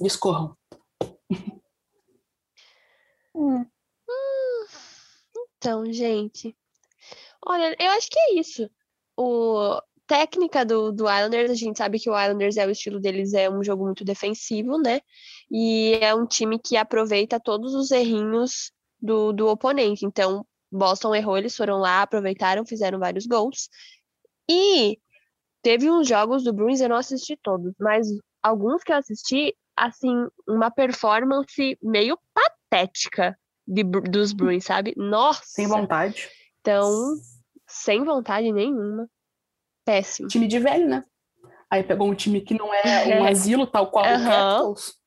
Discorram. 0.00 0.56
Então, 5.58 5.92
gente. 5.92 6.56
Olha, 7.44 7.76
eu 7.80 7.90
acho 7.90 8.08
que 8.08 8.18
é 8.18 8.34
isso. 8.34 8.70
O 9.16 9.80
técnica 10.06 10.64
do, 10.64 10.90
do 10.90 11.04
Islanders, 11.04 11.50
a 11.50 11.54
gente 11.54 11.76
sabe 11.76 12.00
que 12.00 12.08
o 12.08 12.18
Islanders 12.18 12.56
é 12.56 12.66
o 12.66 12.70
estilo 12.70 13.00
deles, 13.00 13.34
é 13.34 13.50
um 13.50 13.62
jogo 13.62 13.84
muito 13.84 14.04
defensivo, 14.04 14.78
né? 14.78 15.00
E 15.50 15.98
é 16.00 16.14
um 16.14 16.26
time 16.26 16.58
que 16.58 16.76
aproveita 16.76 17.40
todos 17.40 17.74
os 17.74 17.90
errinhos 17.90 18.72
do, 19.00 19.32
do 19.32 19.48
oponente. 19.48 20.04
Então, 20.04 20.46
Boston 20.70 21.14
errou, 21.14 21.38
eles 21.38 21.56
foram 21.56 21.78
lá, 21.78 22.02
aproveitaram, 22.02 22.66
fizeram 22.66 22.98
vários 22.98 23.26
gols. 23.26 23.68
E 24.50 24.98
teve 25.62 25.90
uns 25.90 26.06
jogos 26.06 26.44
do 26.44 26.52
Bruins, 26.52 26.80
eu 26.80 26.88
não 26.88 26.96
assisti 26.96 27.36
todos, 27.42 27.72
mas 27.78 28.06
alguns 28.42 28.82
que 28.82 28.92
eu 28.92 28.96
assisti, 28.96 29.56
assim, 29.76 30.26
uma 30.46 30.70
performance 30.70 31.78
meio 31.82 32.18
patética 32.34 33.38
de, 33.66 33.82
dos 33.82 34.32
Bruins, 34.32 34.64
sabe? 34.64 34.94
Nossa! 34.96 35.42
Sem 35.44 35.66
vontade. 35.66 36.28
Então, 36.60 36.92
sem 37.66 38.04
vontade 38.04 38.52
nenhuma. 38.52 39.08
Péssimo. 39.84 40.28
Time 40.28 40.46
de 40.46 40.58
velho, 40.58 40.86
né? 40.86 41.04
Aí 41.70 41.82
pegou 41.82 42.08
um 42.08 42.14
time 42.14 42.40
que 42.40 42.54
não 42.54 42.72
é 42.72 43.18
um 43.18 43.24
asilo, 43.28 43.66
tal 43.66 43.90
qual 43.90 44.06
Aham. 44.06 44.18
o 44.18 44.24
Capitals. 44.24 44.97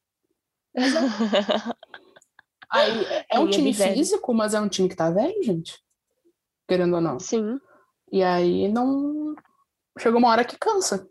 Aí, 2.71 3.05
é 3.29 3.37
um 3.37 3.47
é 3.47 3.51
time 3.51 3.73
físico, 3.73 4.33
mas 4.33 4.53
é 4.53 4.61
um 4.61 4.69
time 4.69 4.87
que 4.87 4.95
tá 4.95 5.09
velho, 5.09 5.43
gente. 5.43 5.77
Querendo 6.67 6.95
ou 6.95 7.01
não. 7.01 7.19
Sim. 7.19 7.59
E 8.09 8.23
aí 8.23 8.69
não. 8.69 9.35
Chegou 9.99 10.19
uma 10.19 10.29
hora 10.29 10.45
que 10.45 10.57
cansa. 10.57 11.05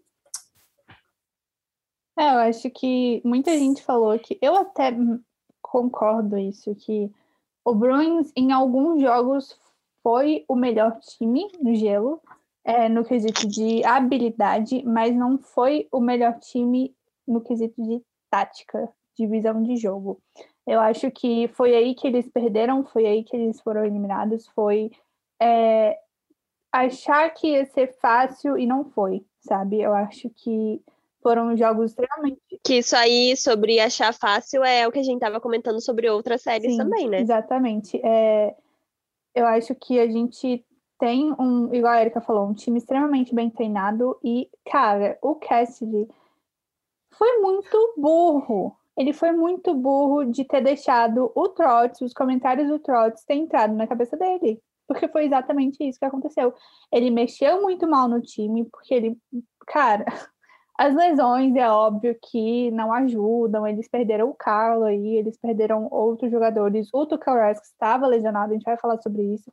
É, 2.19 2.35
eu 2.35 2.39
acho 2.39 2.70
que 2.70 3.20
muita 3.24 3.51
gente 3.59 3.82
falou 3.82 4.19
que 4.19 4.39
eu 4.41 4.57
até 4.57 4.91
concordo 5.61 6.39
isso 6.39 6.74
que 6.74 7.11
o 7.65 7.74
Bruins 7.74 8.32
em 8.35 8.53
alguns 8.53 9.01
jogos 9.01 9.59
foi 10.03 10.45
o 10.49 10.57
melhor 10.57 10.99
time 11.01 11.51
no 11.61 11.74
gelo, 11.74 12.23
é, 12.65 12.89
no 12.89 13.05
quesito 13.05 13.47
de 13.47 13.85
habilidade, 13.85 14.82
mas 14.85 15.15
não 15.15 15.39
foi 15.39 15.89
o 15.93 16.01
melhor 16.01 16.39
time 16.39 16.95
no 17.27 17.41
quesito 17.41 17.82
de 17.82 18.03
tática, 18.31 18.91
de 19.16 19.27
visão 19.27 19.62
de 19.62 19.77
jogo. 19.77 20.20
Eu 20.66 20.81
acho 20.81 21.11
que 21.11 21.49
foi 21.49 21.74
aí 21.74 21.95
que 21.95 22.07
eles 22.07 22.28
perderam, 22.28 22.85
foi 22.85 23.07
aí 23.07 23.24
que 23.24 23.37
eles 23.37 23.61
foram 23.61 23.85
eliminados, 23.85 24.47
foi 24.49 24.91
é, 25.41 25.99
achar 26.73 27.31
que 27.31 27.49
ia 27.49 27.66
ser 27.66 27.99
fácil 28.01 28.59
e 28.59 28.66
não 28.66 28.85
foi, 28.85 29.24
sabe? 29.41 29.81
Eu 29.81 29.93
acho 29.95 30.31
que 30.31 30.81
foram 31.23 31.57
jogos 31.57 31.91
extremamente 31.91 32.41
Que 32.65 32.78
isso 32.78 32.97
aí, 32.97 33.37
sobre 33.37 33.81
achar 33.81 34.12
fácil, 34.12 34.65
é 34.65 34.87
o 34.87 34.93
que 34.93 34.99
a 34.99 35.03
gente 35.03 35.20
tava 35.20 35.41
comentando 35.41 35.81
sobre 35.81 36.09
outras 36.09 36.43
séries 36.43 36.73
Sim, 36.73 36.78
também, 36.78 37.09
né? 37.09 37.20
Exatamente. 37.20 38.01
É, 38.05 38.55
eu 39.35 39.47
acho 39.47 39.74
que 39.74 39.99
a 39.99 40.07
gente 40.07 40.65
tem 40.99 41.32
um, 41.39 41.74
igual 41.74 41.95
a 41.95 42.01
Erika 42.01 42.20
falou, 42.20 42.47
um 42.47 42.55
time 42.55 42.78
extremamente 42.78 43.35
bem 43.35 43.49
treinado 43.51 44.19
e, 44.23 44.51
cara, 44.70 45.19
o 45.23 45.35
Cassidy 45.35 46.07
foi 47.12 47.39
muito 47.39 47.95
burro. 47.97 48.77
Ele 48.96 49.12
foi 49.12 49.32
muito 49.32 49.74
burro 49.74 50.24
de 50.24 50.44
ter 50.44 50.60
deixado 50.62 51.32
o 51.34 51.48
Trotz, 51.48 52.00
os 52.00 52.12
comentários 52.12 52.68
do 52.68 52.78
Trotz 52.78 53.24
ter 53.24 53.34
entrado 53.34 53.74
na 53.74 53.86
cabeça 53.86 54.16
dele. 54.16 54.60
Porque 54.86 55.08
foi 55.08 55.24
exatamente 55.24 55.88
isso 55.88 55.98
que 55.98 56.04
aconteceu. 56.04 56.52
Ele 56.92 57.10
mexeu 57.10 57.62
muito 57.62 57.88
mal 57.88 58.08
no 58.08 58.20
time, 58.20 58.64
porque 58.64 58.92
ele, 58.92 59.18
cara, 59.66 60.04
as 60.76 60.94
lesões 60.94 61.54
é 61.54 61.70
óbvio 61.70 62.16
que 62.20 62.70
não 62.72 62.92
ajudam. 62.92 63.66
Eles 63.66 63.88
perderam 63.88 64.28
o 64.30 64.34
Carlo 64.34 64.84
aí, 64.84 65.16
eles 65.16 65.38
perderam 65.38 65.86
outros 65.90 66.30
jogadores. 66.30 66.88
O 66.92 67.06
Tukaresk 67.06 67.62
estava 67.62 68.06
lesionado, 68.06 68.50
a 68.50 68.54
gente 68.54 68.64
vai 68.64 68.76
falar 68.76 69.00
sobre 69.00 69.22
isso. 69.22 69.52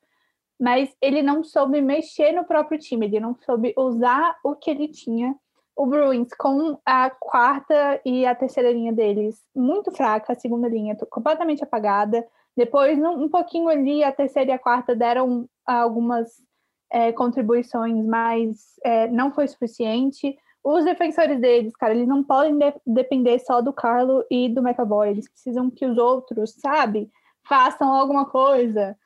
Mas 0.60 0.96
ele 1.00 1.22
não 1.22 1.44
soube 1.44 1.82
mexer 1.82 2.32
no 2.32 2.44
próprio 2.44 2.80
time, 2.80 3.06
ele 3.06 3.20
não 3.20 3.36
soube 3.46 3.74
usar 3.78 4.36
o 4.44 4.56
que 4.56 4.72
ele 4.72 4.88
tinha. 4.88 5.36
O 5.78 5.86
Bruins, 5.86 6.30
com 6.38 6.80
a 6.84 7.10
quarta 7.12 8.02
e 8.04 8.26
a 8.26 8.34
terceira 8.34 8.72
linha 8.72 8.92
deles 8.92 9.40
muito 9.56 9.92
fraca, 9.92 10.34
a 10.34 10.40
segunda 10.40 10.68
linha 10.68 10.98
completamente 11.12 11.64
apagada. 11.64 12.26
Depois, 12.56 12.98
um, 12.98 13.26
um 13.26 13.30
pouquinho 13.30 13.70
ali, 13.70 14.04
a 14.04 14.12
terceira 14.12 14.50
e 14.50 14.54
a 14.54 14.60
quarta 14.60 14.96
deram 14.96 15.48
algumas 15.64 16.42
é, 16.92 17.12
contribuições, 17.12 18.04
mas 18.04 18.74
é, 18.84 19.08
não 19.08 19.32
foi 19.32 19.48
suficiente. 19.48 20.36
Os 20.64 20.84
defensores 20.84 21.40
deles, 21.40 21.76
cara, 21.76 21.94
eles 21.94 22.08
não 22.08 22.24
podem 22.24 22.58
de- 22.58 22.82
depender 22.86 23.38
só 23.40 23.62
do 23.62 23.72
Carlo 23.72 24.26
e 24.32 24.50
do 24.50 24.62
McAvoy. 24.62 25.10
Eles 25.10 25.30
precisam 25.30 25.70
que 25.70 25.86
os 25.86 26.00
outros, 26.00 26.56
sabe, 26.60 27.12
façam 27.48 27.94
alguma 27.94 28.26
coisa. 28.26 28.98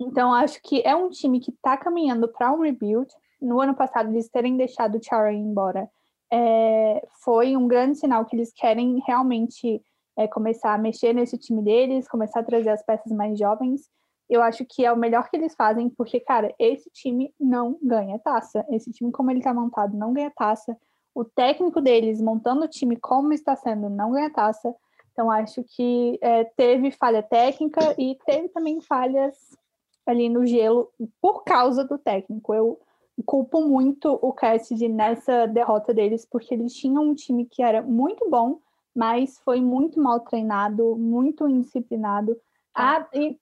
Então, 0.00 0.32
acho 0.32 0.60
que 0.62 0.80
é 0.82 0.96
um 0.96 1.10
time 1.10 1.40
que 1.40 1.50
está 1.50 1.76
caminhando 1.76 2.26
para 2.26 2.50
um 2.52 2.62
rebuild. 2.62 3.12
No 3.44 3.60
ano 3.60 3.74
passado, 3.74 4.10
eles 4.10 4.28
terem 4.28 4.56
deixado 4.56 4.96
o 4.96 5.02
Chara 5.02 5.32
embora 5.32 5.88
é, 6.34 7.06
foi 7.22 7.56
um 7.56 7.68
grande 7.68 7.98
sinal 7.98 8.24
que 8.24 8.34
eles 8.34 8.52
querem 8.52 9.00
realmente 9.06 9.80
é, 10.16 10.26
começar 10.26 10.74
a 10.74 10.78
mexer 10.78 11.12
nesse 11.12 11.38
time 11.38 11.62
deles, 11.62 12.08
começar 12.08 12.40
a 12.40 12.44
trazer 12.44 12.70
as 12.70 12.82
peças 12.82 13.12
mais 13.12 13.38
jovens. 13.38 13.88
Eu 14.28 14.42
acho 14.42 14.64
que 14.64 14.84
é 14.84 14.92
o 14.92 14.96
melhor 14.96 15.28
que 15.28 15.36
eles 15.36 15.54
fazem, 15.54 15.88
porque, 15.88 16.18
cara, 16.18 16.52
esse 16.58 16.90
time 16.90 17.32
não 17.38 17.78
ganha 17.80 18.18
taça. 18.18 18.64
Esse 18.70 18.90
time, 18.90 19.12
como 19.12 19.30
ele 19.30 19.38
está 19.38 19.54
montado, 19.54 19.96
não 19.96 20.12
ganha 20.12 20.32
taça. 20.34 20.76
O 21.14 21.24
técnico 21.24 21.80
deles, 21.80 22.20
montando 22.20 22.64
o 22.64 22.68
time 22.68 22.96
como 22.96 23.32
está 23.32 23.54
sendo, 23.54 23.88
não 23.88 24.12
ganha 24.12 24.30
taça. 24.30 24.74
Então, 25.12 25.30
acho 25.30 25.62
que 25.62 26.18
é, 26.20 26.42
teve 26.42 26.90
falha 26.90 27.22
técnica 27.22 27.94
e 27.96 28.18
teve 28.26 28.48
também 28.48 28.80
falhas 28.80 29.56
ali 30.04 30.28
no 30.28 30.44
gelo 30.44 30.90
por 31.20 31.44
causa 31.44 31.84
do 31.84 31.96
técnico. 31.96 32.52
Eu 32.52 32.80
culpo 33.22 33.60
muito 33.62 34.18
o 34.20 34.32
Cassidy 34.32 34.88
nessa 34.88 35.46
derrota 35.46 35.94
deles, 35.94 36.26
porque 36.26 36.54
eles 36.54 36.74
tinham 36.74 37.04
um 37.04 37.14
time 37.14 37.46
que 37.46 37.62
era 37.62 37.82
muito 37.82 38.28
bom, 38.28 38.60
mas 38.94 39.38
foi 39.40 39.60
muito 39.60 40.00
mal 40.00 40.20
treinado, 40.20 40.96
muito 40.96 41.48
indisciplinado. 41.48 42.36
A, 42.74 43.06
e- 43.12 43.38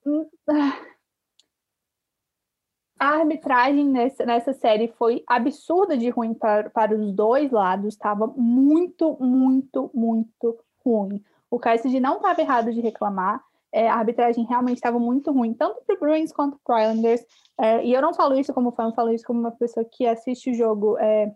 a 2.98 3.06
arbitragem 3.16 3.88
nessa, 3.88 4.24
nessa 4.24 4.52
série 4.52 4.88
foi 4.96 5.24
absurda 5.26 5.96
de 5.96 6.08
ruim 6.08 6.34
para, 6.34 6.70
para 6.70 6.94
os 6.94 7.12
dois 7.12 7.50
lados, 7.50 7.94
estava 7.94 8.26
muito, 8.28 9.16
muito, 9.20 9.90
muito 9.92 10.58
ruim. 10.84 11.22
O 11.50 11.58
Cassidy 11.58 11.98
não 11.98 12.16
estava 12.16 12.40
errado 12.40 12.72
de 12.72 12.80
reclamar, 12.80 13.42
é, 13.72 13.88
a 13.88 13.94
arbitragem 13.94 14.44
realmente 14.44 14.76
estava 14.76 14.98
muito 14.98 15.32
ruim, 15.32 15.54
tanto 15.54 15.82
para 15.86 15.96
o 15.96 15.98
Bruins 15.98 16.32
quanto 16.32 16.60
para 16.64 16.76
o 16.76 16.78
Islanders. 16.78 17.24
É, 17.58 17.84
e 17.84 17.92
eu 17.92 18.02
não 18.02 18.12
falo 18.12 18.38
isso 18.38 18.52
como 18.52 18.72
fã, 18.72 18.84
eu 18.84 18.94
falo 18.94 19.10
isso 19.10 19.24
como 19.24 19.40
uma 19.40 19.52
pessoa 19.52 19.84
que 19.90 20.06
assiste 20.06 20.50
o 20.50 20.54
jogo 20.54 20.98
é, 20.98 21.32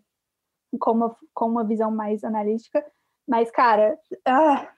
com, 0.79 0.93
uma, 0.93 1.17
com 1.33 1.47
uma 1.47 1.65
visão 1.65 1.91
mais 1.91 2.23
analítica. 2.23 2.85
Mas, 3.27 3.51
cara, 3.51 3.99
ah, 4.27 4.69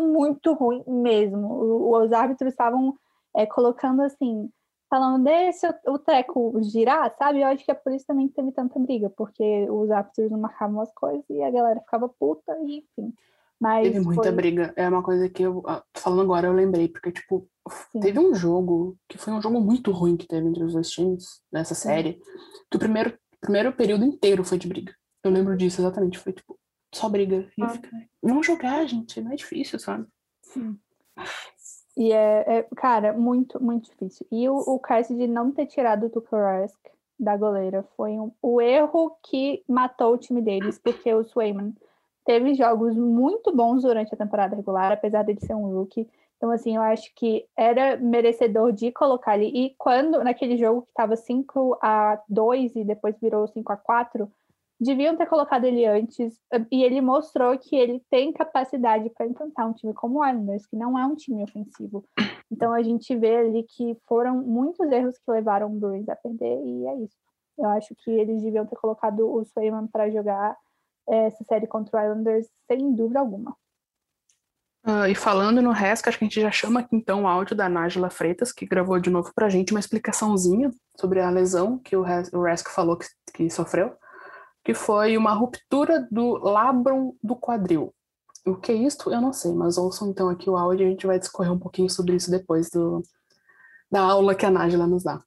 muito 0.00 0.52
ruim 0.54 0.82
mesmo. 0.86 1.92
Os 1.94 2.12
árbitros 2.12 2.52
estavam 2.52 2.96
é, 3.36 3.46
colocando 3.46 4.02
assim, 4.02 4.50
falando, 4.88 5.24
deixa 5.24 5.78
o 5.86 5.98
treco 5.98 6.52
girar, 6.62 7.14
sabe? 7.16 7.40
Eu 7.40 7.48
acho 7.48 7.64
que 7.64 7.70
é 7.70 7.74
por 7.74 7.92
isso 7.92 8.06
também 8.06 8.28
que 8.28 8.34
teve 8.34 8.52
tanta 8.52 8.78
briga, 8.78 9.10
porque 9.10 9.66
os 9.70 9.90
árbitros 9.90 10.30
não 10.30 10.38
marcavam 10.38 10.80
as 10.80 10.92
coisas 10.92 11.24
e 11.30 11.42
a 11.42 11.50
galera 11.50 11.80
ficava 11.80 12.08
puta, 12.08 12.56
e 12.64 12.78
enfim. 12.78 13.14
Mas 13.62 13.84
Teve 13.84 14.00
muita 14.00 14.24
foi- 14.24 14.32
briga. 14.32 14.72
É 14.74 14.88
uma 14.88 15.04
coisa 15.04 15.28
que 15.28 15.40
eu, 15.40 15.62
ah, 15.68 15.84
falando 15.94 16.22
agora, 16.22 16.48
eu 16.48 16.52
lembrei, 16.52 16.88
porque, 16.88 17.12
tipo, 17.12 17.48
Sim. 17.92 18.00
teve 18.00 18.18
um 18.18 18.34
jogo 18.34 18.96
que 19.08 19.16
foi 19.16 19.32
um 19.32 19.40
jogo 19.40 19.60
muito 19.60 19.92
ruim 19.92 20.16
que 20.16 20.26
teve 20.26 20.48
entre 20.48 20.64
os 20.64 20.72
dois 20.72 20.90
times 20.90 21.40
nessa 21.52 21.72
série, 21.72 22.20
que 22.68 22.76
o 22.76 22.80
primeiro, 22.80 23.16
primeiro 23.40 23.72
período 23.72 24.04
inteiro 24.04 24.42
foi 24.42 24.58
de 24.58 24.66
briga. 24.66 24.92
Eu 25.22 25.30
lembro 25.30 25.56
disso 25.56 25.80
exatamente. 25.80 26.18
Foi, 26.18 26.32
tipo, 26.32 26.58
só 26.92 27.08
briga. 27.08 27.48
Ah. 27.60 27.68
fica, 27.68 27.88
Vamos 28.20 28.44
jogar, 28.44 28.84
gente. 28.86 29.20
Não 29.20 29.30
é 29.30 29.36
difícil, 29.36 29.78
sabe? 29.78 30.08
E 31.96 32.10
é, 32.10 32.44
é, 32.58 32.62
cara, 32.74 33.12
muito, 33.12 33.62
muito 33.62 33.90
difícil. 33.90 34.26
E 34.32 34.48
o, 34.48 34.56
o 34.56 34.78
Cassidy 34.80 35.28
não 35.28 35.52
ter 35.52 35.66
tirado 35.66 36.06
o 36.06 36.10
Tukaresk 36.10 36.76
da 37.16 37.36
goleira 37.36 37.84
foi 37.96 38.18
um, 38.18 38.32
o 38.42 38.60
erro 38.60 39.16
que 39.22 39.62
matou 39.68 40.14
o 40.14 40.18
time 40.18 40.42
deles, 40.42 40.80
porque 40.82 41.14
o 41.14 41.22
Swayman 41.22 41.72
teve 42.24 42.54
jogos 42.54 42.96
muito 42.96 43.54
bons 43.54 43.82
durante 43.82 44.14
a 44.14 44.18
temporada 44.18 44.56
regular, 44.56 44.92
apesar 44.92 45.22
dele 45.22 45.40
ser 45.40 45.54
um 45.54 45.72
rookie. 45.74 46.08
Então, 46.36 46.50
assim, 46.50 46.74
eu 46.74 46.82
acho 46.82 47.12
que 47.14 47.46
era 47.56 47.96
merecedor 47.96 48.72
de 48.72 48.90
colocar 48.90 49.38
ele. 49.38 49.46
E 49.46 49.74
quando, 49.78 50.24
naquele 50.24 50.56
jogo 50.56 50.82
que 50.82 50.90
estava 50.90 51.14
5 51.14 51.78
a 51.80 52.20
2 52.28 52.74
e 52.76 52.84
depois 52.84 53.16
virou 53.20 53.46
5 53.46 53.72
a 53.72 53.76
4 53.76 54.30
deviam 54.82 55.16
ter 55.16 55.26
colocado 55.26 55.64
ele 55.64 55.86
antes. 55.86 56.40
E 56.70 56.82
ele 56.82 57.00
mostrou 57.00 57.56
que 57.56 57.76
ele 57.76 58.02
tem 58.10 58.32
capacidade 58.32 59.08
para 59.10 59.26
enfrentar 59.26 59.66
um 59.66 59.72
time 59.72 59.94
como 59.94 60.18
o 60.18 60.26
Islanders, 60.26 60.66
que 60.66 60.76
não 60.76 60.98
é 60.98 61.06
um 61.06 61.14
time 61.14 61.44
ofensivo. 61.44 62.04
Então 62.50 62.72
a 62.72 62.82
gente 62.82 63.16
vê 63.16 63.36
ali 63.36 63.62
que 63.62 63.96
foram 64.06 64.42
muitos 64.42 64.90
erros 64.90 65.16
que 65.18 65.30
levaram 65.30 65.68
o 65.68 65.78
Bruins 65.78 66.08
a 66.08 66.16
perder, 66.16 66.60
e 66.64 66.86
é 66.86 66.96
isso. 66.96 67.16
Eu 67.56 67.68
acho 67.68 67.94
que 67.94 68.10
eles 68.10 68.42
deviam 68.42 68.66
ter 68.66 68.76
colocado 68.76 69.20
o 69.32 69.44
Swayman 69.44 69.86
para 69.86 70.10
jogar 70.10 70.56
essa 71.08 71.42
série 71.44 71.66
contra 71.66 71.98
o 71.98 72.04
Islanders 72.04 72.46
sem 72.66 72.94
dúvida 72.94 73.20
alguma. 73.20 73.56
Ah, 74.84 75.08
e 75.08 75.14
falando 75.14 75.62
no 75.62 75.70
resto, 75.70 76.08
acho 76.08 76.18
que 76.18 76.24
a 76.24 76.28
gente 76.28 76.40
já 76.40 76.50
chama 76.50 76.80
aqui 76.80 76.96
então 76.96 77.22
o 77.22 77.28
áudio 77.28 77.54
da 77.54 77.68
Nájila 77.68 78.10
Freitas, 78.10 78.50
que 78.50 78.66
gravou 78.66 78.98
de 78.98 79.10
novo 79.10 79.32
pra 79.32 79.48
gente 79.48 79.72
uma 79.72 79.78
explicaçãozinha 79.78 80.72
sobre 80.98 81.20
a 81.20 81.30
lesão 81.30 81.78
que 81.78 81.96
o, 81.96 82.02
o 82.32 82.42
Resk 82.42 82.68
falou 82.68 82.96
que, 82.96 83.06
que 83.32 83.48
sofreu, 83.48 83.94
que 84.64 84.74
foi 84.74 85.16
uma 85.16 85.32
ruptura 85.32 86.06
do 86.10 86.36
labrum 86.38 87.14
do 87.22 87.36
quadril. 87.36 87.94
O 88.44 88.56
que 88.56 88.72
é 88.72 88.74
isto? 88.74 89.12
Eu 89.12 89.20
não 89.20 89.32
sei, 89.32 89.52
mas 89.54 89.78
ouçam 89.78 90.08
então 90.08 90.28
aqui 90.28 90.50
o 90.50 90.56
áudio 90.56 90.84
e 90.84 90.86
a 90.88 90.90
gente 90.90 91.06
vai 91.06 91.16
discorrer 91.16 91.52
um 91.52 91.60
pouquinho 91.60 91.88
sobre 91.88 92.16
isso 92.16 92.28
depois 92.28 92.68
do, 92.68 93.02
da 93.88 94.00
aula 94.00 94.34
que 94.34 94.44
a 94.44 94.50
Nájila 94.50 94.86
nos 94.88 95.04
dá. 95.04 95.22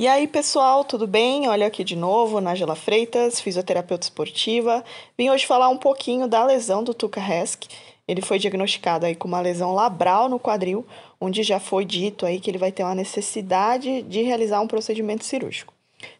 E 0.00 0.08
aí, 0.08 0.26
pessoal, 0.26 0.82
tudo 0.82 1.06
bem? 1.06 1.46
Olha 1.46 1.66
aqui 1.66 1.84
de 1.84 1.94
novo, 1.94 2.40
Nájila 2.40 2.74
Freitas, 2.74 3.38
fisioterapeuta 3.38 4.06
esportiva. 4.06 4.82
Vim 5.14 5.28
hoje 5.28 5.44
falar 5.44 5.68
um 5.68 5.76
pouquinho 5.76 6.26
da 6.26 6.42
lesão 6.42 6.82
do 6.82 6.94
Tuca 6.94 7.20
Hesk. 7.20 7.64
Ele 8.08 8.22
foi 8.22 8.38
diagnosticado 8.38 9.04
aí 9.04 9.14
com 9.14 9.28
uma 9.28 9.42
lesão 9.42 9.74
labral 9.74 10.26
no 10.26 10.40
quadril, 10.40 10.86
onde 11.20 11.42
já 11.42 11.60
foi 11.60 11.84
dito 11.84 12.24
aí 12.24 12.40
que 12.40 12.50
ele 12.50 12.56
vai 12.56 12.72
ter 12.72 12.82
uma 12.82 12.94
necessidade 12.94 14.00
de 14.04 14.22
realizar 14.22 14.62
um 14.62 14.66
procedimento 14.66 15.22
cirúrgico. 15.22 15.74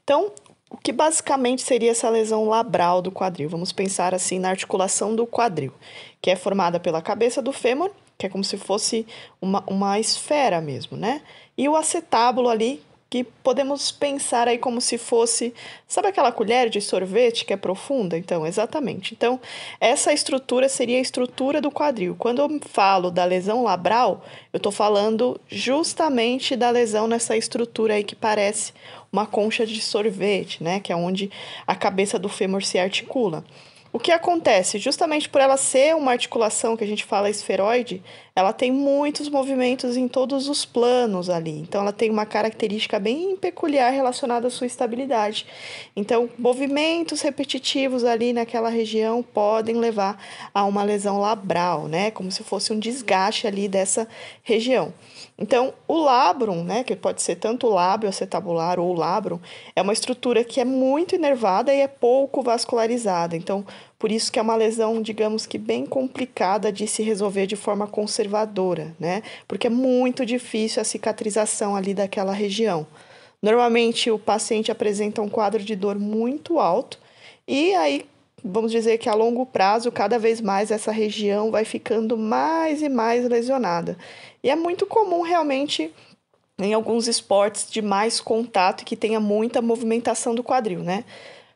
Então, 0.04 0.30
o 0.68 0.76
que 0.76 0.92
basicamente 0.92 1.62
seria 1.62 1.92
essa 1.92 2.10
lesão 2.10 2.44
labral 2.44 3.00
do 3.00 3.10
quadril? 3.10 3.48
Vamos 3.48 3.72
pensar 3.72 4.14
assim 4.14 4.38
na 4.38 4.50
articulação 4.50 5.16
do 5.16 5.26
quadril, 5.26 5.72
que 6.20 6.30
é 6.30 6.36
formada 6.36 6.78
pela 6.78 7.00
cabeça 7.00 7.40
do 7.40 7.50
fêmur, 7.50 7.90
que 8.18 8.26
é 8.26 8.28
como 8.28 8.44
se 8.44 8.58
fosse 8.58 9.06
uma, 9.40 9.64
uma 9.66 9.98
esfera 9.98 10.60
mesmo, 10.60 10.98
né? 10.98 11.22
E 11.56 11.66
o 11.66 11.76
acetábulo 11.76 12.50
ali, 12.50 12.82
que 13.10 13.24
podemos 13.24 13.90
pensar 13.90 14.46
aí 14.46 14.56
como 14.56 14.80
se 14.80 14.96
fosse, 14.96 15.52
sabe 15.88 16.06
aquela 16.06 16.30
colher 16.30 16.70
de 16.70 16.80
sorvete 16.80 17.44
que 17.44 17.52
é 17.52 17.56
profunda? 17.56 18.16
Então, 18.16 18.46
exatamente. 18.46 19.12
Então, 19.12 19.40
essa 19.80 20.12
estrutura 20.12 20.68
seria 20.68 20.96
a 20.96 21.00
estrutura 21.00 21.60
do 21.60 21.72
quadril. 21.72 22.14
Quando 22.16 22.40
eu 22.40 22.60
falo 22.68 23.10
da 23.10 23.24
lesão 23.24 23.64
labral, 23.64 24.24
eu 24.52 24.58
estou 24.58 24.70
falando 24.70 25.40
justamente 25.48 26.54
da 26.54 26.70
lesão 26.70 27.08
nessa 27.08 27.36
estrutura 27.36 27.94
aí 27.94 28.04
que 28.04 28.14
parece 28.14 28.72
uma 29.12 29.26
concha 29.26 29.66
de 29.66 29.80
sorvete, 29.82 30.62
né? 30.62 30.78
Que 30.78 30.92
é 30.92 30.96
onde 30.96 31.32
a 31.66 31.74
cabeça 31.74 32.16
do 32.16 32.28
fêmur 32.28 32.62
se 32.64 32.78
articula. 32.78 33.44
O 33.92 33.98
que 33.98 34.12
acontece? 34.12 34.78
Justamente 34.78 35.28
por 35.28 35.40
ela 35.40 35.56
ser 35.56 35.96
uma 35.96 36.12
articulação 36.12 36.76
que 36.76 36.84
a 36.84 36.86
gente 36.86 37.04
fala 37.04 37.28
esferoide, 37.28 38.00
ela 38.34 38.52
tem 38.52 38.70
muitos 38.70 39.28
movimentos 39.28 39.96
em 39.96 40.08
todos 40.08 40.48
os 40.48 40.64
planos 40.64 41.28
ali. 41.28 41.58
Então, 41.58 41.80
ela 41.80 41.92
tem 41.92 42.10
uma 42.10 42.26
característica 42.26 42.98
bem 42.98 43.36
peculiar 43.36 43.90
relacionada 43.90 44.46
à 44.46 44.50
sua 44.50 44.66
estabilidade. 44.66 45.46
Então, 45.94 46.28
movimentos 46.38 47.20
repetitivos 47.20 48.04
ali 48.04 48.32
naquela 48.32 48.68
região 48.68 49.22
podem 49.22 49.76
levar 49.76 50.22
a 50.54 50.64
uma 50.64 50.82
lesão 50.82 51.18
labral, 51.18 51.88
né? 51.88 52.10
Como 52.10 52.30
se 52.30 52.42
fosse 52.42 52.72
um 52.72 52.78
desgaste 52.78 53.46
ali 53.46 53.68
dessa 53.68 54.06
região. 54.42 54.92
Então, 55.38 55.72
o 55.88 55.96
labrum, 55.96 56.62
né, 56.62 56.84
que 56.84 56.94
pode 56.94 57.22
ser 57.22 57.36
tanto 57.36 57.66
o 57.66 57.70
lábio 57.70 58.08
acetabular 58.08 58.78
ou 58.78 58.90
o 58.90 58.94
labrum, 58.94 59.38
é 59.74 59.80
uma 59.80 59.94
estrutura 59.94 60.44
que 60.44 60.60
é 60.60 60.64
muito 60.66 61.14
inervada 61.14 61.72
e 61.72 61.80
é 61.80 61.88
pouco 61.88 62.42
vascularizada. 62.42 63.34
Então, 63.34 63.64
por 64.00 64.10
isso 64.10 64.32
que 64.32 64.38
é 64.38 64.42
uma 64.42 64.56
lesão, 64.56 65.02
digamos 65.02 65.44
que 65.44 65.58
bem 65.58 65.84
complicada 65.84 66.72
de 66.72 66.86
se 66.86 67.02
resolver 67.02 67.46
de 67.46 67.54
forma 67.54 67.86
conservadora, 67.86 68.96
né? 68.98 69.22
Porque 69.46 69.66
é 69.66 69.70
muito 69.70 70.24
difícil 70.24 70.80
a 70.80 70.84
cicatrização 70.86 71.76
ali 71.76 71.92
daquela 71.92 72.32
região. 72.32 72.86
Normalmente, 73.42 74.10
o 74.10 74.18
paciente 74.18 74.72
apresenta 74.72 75.20
um 75.20 75.28
quadro 75.28 75.62
de 75.62 75.76
dor 75.76 75.98
muito 75.98 76.58
alto 76.58 76.98
e 77.46 77.74
aí 77.74 78.06
vamos 78.42 78.72
dizer 78.72 78.96
que 78.96 79.06
a 79.06 79.12
longo 79.12 79.44
prazo, 79.44 79.92
cada 79.92 80.18
vez 80.18 80.40
mais 80.40 80.70
essa 80.70 80.90
região 80.90 81.50
vai 81.50 81.66
ficando 81.66 82.16
mais 82.16 82.80
e 82.80 82.88
mais 82.88 83.28
lesionada. 83.28 83.98
E 84.42 84.48
é 84.48 84.56
muito 84.56 84.86
comum 84.86 85.20
realmente 85.20 85.92
em 86.58 86.72
alguns 86.72 87.06
esportes 87.06 87.70
de 87.70 87.82
mais 87.82 88.18
contato 88.18 88.82
que 88.82 88.96
tenha 88.96 89.20
muita 89.20 89.60
movimentação 89.60 90.34
do 90.34 90.42
quadril, 90.42 90.80
né? 90.80 91.04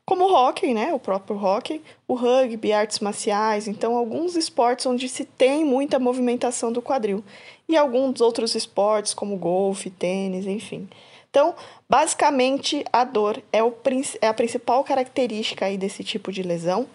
Como 0.07 0.25
o 0.25 0.33
hockey, 0.33 0.75
né? 0.75 0.93
O 0.93 0.99
próprio 0.99 1.37
hockey, 1.43 1.83
o 2.07 2.15
rugby, 2.15 2.73
artes 2.73 3.01
marciais, 3.01 3.67
então 3.67 3.97
alguns 3.97 4.37
esportes 4.37 4.85
onde 4.85 5.09
se 5.09 5.25
tem 5.25 5.65
muita 5.65 5.99
movimentação 5.99 6.71
do 6.71 6.83
quadril. 6.83 7.25
E 7.67 7.77
alguns 7.77 8.21
outros 8.21 8.55
esportes, 8.55 9.15
como 9.15 9.37
golfe, 9.37 9.89
tênis, 9.89 10.47
enfim. 10.47 10.89
Então, 11.31 11.55
basicamente, 11.89 12.85
a 12.93 13.03
dor 13.03 13.43
é, 13.51 13.63
o, 13.63 13.75
é 14.21 14.29
a 14.29 14.35
principal 14.35 14.85
característica 14.85 15.65
aí 15.65 15.79
desse 15.79 16.05
tipo 16.05 16.31
de 16.31 16.43
lesão. 16.43 16.87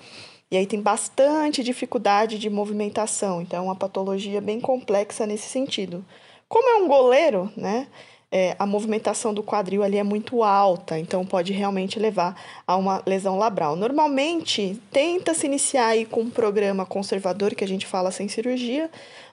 E 0.51 0.57
aí 0.57 0.65
tem 0.65 0.81
bastante 0.81 1.63
dificuldade 1.63 2.39
de 2.39 2.49
movimentação, 2.49 3.41
então 3.41 3.59
é 3.59 3.61
uma 3.61 3.75
patologia 3.75 4.41
bem 4.41 4.59
complexa 4.59 5.27
nesse 5.27 5.47
sentido. 5.47 6.03
Como 6.47 6.67
é 6.69 6.75
um 6.83 6.87
goleiro, 6.87 7.51
né? 7.55 7.87
É, 8.31 8.55
a 8.59 8.65
movimentação 8.65 9.33
do 9.33 9.41
quadril 9.41 9.81
ali 9.81 9.97
é 9.97 10.03
muito 10.03 10.43
alta, 10.43 10.99
então 10.99 11.25
pode 11.25 11.51
realmente 11.51 11.97
levar 11.97 12.35
a 12.67 12.75
uma 12.75 13.01
lesão 13.05 13.37
labral. 13.39 13.75
Normalmente, 13.75 14.79
tenta 14.91 15.33
se 15.33 15.47
iniciar 15.47 15.87
aí 15.87 16.05
com 16.05 16.21
um 16.21 16.29
programa 16.29 16.85
conservador, 16.85 17.55
que 17.55 17.63
a 17.63 17.67
gente 17.67 17.87
fala 17.87 18.11
sem 18.11 18.27
cirurgia, 18.27 18.89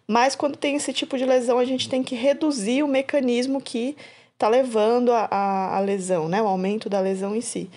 mas 0.08 0.34
quando 0.34 0.56
tem 0.56 0.76
esse 0.76 0.94
tipo 0.94 1.18
de 1.18 1.26
lesão, 1.26 1.58
a 1.58 1.64
gente 1.64 1.88
tem 1.88 2.02
que 2.02 2.14
reduzir 2.14 2.82
o 2.82 2.88
mecanismo 2.88 3.60
que 3.60 3.96
está 4.32 4.48
levando 4.48 5.12
a, 5.12 5.28
a, 5.30 5.76
a 5.76 5.80
lesão, 5.80 6.28
né? 6.28 6.40
O 6.40 6.46
aumento 6.46 6.88
da 6.88 7.00
lesão 7.00 7.34
em 7.34 7.40
si. 7.40 7.68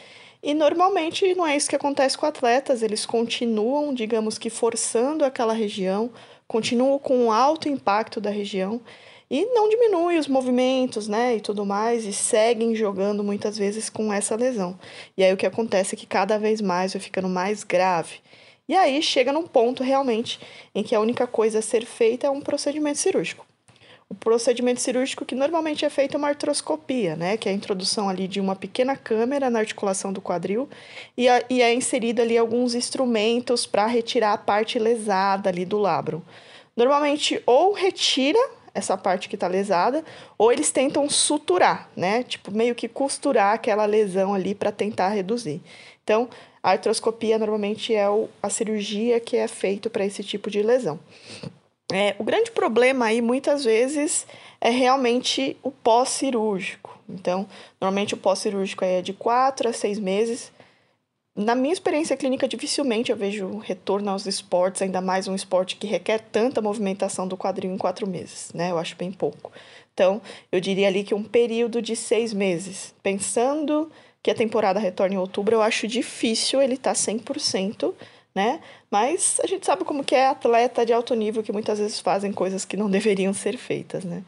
E 0.42 0.54
normalmente 0.54 1.34
não 1.36 1.46
é 1.46 1.58
isso 1.58 1.70
que 1.70 1.76
acontece 1.76 2.18
com 2.18 2.26
atletas, 2.26 2.82
eles 2.82 3.06
continuam, 3.06 3.94
digamos 3.94 4.38
que, 4.38 4.50
forçando 4.50 5.26
aquela 5.26 5.52
região, 5.52 6.10
continuam 6.48 6.98
com 6.98 7.30
alto 7.32 7.68
impacto 7.68 8.22
da 8.22 8.30
região 8.30 8.80
e 9.30 9.46
não 9.48 9.70
diminui 9.70 10.18
os 10.18 10.28
movimentos, 10.28 11.08
né, 11.08 11.36
e 11.36 11.42
tudo 11.42 11.66
mais, 11.66 12.06
e 12.06 12.14
seguem 12.14 12.76
jogando 12.76 13.24
muitas 13.24 13.58
vezes 13.58 13.90
com 13.90 14.12
essa 14.12 14.36
lesão. 14.36 14.78
E 15.18 15.24
aí 15.24 15.34
o 15.34 15.38
que 15.38 15.46
acontece 15.46 15.96
é 15.96 15.98
que 15.98 16.08
cada 16.08 16.38
vez 16.38 16.62
mais 16.62 16.94
vai 16.94 17.02
ficando 17.02 17.30
mais 17.30 17.64
grave. 17.64 18.18
E 18.68 18.76
aí 18.76 19.02
chega 19.02 19.32
num 19.34 19.48
ponto 19.48 19.84
realmente 19.84 20.40
em 20.74 20.84
que 20.84 20.96
a 20.96 21.00
única 21.00 21.26
coisa 21.28 21.60
a 21.60 21.62
ser 21.62 21.86
feita 21.86 22.28
é 22.28 22.30
um 22.30 22.42
procedimento 22.42 23.00
cirúrgico 23.00 23.50
o 24.10 24.16
procedimento 24.16 24.82
cirúrgico 24.82 25.24
que 25.24 25.36
normalmente 25.36 25.86
é 25.86 25.90
feito 25.90 26.18
uma 26.18 26.30
artroscopia, 26.30 27.16
né, 27.16 27.38
que 27.38 27.48
é 27.48 27.52
a 27.52 27.56
introdução 27.56 28.10
ali 28.10 28.28
de 28.28 28.40
uma 28.40 28.56
pequena 28.56 28.98
câmera 28.98 29.52
na 29.52 29.60
articulação 29.60 30.12
do 30.12 30.20
quadril 30.20 30.68
e, 31.16 31.30
a, 31.30 31.44
e 31.48 31.62
é 31.62 31.72
inserido 31.74 32.20
ali 32.20 32.36
alguns 32.36 32.74
instrumentos 32.74 33.68
para 33.68 33.86
retirar 33.86 34.34
a 34.34 34.38
parte 34.38 34.80
lesada 34.80 35.50
ali 35.50 35.64
do 35.64 35.78
labro. 35.78 36.26
Normalmente 36.76 37.42
ou 37.46 37.72
retira 37.72 38.40
essa 38.74 38.98
parte 38.98 39.30
que 39.30 39.36
está 39.36 39.48
lesada, 39.48 40.04
ou 40.38 40.52
eles 40.52 40.72
tentam 40.72 41.10
suturar, 41.10 41.90
né? 41.96 42.24
Tipo, 42.24 42.52
meio 42.52 42.76
que 42.76 42.88
costurar 42.88 43.54
aquela 43.54 43.86
lesão 43.86 44.34
ali 44.34 44.54
para 44.54 44.72
tentar 44.72 45.10
reduzir. 45.10 45.62
Então, 46.04 46.30
a 46.62 46.72
artroscopia 46.72 47.38
normalmente 47.38 47.94
é 47.94 48.10
o, 48.10 48.28
a 48.42 48.50
cirurgia 48.50 49.20
que 49.20 49.38
é 49.38 49.48
feita 49.48 49.90
para 49.90 50.06
esse 50.06 50.24
tipo 50.24 50.50
de 50.50 50.62
lesão. 50.62 51.00
É, 51.92 52.16
o 52.20 52.24
grande 52.24 52.52
problema 52.52 53.06
aí, 53.06 53.22
muitas 53.22 53.64
vezes, 53.64 54.28
é 54.62 54.70
realmente 54.70 55.58
o 55.64 55.72
pós-cirúrgico. 55.72 56.98
Então, 57.10 57.48
normalmente 57.82 58.14
o 58.14 58.18
pós-cirúrgico 58.18 58.86
é 58.86 59.02
de 59.02 59.14
quatro 59.14 59.68
a 59.68 59.74
seis 59.74 59.98
meses. 59.98 60.52
Na 61.40 61.56
minha 61.56 61.72
experiência 61.72 62.18
clínica, 62.18 62.50
dificilmente 62.50 63.14
eu 63.14 63.16
vejo 63.16 63.60
retorno 63.60 64.12
aos 64.12 64.26
esportes, 64.26 64.82
ainda 64.82 65.00
mais 65.00 65.26
um 65.26 65.34
esporte 65.34 65.78
que 65.78 65.88
requer 65.88 66.20
tanta 66.20 66.62
movimentação 66.62 67.26
do 67.26 67.38
quadril 67.38 67.72
em 67.72 67.78
quatro 67.78 68.06
meses, 68.06 68.52
né? 68.54 68.72
Eu 68.72 68.78
acho 68.78 68.98
bem 68.98 69.10
pouco. 69.10 69.50
Então, 69.94 70.22
eu 70.52 70.60
diria 70.60 70.90
ali 70.90 71.02
que 71.02 71.16
um 71.16 71.24
período 71.24 71.82
de 71.82 71.96
seis 71.96 72.34
meses. 72.34 72.94
Pensando 73.02 73.90
que 74.22 74.30
a 74.30 74.36
temporada 74.36 74.82
retorna 74.82 75.16
em 75.16 75.18
outubro, 75.18 75.56
eu 75.56 75.62
acho 75.62 75.88
difícil 75.88 76.62
ele 76.62 76.74
estar 76.74 76.94
tá 76.94 77.00
100%, 77.00 77.94
né? 78.36 78.60
Mas 78.92 79.40
a 79.42 79.48
gente 79.48 79.66
sabe 79.66 79.86
como 79.86 80.04
que 80.04 80.16
é 80.16 80.28
atleta 80.28 80.86
de 80.86 80.92
alto 80.92 81.16
nível 81.16 81.42
que 81.42 81.54
muitas 81.54 81.80
vezes 81.80 82.02
fazem 82.02 82.34
coisas 82.34 82.66
que 82.66 82.76
não 82.76 82.90
deveriam 82.92 83.34
ser 83.34 83.56
feitas, 83.56 84.04
né? 84.04 84.26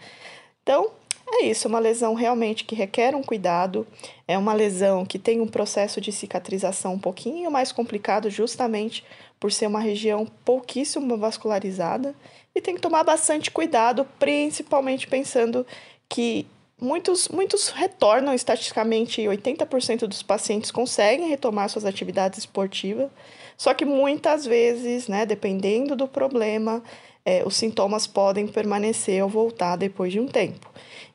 Então, 0.63 0.89
é 1.33 1.45
isso, 1.45 1.67
é 1.67 1.69
uma 1.69 1.79
lesão 1.79 2.13
realmente 2.13 2.63
que 2.63 2.75
requer 2.75 3.15
um 3.15 3.23
cuidado, 3.23 3.87
é 4.27 4.37
uma 4.37 4.53
lesão 4.53 5.05
que 5.05 5.19
tem 5.19 5.39
um 5.39 5.47
processo 5.47 6.01
de 6.01 6.11
cicatrização 6.11 6.93
um 6.93 6.99
pouquinho 6.99 7.49
mais 7.49 7.71
complicado, 7.71 8.29
justamente 8.29 9.03
por 9.39 9.51
ser 9.51 9.67
uma 9.67 9.79
região 9.79 10.27
pouquíssimo 10.45 11.17
vascularizada, 11.17 12.15
e 12.53 12.61
tem 12.61 12.75
que 12.75 12.81
tomar 12.81 13.03
bastante 13.03 13.49
cuidado, 13.49 14.05
principalmente 14.19 15.07
pensando 15.07 15.65
que 16.09 16.45
muitos, 16.79 17.29
muitos 17.29 17.69
retornam 17.69 18.33
estatisticamente, 18.33 19.21
80% 19.21 20.07
dos 20.07 20.21
pacientes 20.21 20.71
conseguem 20.71 21.29
retomar 21.29 21.69
suas 21.69 21.85
atividades 21.85 22.39
esportivas, 22.39 23.09
só 23.57 23.73
que 23.73 23.85
muitas 23.85 24.45
vezes, 24.45 25.07
né, 25.07 25.25
dependendo 25.25 25.95
do 25.95 26.07
problema, 26.07 26.83
é, 27.23 27.43
os 27.45 27.55
sintomas 27.55 28.07
podem 28.07 28.47
permanecer 28.47 29.23
ou 29.23 29.29
voltar 29.29 29.75
depois 29.75 30.11
de 30.11 30.19
um 30.19 30.27
tempo. 30.27 30.67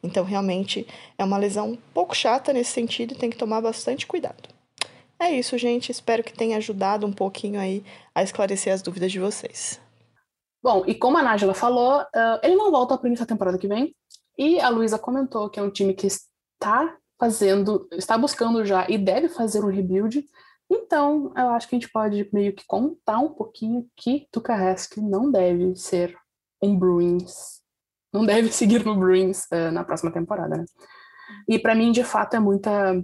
Então, 0.06 0.24
realmente 0.24 0.86
é 1.18 1.24
uma 1.24 1.36
lesão 1.36 1.72
um 1.72 1.76
pouco 1.92 2.16
chata 2.16 2.52
nesse 2.52 2.70
sentido 2.70 3.12
e 3.12 3.18
tem 3.18 3.28
que 3.28 3.36
tomar 3.36 3.60
bastante 3.60 4.06
cuidado. 4.06 4.48
É 5.18 5.30
isso, 5.30 5.58
gente. 5.58 5.90
Espero 5.90 6.22
que 6.22 6.32
tenha 6.32 6.56
ajudado 6.56 7.06
um 7.06 7.12
pouquinho 7.12 7.60
aí 7.60 7.84
a 8.14 8.22
esclarecer 8.22 8.72
as 8.72 8.82
dúvidas 8.82 9.10
de 9.10 9.18
vocês. 9.18 9.80
Bom, 10.62 10.84
e 10.86 10.94
como 10.94 11.18
a 11.18 11.22
Nájila 11.22 11.54
falou, 11.54 12.04
ele 12.42 12.56
não 12.56 12.70
volta 12.70 12.98
para 12.98 13.10
a 13.10 13.26
temporada 13.26 13.58
que 13.58 13.68
vem. 13.68 13.94
E 14.38 14.60
a 14.60 14.68
Luísa 14.68 14.98
comentou 14.98 15.48
que 15.48 15.58
é 15.58 15.62
um 15.62 15.70
time 15.70 15.94
que 15.94 16.06
está 16.06 16.96
fazendo, 17.18 17.88
está 17.92 18.18
buscando 18.18 18.64
já 18.64 18.86
e 18.88 18.98
deve 18.98 19.28
fazer 19.28 19.64
um 19.64 19.70
rebuild. 19.70 20.26
Então, 20.68 21.32
eu 21.36 21.48
acho 21.50 21.68
que 21.68 21.76
a 21.76 21.78
gente 21.78 21.90
pode 21.90 22.28
meio 22.32 22.52
que 22.52 22.66
contar 22.66 23.18
um 23.20 23.32
pouquinho 23.32 23.88
que 23.96 24.26
Tuca 24.30 24.54
Hask 24.54 24.96
não 24.98 25.30
deve 25.30 25.76
ser 25.76 26.14
um 26.60 26.76
Bruins 26.76 27.55
não 28.16 28.26
deve 28.26 28.50
seguir 28.52 28.84
no 28.84 28.96
Bruins 28.96 29.44
uh, 29.52 29.70
na 29.72 29.84
próxima 29.84 30.10
temporada, 30.10 30.56
né? 30.56 30.64
E 31.48 31.58
para 31.58 31.74
mim, 31.74 31.92
de 31.92 32.04
fato, 32.04 32.34
é 32.34 32.40
muita. 32.40 32.94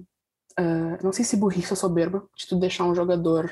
Uh, 0.58 0.98
não 1.02 1.12
sei 1.12 1.24
se 1.24 1.36
burrice 1.36 1.72
ou 1.72 1.76
soberba 1.76 2.26
de 2.36 2.46
tu 2.46 2.56
deixar 2.56 2.84
um 2.84 2.94
jogador 2.94 3.50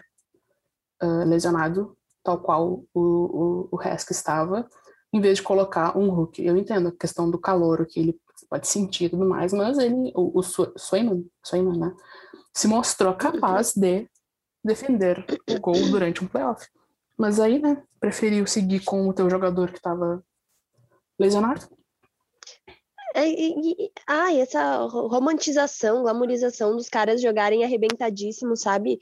uh, 1.03 1.25
lesionado, 1.25 1.97
tal 2.23 2.39
qual 2.41 2.85
o, 2.95 3.69
o, 3.69 3.69
o 3.73 3.83
estava, 4.11 4.69
em 5.13 5.21
vez 5.21 5.39
de 5.39 5.43
colocar 5.43 5.97
um 5.97 6.11
Hulk. 6.11 6.45
Eu 6.45 6.57
entendo 6.57 6.89
a 6.89 6.93
questão 6.93 7.31
do 7.31 7.39
calor, 7.39 7.87
que 7.87 8.01
ele 8.01 8.21
pode 8.49 8.69
sentir 8.69 9.05
e 9.05 9.09
tudo 9.09 9.27
mais, 9.27 9.53
mas 9.53 9.79
ele, 9.79 10.13
o, 10.15 10.39
o 10.39 10.43
Swayman, 10.43 11.27
Swayman 11.43 11.79
né, 11.79 11.95
se 12.53 12.69
mostrou 12.69 13.15
capaz 13.15 13.73
de 13.75 14.09
defender 14.63 15.25
o 15.49 15.59
gol 15.61 15.89
durante 15.91 16.23
um 16.23 16.29
playoff. 16.29 16.67
Mas 17.17 17.41
aí, 17.41 17.59
né, 17.59 17.83
preferiu 17.99 18.47
seguir 18.47 18.85
com 18.85 19.09
o 19.09 19.13
teu 19.13 19.29
jogador 19.29 19.71
que 19.71 19.79
estava 19.79 20.23
lesionado. 21.21 21.69
Ai, 24.07 24.41
essa 24.41 24.77
romantização, 24.87 26.03
glamorização 26.03 26.77
dos 26.77 26.89
caras 26.89 27.21
jogarem 27.21 27.65
arrebentadíssimo, 27.65 28.57
sabe? 28.57 28.99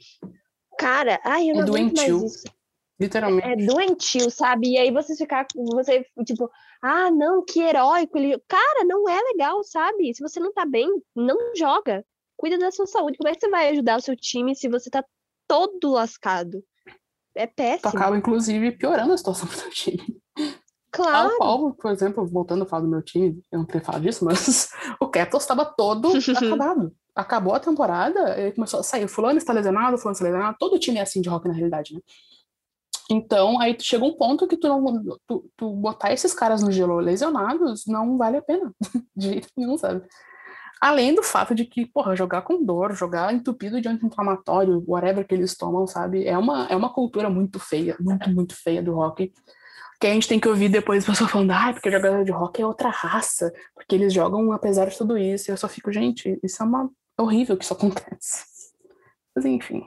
Cara, 0.77 1.19
ai, 1.23 1.49
eu 1.49 1.55
não 1.55 1.63
é 1.63 1.65
doentio. 1.65 2.19
mais 2.19 2.33
isso. 2.33 2.43
Literalmente. 2.99 3.47
É, 3.47 3.53
é 3.53 3.65
doentio, 3.65 4.29
sabe? 4.29 4.71
E 4.71 4.77
aí 4.77 4.91
você 4.91 5.15
ficar, 5.15 5.45
você, 5.55 6.05
tipo, 6.25 6.51
ah, 6.81 7.09
não, 7.09 7.43
que 7.45 7.61
heróico. 7.61 8.17
Ele... 8.17 8.37
Cara, 8.47 8.83
não 8.83 9.07
é 9.07 9.21
legal, 9.21 9.63
sabe? 9.63 10.13
Se 10.13 10.21
você 10.21 10.39
não 10.39 10.51
tá 10.51 10.65
bem, 10.65 10.89
não 11.15 11.37
joga. 11.55 12.05
Cuida 12.35 12.57
da 12.57 12.71
sua 12.71 12.87
saúde. 12.87 13.17
Como 13.17 13.29
é 13.29 13.33
que 13.33 13.39
você 13.39 13.49
vai 13.49 13.69
ajudar 13.69 13.97
o 13.97 14.01
seu 14.01 14.15
time 14.15 14.55
se 14.55 14.67
você 14.67 14.89
tá 14.89 15.03
todo 15.47 15.91
lascado? 15.91 16.63
É 17.35 17.47
péssimo. 17.47 17.91
Tu 17.91 17.97
acaba, 17.97 18.17
inclusive, 18.17 18.71
piorando 18.71 19.13
a 19.13 19.17
situação 19.17 19.47
do 19.47 19.53
seu 19.53 19.69
time. 19.69 20.21
Claro. 20.91 21.31
Ao 21.31 21.37
Paulo, 21.37 21.73
por 21.75 21.91
exemplo, 21.91 22.25
voltando 22.25 22.63
a 22.63 22.65
falar 22.65 22.83
do 22.83 22.89
meu 22.89 23.01
time, 23.01 23.41
eu 23.51 23.59
não 23.59 23.65
queria 23.65 23.81
falar 23.81 23.99
disso, 23.99 24.25
mas 24.25 24.69
o 24.99 25.07
Kettles 25.07 25.43
estava 25.43 25.65
todo 25.65 26.09
acabado. 26.35 26.91
Acabou 27.15 27.53
a 27.53 27.59
temporada, 27.59 28.39
ele 28.39 28.53
começou 28.53 28.79
a 28.79 28.83
sair. 28.83 29.07
Fulano 29.07 29.37
está 29.37 29.51
lesionado, 29.51 29.97
fulano 29.97 30.13
está 30.13 30.23
lesionado. 30.23 30.57
Todo 30.57 30.79
time 30.79 30.99
é 30.99 31.01
assim 31.01 31.21
de 31.21 31.27
rock 31.27 31.47
na 31.47 31.53
realidade, 31.53 31.93
né? 31.93 31.99
Então, 33.11 33.59
aí 33.59 33.75
chega 33.79 34.05
um 34.05 34.13
ponto 34.13 34.47
que 34.47 34.55
tu 34.55 34.67
não 34.67 35.03
tu, 35.27 35.49
tu 35.57 35.75
botar 35.75 36.13
esses 36.13 36.33
caras 36.33 36.61
no 36.61 36.71
gelo 36.71 36.99
lesionados 36.99 37.85
não 37.87 38.17
vale 38.17 38.37
a 38.37 38.41
pena. 38.41 38.71
De 39.15 39.27
jeito 39.29 39.47
nenhum, 39.57 39.77
sabe? 39.77 40.03
Além 40.79 41.13
do 41.13 41.23
fato 41.23 41.53
de 41.53 41.65
que, 41.65 41.85
porra, 41.87 42.15
jogar 42.15 42.43
com 42.43 42.63
dor, 42.63 42.93
jogar 42.93 43.33
entupido 43.33 43.81
de 43.81 43.89
anti-inflamatório, 43.89 44.81
whatever 44.87 45.27
que 45.27 45.33
eles 45.33 45.57
tomam, 45.57 45.85
sabe? 45.85 46.25
É 46.25 46.37
uma, 46.37 46.67
é 46.67 46.75
uma 46.75 46.93
cultura 46.93 47.29
muito 47.29 47.59
feia, 47.59 47.97
muito, 47.99 48.29
muito 48.29 48.55
feia 48.55 48.81
do 48.81 48.93
rock. 48.93 49.33
Que 49.99 50.07
a 50.07 50.13
gente 50.13 50.27
tem 50.27 50.39
que 50.39 50.47
ouvir 50.47 50.69
depois 50.69 51.05
pessoas 51.05 51.29
falando, 51.29 51.51
ah, 51.51 51.73
porque 51.73 51.91
jogador 51.91 52.23
de 52.23 52.31
rock 52.31 52.61
é 52.61 52.65
outra 52.65 52.89
raça, 52.89 53.53
porque 53.75 53.95
eles 53.95 54.13
jogam 54.13 54.51
apesar 54.51 54.87
de 54.87 54.97
tudo 54.97 55.17
isso. 55.17 55.49
E 55.49 55.51
eu 55.51 55.57
só 55.57 55.67
fico, 55.67 55.91
gente, 55.91 56.39
isso 56.41 56.63
é 56.63 56.65
uma 56.65 56.89
é 57.17 57.21
horrível 57.21 57.57
que 57.57 57.65
isso 57.65 57.73
acontece. 57.73 58.45
Mas 59.35 59.43
enfim. 59.43 59.85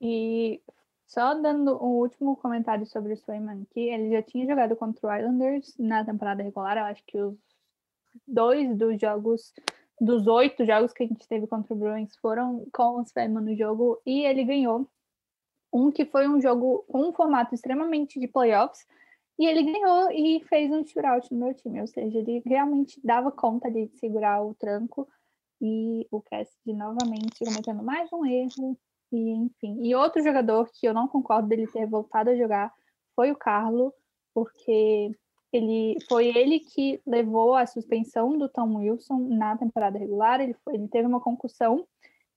E 0.00 0.60
só 1.06 1.34
dando 1.34 1.76
um 1.84 1.98
último 1.98 2.36
comentário 2.36 2.84
sobre 2.86 3.12
o 3.12 3.16
Swayman, 3.16 3.64
que 3.70 3.80
ele 3.80 4.10
já 4.10 4.22
tinha 4.22 4.46
jogado 4.46 4.74
contra 4.74 5.08
o 5.08 5.16
Islanders 5.16 5.74
na 5.78 6.04
temporada 6.04 6.42
regular, 6.42 6.76
eu 6.78 6.84
acho 6.84 7.02
que 7.06 7.20
os 7.20 7.36
dois 8.26 8.76
dos 8.76 9.00
jogos, 9.00 9.52
dos 10.00 10.26
oito 10.26 10.64
jogos 10.64 10.92
que 10.92 11.04
a 11.04 11.06
gente 11.06 11.28
teve 11.28 11.46
contra 11.46 11.74
o 11.74 11.76
Bruins 11.76 12.16
foram 12.16 12.66
com 12.72 13.00
o 13.00 13.04
Swayman 13.06 13.44
no 13.44 13.56
jogo, 13.56 14.00
e 14.04 14.24
ele 14.24 14.44
ganhou 14.44 14.88
um 15.72 15.90
que 15.90 16.04
foi 16.04 16.28
um 16.28 16.40
jogo 16.40 16.84
com 16.88 17.08
um 17.08 17.12
formato 17.12 17.54
extremamente 17.54 18.18
de 18.18 18.26
playoffs, 18.26 18.86
e 19.38 19.46
ele 19.46 19.62
ganhou 19.62 20.10
e 20.10 20.40
fez 20.48 20.70
um 20.70 20.84
shootout 20.84 21.32
no 21.32 21.46
meu 21.46 21.54
time, 21.54 21.80
ou 21.80 21.86
seja, 21.86 22.18
ele 22.18 22.42
realmente 22.44 23.00
dava 23.02 23.30
conta 23.30 23.70
de 23.70 23.88
segurar 23.98 24.42
o 24.44 24.54
tranco, 24.54 25.08
e 25.60 26.06
o 26.10 26.20
Cassidy 26.22 26.72
novamente 26.72 27.44
cometendo 27.44 27.82
mais 27.82 28.12
um 28.12 28.24
erro, 28.24 28.76
e, 29.12 29.30
enfim. 29.30 29.82
E 29.82 29.94
outro 29.94 30.22
jogador 30.22 30.70
que 30.72 30.86
eu 30.86 30.94
não 30.94 31.08
concordo 31.08 31.48
dele 31.48 31.66
ter 31.66 31.86
voltado 31.86 32.30
a 32.30 32.36
jogar 32.36 32.72
foi 33.14 33.30
o 33.30 33.36
Carlo, 33.36 33.92
porque 34.34 35.10
ele 35.52 35.96
foi 36.08 36.28
ele 36.28 36.60
que 36.60 37.00
levou 37.06 37.54
a 37.54 37.66
suspensão 37.66 38.38
do 38.38 38.48
Tom 38.48 38.76
Wilson 38.76 39.18
na 39.30 39.56
temporada 39.56 39.98
regular. 39.98 40.40
Ele, 40.40 40.54
foi, 40.64 40.74
ele 40.74 40.88
teve 40.88 41.06
uma 41.06 41.20
concussão 41.20 41.86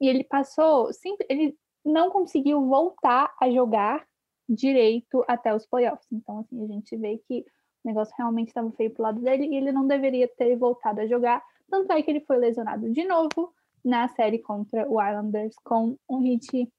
e 0.01 0.07
ele 0.07 0.23
passou, 0.23 0.91
sempre, 0.91 1.25
ele 1.29 1.55
não 1.85 2.09
conseguiu 2.09 2.65
voltar 2.67 3.33
a 3.39 3.49
jogar 3.49 4.05
direito 4.47 5.23
até 5.27 5.53
os 5.53 5.65
playoffs. 5.65 6.07
Então, 6.11 6.39
assim, 6.39 6.63
a 6.63 6.67
gente 6.67 6.95
vê 6.97 7.17
que 7.27 7.45
o 7.83 7.87
negócio 7.87 8.13
realmente 8.17 8.49
estava 8.49 8.71
feio 8.71 8.91
pro 8.91 9.03
lado 9.03 9.19
dele 9.21 9.45
e 9.45 9.55
ele 9.55 9.71
não 9.71 9.87
deveria 9.87 10.27
ter 10.27 10.55
voltado 10.55 11.01
a 11.01 11.07
jogar. 11.07 11.43
Tanto 11.69 11.91
é 11.91 12.01
que 12.01 12.11
ele 12.11 12.21
foi 12.21 12.37
lesionado 12.37 12.89
de 12.89 13.03
novo 13.05 13.53
na 13.83 14.07
série 14.09 14.39
contra 14.39 14.89
o 14.89 15.01
Islanders 15.01 15.55
com 15.63 15.97
um 16.09 16.19
hit. 16.19 16.71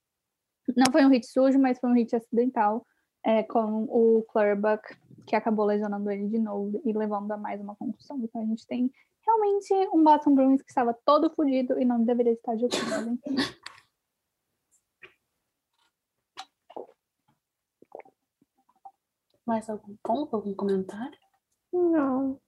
Não 0.76 0.90
foi 0.90 1.04
um 1.04 1.10
hit 1.10 1.26
sujo, 1.26 1.58
mas 1.58 1.78
foi 1.78 1.90
um 1.90 1.94
hit 1.94 2.14
acidental 2.16 2.86
é, 3.22 3.42
com 3.42 3.84
o 3.84 4.24
Clurbuck, 4.28 4.82
que 5.26 5.36
acabou 5.36 5.66
lesionando 5.66 6.10
ele 6.10 6.28
de 6.28 6.38
novo 6.38 6.80
e 6.84 6.92
levando 6.92 7.30
a 7.32 7.36
mais 7.36 7.60
uma 7.60 7.74
concussão. 7.74 8.18
Então 8.22 8.40
a 8.40 8.44
gente 8.44 8.66
tem 8.66 8.90
realmente 9.26 9.72
um 9.92 10.02
Boston 10.02 10.34
Bruins 10.34 10.62
que 10.62 10.70
estava 10.70 10.94
todo 11.04 11.30
fodido 11.34 11.80
e 11.80 11.84
não 11.84 12.02
deveria 12.02 12.32
estar 12.32 12.56
jogando. 12.56 13.18
Mais 19.46 19.68
algum 19.68 19.96
ponto, 20.02 20.34
algum 20.34 20.54
comentário? 20.54 21.18
Não. 21.72 22.40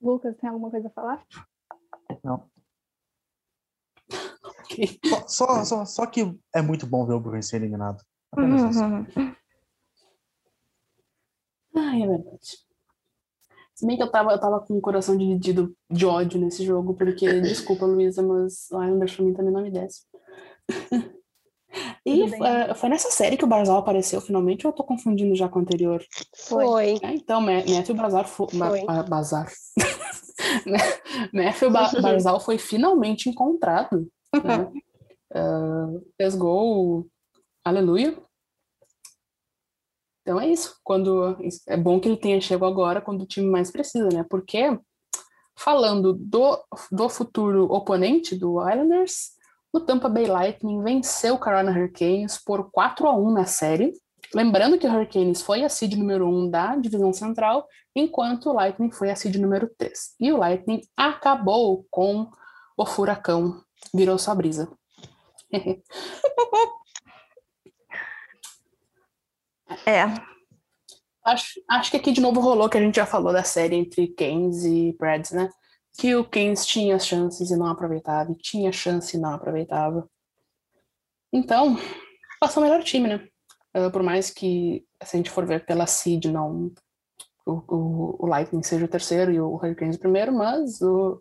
Lucas, 0.00 0.36
tem 0.36 0.48
alguma 0.48 0.70
coisa 0.70 0.88
a 0.88 0.90
falar? 0.90 1.26
Não. 2.22 2.48
Só, 5.26 5.64
só, 5.64 5.84
só, 5.84 6.06
que 6.06 6.38
é 6.54 6.62
muito 6.62 6.86
bom 6.86 7.06
ver 7.06 7.14
o 7.14 7.20
Bruins 7.20 7.48
ser 7.48 7.56
eliminado. 7.56 8.02
Apenas 8.30 8.76
isso. 8.76 8.82
Ai, 11.74 12.02
é 12.02 12.06
verdade. 12.06 12.68
Se 13.74 13.86
bem 13.86 13.96
que 13.96 14.02
eu 14.02 14.10
tava, 14.10 14.32
eu 14.32 14.40
tava 14.40 14.60
com 14.60 14.74
o 14.74 14.80
coração 14.80 15.16
dividido 15.16 15.76
de 15.90 16.04
ódio 16.04 16.40
nesse 16.40 16.64
jogo, 16.64 16.94
porque, 16.94 17.40
desculpa, 17.40 17.86
Luísa, 17.86 18.22
mas 18.22 18.68
o 18.72 18.82
Islanders 18.82 19.14
pra 19.14 19.24
mim 19.24 19.34
também 19.34 19.52
não 19.52 19.62
me 19.62 19.70
desce. 19.70 20.04
E 22.08 22.24
uh, 22.24 22.74
foi 22.74 22.88
nessa 22.88 23.10
série 23.10 23.36
que 23.36 23.44
o 23.44 23.48
Barzal 23.48 23.76
apareceu 23.76 24.20
finalmente, 24.20 24.66
ou 24.66 24.72
eu 24.72 24.76
tô 24.76 24.82
confundindo 24.82 25.34
já 25.34 25.48
com 25.48 25.58
o 25.58 25.62
anterior? 25.62 26.02
Foi. 26.48 26.98
É, 27.02 27.14
então, 27.14 27.40
Matthew 27.40 27.94
Bazar 27.94 28.26
foi. 28.26 28.46
Ba 28.86 29.02
Bazar. 29.02 29.52
Matthew 31.32 31.70
ba 31.70 31.90
Barzal 32.00 32.40
foi 32.40 32.56
finalmente 32.56 33.28
encontrado. 33.28 34.08
Né? 34.32 34.72
Uh, 35.34 36.02
fez 36.16 36.34
gol, 36.34 37.06
aleluia. 37.64 38.16
Então 40.22 40.40
é 40.40 40.48
isso. 40.48 40.76
Quando 40.82 41.36
é 41.66 41.76
bom 41.76 42.00
que 42.00 42.08
ele 42.08 42.16
tenha 42.16 42.40
chegado 42.40 42.66
agora, 42.66 43.00
quando 43.00 43.22
o 43.22 43.26
time 43.26 43.50
mais 43.50 43.70
precisa, 43.70 44.08
né? 44.08 44.24
Porque 44.28 44.78
falando 45.56 46.12
do, 46.12 46.58
do 46.92 47.08
futuro 47.08 47.64
oponente 47.64 48.36
do 48.36 48.60
Islanders, 48.60 49.37
o 49.78 49.80
Tampa 49.80 50.08
Bay 50.08 50.26
Lightning 50.26 50.82
venceu 50.82 51.34
o 51.34 51.38
Carolina 51.38 51.70
Hurricanes 51.70 52.36
por 52.36 52.70
4 52.70 53.06
a 53.06 53.16
1 53.16 53.30
na 53.30 53.44
série. 53.46 53.92
Lembrando 54.34 54.76
que 54.78 54.86
o 54.86 54.92
Hurricanes 54.92 55.40
foi 55.40 55.64
a 55.64 55.68
seed 55.68 55.94
número 55.94 56.28
1 56.28 56.50
da 56.50 56.76
divisão 56.76 57.12
central, 57.12 57.66
enquanto 57.94 58.50
o 58.50 58.52
Lightning 58.52 58.90
foi 58.90 59.10
a 59.10 59.16
seed 59.16 59.36
número 59.36 59.70
3. 59.78 60.16
E 60.20 60.30
o 60.32 60.36
Lightning 60.36 60.82
acabou 60.96 61.86
com 61.90 62.28
o 62.76 62.84
furacão, 62.84 63.62
virou 63.94 64.18
sua 64.18 64.34
brisa. 64.34 64.70
é. 69.86 70.02
Acho, 71.24 71.60
acho 71.70 71.90
que 71.90 71.96
aqui 71.96 72.12
de 72.12 72.20
novo 72.20 72.40
rolou 72.40 72.68
que 72.68 72.76
a 72.76 72.80
gente 72.80 72.96
já 72.96 73.06
falou 73.06 73.32
da 73.32 73.44
série 73.44 73.76
entre 73.76 74.08
Canes 74.08 74.64
e 74.64 74.94
Preds, 74.98 75.30
né? 75.30 75.48
Que 75.98 76.14
o 76.14 76.24
Keynes 76.24 76.64
tinha 76.64 76.96
chances 76.96 77.50
e 77.50 77.56
não 77.56 77.66
aproveitava, 77.66 78.30
e 78.30 78.36
tinha 78.36 78.70
chance 78.70 79.16
e 79.16 79.20
não 79.20 79.34
aproveitava. 79.34 80.08
Então, 81.32 81.76
passou 82.40 82.62
o 82.62 82.66
melhor 82.66 82.84
time, 82.84 83.08
né? 83.08 83.28
Uh, 83.76 83.90
por 83.90 84.04
mais 84.04 84.30
que, 84.30 84.86
se 85.02 85.16
a 85.16 85.18
gente 85.18 85.30
for 85.30 85.44
ver 85.44 85.66
pela 85.66 85.88
seed, 85.88 86.26
não 86.26 86.72
o, 87.44 87.52
o, 87.66 88.16
o 88.20 88.26
Lightning 88.26 88.62
seja 88.62 88.84
o 88.84 88.88
terceiro 88.88 89.32
e 89.32 89.40
o 89.40 89.54
Hurricanes 89.54 89.96
o 89.96 90.00
primeiro, 90.00 90.32
mas 90.32 90.80
o, 90.80 91.20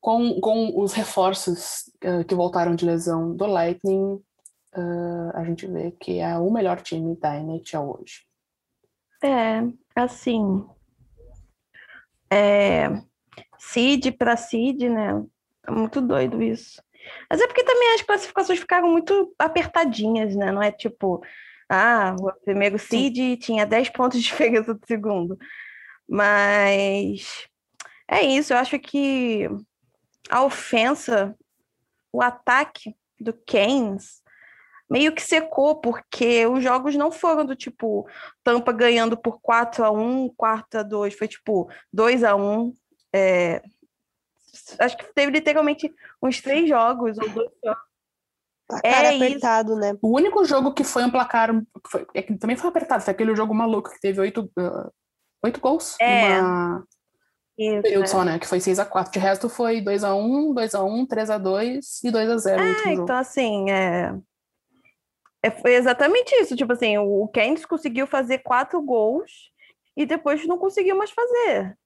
com, 0.00 0.40
com 0.40 0.80
os 0.80 0.92
reforços 0.92 1.90
uh, 2.04 2.24
que 2.24 2.36
voltaram 2.36 2.76
de 2.76 2.86
lesão 2.86 3.34
do 3.34 3.46
Lightning, 3.46 4.14
uh, 4.76 5.30
a 5.34 5.44
gente 5.44 5.66
vê 5.66 5.90
que 5.90 6.20
é 6.20 6.38
o 6.38 6.52
melhor 6.52 6.80
time 6.82 7.16
da 7.16 7.36
NHL 7.36 7.98
hoje. 7.98 8.24
É, 9.24 9.62
assim. 9.96 10.64
É, 12.30 13.02
seed 13.62 14.12
para 14.18 14.36
seed, 14.36 14.82
né? 14.82 15.22
É 15.66 15.70
muito 15.70 16.00
doido 16.00 16.42
isso. 16.42 16.82
Mas 17.30 17.40
é 17.40 17.46
porque 17.46 17.64
também 17.64 17.94
as 17.94 18.02
classificações 18.02 18.58
ficaram 18.58 18.88
muito 18.88 19.34
apertadinhas, 19.38 20.34
né? 20.36 20.50
Não 20.50 20.62
é 20.62 20.70
tipo, 20.72 21.22
Ah, 21.68 22.14
o 22.20 22.32
primeiro 22.44 22.78
seed 22.78 23.38
tinha 23.38 23.64
10 23.66 23.90
pontos 23.90 24.18
de 24.20 24.24
diferença 24.26 24.74
do 24.74 24.86
segundo. 24.86 25.38
Mas 26.08 27.46
é 28.08 28.22
isso, 28.22 28.52
eu 28.52 28.58
acho 28.58 28.78
que 28.78 29.48
a 30.30 30.42
ofensa, 30.44 31.34
o 32.12 32.20
ataque 32.22 32.94
do 33.20 33.32
Keynes 33.32 34.22
meio 34.90 35.14
que 35.14 35.22
secou, 35.22 35.76
porque 35.80 36.46
os 36.46 36.62
jogos 36.62 36.94
não 36.96 37.10
foram 37.10 37.46
do 37.46 37.56
tipo 37.56 38.06
Tampa 38.44 38.72
ganhando 38.72 39.16
por 39.16 39.40
4 39.40 39.84
a 39.84 39.90
1 39.90 40.28
4 40.36 40.80
a 40.80 40.82
2 40.82 41.14
foi 41.14 41.28
tipo 41.28 41.70
2 41.92 42.22
a 42.24 42.36
1 42.36 42.74
é... 43.12 43.62
Acho 44.78 44.96
que 44.96 45.12
teve 45.14 45.32
literalmente 45.32 45.92
uns 46.22 46.40
três 46.40 46.68
jogos 46.68 47.18
ou 47.18 47.28
dois 47.28 47.50
jogos. 47.64 47.82
Placar 48.68 49.04
é 49.04 49.16
apertado, 49.16 49.72
isso. 49.72 49.80
né? 49.80 49.98
O 50.00 50.16
único 50.16 50.44
jogo 50.44 50.72
que 50.72 50.84
foi 50.84 51.04
um 51.04 51.10
placar. 51.10 51.50
Foi, 51.86 52.06
é 52.14 52.22
que 52.22 52.36
também 52.36 52.56
foi 52.56 52.68
apertado, 52.70 53.02
foi 53.02 53.12
aquele 53.12 53.34
jogo 53.36 53.54
maluco 53.54 53.90
que 53.90 54.00
teve 54.00 54.20
oito, 54.20 54.50
uh, 54.58 54.90
oito 55.44 55.60
gols. 55.60 55.96
É. 56.00 56.40
Numa... 56.40 56.86
Isso, 57.58 57.82
período 57.82 58.04
é. 58.04 58.06
só, 58.06 58.24
né? 58.24 58.38
Que 58.38 58.46
foi 58.46 58.60
6 58.60 58.78
a 58.78 58.84
4 58.86 59.12
De 59.12 59.18
resto 59.18 59.48
foi 59.48 59.82
2 59.82 60.04
a 60.04 60.14
1 60.14 60.54
2 60.54 60.74
a 60.74 60.82
1 60.82 61.06
3 61.06 61.30
a 61.30 61.38
2 61.38 62.04
e 62.04 62.10
2 62.10 62.30
a 62.30 62.36
0 62.38 62.62
o 62.62 62.64
É, 62.64 62.68
último 62.70 62.90
jogo. 62.90 63.02
então 63.02 63.16
assim, 63.16 63.70
é... 63.70 64.14
é- 65.42 65.50
foi 65.50 65.74
exatamente 65.74 66.34
isso. 66.36 66.56
Tipo 66.56 66.72
assim, 66.72 66.96
o 66.96 67.28
Keynes 67.28 67.66
conseguiu 67.66 68.06
fazer 68.06 68.38
quatro 68.38 68.80
gols 68.80 69.30
e 69.94 70.06
depois 70.06 70.46
não 70.46 70.56
conseguiu 70.56 70.96
mais 70.96 71.10
fazer. 71.10 71.76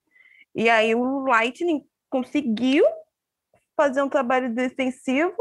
E 0.57 0.71
aí 0.71 0.95
o 0.95 1.19
Lightning 1.19 1.87
conseguiu 2.09 2.83
fazer 3.75 4.01
um 4.01 4.09
trabalho 4.09 4.51
defensivo, 4.55 5.37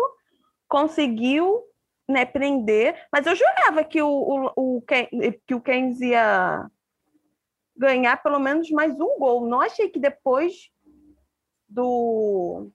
conseguiu 0.69 1.65
né, 2.07 2.27
prender, 2.27 2.95
mas 3.11 3.25
eu 3.27 3.35
jurava 3.35 3.83
que 3.83 4.03
o, 4.03 4.53
o, 4.55 4.77
o, 4.77 4.83
que 4.83 5.55
o 5.55 5.61
Keynes 5.61 6.03
ia 6.03 6.71
ganhar 7.75 8.23
pelo 8.23 8.39
menos 8.39 8.71
mais 8.71 8.93
um 8.93 9.19
gol. 9.19 9.49
Não 9.49 9.63
achei 9.63 9.89
que 9.89 9.99
depois 9.99 10.71
do 11.67 12.71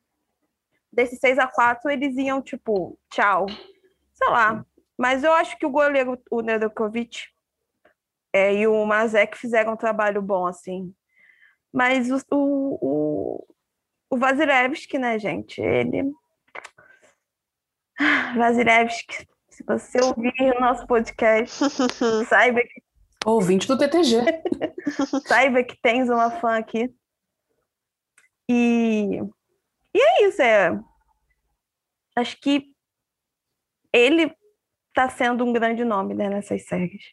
desse 0.92 1.18
6 1.18 1.38
a 1.38 1.48
4 1.48 1.92
eles 1.92 2.18
iam 2.18 2.42
tipo, 2.42 2.98
tchau. 3.12 3.46
Sei 4.14 4.30
lá. 4.30 4.66
Mas 4.98 5.24
eu 5.24 5.32
acho 5.32 5.58
que 5.60 5.66
o 5.66 5.70
goleiro, 5.70 6.20
o 6.32 6.42
Nedeljkovic 6.42 7.28
é, 8.34 8.52
e 8.56 8.66
o 8.66 8.84
Mazek 8.84 9.38
fizeram 9.38 9.74
um 9.74 9.78
trabalho 9.78 10.24
bom, 10.24 10.48
assim. 10.48 10.92
Mas 11.74 12.10
o, 12.12 12.18
o, 12.32 12.78
o, 12.82 13.48
o 14.10 14.18
Vasilevski, 14.18 14.98
né, 14.98 15.18
gente? 15.18 15.62
Ele. 15.62 16.12
Vasilevski, 18.38 19.28
se 19.50 19.64
você 19.64 20.00
ouvir 20.02 20.34
o 20.58 20.60
nosso 20.60 20.86
podcast, 20.88 21.58
saiba 22.28 22.62
que, 22.62 22.82
Ouvinte 23.26 23.68
do 23.68 23.78
TTG. 23.78 24.24
saiba 25.28 25.64
que 25.64 25.80
tens 25.80 26.10
uma 26.10 26.32
fã 26.32 26.58
aqui. 26.58 26.92
E, 28.50 29.20
e 29.94 30.00
é 30.00 30.28
isso, 30.28 30.42
é. 30.42 30.80
Acho 32.16 32.40
que 32.42 32.74
ele 33.94 34.36
tá 34.94 35.08
sendo 35.08 35.46
um 35.46 35.54
grande 35.54 35.86
nome 35.86 36.16
né, 36.16 36.30
nessas 36.30 36.66
séries. 36.66 37.04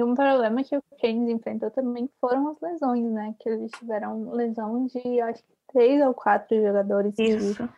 E 0.00 0.02
um 0.02 0.14
problema 0.14 0.64
que 0.64 0.74
o 0.74 0.82
Keynes 0.96 1.28
enfrentou 1.28 1.70
também 1.70 2.08
foram 2.18 2.48
as 2.48 2.58
lesões, 2.58 3.04
né? 3.12 3.34
Que 3.38 3.50
eles 3.50 3.70
tiveram 3.72 4.30
lesão 4.32 4.86
de 4.86 5.20
acho 5.20 5.42
que 5.44 5.52
três 5.70 6.00
ou 6.02 6.14
quatro 6.14 6.58
jogadores 6.58 7.14
que 7.14 7.22
Isso. 7.22 7.68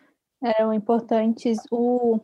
eram 0.41 0.73
importantes. 0.73 1.59
O 1.69 2.21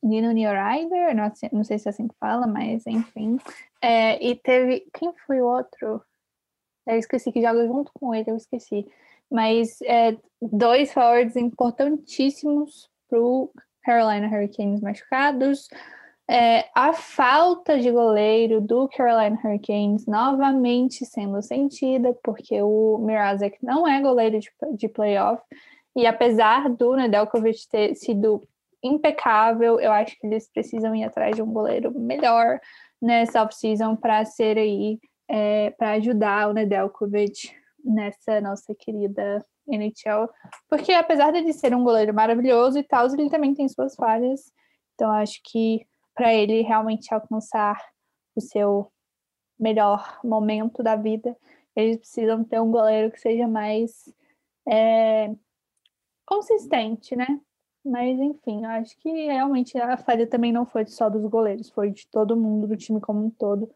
Nino 0.00 0.30
Nierider, 0.30 1.12
não, 1.16 1.34
sei- 1.34 1.50
não 1.52 1.64
sei 1.64 1.80
se 1.80 1.88
é 1.88 1.90
assim 1.90 2.06
que 2.06 2.14
fala, 2.20 2.46
mas 2.46 2.86
enfim. 2.86 3.36
É, 3.82 4.24
e 4.24 4.36
teve. 4.36 4.86
Quem 4.94 5.12
foi 5.26 5.40
o 5.40 5.46
outro? 5.46 6.00
Eu 6.86 6.96
esqueci 6.96 7.32
que 7.32 7.42
joga 7.42 7.66
junto 7.66 7.90
com 7.92 8.14
ele, 8.14 8.30
eu 8.30 8.36
esqueci. 8.36 8.86
Mas 9.28 9.82
é, 9.82 10.16
dois 10.40 10.92
forwards 10.92 11.34
importantíssimos 11.34 12.88
para 13.08 13.20
o 13.20 13.50
Carolina 13.82 14.28
Hurricanes 14.28 14.80
machucados. 14.80 15.68
É, 16.32 16.70
a 16.72 16.92
falta 16.92 17.76
de 17.76 17.90
goleiro 17.90 18.60
do 18.60 18.86
Carolina 18.86 19.36
Hurricanes 19.44 20.06
novamente 20.06 21.04
sendo 21.04 21.42
sentida, 21.42 22.16
porque 22.22 22.62
o 22.62 22.98
Mirazek 22.98 23.58
não 23.60 23.84
é 23.88 24.00
goleiro 24.00 24.38
de, 24.38 24.48
de 24.76 24.88
playoff. 24.88 25.42
E 25.96 26.06
apesar 26.06 26.70
do 26.70 26.94
Nedeljkovic 26.94 27.68
ter 27.68 27.96
sido 27.96 28.46
impecável, 28.80 29.80
eu 29.80 29.90
acho 29.90 30.16
que 30.20 30.24
eles 30.24 30.48
precisam 30.48 30.94
ir 30.94 31.02
atrás 31.02 31.34
de 31.34 31.42
um 31.42 31.52
goleiro 31.52 31.90
melhor 31.98 32.60
nessa 33.02 33.42
off-season 33.42 33.96
para 33.96 34.24
ser 34.24 34.56
aí, 34.56 35.00
é, 35.28 35.70
para 35.70 35.94
ajudar 35.94 36.48
o 36.48 36.52
Nedeljkovic 36.52 37.50
nessa 37.84 38.40
nossa 38.40 38.72
querida 38.72 39.44
NHL. 39.66 40.30
Porque 40.68 40.92
apesar 40.92 41.32
de 41.32 41.38
ele 41.38 41.52
ser 41.52 41.74
um 41.74 41.82
goleiro 41.82 42.14
maravilhoso 42.14 42.78
e 42.78 42.84
tal, 42.84 43.08
ele 43.08 43.28
também 43.28 43.52
tem 43.52 43.68
suas 43.68 43.96
falhas. 43.96 44.52
Então 44.94 45.10
acho 45.10 45.40
que 45.42 45.89
para 46.14 46.32
ele 46.34 46.62
realmente 46.62 47.12
alcançar 47.12 47.80
o 48.34 48.40
seu 48.40 48.92
melhor 49.58 50.18
momento 50.24 50.82
da 50.82 50.96
vida, 50.96 51.36
eles 51.76 51.98
precisam 51.98 52.42
ter 52.42 52.60
um 52.60 52.70
goleiro 52.70 53.10
que 53.10 53.20
seja 53.20 53.46
mais 53.46 54.12
é, 54.68 55.34
consistente, 56.26 57.14
né? 57.14 57.40
Mas 57.84 58.18
enfim, 58.18 58.64
acho 58.64 58.96
que 58.98 59.10
realmente 59.26 59.78
a 59.78 59.96
falha 59.96 60.26
também 60.26 60.52
não 60.52 60.66
foi 60.66 60.86
só 60.86 61.08
dos 61.08 61.24
goleiros, 61.26 61.70
foi 61.70 61.90
de 61.90 62.06
todo 62.08 62.36
mundo, 62.36 62.66
do 62.66 62.76
time 62.76 63.00
como 63.00 63.24
um 63.24 63.30
todo, 63.30 63.70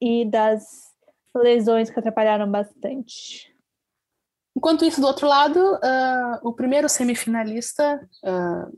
e 0.00 0.24
das 0.24 0.92
lesões 1.34 1.90
que 1.90 1.98
atrapalharam 1.98 2.50
bastante. 2.50 3.54
Enquanto 4.56 4.84
isso, 4.84 5.00
do 5.00 5.06
outro 5.06 5.26
lado, 5.26 5.58
ah, 5.82 6.40
o 6.42 6.52
primeiro 6.52 6.88
semifinalista, 6.88 8.08
ah, 8.24 8.70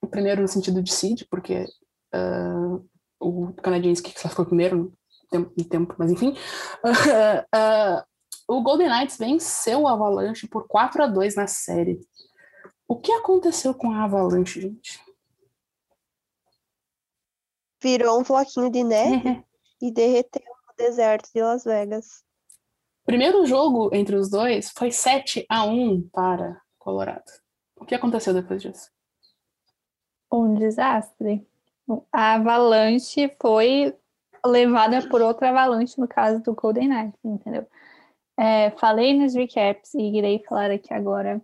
o 0.00 0.06
primeiro 0.06 0.42
no 0.42 0.48
sentido 0.48 0.82
de 0.82 0.92
seed, 0.92 1.24
porque 1.30 1.66
ah, 2.12 2.78
o 3.18 3.52
canadense 3.54 4.02
que 4.02 4.18
ficou 4.18 4.46
primeiro 4.46 4.76
no 4.76 4.92
tempo, 5.30 5.52
no 5.56 5.64
tempo 5.64 5.94
mas 5.98 6.10
enfim, 6.10 6.34
ah, 7.52 8.04
o 8.48 8.62
Golden 8.62 8.88
Knights 8.88 9.16
venceu 9.16 9.82
o 9.82 9.88
Avalanche 9.88 10.48
por 10.48 10.66
4 10.66 11.04
a 11.04 11.06
2 11.06 11.36
na 11.36 11.46
série. 11.46 12.00
O 12.88 12.98
que 12.98 13.12
aconteceu 13.12 13.72
com 13.72 13.92
a 13.92 14.02
Avalanche, 14.02 14.60
gente? 14.60 15.00
Virou 17.80 18.20
um 18.20 18.24
floquinho 18.24 18.70
de 18.70 18.82
neve 18.82 19.44
e 19.80 19.92
derreteu 19.92 20.42
no 20.44 20.74
deserto 20.76 21.30
de 21.32 21.40
Las 21.40 21.62
Vegas. 21.62 22.24
Primeiro 23.04 23.46
jogo 23.46 23.94
entre 23.94 24.16
os 24.16 24.28
dois 24.28 24.70
foi 24.70 24.90
7 24.90 25.46
a 25.48 25.64
1 25.64 26.08
para 26.08 26.60
Colorado. 26.78 27.30
O 27.76 27.84
que 27.84 27.94
aconteceu 27.94 28.34
depois 28.34 28.60
disso? 28.60 28.90
Um 30.32 30.54
desastre. 30.54 31.48
A 32.12 32.34
avalanche 32.34 33.34
foi 33.40 33.94
levada 34.44 35.06
por 35.08 35.20
outra 35.20 35.50
avalanche, 35.50 35.98
no 36.00 36.08
caso 36.08 36.42
do 36.42 36.54
Golden 36.54 36.88
Knights, 36.88 37.24
entendeu? 37.24 37.66
É, 38.38 38.70
falei 38.70 39.18
nos 39.18 39.34
recaps 39.34 39.94
e 39.94 40.16
irei 40.16 40.42
falar 40.48 40.70
aqui 40.70 40.92
agora. 40.94 41.42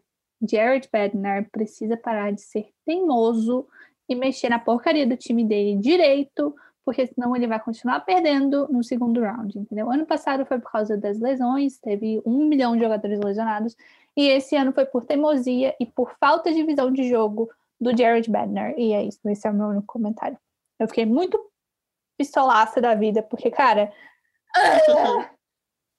Jared 0.48 0.88
Bednar 0.92 1.48
precisa 1.50 1.96
parar 1.96 2.32
de 2.32 2.40
ser 2.40 2.68
teimoso 2.84 3.66
e 4.08 4.14
mexer 4.14 4.48
na 4.48 4.58
porcaria 4.58 5.06
do 5.06 5.16
time 5.16 5.44
dele 5.44 5.76
direito, 5.78 6.54
porque 6.84 7.06
senão 7.06 7.34
ele 7.34 7.46
vai 7.46 7.58
continuar 7.58 8.00
perdendo 8.00 8.68
no 8.68 8.84
segundo 8.84 9.20
round, 9.20 9.58
entendeu? 9.58 9.90
Ano 9.90 10.06
passado 10.06 10.46
foi 10.46 10.58
por 10.60 10.70
causa 10.70 10.96
das 10.96 11.18
lesões, 11.18 11.78
teve 11.78 12.22
um 12.24 12.46
milhão 12.46 12.76
de 12.76 12.82
jogadores 12.82 13.18
lesionados, 13.20 13.76
e 14.16 14.28
esse 14.28 14.54
ano 14.56 14.72
foi 14.72 14.86
por 14.86 15.04
teimosia 15.04 15.74
e 15.80 15.86
por 15.86 16.14
falta 16.18 16.52
de 16.52 16.62
visão 16.62 16.92
de 16.92 17.08
jogo 17.08 17.50
do 17.80 17.96
Jared 17.96 18.30
Bednar. 18.30 18.74
E 18.78 18.92
é 18.92 19.04
isso, 19.04 19.20
esse 19.28 19.46
é 19.46 19.50
o 19.50 19.54
meu 19.54 19.68
único 19.68 19.86
comentário. 19.86 20.38
Eu 20.78 20.88
fiquei 20.88 21.06
muito 21.06 21.38
pistolaça 22.18 22.80
da 22.80 22.94
vida, 22.94 23.22
porque, 23.22 23.50
cara, 23.50 23.92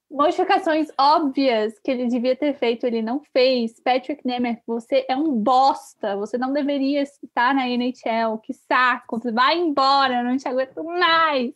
modificações 0.10 0.88
óbvias 0.98 1.78
que 1.80 1.92
ele 1.92 2.08
devia 2.08 2.36
ter 2.36 2.54
feito, 2.56 2.86
ele 2.86 3.02
não 3.02 3.22
fez. 3.32 3.80
Patrick 3.80 4.26
Nemeth, 4.26 4.62
você 4.66 5.06
é 5.08 5.16
um 5.16 5.34
bosta, 5.34 6.16
você 6.16 6.38
não 6.38 6.54
deveria 6.54 7.04
estar 7.04 7.54
na 7.54 7.68
NHL, 7.68 8.38
que 8.42 8.54
saco, 8.54 9.20
vai 9.32 9.58
embora, 9.58 10.20
eu 10.20 10.24
não 10.24 10.38
te 10.38 10.48
aguento 10.48 10.84
mais. 10.84 11.54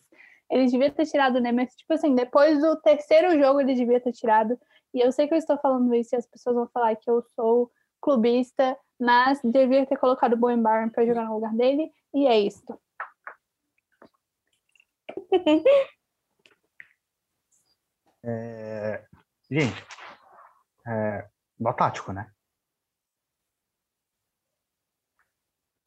Ele 0.50 0.66
devia 0.66 0.92
ter 0.92 1.06
tirado 1.06 1.38
o 1.38 1.40
Nemeth, 1.40 1.70
tipo 1.78 1.94
assim, 1.94 2.14
depois 2.14 2.60
do 2.60 2.76
terceiro 2.82 3.40
jogo 3.40 3.62
ele 3.62 3.74
devia 3.74 4.02
ter 4.02 4.12
tirado. 4.12 4.60
E 4.94 5.00
eu 5.00 5.12
sei 5.12 5.28
que 5.28 5.34
eu 5.34 5.38
estou 5.38 5.58
falando 5.58 5.96
isso 5.96 6.14
e 6.14 6.18
as 6.18 6.28
pessoas 6.28 6.56
vão 6.56 6.68
falar 6.68 6.96
que 6.98 7.10
eu 7.10 7.22
sou 7.34 7.72
clubista, 8.02 8.78
mas 9.00 9.40
devia 9.44 9.86
ter 9.86 9.98
colocado 9.98 10.34
o 10.34 10.38
Bowen 10.38 10.62
Barron 10.62 10.90
para 10.90 11.06
jogar 11.06 11.26
no 11.26 11.36
lugar 11.36 11.54
dele, 11.54 11.92
e 12.14 12.28
é 12.28 12.40
isso. 12.40 12.66
É, 18.24 19.04
Gente, 19.52 19.86
é, 20.88 21.30
nó 21.60 21.74
tático, 21.74 22.14
né? 22.14 22.32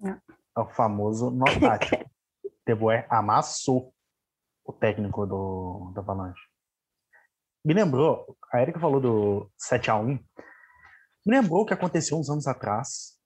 É. 0.04 0.34
Ao 0.54 0.70
famoso 0.74 1.30
nó 1.30 1.46
tático. 1.58 2.04
Teboé 2.66 3.06
amassou 3.08 3.94
o 4.66 4.72
técnico 4.74 5.26
do, 5.26 5.92
do 5.94 5.98
Avalanche. 5.98 6.42
Me 7.64 7.72
lembrou, 7.72 8.36
a 8.52 8.60
Erika 8.60 8.78
falou 8.78 9.00
do 9.00 9.50
7x1. 9.58 10.22
Me 11.24 11.40
lembrou 11.40 11.62
o 11.62 11.66
que 11.66 11.72
aconteceu 11.74 12.18
uns 12.18 12.28
anos 12.28 12.46
atrás, 12.46 13.18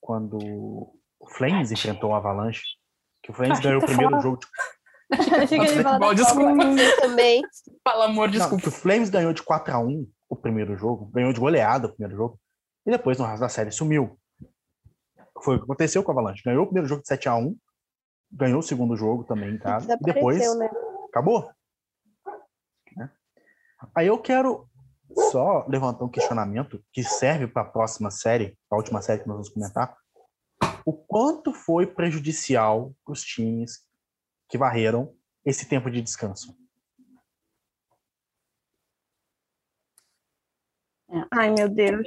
quando 0.00 0.38
o 0.38 1.28
Flames 1.36 1.70
enfrentou 1.70 2.10
o 2.10 2.14
Avalanche. 2.14 2.62
Que 3.22 3.30
o 3.30 3.34
Flames 3.34 3.58
Achei 3.58 3.70
ganhou 3.70 3.82
o 3.82 3.86
primeiro 3.86 4.10
falar- 4.10 4.22
jogo 4.22 4.38
de 4.38 4.46
desculpa. 6.16 6.52
Eu 6.80 7.00
também. 7.00 7.42
Pelo 7.84 8.02
amor, 8.02 8.28
Não, 8.28 8.32
desculpa. 8.32 8.62
que 8.62 8.68
o 8.68 8.72
Flames 8.72 9.10
ganhou 9.10 9.32
de 9.32 9.42
4 9.42 9.74
a 9.74 9.78
1 9.78 10.06
o 10.28 10.36
primeiro 10.36 10.76
jogo, 10.76 11.06
ganhou 11.06 11.32
de 11.32 11.40
goleada 11.40 11.88
o 11.88 11.92
primeiro 11.92 12.16
jogo, 12.16 12.40
e 12.86 12.90
depois 12.90 13.18
no 13.18 13.24
resto 13.24 13.40
da 13.40 13.48
série 13.48 13.72
sumiu. 13.72 14.18
Foi 15.42 15.56
o 15.56 15.58
que 15.58 15.64
aconteceu 15.64 16.02
com 16.04 16.10
o 16.10 16.12
Avalanche. 16.12 16.42
Ganhou 16.44 16.62
o 16.62 16.66
primeiro 16.66 16.88
jogo 16.88 17.02
de 17.02 17.08
7 17.08 17.28
a 17.28 17.34
1 17.34 17.56
ganhou 18.32 18.60
o 18.60 18.62
segundo 18.62 18.94
jogo 18.96 19.24
também 19.24 19.50
em 19.54 19.58
casa, 19.58 19.92
e 19.92 20.04
depois 20.04 20.38
né? 20.56 20.70
acabou. 21.08 21.50
Né? 22.96 23.10
Aí 23.92 24.06
eu 24.06 24.18
quero 24.20 24.69
só 25.30 25.66
levantar 25.68 26.04
um 26.04 26.08
questionamento 26.08 26.82
que 26.92 27.02
serve 27.02 27.46
para 27.46 27.62
a 27.62 27.70
próxima 27.70 28.10
série, 28.10 28.56
a 28.70 28.76
última 28.76 29.00
série 29.02 29.20
que 29.22 29.28
nós 29.28 29.36
vamos 29.36 29.48
comentar. 29.48 29.96
O 30.84 30.92
quanto 30.92 31.52
foi 31.52 31.86
prejudicial 31.86 32.94
para 33.04 33.12
os 33.12 33.22
times 33.22 33.86
que 34.48 34.56
varreram 34.58 35.14
esse 35.44 35.68
tempo 35.68 35.90
de 35.90 36.00
descanso? 36.00 36.56
Ai, 41.32 41.50
meu 41.50 41.68
Deus. 41.68 42.06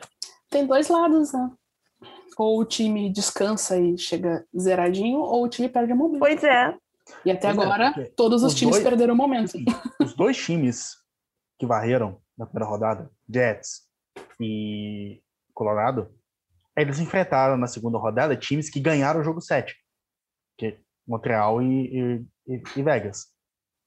Tem 0.49 0.65
dois 0.65 0.87
lados, 0.87 1.33
né? 1.33 1.51
Ou 2.37 2.59
o 2.59 2.65
time 2.65 3.11
descansa 3.11 3.77
e 3.77 3.97
chega 3.97 4.45
zeradinho, 4.57 5.19
ou 5.19 5.43
o 5.43 5.49
time 5.49 5.69
perde 5.69 5.93
o 5.93 5.95
momento. 5.95 6.19
Pois 6.19 6.43
é. 6.43 6.75
E 7.25 7.31
até 7.31 7.53
Pois 7.53 7.57
é, 7.57 7.61
agora, 7.61 7.93
porque 7.93 8.09
todos 8.11 8.43
os, 8.43 8.53
os 8.53 8.57
times 8.57 8.75
dois- 8.75 8.83
perderam 8.83 9.13
o 9.13 9.17
momento. 9.17 9.53
Os 10.01 10.15
dois 10.15 10.37
times 10.37 10.95
que 11.59 11.65
varreram 11.65 12.21
na 12.37 12.45
primeira 12.45 12.69
rodada, 12.69 13.11
Jets 13.29 13.87
e 14.39 15.21
Colorado, 15.53 16.13
eles 16.75 16.99
enfrentaram 16.99 17.57
na 17.57 17.67
segunda 17.67 17.97
rodada 17.97 18.35
times 18.35 18.69
que 18.69 18.79
ganharam 18.79 19.21
o 19.21 19.23
jogo 19.23 19.39
7, 19.41 19.75
que 20.57 20.65
é 20.65 20.79
Montreal 21.07 21.61
e, 21.61 22.25
e- 22.47 22.63
e- 22.75 22.83
Vegas. 22.83 23.27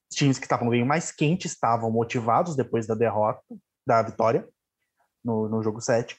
Os 0.09 0.17
times 0.17 0.39
que 0.39 0.45
estavam 0.45 0.69
bem 0.69 0.85
mais 0.85 1.11
quentes, 1.11 1.51
estavam 1.51 1.91
motivados 1.91 2.55
depois 2.55 2.87
da 2.87 2.95
derrota, 2.95 3.43
da 3.85 4.01
vitória 4.01 4.47
no, 5.23 5.49
no 5.49 5.61
jogo 5.61 5.81
7. 5.81 6.17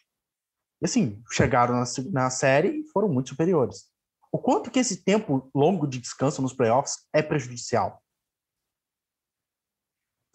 E 0.83 0.85
assim, 0.85 1.23
chegaram 1.31 1.75
na, 1.75 1.85
na 2.13 2.31
série 2.31 2.81
e 2.81 2.89
foram 2.89 3.09
muito 3.09 3.31
superiores. 3.31 3.91
O 4.31 4.39
quanto 4.39 4.71
que 4.71 4.79
esse 4.79 5.03
tempo 5.03 5.51
longo 5.55 5.87
de 5.87 5.99
descanso 5.99 6.43
nos 6.43 6.53
playoffs 6.53 7.09
é 7.15 7.23
prejudicial? 7.23 8.03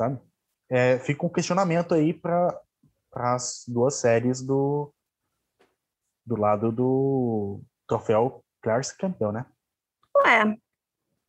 sabe? 0.03 0.20
É, 0.75 0.97
fica 0.97 1.23
um 1.23 1.29
questionamento 1.29 1.93
aí 1.93 2.15
para 2.15 2.59
as 3.13 3.63
duas 3.67 3.93
séries 3.93 4.41
do 4.41 4.91
do 6.25 6.35
lado 6.35 6.71
do 6.71 7.61
troféu 7.87 8.43
Clarence 8.59 8.97
campeão, 8.97 9.31
né? 9.31 9.45
Ué, 10.17 10.57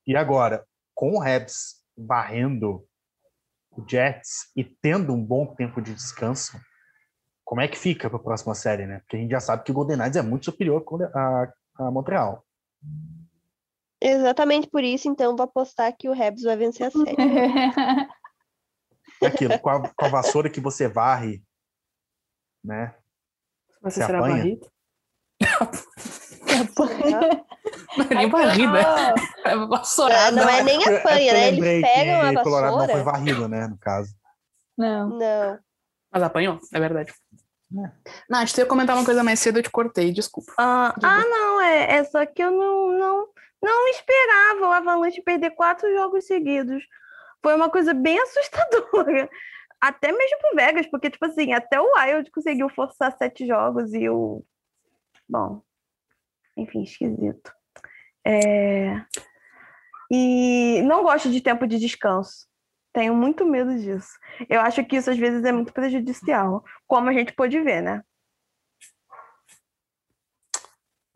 E 0.06 0.16
agora, 0.16 0.64
com 0.94 1.18
o 1.18 1.22
Habs 1.22 1.84
varrendo 1.94 2.88
o 3.70 3.84
Jets 3.86 4.50
e 4.56 4.64
tendo 4.64 5.12
um 5.12 5.22
bom 5.22 5.54
tempo 5.54 5.82
de 5.82 5.92
descanso, 5.92 6.58
como 7.44 7.60
é 7.60 7.68
que 7.68 7.76
fica 7.76 8.08
para 8.08 8.18
a 8.18 8.22
próxima 8.22 8.54
série, 8.54 8.86
né? 8.86 9.00
Porque 9.00 9.16
a 9.16 9.18
gente 9.18 9.32
já 9.32 9.40
sabe 9.40 9.62
que 9.62 9.72
o 9.72 9.74
Golden 9.74 9.98
Knights 9.98 10.16
é 10.16 10.22
muito 10.22 10.46
superior 10.46 10.82
a, 11.14 11.52
a 11.80 11.90
Montreal. 11.90 12.46
exatamente 14.00 14.70
por 14.70 14.82
isso, 14.82 15.06
então, 15.06 15.36
vou 15.36 15.44
apostar 15.44 15.94
que 15.94 16.08
o 16.08 16.14
Rebs 16.14 16.44
vai 16.44 16.56
vencer 16.56 16.86
a 16.86 16.90
série. 16.90 17.16
É 19.24 19.28
aquilo, 19.28 19.58
com 19.58 19.70
a, 19.70 19.88
com 19.88 20.04
a 20.04 20.08
vassoura 20.08 20.50
que 20.50 20.60
você 20.60 20.88
varre, 20.88 21.42
né? 22.64 22.94
Você 23.82 24.00
Você 24.00 24.06
será 24.06 24.18
apanha? 24.18 24.36
varrido? 24.36 24.70
Não 27.96 28.04
é 28.10 28.14
nem 28.14 28.28
varrida, 28.30 28.78
é 29.44 29.56
vassourada. 29.66 30.36
não 30.36 30.48
é 30.48 30.62
nem 30.62 30.76
É 30.76 30.84
porque 30.84 30.94
apanha, 30.96 31.32
né? 31.32 31.48
eu 31.48 31.52
lembrei 31.52 31.76
Eles 31.78 31.90
pegam 31.90 32.20
a 32.22 32.34
que 32.34 32.42
Colorado 32.42 32.76
não 32.76 32.78
foi 32.86 32.86
vassoura. 32.88 33.04
varrido, 33.12 33.48
né? 33.48 33.66
No 33.68 33.78
caso. 33.78 34.14
Não. 34.76 35.08
Não. 35.10 35.58
Mas 36.12 36.22
apanhou, 36.22 36.58
é 36.72 36.80
verdade. 36.80 37.12
É. 37.76 37.90
Nath, 38.28 38.52
tu 38.52 38.58
ia 38.58 38.66
comentar 38.66 38.96
uma 38.96 39.04
coisa 39.04 39.24
mais 39.24 39.40
cedo, 39.40 39.58
eu 39.58 39.62
te 39.62 39.70
cortei, 39.70 40.12
desculpa. 40.12 40.52
Ah, 40.58 40.94
ah, 41.02 41.24
não, 41.24 41.60
é, 41.60 41.96
é 41.96 42.04
só 42.04 42.24
que 42.24 42.42
eu 42.42 42.50
não, 42.50 42.92
não, 42.92 43.28
não 43.62 43.88
esperava 43.88 44.60
o 44.60 44.72
Avalanche 44.72 45.22
perder 45.22 45.50
quatro 45.50 45.92
jogos 45.92 46.26
seguidos. 46.26 46.84
Foi 47.44 47.54
uma 47.54 47.70
coisa 47.70 47.92
bem 47.92 48.18
assustadora. 48.24 49.28
Até 49.78 50.10
mesmo 50.10 50.38
pro 50.38 50.56
Vegas, 50.56 50.86
porque, 50.86 51.10
tipo 51.10 51.26
assim, 51.26 51.52
até 51.52 51.78
o 51.78 51.92
Wild 51.94 52.30
conseguiu 52.30 52.70
forçar 52.70 53.14
sete 53.18 53.46
jogos 53.46 53.92
e 53.92 54.08
o. 54.08 54.42
Bom, 55.28 55.62
enfim, 56.56 56.82
esquisito. 56.82 57.52
É, 58.26 59.04
E 60.10 60.80
não 60.82 61.02
gosto 61.02 61.30
de 61.30 61.42
tempo 61.42 61.66
de 61.66 61.78
descanso. 61.78 62.48
Tenho 62.94 63.14
muito 63.14 63.44
medo 63.44 63.76
disso. 63.76 64.18
Eu 64.48 64.60
acho 64.62 64.84
que 64.86 64.96
isso 64.96 65.10
às 65.10 65.18
vezes 65.18 65.44
é 65.44 65.52
muito 65.52 65.72
prejudicial, 65.72 66.64
como 66.86 67.10
a 67.10 67.12
gente 67.12 67.34
pôde 67.34 67.60
ver, 67.60 67.82
né? 67.82 68.02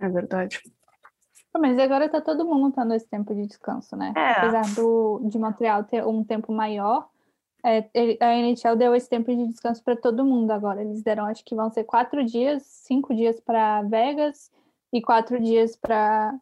É 0.01 0.09
verdade. 0.09 0.61
Mas 1.59 1.79
agora 1.79 2.09
tá 2.09 2.21
todo 2.21 2.45
mundo 2.45 2.73
tendo 2.75 2.95
esse 2.95 3.09
tempo 3.09 3.35
de 3.35 3.47
descanso, 3.47 3.97
né? 3.97 4.13
É. 4.17 4.33
Apesar 4.33 4.75
do, 4.75 5.21
de 5.25 5.39
Montreal 5.39 5.85
ter 5.85 6.07
um 6.07 6.25
tempo 6.25 6.53
maior, 6.53 7.09
é, 7.65 7.89
a 8.21 8.35
NHL 8.37 8.77
deu 8.77 8.95
esse 8.95 9.09
tempo 9.09 9.35
de 9.35 9.47
descanso 9.49 9.83
para 9.83 9.97
todo 9.97 10.25
mundo 10.25 10.51
agora. 10.51 10.83
Eles 10.83 11.03
deram, 11.03 11.27
acho 11.27 11.45
que 11.45 11.55
vão 11.55 11.71
ser 11.71 11.85
quatro 11.85 12.25
dias, 12.25 12.63
cinco 12.63 13.15
dias 13.15 13.41
para 13.41 13.83
Vegas 13.83 14.51
e 14.93 15.03
quatro 15.03 15.41
dias 15.41 15.77
para 15.77 16.39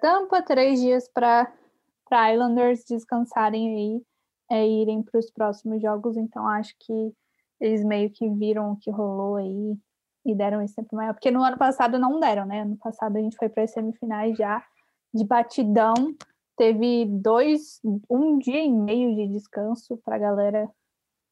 Tampa, 0.00 0.42
três 0.42 0.80
dias 0.80 1.08
para 1.08 1.52
para 2.06 2.32
Islanders 2.32 2.84
descansarem 2.84 3.74
aí, 3.74 4.02
é, 4.50 4.68
irem 4.68 5.02
para 5.02 5.18
os 5.18 5.30
próximos 5.30 5.80
jogos. 5.80 6.16
Então 6.16 6.46
acho 6.46 6.74
que 6.78 7.12
eles 7.60 7.82
meio 7.82 8.10
que 8.10 8.28
viram 8.28 8.72
o 8.72 8.76
que 8.76 8.90
rolou 8.90 9.36
aí 9.36 9.76
e 10.24 10.34
deram 10.34 10.62
esse 10.62 10.74
tempo 10.74 10.96
maior. 10.96 11.14
Porque 11.14 11.30
no 11.30 11.42
ano 11.42 11.58
passado 11.58 11.98
não 11.98 12.18
deram, 12.18 12.46
né? 12.46 12.62
Ano 12.62 12.76
passado 12.76 13.16
a 13.16 13.20
gente 13.20 13.36
foi 13.36 13.48
para 13.48 13.64
as 13.64 13.72
semifinais 13.72 14.36
já 14.36 14.64
de 15.12 15.24
batidão. 15.24 15.94
Teve 16.56 17.06
dois, 17.06 17.80
um 18.08 18.38
dia 18.38 18.64
e 18.64 18.70
meio 18.70 19.14
de 19.14 19.28
descanso 19.32 19.96
para 19.98 20.16
a 20.16 20.18
galera 20.18 20.70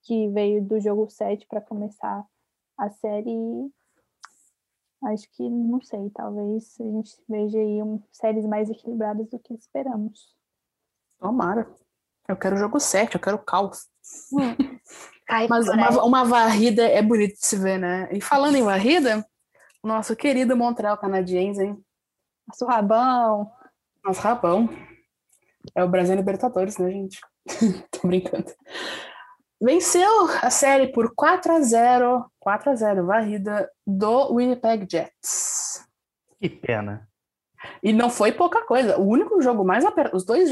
que 0.02 0.28
veio 0.28 0.62
do 0.64 0.80
jogo 0.80 1.08
7 1.08 1.46
para 1.46 1.60
começar 1.60 2.24
a 2.76 2.90
série. 2.90 3.36
Acho 5.04 5.28
que, 5.32 5.48
não 5.48 5.80
sei, 5.80 6.10
talvez 6.10 6.76
a 6.80 6.84
gente 6.84 7.16
veja 7.28 7.58
aí 7.58 7.82
um, 7.82 8.00
séries 8.10 8.44
mais 8.46 8.70
equilibradas 8.70 9.28
do 9.28 9.38
que 9.38 9.54
esperamos. 9.54 10.34
Tomara. 11.18 11.68
Eu 12.28 12.36
quero 12.36 12.56
jogo 12.56 12.78
7, 12.78 13.14
eu 13.14 13.20
quero 13.20 13.38
caos. 13.38 13.88
Ai, 15.32 15.46
Mas 15.48 15.66
uma, 15.66 16.04
uma 16.04 16.24
varrida 16.24 16.82
é 16.82 17.00
bonito 17.00 17.38
de 17.38 17.46
se 17.46 17.56
ver, 17.56 17.78
né? 17.78 18.06
E 18.12 18.20
falando 18.20 18.54
em 18.56 18.62
varrida, 18.62 19.26
o 19.82 19.88
nosso 19.88 20.14
querido 20.14 20.54
Montreal 20.54 20.98
Canadiens, 20.98 21.58
hein? 21.58 21.82
Nosso 22.46 22.66
rabão. 22.66 23.50
Nosso 24.04 24.20
rabão. 24.20 24.68
É 25.74 25.82
o 25.82 25.88
Brasil 25.88 26.14
Libertadores, 26.16 26.76
né, 26.76 26.90
gente? 26.90 27.18
Tô 27.90 28.06
brincando. 28.06 28.52
Venceu 29.58 30.10
a 30.42 30.50
série 30.50 30.88
por 30.88 31.14
4 31.14 31.52
a 31.52 31.60
0 31.62 32.30
4 32.38 32.70
a 32.70 32.74
0 32.74 33.06
varrida 33.06 33.70
do 33.86 34.34
Winnipeg 34.34 34.86
Jets. 34.90 35.82
Que 36.38 36.50
pena. 36.50 37.08
E 37.82 37.90
não 37.90 38.10
foi 38.10 38.32
pouca 38.32 38.66
coisa. 38.66 38.98
O 38.98 39.08
único 39.08 39.40
jogo 39.40 39.64
mais 39.64 39.82
apertado. 39.86 40.14
Os 40.14 40.26
dois 40.26 40.50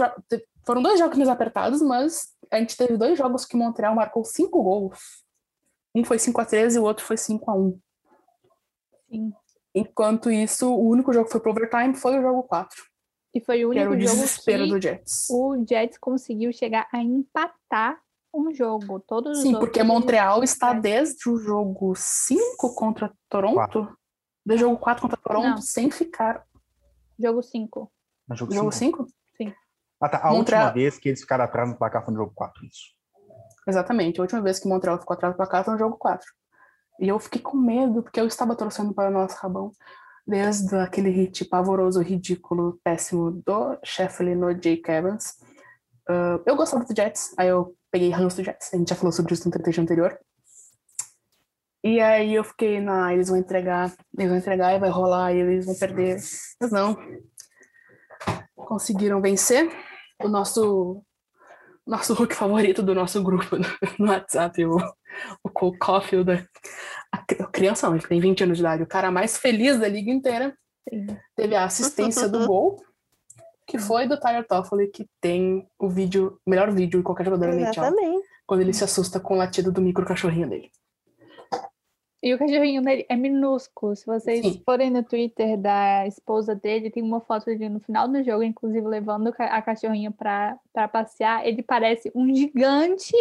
foram 0.65 0.83
dois 0.83 0.99
jogos 0.99 1.17
mais 1.17 1.29
apertados, 1.29 1.81
mas 1.83 2.29
a 2.51 2.59
gente 2.59 2.77
teve 2.77 2.97
dois 2.97 3.17
jogos 3.19 3.45
que 3.45 3.57
Montreal 3.57 3.95
marcou 3.95 4.25
cinco 4.25 4.63
gols. 4.63 4.99
Um 5.95 6.05
foi 6.05 6.19
5 6.21 6.41
a 6.41 6.45
13 6.45 6.77
e 6.77 6.81
o 6.81 6.85
outro 6.85 7.05
foi 7.05 7.17
5 7.17 7.51
a 7.51 7.55
1 7.57 7.81
Sim. 9.09 9.33
Enquanto 9.75 10.31
isso, 10.31 10.73
o 10.73 10.89
único 10.89 11.13
jogo 11.13 11.27
que 11.27 11.33
foi 11.33 11.41
pro 11.41 11.51
overtime 11.51 11.95
foi 11.95 12.19
o 12.19 12.23
jogo 12.23 12.43
4, 12.45 12.81
E 13.35 13.41
foi 13.41 13.65
o 13.65 13.71
que 13.71 13.79
era 13.79 13.91
único 13.91 14.05
o 14.05 14.07
jogo 14.09 14.21
desespero 14.23 14.65
que 14.65 14.71
do 14.71 14.81
Jets. 14.81 15.27
o 15.31 15.65
Jets 15.69 15.99
conseguiu 15.99 16.53
chegar 16.53 16.87
a 16.93 16.99
empatar 17.03 18.01
um 18.33 18.55
jogo. 18.55 19.01
Todos 19.01 19.39
os 19.39 19.43
Sim, 19.43 19.59
porque 19.59 19.83
Montreal 19.83 20.45
está 20.45 20.73
desde 20.73 21.29
o 21.29 21.37
jogo 21.37 21.93
5 21.97 22.75
contra 22.75 23.13
Toronto, 23.29 23.89
desde 24.47 24.65
o 24.65 24.69
jogo 24.69 24.81
4 24.81 25.03
contra 25.03 25.17
Toronto, 25.17 25.49
Não. 25.49 25.57
sem 25.63 25.91
ficar. 25.91 26.47
Jogo 27.19 27.43
5. 27.43 27.93
No 28.29 28.37
jogo 28.37 28.55
Jogo 28.55 28.71
cinco? 28.73 29.05
5? 29.07 29.13
Ah, 30.01 30.09
tá. 30.09 30.19
A 30.23 30.31
Montreal- 30.33 30.67
última 30.67 30.73
vez 30.83 30.99
que 30.99 31.09
eles 31.09 31.21
ficaram 31.21 31.45
atrás 31.45 31.69
no 31.69 31.77
placar 31.77 32.05
foi 32.05 32.13
no 32.15 32.21
jogo 32.21 32.33
4. 32.35 32.65
Isso. 32.65 32.95
Exatamente. 33.69 34.19
A 34.19 34.23
última 34.23 34.41
vez 34.41 34.59
que 34.59 34.69
Montreal 34.69 34.99
ficou 34.99 35.15
atrás 35.15 35.35
do 35.35 35.37
placar 35.37 35.65
foi 35.65 35.75
no 35.75 35.79
jogo 35.79 35.97
4. 35.99 36.27
E 37.01 37.09
eu 37.09 37.19
fiquei 37.19 37.41
com 37.41 37.57
medo, 37.57 38.03
porque 38.03 38.21
eu 38.21 38.27
estava 38.27 38.55
torcendo 38.57 38.93
para 38.95 39.09
o 39.09 39.13
nosso 39.13 39.37
rabão. 39.37 39.73
Desde 40.27 40.77
aquele 40.77 41.11
hit 41.11 41.45
pavoroso, 41.47 42.01
ridículo, 42.03 42.79
péssimo 42.85 43.31
do 43.45 43.79
Sheffield 43.85 44.35
no 44.37 44.55
Jake 44.55 44.91
Evans. 44.91 45.37
Uh, 46.09 46.43
eu 46.47 46.57
gostava 46.57 46.85
do 46.85 46.95
Jets, 46.95 47.35
aí 47.39 47.49
eu 47.49 47.75
peguei 47.91 48.11
ranço 48.11 48.37
do 48.37 48.45
Jets, 48.45 48.73
a 48.73 48.77
gente 48.77 48.89
já 48.91 48.97
falou 48.97 49.13
sobre 49.13 49.33
isso 49.33 49.49
no 49.49 49.53
trecho 49.53 49.81
anterior. 49.81 50.19
E 51.83 52.01
aí 52.01 52.35
eu 52.35 52.45
fiquei, 52.45 52.81
na, 52.81 53.13
eles 53.15 53.29
vão 53.29 53.39
entregar, 53.39 53.93
eles 54.17 54.29
vão 54.29 54.39
entregar 54.39 54.75
e 54.75 54.79
vai 54.79 54.91
rolar, 54.91 55.33
e 55.33 55.39
eles 55.41 55.67
vão 55.67 55.75
perder. 55.77 56.17
Mas 56.61 56.71
não. 56.71 56.97
Conseguiram 58.55 59.21
vencer. 59.21 59.71
O 60.23 60.29
nosso 60.29 61.03
nosso 61.87 62.15
Hulk 62.15 62.35
favorito 62.35 62.83
do 62.83 62.95
nosso 62.95 63.23
grupo 63.23 63.57
no, 63.99 64.09
WhatsApp, 64.09 64.65
o, 64.65 64.77
o 65.43 65.51
Cole 65.51 65.79
Caulfield, 65.79 66.31
a, 67.13 67.17
a 67.17 67.47
criança 67.47 67.89
não, 67.89 67.97
ele 67.97 68.07
tem 68.07 68.21
20 68.21 68.45
anos 68.45 68.59
de 68.59 68.63
idade, 68.63 68.83
o 68.83 68.87
cara 68.87 69.11
mais 69.11 69.37
feliz 69.37 69.79
da 69.79 69.89
liga 69.89 70.11
inteira, 70.11 70.57
Sim. 70.89 71.07
teve 71.35 71.57
a 71.57 71.65
assistência 71.65 72.29
do 72.29 72.47
gol, 72.47 72.77
que 73.67 73.79
foi 73.79 74.07
do 74.07 74.19
Tyler 74.19 74.47
Toffoli, 74.47 74.89
que 74.89 75.07
tem 75.21 75.67
o 75.79 75.89
vídeo, 75.89 76.39
o 76.47 76.51
melhor 76.51 76.71
vídeo 76.71 77.01
de 77.01 77.05
qualquer 77.05 77.25
jogador 77.25 77.51
da 77.51 77.57
NHL, 77.57 78.23
quando 78.47 78.61
ele 78.61 78.73
se 78.73 78.85
assusta 78.85 79.19
com 79.19 79.35
o 79.35 79.39
latido 79.39 79.73
do 79.73 79.83
micro 79.83 80.07
cachorrinho 80.07 80.49
dele. 80.49 80.71
E 82.23 82.35
o 82.35 82.39
cachorrinho 82.39 82.83
dele 82.83 83.07
é 83.09 83.17
minúsculo. 83.17 83.97
Se 83.97 84.05
vocês 84.05 84.45
Sim. 84.45 84.63
forem 84.65 84.91
no 84.91 85.03
Twitter 85.03 85.57
da 85.57 86.07
esposa 86.07 86.55
dele, 86.55 86.91
tem 86.91 87.03
uma 87.03 87.21
foto 87.23 87.47
dele 87.47 87.71
no 87.71 87.81
final 87.81 88.07
do 88.07 88.23
jogo, 88.23 88.43
inclusive 88.43 88.87
levando 88.87 89.33
a 89.39 89.63
cachorrinha 89.63 90.11
pra 90.11 90.59
passear. 90.93 91.47
Ele 91.47 91.63
parece 91.63 92.13
um 92.15 92.35
gigante. 92.35 93.15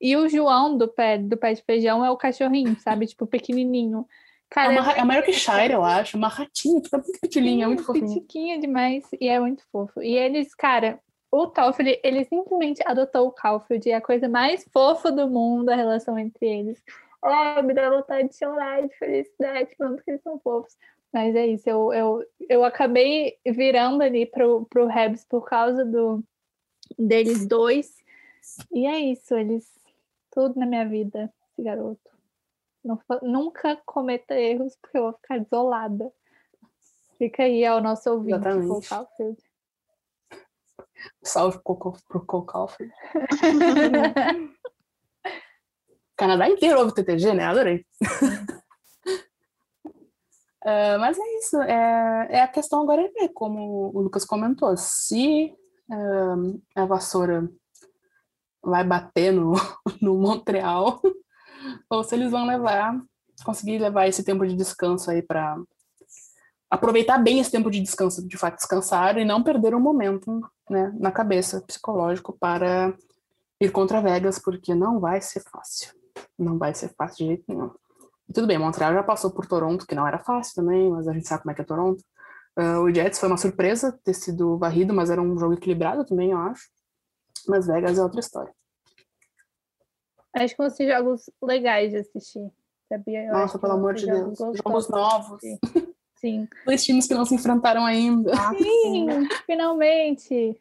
E 0.00 0.16
o 0.16 0.26
João 0.28 0.76
do 0.76 0.88
pé, 0.88 1.18
do 1.18 1.36
pé 1.36 1.52
de 1.52 1.62
feijão 1.62 2.02
é 2.04 2.10
o 2.10 2.16
cachorrinho, 2.16 2.74
sabe? 2.80 3.06
Tipo, 3.06 3.26
pequenininho. 3.26 4.06
É, 4.08 4.54
Cara, 4.54 4.70
uma, 4.72 4.80
ra- 4.80 4.92
é 4.96 5.04
maior 5.04 5.22
que 5.22 5.32
Shire, 5.32 5.72
eu 5.74 5.84
acho, 5.84 6.16
uma 6.16 6.28
ratinha, 6.28 6.80
tipo, 6.80 6.96
é 6.96 7.00
muito 7.00 7.20
pitilinha, 7.20 7.64
é 7.64 7.66
muito 7.66 7.84
fofinho. 7.84 8.06
Pitiquinha 8.06 8.58
demais. 8.58 9.04
E 9.20 9.28
é 9.28 9.38
muito 9.38 9.64
fofo. 9.70 10.00
E 10.02 10.14
eles, 10.16 10.54
cara, 10.54 10.98
o 11.30 11.46
Toffoli, 11.48 12.00
ele 12.02 12.24
simplesmente 12.24 12.80
adotou 12.86 13.26
o 13.26 13.32
Caulfield. 13.32 13.86
E 13.86 13.92
é 13.92 13.96
a 13.96 14.00
coisa 14.00 14.28
mais 14.30 14.64
fofa 14.72 15.12
do 15.12 15.28
mundo, 15.28 15.68
a 15.68 15.74
relação 15.76 16.18
entre 16.18 16.46
eles. 16.46 16.82
Ai, 17.26 17.62
me 17.62 17.74
dá 17.74 17.90
vontade 17.90 18.28
de 18.28 18.36
chorar 18.36 18.86
de 18.86 18.96
felicidade, 18.96 19.74
quanto 19.76 20.02
que 20.02 20.12
eles 20.12 20.22
são 20.22 20.38
fofos. 20.38 20.76
Mas 21.12 21.34
é 21.34 21.46
isso, 21.46 21.68
eu, 21.68 21.92
eu, 21.92 22.26
eu 22.48 22.64
acabei 22.64 23.38
virando 23.44 24.02
ali 24.02 24.26
pro, 24.26 24.66
pro 24.66 24.86
Rebs 24.86 25.24
por 25.24 25.48
causa 25.48 25.84
do 25.84 26.22
deles 26.98 27.46
dois. 27.46 27.96
E 28.72 28.86
é 28.86 28.98
isso, 28.98 29.34
eles. 29.34 29.66
Tudo 30.30 30.58
na 30.58 30.66
minha 30.66 30.86
vida, 30.86 31.32
esse 31.50 31.62
garoto. 31.62 32.10
Não 32.84 33.00
nunca 33.22 33.80
cometa 33.84 34.38
erros, 34.38 34.76
porque 34.80 34.98
eu 34.98 35.04
vou 35.04 35.12
ficar 35.14 35.38
desolada. 35.40 36.12
Fica 37.18 37.44
aí 37.44 37.64
ao 37.64 37.80
nosso 37.80 38.10
ouvinte, 38.10 38.36
Exatamente. 38.36 38.88
Cole. 39.18 39.36
Salve 41.22 41.58
pro, 41.64 41.92
pro 42.08 42.26
Cole 42.26 42.46
Caulfield. 42.46 42.94
Canadá 46.16 46.48
inteiro 46.48 46.78
ouve 46.80 46.94
TTG, 46.94 47.34
né? 47.34 47.44
Adorei. 47.44 47.84
Ah, 50.68 50.98
mas 50.98 51.16
é 51.16 51.38
isso. 51.38 51.62
É, 51.62 52.26
é 52.28 52.42
a 52.42 52.48
questão 52.48 52.82
agora 52.82 53.00
é 53.00 53.08
ver, 53.08 53.28
como 53.28 53.92
o 53.94 54.00
Lucas 54.00 54.24
comentou, 54.24 54.76
se 54.76 55.54
ah, 55.88 56.34
a 56.74 56.84
vassoura 56.84 57.48
vai 58.60 58.82
bater 58.82 59.32
no, 59.32 59.52
no 60.02 60.18
Montreal 60.18 61.00
ou 61.88 62.02
se 62.02 62.16
eles 62.16 62.32
vão 62.32 62.44
levar, 62.46 63.00
conseguir 63.44 63.78
levar 63.78 64.08
esse 64.08 64.24
tempo 64.24 64.44
de 64.44 64.56
descanso 64.56 65.08
aí 65.08 65.22
para 65.22 65.56
aproveitar 66.68 67.18
bem 67.18 67.38
esse 67.38 67.50
tempo 67.50 67.70
de 67.70 67.80
descanso, 67.80 68.26
de 68.26 68.36
fato 68.36 68.56
descansar 68.56 69.18
e 69.18 69.24
não 69.24 69.44
perder 69.44 69.72
o 69.72 69.80
momento 69.80 70.40
né, 70.68 70.92
na 70.98 71.12
cabeça 71.12 71.60
psicológico 71.60 72.36
para 72.36 72.92
ir 73.60 73.70
contra 73.70 74.02
Vegas, 74.02 74.40
porque 74.40 74.74
não 74.74 74.98
vai 74.98 75.20
ser 75.20 75.44
fácil. 75.48 75.94
Não 76.38 76.58
vai 76.58 76.74
ser 76.74 76.94
fácil 76.96 77.18
de 77.18 77.26
jeito 77.26 77.44
nenhum. 77.48 77.70
E 78.28 78.32
tudo 78.32 78.46
bem, 78.46 78.58
Montreal 78.58 78.92
já 78.92 79.02
passou 79.02 79.30
por 79.30 79.46
Toronto, 79.46 79.86
que 79.86 79.94
não 79.94 80.06
era 80.06 80.18
fácil 80.18 80.54
também, 80.56 80.90
mas 80.90 81.06
a 81.08 81.12
gente 81.12 81.26
sabe 81.28 81.42
como 81.42 81.52
é 81.52 81.54
que 81.54 81.62
é 81.62 81.64
Toronto. 81.64 82.02
Ah, 82.56 82.80
o 82.80 82.92
Jets 82.92 83.18
foi 83.18 83.28
uma 83.28 83.36
surpresa 83.36 83.92
ter 84.04 84.14
sido 84.14 84.58
varrido, 84.58 84.92
mas 84.92 85.10
era 85.10 85.20
um 85.22 85.38
jogo 85.38 85.54
equilibrado 85.54 86.04
também, 86.04 86.30
eu 86.32 86.38
acho. 86.38 86.68
Mas 87.48 87.66
Vegas 87.66 87.98
é 87.98 88.02
outra 88.02 88.20
história. 88.20 88.52
Acho 90.34 90.54
que 90.54 90.62
vão 90.62 90.70
ser 90.70 90.90
jogos 90.92 91.30
legais 91.42 91.92
de 91.92 91.98
assistir. 91.98 92.50
Sabia? 92.88 93.24
Eu 93.26 93.32
Nossa, 93.32 93.58
pelo 93.58 93.72
amor 93.72 93.94
de 93.94 94.06
Deus. 94.06 94.38
Jogos 94.38 94.86
de 94.86 94.92
novos. 94.92 95.40
Sim. 96.16 96.48
Dois 96.64 96.82
times 96.82 97.06
que 97.06 97.14
não 97.14 97.24
se 97.24 97.34
enfrentaram 97.34 97.84
ainda. 97.84 98.32
Sim, 98.58 99.06
finalmente. 99.44 100.58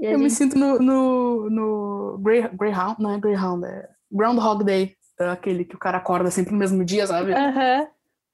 Eu 0.00 0.18
me 0.18 0.28
gente- 0.28 0.34
sinto 0.34 0.58
no, 0.58 0.78
no, 0.78 1.50
no 1.50 2.18
Grey, 2.18 2.48
Greyhound, 2.48 2.96
não 3.00 3.10
é 3.10 3.20
Greyhound, 3.20 3.64
é 3.66 3.90
Groundhog 4.12 4.64
Day, 4.64 4.94
é 5.18 5.28
aquele 5.28 5.64
que 5.64 5.74
o 5.74 5.78
cara 5.78 5.98
acorda 5.98 6.30
sempre 6.30 6.52
no 6.52 6.58
mesmo 6.58 6.84
dia, 6.84 7.06
sabe? 7.06 7.32
Aham. 7.32 7.86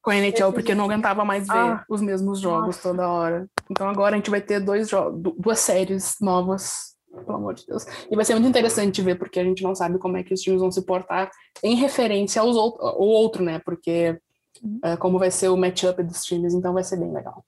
Com 0.02 0.10
a 0.10 0.16
NHL, 0.16 0.52
porque 0.52 0.74
não 0.74 0.84
aguentava 0.84 1.24
mais 1.24 1.46
ver 1.46 1.58
Ah, 1.58 1.84
os 1.88 2.00
mesmos 2.00 2.40
jogos 2.40 2.76
nossa. 2.76 2.82
toda 2.90 3.08
hora. 3.08 3.48
Então 3.70 3.88
agora 3.88 4.14
a 4.14 4.18
gente 4.18 4.30
vai 4.30 4.40
ter 4.40 4.60
dois 4.60 4.88
duas 5.36 5.58
séries 5.58 6.16
novas, 6.20 6.94
pelo 7.12 7.34
amor 7.36 7.54
de 7.54 7.66
Deus. 7.66 7.84
E 8.10 8.14
vai 8.16 8.24
ser 8.24 8.34
muito 8.34 8.48
interessante 8.48 9.02
ver, 9.02 9.16
porque 9.16 9.40
a 9.40 9.44
gente 9.44 9.62
não 9.62 9.74
sabe 9.74 9.98
como 9.98 10.16
é 10.16 10.22
que 10.22 10.32
os 10.32 10.40
times 10.40 10.60
vão 10.60 10.70
se 10.70 10.82
portar 10.86 11.30
em 11.62 11.74
referência 11.74 12.40
aos 12.40 12.56
outros, 12.56 12.82
o 12.96 13.04
outro, 13.04 13.42
né? 13.42 13.58
Porque 13.58 14.18
é, 14.84 14.96
como 14.96 15.18
vai 15.18 15.30
ser 15.30 15.48
o 15.48 15.56
matchup 15.56 16.02
dos 16.02 16.22
times, 16.24 16.54
então 16.54 16.72
vai 16.72 16.84
ser 16.84 16.96
bem 16.96 17.12
legal. 17.12 17.44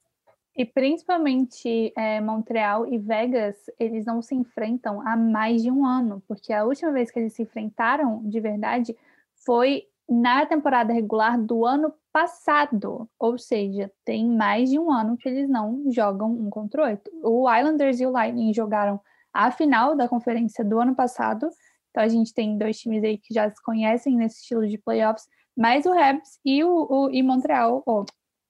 E 0.60 0.64
principalmente 0.66 1.90
é, 1.96 2.20
Montreal 2.20 2.86
e 2.86 2.98
Vegas, 2.98 3.56
eles 3.78 4.04
não 4.04 4.20
se 4.20 4.34
enfrentam 4.34 5.00
há 5.08 5.16
mais 5.16 5.62
de 5.62 5.70
um 5.70 5.86
ano, 5.86 6.22
porque 6.28 6.52
a 6.52 6.66
última 6.66 6.92
vez 6.92 7.10
que 7.10 7.18
eles 7.18 7.32
se 7.32 7.44
enfrentaram 7.44 8.20
de 8.28 8.38
verdade 8.40 8.94
foi 9.42 9.84
na 10.06 10.44
temporada 10.44 10.92
regular 10.92 11.40
do 11.40 11.64
ano 11.64 11.94
passado. 12.12 13.08
Ou 13.18 13.38
seja, 13.38 13.90
tem 14.04 14.28
mais 14.28 14.68
de 14.68 14.78
um 14.78 14.92
ano 14.92 15.16
que 15.16 15.30
eles 15.30 15.48
não 15.48 15.82
jogam 15.90 16.30
um 16.30 16.50
contra 16.50 16.82
o 16.82 16.90
outro. 16.90 17.10
O 17.24 17.50
Islanders 17.50 17.98
e 17.98 18.04
o 18.04 18.10
Lightning 18.10 18.52
jogaram 18.52 19.00
a 19.32 19.50
final 19.50 19.96
da 19.96 20.10
conferência 20.10 20.62
do 20.62 20.78
ano 20.78 20.94
passado. 20.94 21.48
Então 21.88 22.04
a 22.04 22.08
gente 22.08 22.34
tem 22.34 22.58
dois 22.58 22.78
times 22.78 23.02
aí 23.02 23.16
que 23.16 23.32
já 23.32 23.48
se 23.48 23.62
conhecem 23.62 24.14
nesse 24.14 24.42
estilo 24.42 24.68
de 24.68 24.76
playoffs, 24.76 25.26
mas 25.56 25.86
o 25.86 25.98
Habs 25.98 26.38
e 26.44 26.62
o, 26.62 26.86
o 26.90 27.10
e 27.10 27.22
Montreal, 27.22 27.82
ou 27.86 28.04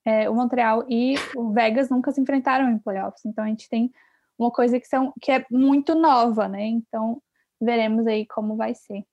é, 0.05 0.29
o 0.29 0.35
Montreal 0.35 0.85
e 0.89 1.15
o 1.37 1.53
Vegas 1.53 1.91
nunca 1.91 2.13
se 2.13 2.21
enfrentaram 2.21 2.71
em 2.71 2.79
playoffs. 2.79 3.25
Então 3.25 3.45
a 3.45 3.49
gente 3.49 3.69
tem 3.69 3.93
uma 4.39 4.51
coisa 4.51 4.81
que, 4.81 4.87
são, 4.87 5.13
que 5.21 5.31
é 5.31 5.45
muito 5.51 5.95
nova, 5.95 6.49
né? 6.49 6.67
Então 6.67 7.23
veremos 7.61 8.07
aí 8.07 8.27
como 8.27 8.57
vai 8.57 8.75
ser. 8.75 9.05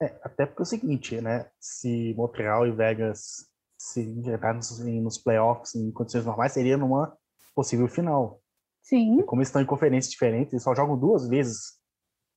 É, 0.00 0.06
até 0.22 0.46
porque 0.46 0.62
é 0.62 0.64
o 0.64 0.66
seguinte, 0.66 1.20
né? 1.20 1.50
Se 1.58 2.14
Montreal 2.16 2.66
e 2.66 2.72
Vegas 2.72 3.48
se 3.78 4.00
engenharem 4.00 4.56
nos, 4.56 4.78
nos 4.78 5.18
playoffs 5.18 5.74
em 5.74 5.90
condições 5.90 6.24
normais, 6.24 6.52
seria 6.52 6.76
numa 6.76 7.16
possível 7.54 7.88
final. 7.88 8.40
Sim, 8.82 9.20
E 9.20 9.22
como 9.22 9.40
estão 9.40 9.62
em 9.62 9.66
conferências 9.66 10.12
diferentes, 10.12 10.52
eles 10.52 10.62
só 10.62 10.74
jogam 10.74 10.98
duas 10.98 11.26
vezes, 11.26 11.78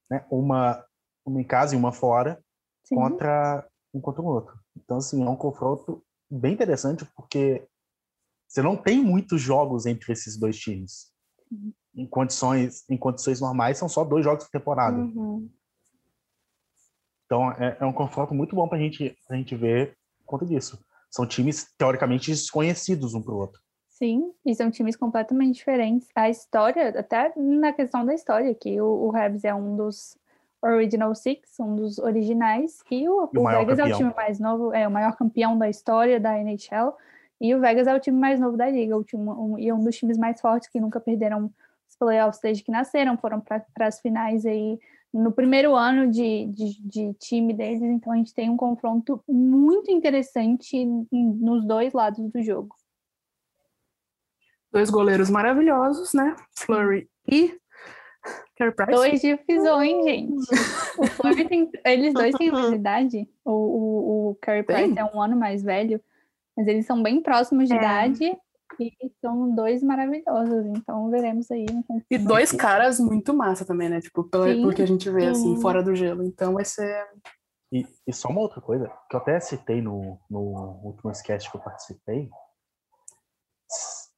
né? 0.10 0.26
Uma, 0.32 0.84
uma 1.26 1.42
em 1.42 1.44
casa 1.44 1.76
e 1.76 1.78
uma 1.78 1.92
fora, 1.92 2.42
sim. 2.86 2.96
contra 2.96 3.68
um 3.94 4.00
contra 4.00 4.22
o 4.22 4.26
outro. 4.26 4.58
Então, 4.76 4.98
assim, 4.98 5.24
é 5.24 5.30
um 5.30 5.36
confronto 5.36 6.04
bem 6.30 6.54
interessante, 6.54 7.06
porque 7.16 7.68
você 8.48 8.62
não 8.62 8.76
tem 8.76 9.04
muitos 9.04 9.42
jogos 9.42 9.86
entre 9.86 10.12
esses 10.12 10.38
dois 10.38 10.58
times. 10.58 11.12
Em 11.96 12.08
condições, 12.08 12.84
em 12.90 12.98
condições 12.98 13.42
normais, 13.42 13.78
são 13.78 13.90
só 13.90 14.04
dois 14.04 14.24
jogos 14.24 14.46
por 14.46 14.52
temporada. 14.52 14.98
Uhum. 14.98 15.50
Então, 17.26 17.52
é, 17.54 17.78
é 17.80 17.86
um 17.86 17.94
confronto 17.94 18.34
muito 18.34 18.56
bom 18.56 18.68
para 18.68 18.78
gente, 18.78 19.16
a 19.30 19.36
gente 19.36 19.56
ver 19.56 19.98
por 20.20 20.26
conta 20.26 20.46
disso. 20.46 20.80
São 21.12 21.26
times, 21.28 21.68
teoricamente, 21.78 22.32
desconhecidos 22.32 23.14
um 23.14 23.22
para 23.22 23.34
o 23.34 23.38
outro. 23.38 23.62
Sim, 23.90 24.32
e 24.46 24.54
são 24.54 24.70
times 24.70 24.96
completamente 24.96 25.56
diferentes. 25.56 26.08
A 26.16 26.30
história, 26.30 26.90
até 26.90 27.34
na 27.36 27.74
questão 27.74 28.06
da 28.06 28.14
história, 28.14 28.54
que 28.54 28.80
o, 28.80 29.08
o 29.08 29.16
Habs 29.16 29.44
é 29.44 29.54
um 29.54 29.76
dos 29.76 30.18
Original 30.62 31.14
Six, 31.14 31.60
um 31.60 31.76
dos 31.76 32.00
originais, 32.00 32.84
e 32.90 33.08
o, 33.08 33.30
E 33.32 33.38
o 33.38 33.44
Vegas 33.44 33.80
é 33.80 33.84
o 33.84 33.86
campeão. 33.86 33.98
time 33.98 34.14
mais 34.16 34.40
novo, 34.40 34.74
é 34.74 34.88
o 34.88 34.92
maior 34.92 35.16
campeão 35.16 35.58
da 35.58 35.70
história 35.70 36.20
da 36.20 36.38
NHL, 36.38 36.94
e 37.40 37.54
o 37.54 37.60
Vegas 37.60 37.88
é 37.88 37.96
o 37.96 38.00
time 38.00 38.18
mais 38.20 38.40
novo 38.40 38.58
da 38.58 38.70
liga, 38.70 38.98
o 38.98 39.04
time, 39.04 39.30
um, 39.30 39.58
e 39.60 39.72
um 39.72 39.84
dos 39.84 39.96
times 39.96 40.18
mais 40.18 40.42
fortes 40.42 40.68
que 40.70 40.80
nunca 40.80 41.00
perderam 41.00 41.52
os 41.88 41.96
playoffs 41.96 42.42
desde 42.42 42.64
que 42.64 42.72
nasceram, 42.72 43.18
foram 43.18 43.40
para 43.40 43.64
as 43.82 44.00
finais 44.00 44.46
aí 44.46 44.80
no 45.14 45.32
primeiro 45.32 45.76
ano 45.76 46.12
de, 46.12 46.46
de, 46.48 46.82
de 46.82 47.14
time 47.14 47.54
deles, 47.54 47.82
então 47.82 48.12
a 48.12 48.18
gente 48.18 48.34
tem 48.34 48.50
um 48.50 48.58
confronto 48.58 49.24
muito 49.28 49.90
interessante 49.92 50.76
em- 50.76 51.08
nos 51.12 51.66
dois 51.66 51.94
lados 51.94 52.20
do 52.30 52.42
jogo. 52.42 52.76
Dois 54.72 54.90
goleiros 54.90 55.30
maravilhosos, 55.30 56.14
né? 56.14 56.36
Flurry 56.56 57.10
e 57.28 57.58
Carey 58.58 58.74
Price. 58.74 58.92
Dois 58.92 59.22
divisões, 59.22 60.04
gente. 60.06 60.34
O 60.98 61.48
tem, 61.48 61.70
eles 61.86 62.14
dois 62.14 62.36
têm 62.36 62.50
a 62.50 62.54
mesma 62.54 62.76
idade. 62.76 63.30
O, 63.46 63.52
o, 63.52 64.30
o 64.32 64.36
Carey 64.42 64.64
Tem? 64.64 64.76
Price 64.76 65.00
é 65.00 65.06
um 65.06 65.22
ano 65.22 65.36
mais 65.36 65.64
velho. 65.64 66.02
Mas 66.56 66.68
eles 66.68 66.86
são 66.86 67.04
bem 67.04 67.22
próximos 67.22 67.68
de 67.68 67.76
É. 67.76 67.78
idade 67.78 68.38
e 68.80 68.92
são 69.22 69.54
dois 69.56 69.84
maravilhosos. 69.84 70.66
Então 70.76 71.10
veremos 71.10 71.50
aí. 71.52 71.66
E 72.10 72.18
dois 72.18 72.52
caras 72.52 73.00
muito 73.00 73.34
massa 73.34 73.64
também, 73.64 73.90
né? 73.90 74.02
Tipo, 74.02 74.24
pelo, 74.24 74.74
que 74.74 74.82
a 74.82 74.88
gente 74.88 75.10
vê, 75.10 75.28
assim, 75.28 75.56
Sim. 75.56 75.62
fora 75.62 75.84
do 75.84 75.96
gelo. 75.96 76.24
Então 76.24 76.54
vai 76.54 76.66
ser. 76.66 77.06
E, 77.72 77.86
e 78.08 78.14
só 78.14 78.30
uma 78.30 78.42
outra 78.42 78.62
coisa, 78.62 78.92
que 79.10 79.16
eu 79.16 79.20
até 79.20 79.40
citei 79.40 79.82
no, 79.82 80.18
no 80.30 80.80
último 80.84 81.12
sketch 81.12 81.50
que 81.52 81.58
eu 81.58 81.62
participei. 81.62 82.30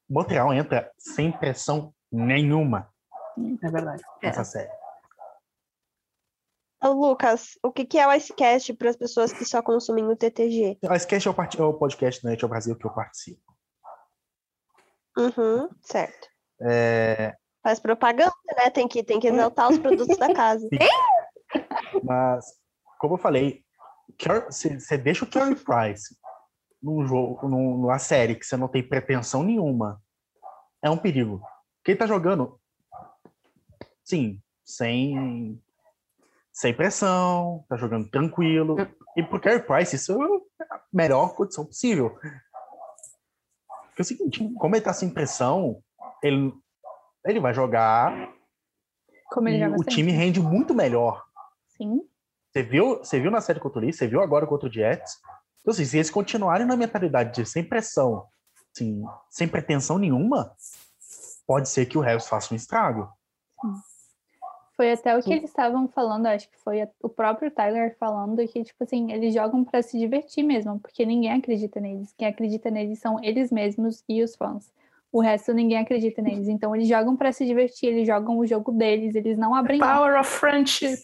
Montreal 0.09 0.53
entra 0.53 0.91
sem 0.97 1.31
pressão 1.31 1.93
nenhuma 2.11 2.89
É 3.63 3.69
verdade. 3.71 4.03
nessa 4.21 4.43
série. 4.43 4.71
Ô, 6.83 6.89
Lucas, 6.93 7.57
o 7.63 7.71
que, 7.71 7.85
que 7.85 7.97
é 7.99 8.07
o 8.07 8.13
Icecast 8.13 8.73
para 8.75 8.89
as 8.89 8.95
pessoas 8.95 9.33
que 9.33 9.43
só 9.43 9.61
consumem 9.61 10.05
o 10.05 10.15
TTG? 10.15 10.79
O 10.83 10.93
sketch 10.95 11.25
é 11.25 11.29
o, 11.29 11.33
part- 11.33 11.59
é 11.59 11.63
o 11.63 11.73
podcast 11.73 12.23
da 12.23 12.29
NET 12.29 12.45
Brasil 12.47 12.75
que 12.77 12.85
eu 12.85 12.93
participo. 12.93 13.41
Uhum, 15.17 15.69
certo. 15.81 16.29
É, 16.61 17.35
Faz 17.61 17.79
propaganda, 17.79 18.33
né? 18.55 18.69
Tem 18.69 18.87
que, 18.87 19.03
tem 19.03 19.19
que 19.19 19.27
exaltar 19.27 19.69
os 19.69 19.77
produtos 19.77 20.17
da 20.17 20.33
casa. 20.33 20.67
mas, 22.03 22.45
como 22.97 23.15
eu 23.15 23.17
falei, 23.17 23.63
você 24.49 24.97
deixa 24.97 25.25
o 25.25 25.29
Carey 25.29 25.55
Price 25.55 26.15
num 26.81 27.05
jogo, 27.05 27.47
num- 27.49 27.77
numa 27.77 27.99
série 27.99 28.35
que 28.35 28.45
você 28.45 28.55
não 28.55 28.69
tem 28.69 28.87
pretensão 28.87 29.43
nenhuma, 29.43 30.01
é 30.81 30.89
um 30.89 30.97
perigo. 30.97 31.41
Quem 31.83 31.95
tá 31.97 32.05
jogando, 32.07 32.58
sim, 34.09 34.41
sem, 34.65 35.61
sem 36.51 36.73
pressão, 36.73 37.63
tá 37.69 37.77
jogando 37.77 38.09
tranquilo. 38.09 38.75
E 39.15 39.21
pro 39.23 39.39
Carey 39.39 39.61
Price, 39.61 39.95
isso 39.95 40.21
é 40.59 40.63
a 40.63 40.81
melhor 40.91 41.35
condição 41.35 41.65
possível. 41.65 42.09
Porque 42.09 43.99
é 43.99 44.01
o 44.01 44.05
seguinte, 44.05 44.53
como 44.57 44.75
ele 44.75 44.83
tá 44.83 44.93
sem 44.93 45.09
pressão, 45.09 45.81
ele, 46.23 46.53
ele 47.25 47.39
vai 47.39 47.53
jogar 47.53 48.33
Como 49.31 49.47
ele 49.47 49.57
e 49.57 49.59
joga 49.59 49.75
o 49.75 49.79
sempre. 49.79 49.93
time 49.93 50.11
rende 50.11 50.41
muito 50.41 50.73
melhor. 50.73 51.23
Sim. 51.77 52.01
Você 52.51 52.63
viu, 52.63 52.97
você 52.97 53.19
viu 53.19 53.29
na 53.29 53.41
série 53.41 53.59
contra 53.59 53.77
o 53.77 53.81
Leeds, 53.81 53.99
você 53.99 54.07
viu 54.07 54.21
agora 54.21 54.47
contra 54.47 54.67
o 54.67 54.71
Jets. 54.71 55.19
Então, 55.61 55.71
assim, 55.71 55.85
se 55.85 55.97
eles 55.97 56.09
continuarem 56.09 56.65
na 56.65 56.75
mentalidade 56.75 57.35
de 57.35 57.47
sem 57.47 57.63
pressão, 57.63 58.25
assim, 58.73 59.03
sem 59.29 59.47
pretensão 59.47 59.99
nenhuma, 59.99 60.55
pode 61.45 61.69
ser 61.69 61.85
que 61.85 61.97
o 61.97 62.01
Harris 62.01 62.27
faça 62.27 62.53
um 62.53 62.57
estrago. 62.57 63.07
Foi 64.79 64.93
até 64.93 65.17
o 65.17 65.21
que 65.21 65.33
eles 65.33 65.49
estavam 65.49 65.89
falando, 65.89 66.27
acho 66.27 66.49
que 66.49 66.57
foi 66.57 66.87
o 67.03 67.09
próprio 67.09 67.51
Tyler 67.51 67.97
falando 67.99 68.37
que, 68.47 68.63
tipo 68.63 68.81
assim, 68.81 69.11
eles 69.11 69.33
jogam 69.33 69.61
pra 69.65 69.81
se 69.81 69.99
divertir 69.99 70.41
mesmo, 70.41 70.79
porque 70.79 71.05
ninguém 71.05 71.33
acredita 71.33 71.81
neles. 71.81 72.13
Quem 72.17 72.29
acredita 72.29 72.71
neles 72.71 72.97
são 72.99 73.21
eles 73.21 73.51
mesmos 73.51 74.01
e 74.07 74.23
os 74.23 74.37
fãs. 74.37 74.71
O 75.11 75.19
resto 75.19 75.53
ninguém 75.53 75.79
acredita 75.79 76.21
neles. 76.21 76.47
Então 76.47 76.73
eles 76.73 76.87
jogam 76.87 77.17
pra 77.17 77.33
se 77.33 77.45
divertir, 77.45 77.89
eles 77.89 78.07
jogam 78.07 78.37
o 78.37 78.47
jogo 78.47 78.71
deles, 78.71 79.15
eles 79.15 79.37
não 79.37 79.53
abrem. 79.53 79.79
Power 79.81 80.17
of 80.17 80.29
friendship. 80.29 81.01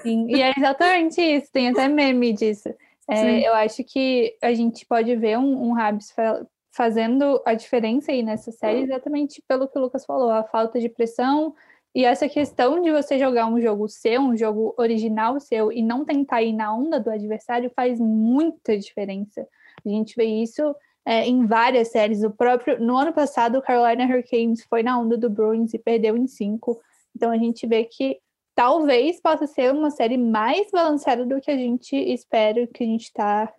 Sim, 0.00 0.24
e 0.30 0.40
é 0.40 0.54
exatamente 0.56 1.20
isso, 1.20 1.52
tem 1.52 1.68
até 1.68 1.86
meme 1.86 2.32
disso. 2.32 2.70
É, 3.06 3.46
eu 3.46 3.52
acho 3.56 3.84
que 3.84 4.38
a 4.40 4.54
gente 4.54 4.86
pode 4.86 5.14
ver 5.16 5.36
um, 5.36 5.68
um 5.68 5.78
Habs 5.78 6.12
fa- 6.12 6.46
fazendo 6.70 7.42
a 7.44 7.52
diferença 7.52 8.10
aí 8.10 8.22
nessa 8.22 8.50
série 8.52 8.84
exatamente 8.84 9.42
pelo 9.46 9.68
que 9.68 9.78
o 9.78 9.82
Lucas 9.82 10.06
falou, 10.06 10.30
a 10.30 10.44
falta 10.44 10.80
de 10.80 10.88
pressão 10.88 11.54
e 11.94 12.04
essa 12.04 12.28
questão 12.28 12.80
de 12.80 12.92
você 12.92 13.18
jogar 13.18 13.46
um 13.46 13.60
jogo 13.60 13.88
seu, 13.88 14.20
um 14.20 14.36
jogo 14.36 14.74
original 14.78 15.40
seu 15.40 15.72
e 15.72 15.82
não 15.82 16.04
tentar 16.04 16.42
ir 16.42 16.52
na 16.52 16.74
onda 16.74 17.00
do 17.00 17.10
adversário 17.10 17.70
faz 17.74 17.98
muita 17.98 18.78
diferença. 18.78 19.46
A 19.84 19.88
gente 19.88 20.14
vê 20.14 20.24
isso 20.24 20.74
é, 21.04 21.26
em 21.26 21.46
várias 21.46 21.88
séries. 21.88 22.22
O 22.22 22.30
próprio 22.30 22.78
no 22.78 22.96
ano 22.96 23.12
passado, 23.12 23.58
o 23.58 23.62
Carolina 23.62 24.04
Hurricanes 24.04 24.62
foi 24.68 24.82
na 24.82 24.98
onda 24.98 25.16
do 25.16 25.30
Bruins 25.30 25.72
e 25.72 25.78
perdeu 25.78 26.16
em 26.16 26.26
cinco. 26.26 26.80
Então 27.16 27.30
a 27.30 27.38
gente 27.38 27.66
vê 27.66 27.84
que 27.84 28.18
talvez 28.54 29.20
possa 29.20 29.46
ser 29.46 29.72
uma 29.72 29.90
série 29.90 30.18
mais 30.18 30.70
balanceada 30.70 31.24
do 31.24 31.40
que 31.40 31.50
a 31.50 31.56
gente 31.56 31.96
espera, 31.96 32.66
que 32.66 32.84
a 32.84 32.86
gente 32.86 33.04
está 33.04 33.52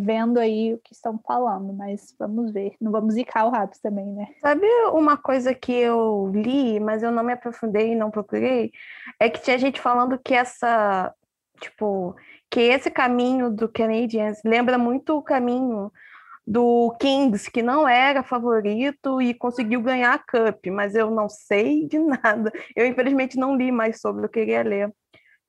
vendo 0.00 0.38
aí 0.38 0.74
o 0.74 0.78
que 0.78 0.92
estão 0.92 1.18
falando, 1.24 1.72
mas 1.72 2.14
vamos 2.18 2.52
ver. 2.52 2.74
Não 2.80 2.90
vamos 2.90 3.14
zicar 3.14 3.46
o 3.46 3.50
Raps 3.50 3.78
também, 3.78 4.06
né? 4.06 4.26
Sabe 4.40 4.66
uma 4.92 5.16
coisa 5.16 5.54
que 5.54 5.72
eu 5.72 6.30
li, 6.34 6.80
mas 6.80 7.02
eu 7.02 7.12
não 7.12 7.22
me 7.22 7.32
aprofundei 7.32 7.92
e 7.92 7.96
não 7.96 8.10
procurei? 8.10 8.72
É 9.20 9.30
que 9.30 9.40
tinha 9.40 9.56
gente 9.58 9.80
falando 9.80 10.18
que 10.18 10.34
essa, 10.34 11.14
tipo, 11.60 12.16
que 12.50 12.60
esse 12.60 12.90
caminho 12.90 13.50
do 13.50 13.68
Canadiens 13.68 14.40
lembra 14.44 14.76
muito 14.76 15.16
o 15.16 15.22
caminho 15.22 15.92
do 16.46 16.94
Kings, 17.00 17.50
que 17.50 17.62
não 17.62 17.88
era 17.88 18.22
favorito 18.22 19.20
e 19.20 19.34
conseguiu 19.34 19.82
ganhar 19.82 20.14
a 20.14 20.18
Cup, 20.18 20.66
mas 20.68 20.94
eu 20.94 21.10
não 21.10 21.28
sei 21.28 21.86
de 21.86 21.98
nada. 21.98 22.52
Eu, 22.74 22.86
infelizmente, 22.86 23.36
não 23.36 23.56
li 23.56 23.72
mais 23.72 24.00
sobre, 24.00 24.24
eu 24.24 24.28
queria 24.28 24.62
ler, 24.62 24.92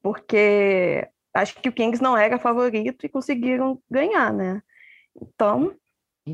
porque 0.01 1.07
acho 1.39 1.55
que 1.61 1.69
o 1.69 1.73
Kings 1.73 2.01
não 2.01 2.17
era 2.17 2.39
favorito 2.39 3.05
e 3.05 3.09
conseguiram 3.09 3.81
ganhar, 3.89 4.33
né? 4.33 4.61
Então, 5.21 5.73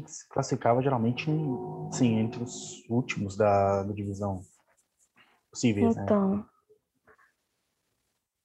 se 0.08 0.28
classificava 0.28 0.82
geralmente 0.82 1.30
em- 1.30 1.92
sim, 1.92 2.18
entre 2.18 2.42
os 2.44 2.84
últimos 2.90 3.38
da, 3.38 3.84
da 3.84 3.94
divisão 3.94 4.42
possíveis, 5.52 5.96
né? 5.96 6.02
então. 6.04 6.46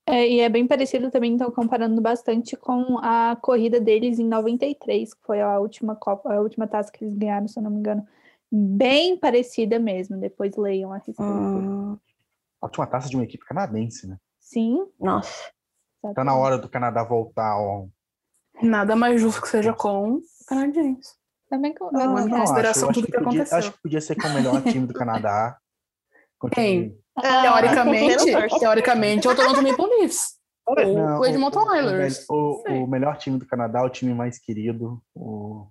É, 0.07 0.27
e 0.27 0.41
é 0.41 0.49
bem 0.49 0.67
parecido 0.67 1.11
também, 1.11 1.35
então, 1.35 1.51
comparando 1.51 2.01
bastante 2.01 2.57
com 2.57 2.99
a 2.99 3.37
corrida 3.37 3.79
deles 3.79 4.19
em 4.19 4.27
93, 4.27 5.13
que 5.13 5.23
foi 5.23 5.41
a 5.41 5.59
última 5.59 5.95
Copa, 5.95 6.33
a 6.33 6.41
última 6.41 6.67
taça 6.67 6.91
que 6.91 7.05
eles 7.05 7.15
ganharam, 7.15 7.47
se 7.47 7.59
eu 7.59 7.63
não 7.63 7.71
me 7.71 7.79
engano. 7.79 8.07
Bem 8.51 9.19
parecida 9.19 9.79
mesmo, 9.79 10.17
depois 10.17 10.57
leiam 10.57 10.93
a 10.95 10.97
respeito. 10.97 11.23
hum, 11.23 11.99
A 12.63 12.67
última 12.67 12.87
taça 12.87 13.11
de 13.11 13.17
uma 13.17 13.25
equipe 13.25 13.45
canadense, 13.45 14.07
né? 14.07 14.17
Sim. 14.41 14.87
nossa. 14.99 15.53
Tá 16.15 16.23
na 16.25 16.35
hora 16.37 16.57
do 16.59 16.69
Canadá 16.69 17.03
voltar 17.03 17.51
ao. 17.53 17.89
Nada 18.63 18.95
mais 18.97 19.21
justo 19.21 19.41
que 19.43 19.49
seja 19.49 19.73
com 19.73 20.15
o 20.15 20.23
canadense. 20.47 21.15
Também 21.51 21.75
com... 21.75 21.91
Não, 21.91 22.07
Não, 22.07 22.17
acho, 22.19 22.29
consideração 22.31 22.91
acho 22.91 23.01
tudo 23.01 23.07
que 23.07 23.13
que 23.13 23.25
podia, 23.25 23.43
aconteceu. 23.43 23.59
acho 23.59 23.73
que 23.73 23.83
podia 23.83 24.01
ser 24.01 24.15
com 24.17 24.29
o 24.29 24.35
melhor 24.35 24.63
time 24.63 24.87
do 24.87 24.93
Canadá. 24.95 25.57
Quem? 26.53 26.97
Ah, 27.17 27.43
Teoricamente, 27.43 28.17
não 28.33 28.41
torce. 28.41 28.59
teoricamente, 28.61 29.27
é 29.27 29.31
o 29.31 29.35
Toronto 29.35 29.63
Maple 29.63 29.87
Leafs. 29.99 30.39
Não, 30.95 31.19
o 31.21 31.25
Edmonton 31.27 31.61
o- 31.61 31.65
o 31.65 31.69
Oilers. 31.71 32.27
O, 32.29 32.63
o 32.85 32.87
melhor 32.87 33.17
time 33.17 33.39
do 33.39 33.47
Canadá, 33.47 33.83
o 33.83 33.89
time 33.89 34.13
mais 34.15 34.39
querido. 34.39 35.03
O... 35.15 35.67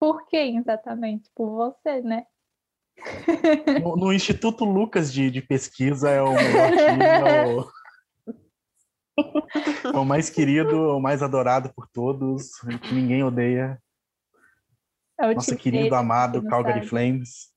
Por 0.00 0.26
quem 0.26 0.58
exatamente? 0.58 1.30
Por 1.34 1.48
você, 1.54 2.02
né? 2.02 2.24
No, 3.82 3.96
no 3.96 4.12
Instituto 4.12 4.64
Lucas 4.64 5.12
de, 5.12 5.30
de 5.30 5.40
Pesquisa 5.40 6.10
é 6.10 6.20
o 6.20 6.32
melhor 6.34 6.70
time, 6.70 7.04
é 7.04 7.44
o, 9.18 9.22
é 9.96 9.98
o 9.98 10.04
mais 10.04 10.28
querido, 10.30 10.96
o 10.96 11.00
mais 11.00 11.22
adorado 11.22 11.72
por 11.74 11.86
todos, 11.88 12.50
que 12.82 12.94
ninguém 12.94 13.22
odeia. 13.24 13.80
É 15.18 15.26
o 15.30 15.34
Nosso 15.34 15.56
querido, 15.56 15.84
dele, 15.84 15.94
amado 15.94 16.42
Calgary 16.44 16.78
sabe. 16.80 16.88
Flames. 16.88 17.50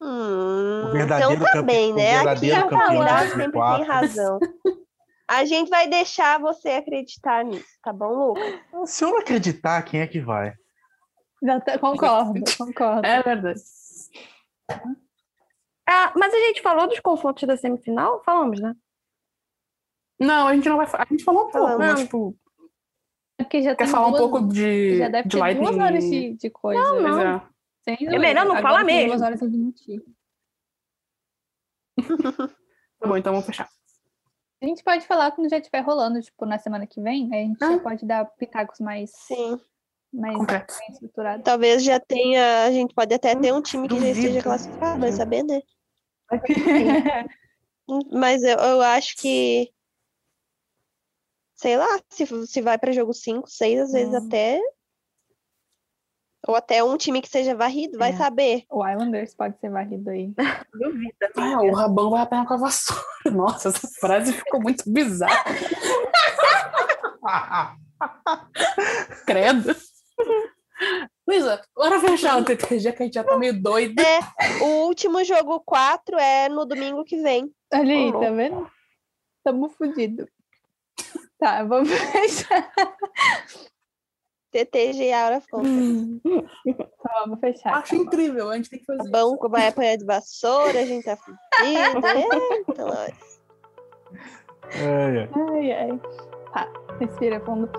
Hum, 0.00 0.88
O 0.88 0.92
verdadeiro 0.92 1.34
então 1.34 1.46
tá 1.46 1.52
campe- 1.52 1.72
bem, 1.72 1.92
o 1.92 1.96
né? 1.96 2.18
Aqui 2.20 2.52
a 2.52 2.62
campeão 2.62 2.78
de 2.88 2.94
Paula 2.94 3.18
sempre 3.20 3.36
tem 3.36 3.50
2004. 3.52 3.86
razão. 3.92 4.40
A 5.26 5.44
gente 5.44 5.70
vai 5.70 5.88
deixar 5.88 6.38
você 6.38 6.70
acreditar 6.70 7.44
nisso, 7.44 7.66
tá 7.82 7.92
bom, 7.92 8.34
Lucas? 8.34 8.90
Se 8.90 9.04
eu 9.04 9.10
não 9.10 9.18
acreditar, 9.18 9.82
quem 9.82 10.00
é 10.00 10.06
que 10.06 10.20
vai? 10.20 10.52
Exata- 11.42 11.78
Concordo, 11.78 12.42
concordo. 12.58 13.06
É 13.06 13.22
verdade. 13.22 13.60
Ah, 15.88 16.12
mas 16.16 16.32
a 16.32 16.38
gente 16.38 16.62
falou 16.62 16.86
dos 16.88 17.00
confrontos 17.00 17.46
da 17.46 17.56
semifinal? 17.56 18.22
Falamos, 18.24 18.60
né? 18.60 18.74
Não, 20.18 20.46
a 20.48 20.54
gente 20.54 20.68
não 20.68 20.76
vai 20.76 20.86
falar. 20.86 21.04
A 21.04 21.12
gente 21.12 21.24
falou 21.24 21.42
um 21.48 21.50
pouco, 21.50 21.58
Falamos. 21.68 21.86
mas, 21.86 22.00
tipo, 22.00 22.36
É 23.38 23.42
Porque 23.44 23.62
já 23.62 23.74
quer 23.74 23.84
tem 23.84 23.92
falar 23.92 24.06
um 24.06 24.10
duas- 24.12 24.20
pouco 24.22 24.48
de, 24.48 24.96
Já 24.98 25.08
deve 25.08 25.28
de 25.28 25.34
ter 25.36 25.40
Lightning. 25.40 25.64
duas 25.64 25.78
horas 25.78 26.04
de, 26.04 26.32
de 26.34 26.50
coisa. 26.50 26.80
Não, 26.80 27.00
não. 27.02 27.20
é. 27.20 27.48
É 27.86 28.18
melhor 28.18 28.46
não 28.46 28.62
falar 28.62 28.84
mesmo. 28.84 29.08
Duas 29.10 29.22
horas 29.22 29.38
sem 29.40 29.48
mentir. 29.50 30.02
Tá 33.00 33.08
bom, 33.08 33.16
então 33.16 33.32
vamos 33.32 33.44
fechar. 33.46 33.68
A 34.62 34.66
gente 34.66 34.82
pode 34.82 35.06
falar 35.06 35.30
quando 35.32 35.50
já 35.50 35.58
estiver 35.58 35.80
rolando, 35.80 36.22
tipo, 36.22 36.46
na 36.46 36.58
semana 36.58 36.86
que 36.86 37.00
vem. 37.02 37.28
Aí 37.34 37.42
a 37.42 37.44
gente 37.46 37.58
já 37.58 37.74
Ah. 37.74 37.78
pode 37.80 38.06
dar 38.06 38.24
pitacos 38.36 38.80
mais, 38.80 39.10
Sim. 39.14 39.60
Mais 40.14 40.36
Concreto. 40.36 40.74
bem 40.78 40.88
estruturados. 40.92 41.44
Talvez 41.44 41.82
já 41.84 41.98
tenha. 42.00 42.64
A 42.64 42.70
gente 42.70 42.94
pode 42.94 43.14
até 43.14 43.34
ter 43.34 43.52
um 43.52 43.60
time 43.62 43.88
que 43.88 43.94
já 43.94 44.00
Duvido. 44.00 44.18
esteja 44.20 44.42
classificado, 44.42 45.00
vai 45.00 45.12
saber, 45.12 45.42
né? 45.42 45.60
Mas 48.12 48.42
eu, 48.42 48.56
eu 48.56 48.82
acho 48.82 49.16
que. 49.16 49.70
Sei 51.56 51.76
lá, 51.76 51.86
se, 52.10 52.26
se 52.46 52.60
vai 52.60 52.76
para 52.78 52.92
jogo 52.92 53.12
5, 53.12 53.48
6, 53.48 53.80
às 53.80 53.92
vezes 53.92 54.14
Hum. 54.14 54.26
até. 54.26 54.60
Ou 56.46 56.54
até 56.54 56.84
um 56.84 56.96
time 56.98 57.22
que 57.22 57.28
seja 57.28 57.54
varrido, 57.54 57.96
vai 57.96 58.10
É. 58.10 58.16
saber. 58.16 58.64
O 58.70 58.86
Islanders 58.86 59.34
pode 59.34 59.58
ser 59.60 59.70
varrido 59.70 60.10
aí. 60.10 60.30
Duvida. 60.74 61.30
Ah, 61.38 61.62
o 61.62 61.74
Rabão 61.74 62.10
vai 62.10 62.20
apanhar 62.22 62.46
com 62.46 62.52
a 62.54 62.58
vassoura. 62.58 63.02
Nossa, 63.32 63.70
essa 63.70 63.88
frase 63.98 64.32
ficou 64.34 64.60
muito 64.60 64.84
bizarra. 64.86 65.42
Credo. 69.26 69.74
Luísa, 71.26 71.62
bora 71.74 72.00
fechar 72.00 72.38
o 72.38 72.44
TTG 72.44 72.92
que 72.92 73.02
a 73.02 73.06
gente 73.06 73.14
já 73.14 73.24
tá 73.24 73.36
meio 73.36 73.60
doido. 73.60 73.98
É, 74.00 74.20
o 74.62 74.86
último 74.86 75.24
jogo 75.24 75.60
4 75.60 76.18
é 76.18 76.48
no 76.48 76.66
domingo 76.66 77.04
que 77.04 77.16
vem. 77.22 77.50
Olha 77.72 77.94
aí, 77.94 78.12
Ô, 78.12 78.20
tá 78.20 78.30
vendo? 78.30 78.70
Tamo 79.42 79.68
fudido. 79.70 80.28
Tá, 81.38 81.64
vamos 81.64 81.88
fechar. 82.12 82.70
TTG 84.50 85.12
of 85.36 85.48
Conference. 85.50 86.20
Tá, 87.02 87.20
vamos 87.24 87.40
fechar. 87.40 87.74
Acho 87.74 87.96
incrível, 87.96 88.50
a 88.50 88.56
gente 88.56 88.70
tem 88.70 88.78
que 88.78 88.84
fazer 88.84 89.08
O 89.08 89.10
banco 89.10 89.48
vai 89.48 89.68
apanhar 89.68 89.96
de 89.96 90.04
vassoura, 90.04 90.80
a 90.80 90.86
gente 90.86 91.04
tá 91.04 91.16
fudido. 91.16 91.40
Eita, 91.62 92.82
nós. 92.82 93.40
Ai, 94.74 95.18
ai. 95.18 95.30
Ai, 95.34 95.72
ai. 95.72 96.00
Tá, 96.52 96.72
respira 97.00 97.40
fundo. 97.40 97.70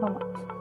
Vamos 0.00 0.22
lá. 0.22 0.55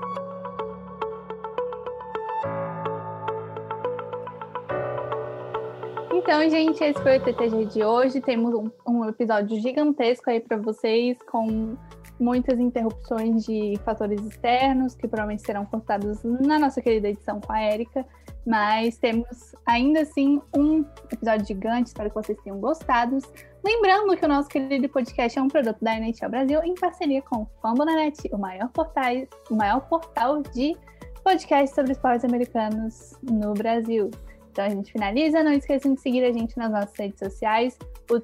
Então, 6.25 6.49
gente, 6.49 6.83
esse 6.83 6.99
foi 7.03 7.19
o 7.19 7.23
TTG 7.23 7.65
de 7.65 7.83
hoje. 7.83 8.19
Temos 8.19 8.51
um, 8.51 8.71
um 8.87 9.07
episódio 9.07 9.61
gigantesco 9.61 10.27
aí 10.27 10.39
para 10.39 10.57
vocês, 10.57 11.15
com 11.29 11.77
muitas 12.19 12.59
interrupções 12.59 13.45
de 13.45 13.79
fatores 13.85 14.19
externos, 14.25 14.95
que 14.95 15.07
provavelmente 15.07 15.45
serão 15.45 15.67
cortados 15.67 16.23
na 16.23 16.57
nossa 16.57 16.81
querida 16.81 17.09
edição 17.09 17.39
com 17.39 17.53
a 17.53 17.61
Erika. 17.71 18.03
Mas 18.43 18.97
temos 18.97 19.55
ainda 19.67 20.01
assim 20.01 20.41
um 20.57 20.83
episódio 21.11 21.45
gigante, 21.45 21.89
espero 21.89 22.09
que 22.09 22.15
vocês 22.15 22.39
tenham 22.43 22.59
gostado. 22.59 23.19
Lembrando 23.63 24.17
que 24.17 24.25
o 24.25 24.27
nosso 24.27 24.49
querido 24.49 24.89
podcast 24.89 25.37
é 25.37 25.41
um 25.43 25.47
produto 25.47 25.77
da 25.79 25.95
NHL 25.95 26.29
Brasil 26.31 26.59
em 26.63 26.73
parceria 26.73 27.21
com 27.21 27.43
o 27.43 27.47
Fambonanet, 27.61 28.27
o 28.31 28.37
maior, 28.39 28.69
portais, 28.69 29.29
o 29.51 29.55
maior 29.55 29.81
portal 29.81 30.41
de 30.41 30.75
podcasts 31.23 31.75
sobre 31.75 31.91
esportes 31.91 32.25
americanos 32.25 33.13
no 33.21 33.53
Brasil. 33.53 34.09
Então 34.55 34.63
a 34.63 34.69
gente 34.69 34.89
finaliza. 34.89 35.43
Não 35.43 35.51
esqueçam 35.51 35.93
de 35.93 35.99
seguir 35.99 36.23
a 36.23 36.31
gente 36.31 36.57
nas 36.57 36.71
nossas 36.71 36.97
redes 36.97 37.19
sociais. 37.19 37.77
O 38.09 38.21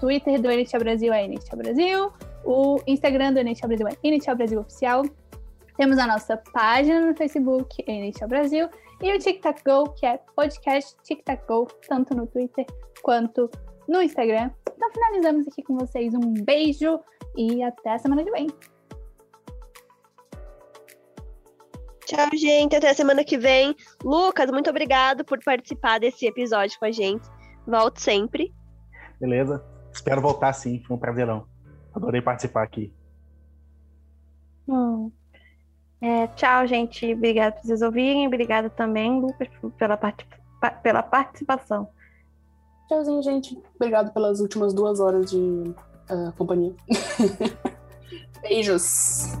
Twitter 0.00 0.40
do 0.40 0.50
NHL 0.50 0.78
Brasil 0.78 1.12
é 1.12 1.26
NHL 1.26 1.56
Brasil. 1.58 2.12
O 2.42 2.80
Instagram 2.86 3.34
do 3.34 3.40
NHL 3.40 3.68
Brasil 3.68 3.88
é 3.88 4.08
NHL 4.08 4.34
Brasil 4.34 4.60
Oficial. 4.60 5.02
Temos 5.76 5.98
a 5.98 6.06
nossa 6.06 6.38
página 6.54 7.04
no 7.04 7.14
Facebook, 7.14 7.84
NHL 7.86 8.28
Brasil. 8.28 8.68
E 9.02 9.12
o 9.14 9.18
TicTac 9.18 9.62
Go, 9.62 9.90
que 9.90 10.06
é 10.06 10.18
podcast 10.34 10.96
TicTac 11.02 11.46
Go, 11.46 11.66
tanto 11.86 12.14
no 12.14 12.26
Twitter 12.26 12.64
quanto 13.02 13.50
no 13.86 14.00
Instagram. 14.00 14.50
Então 14.74 14.90
finalizamos 14.90 15.46
aqui 15.46 15.62
com 15.62 15.76
vocês. 15.76 16.14
Um 16.14 16.32
beijo 16.32 16.98
e 17.36 17.62
até 17.62 17.90
a 17.90 17.98
semana 17.98 18.24
que 18.24 18.30
vem. 18.30 18.46
Tchau, 22.14 22.30
gente. 22.38 22.76
Até 22.76 22.90
a 22.90 22.94
semana 22.94 23.24
que 23.24 23.36
vem. 23.36 23.74
Lucas, 24.02 24.50
muito 24.50 24.70
obrigado 24.70 25.24
por 25.24 25.42
participar 25.42 25.98
desse 25.98 26.26
episódio 26.26 26.78
com 26.78 26.84
a 26.84 26.90
gente. 26.92 27.28
Volte 27.66 28.00
sempre. 28.00 28.54
Beleza? 29.20 29.64
Espero 29.92 30.20
voltar 30.20 30.52
sim, 30.52 30.80
foi 30.86 30.96
um 30.96 31.00
prazerão. 31.00 31.46
Adorei 31.92 32.20
participar 32.20 32.62
aqui. 32.62 32.92
Hum. 34.68 35.10
É, 36.00 36.26
tchau, 36.28 36.66
gente. 36.66 37.12
Obrigada 37.14 37.56
por 37.56 37.62
vocês 37.66 37.82
ouvirem. 37.82 38.26
Obrigada 38.26 38.70
também, 38.70 39.20
Lucas, 39.20 39.48
pela, 39.78 39.96
parti- 39.96 40.26
pa- 40.60 40.70
pela 40.70 41.02
participação. 41.02 41.88
Tchauzinho, 42.88 43.22
gente. 43.22 43.60
Obrigado 43.74 44.12
pelas 44.12 44.40
últimas 44.40 44.74
duas 44.74 45.00
horas 45.00 45.30
de 45.30 45.74
ah, 46.08 46.32
companhia. 46.36 46.74
Beijos. 48.42 49.32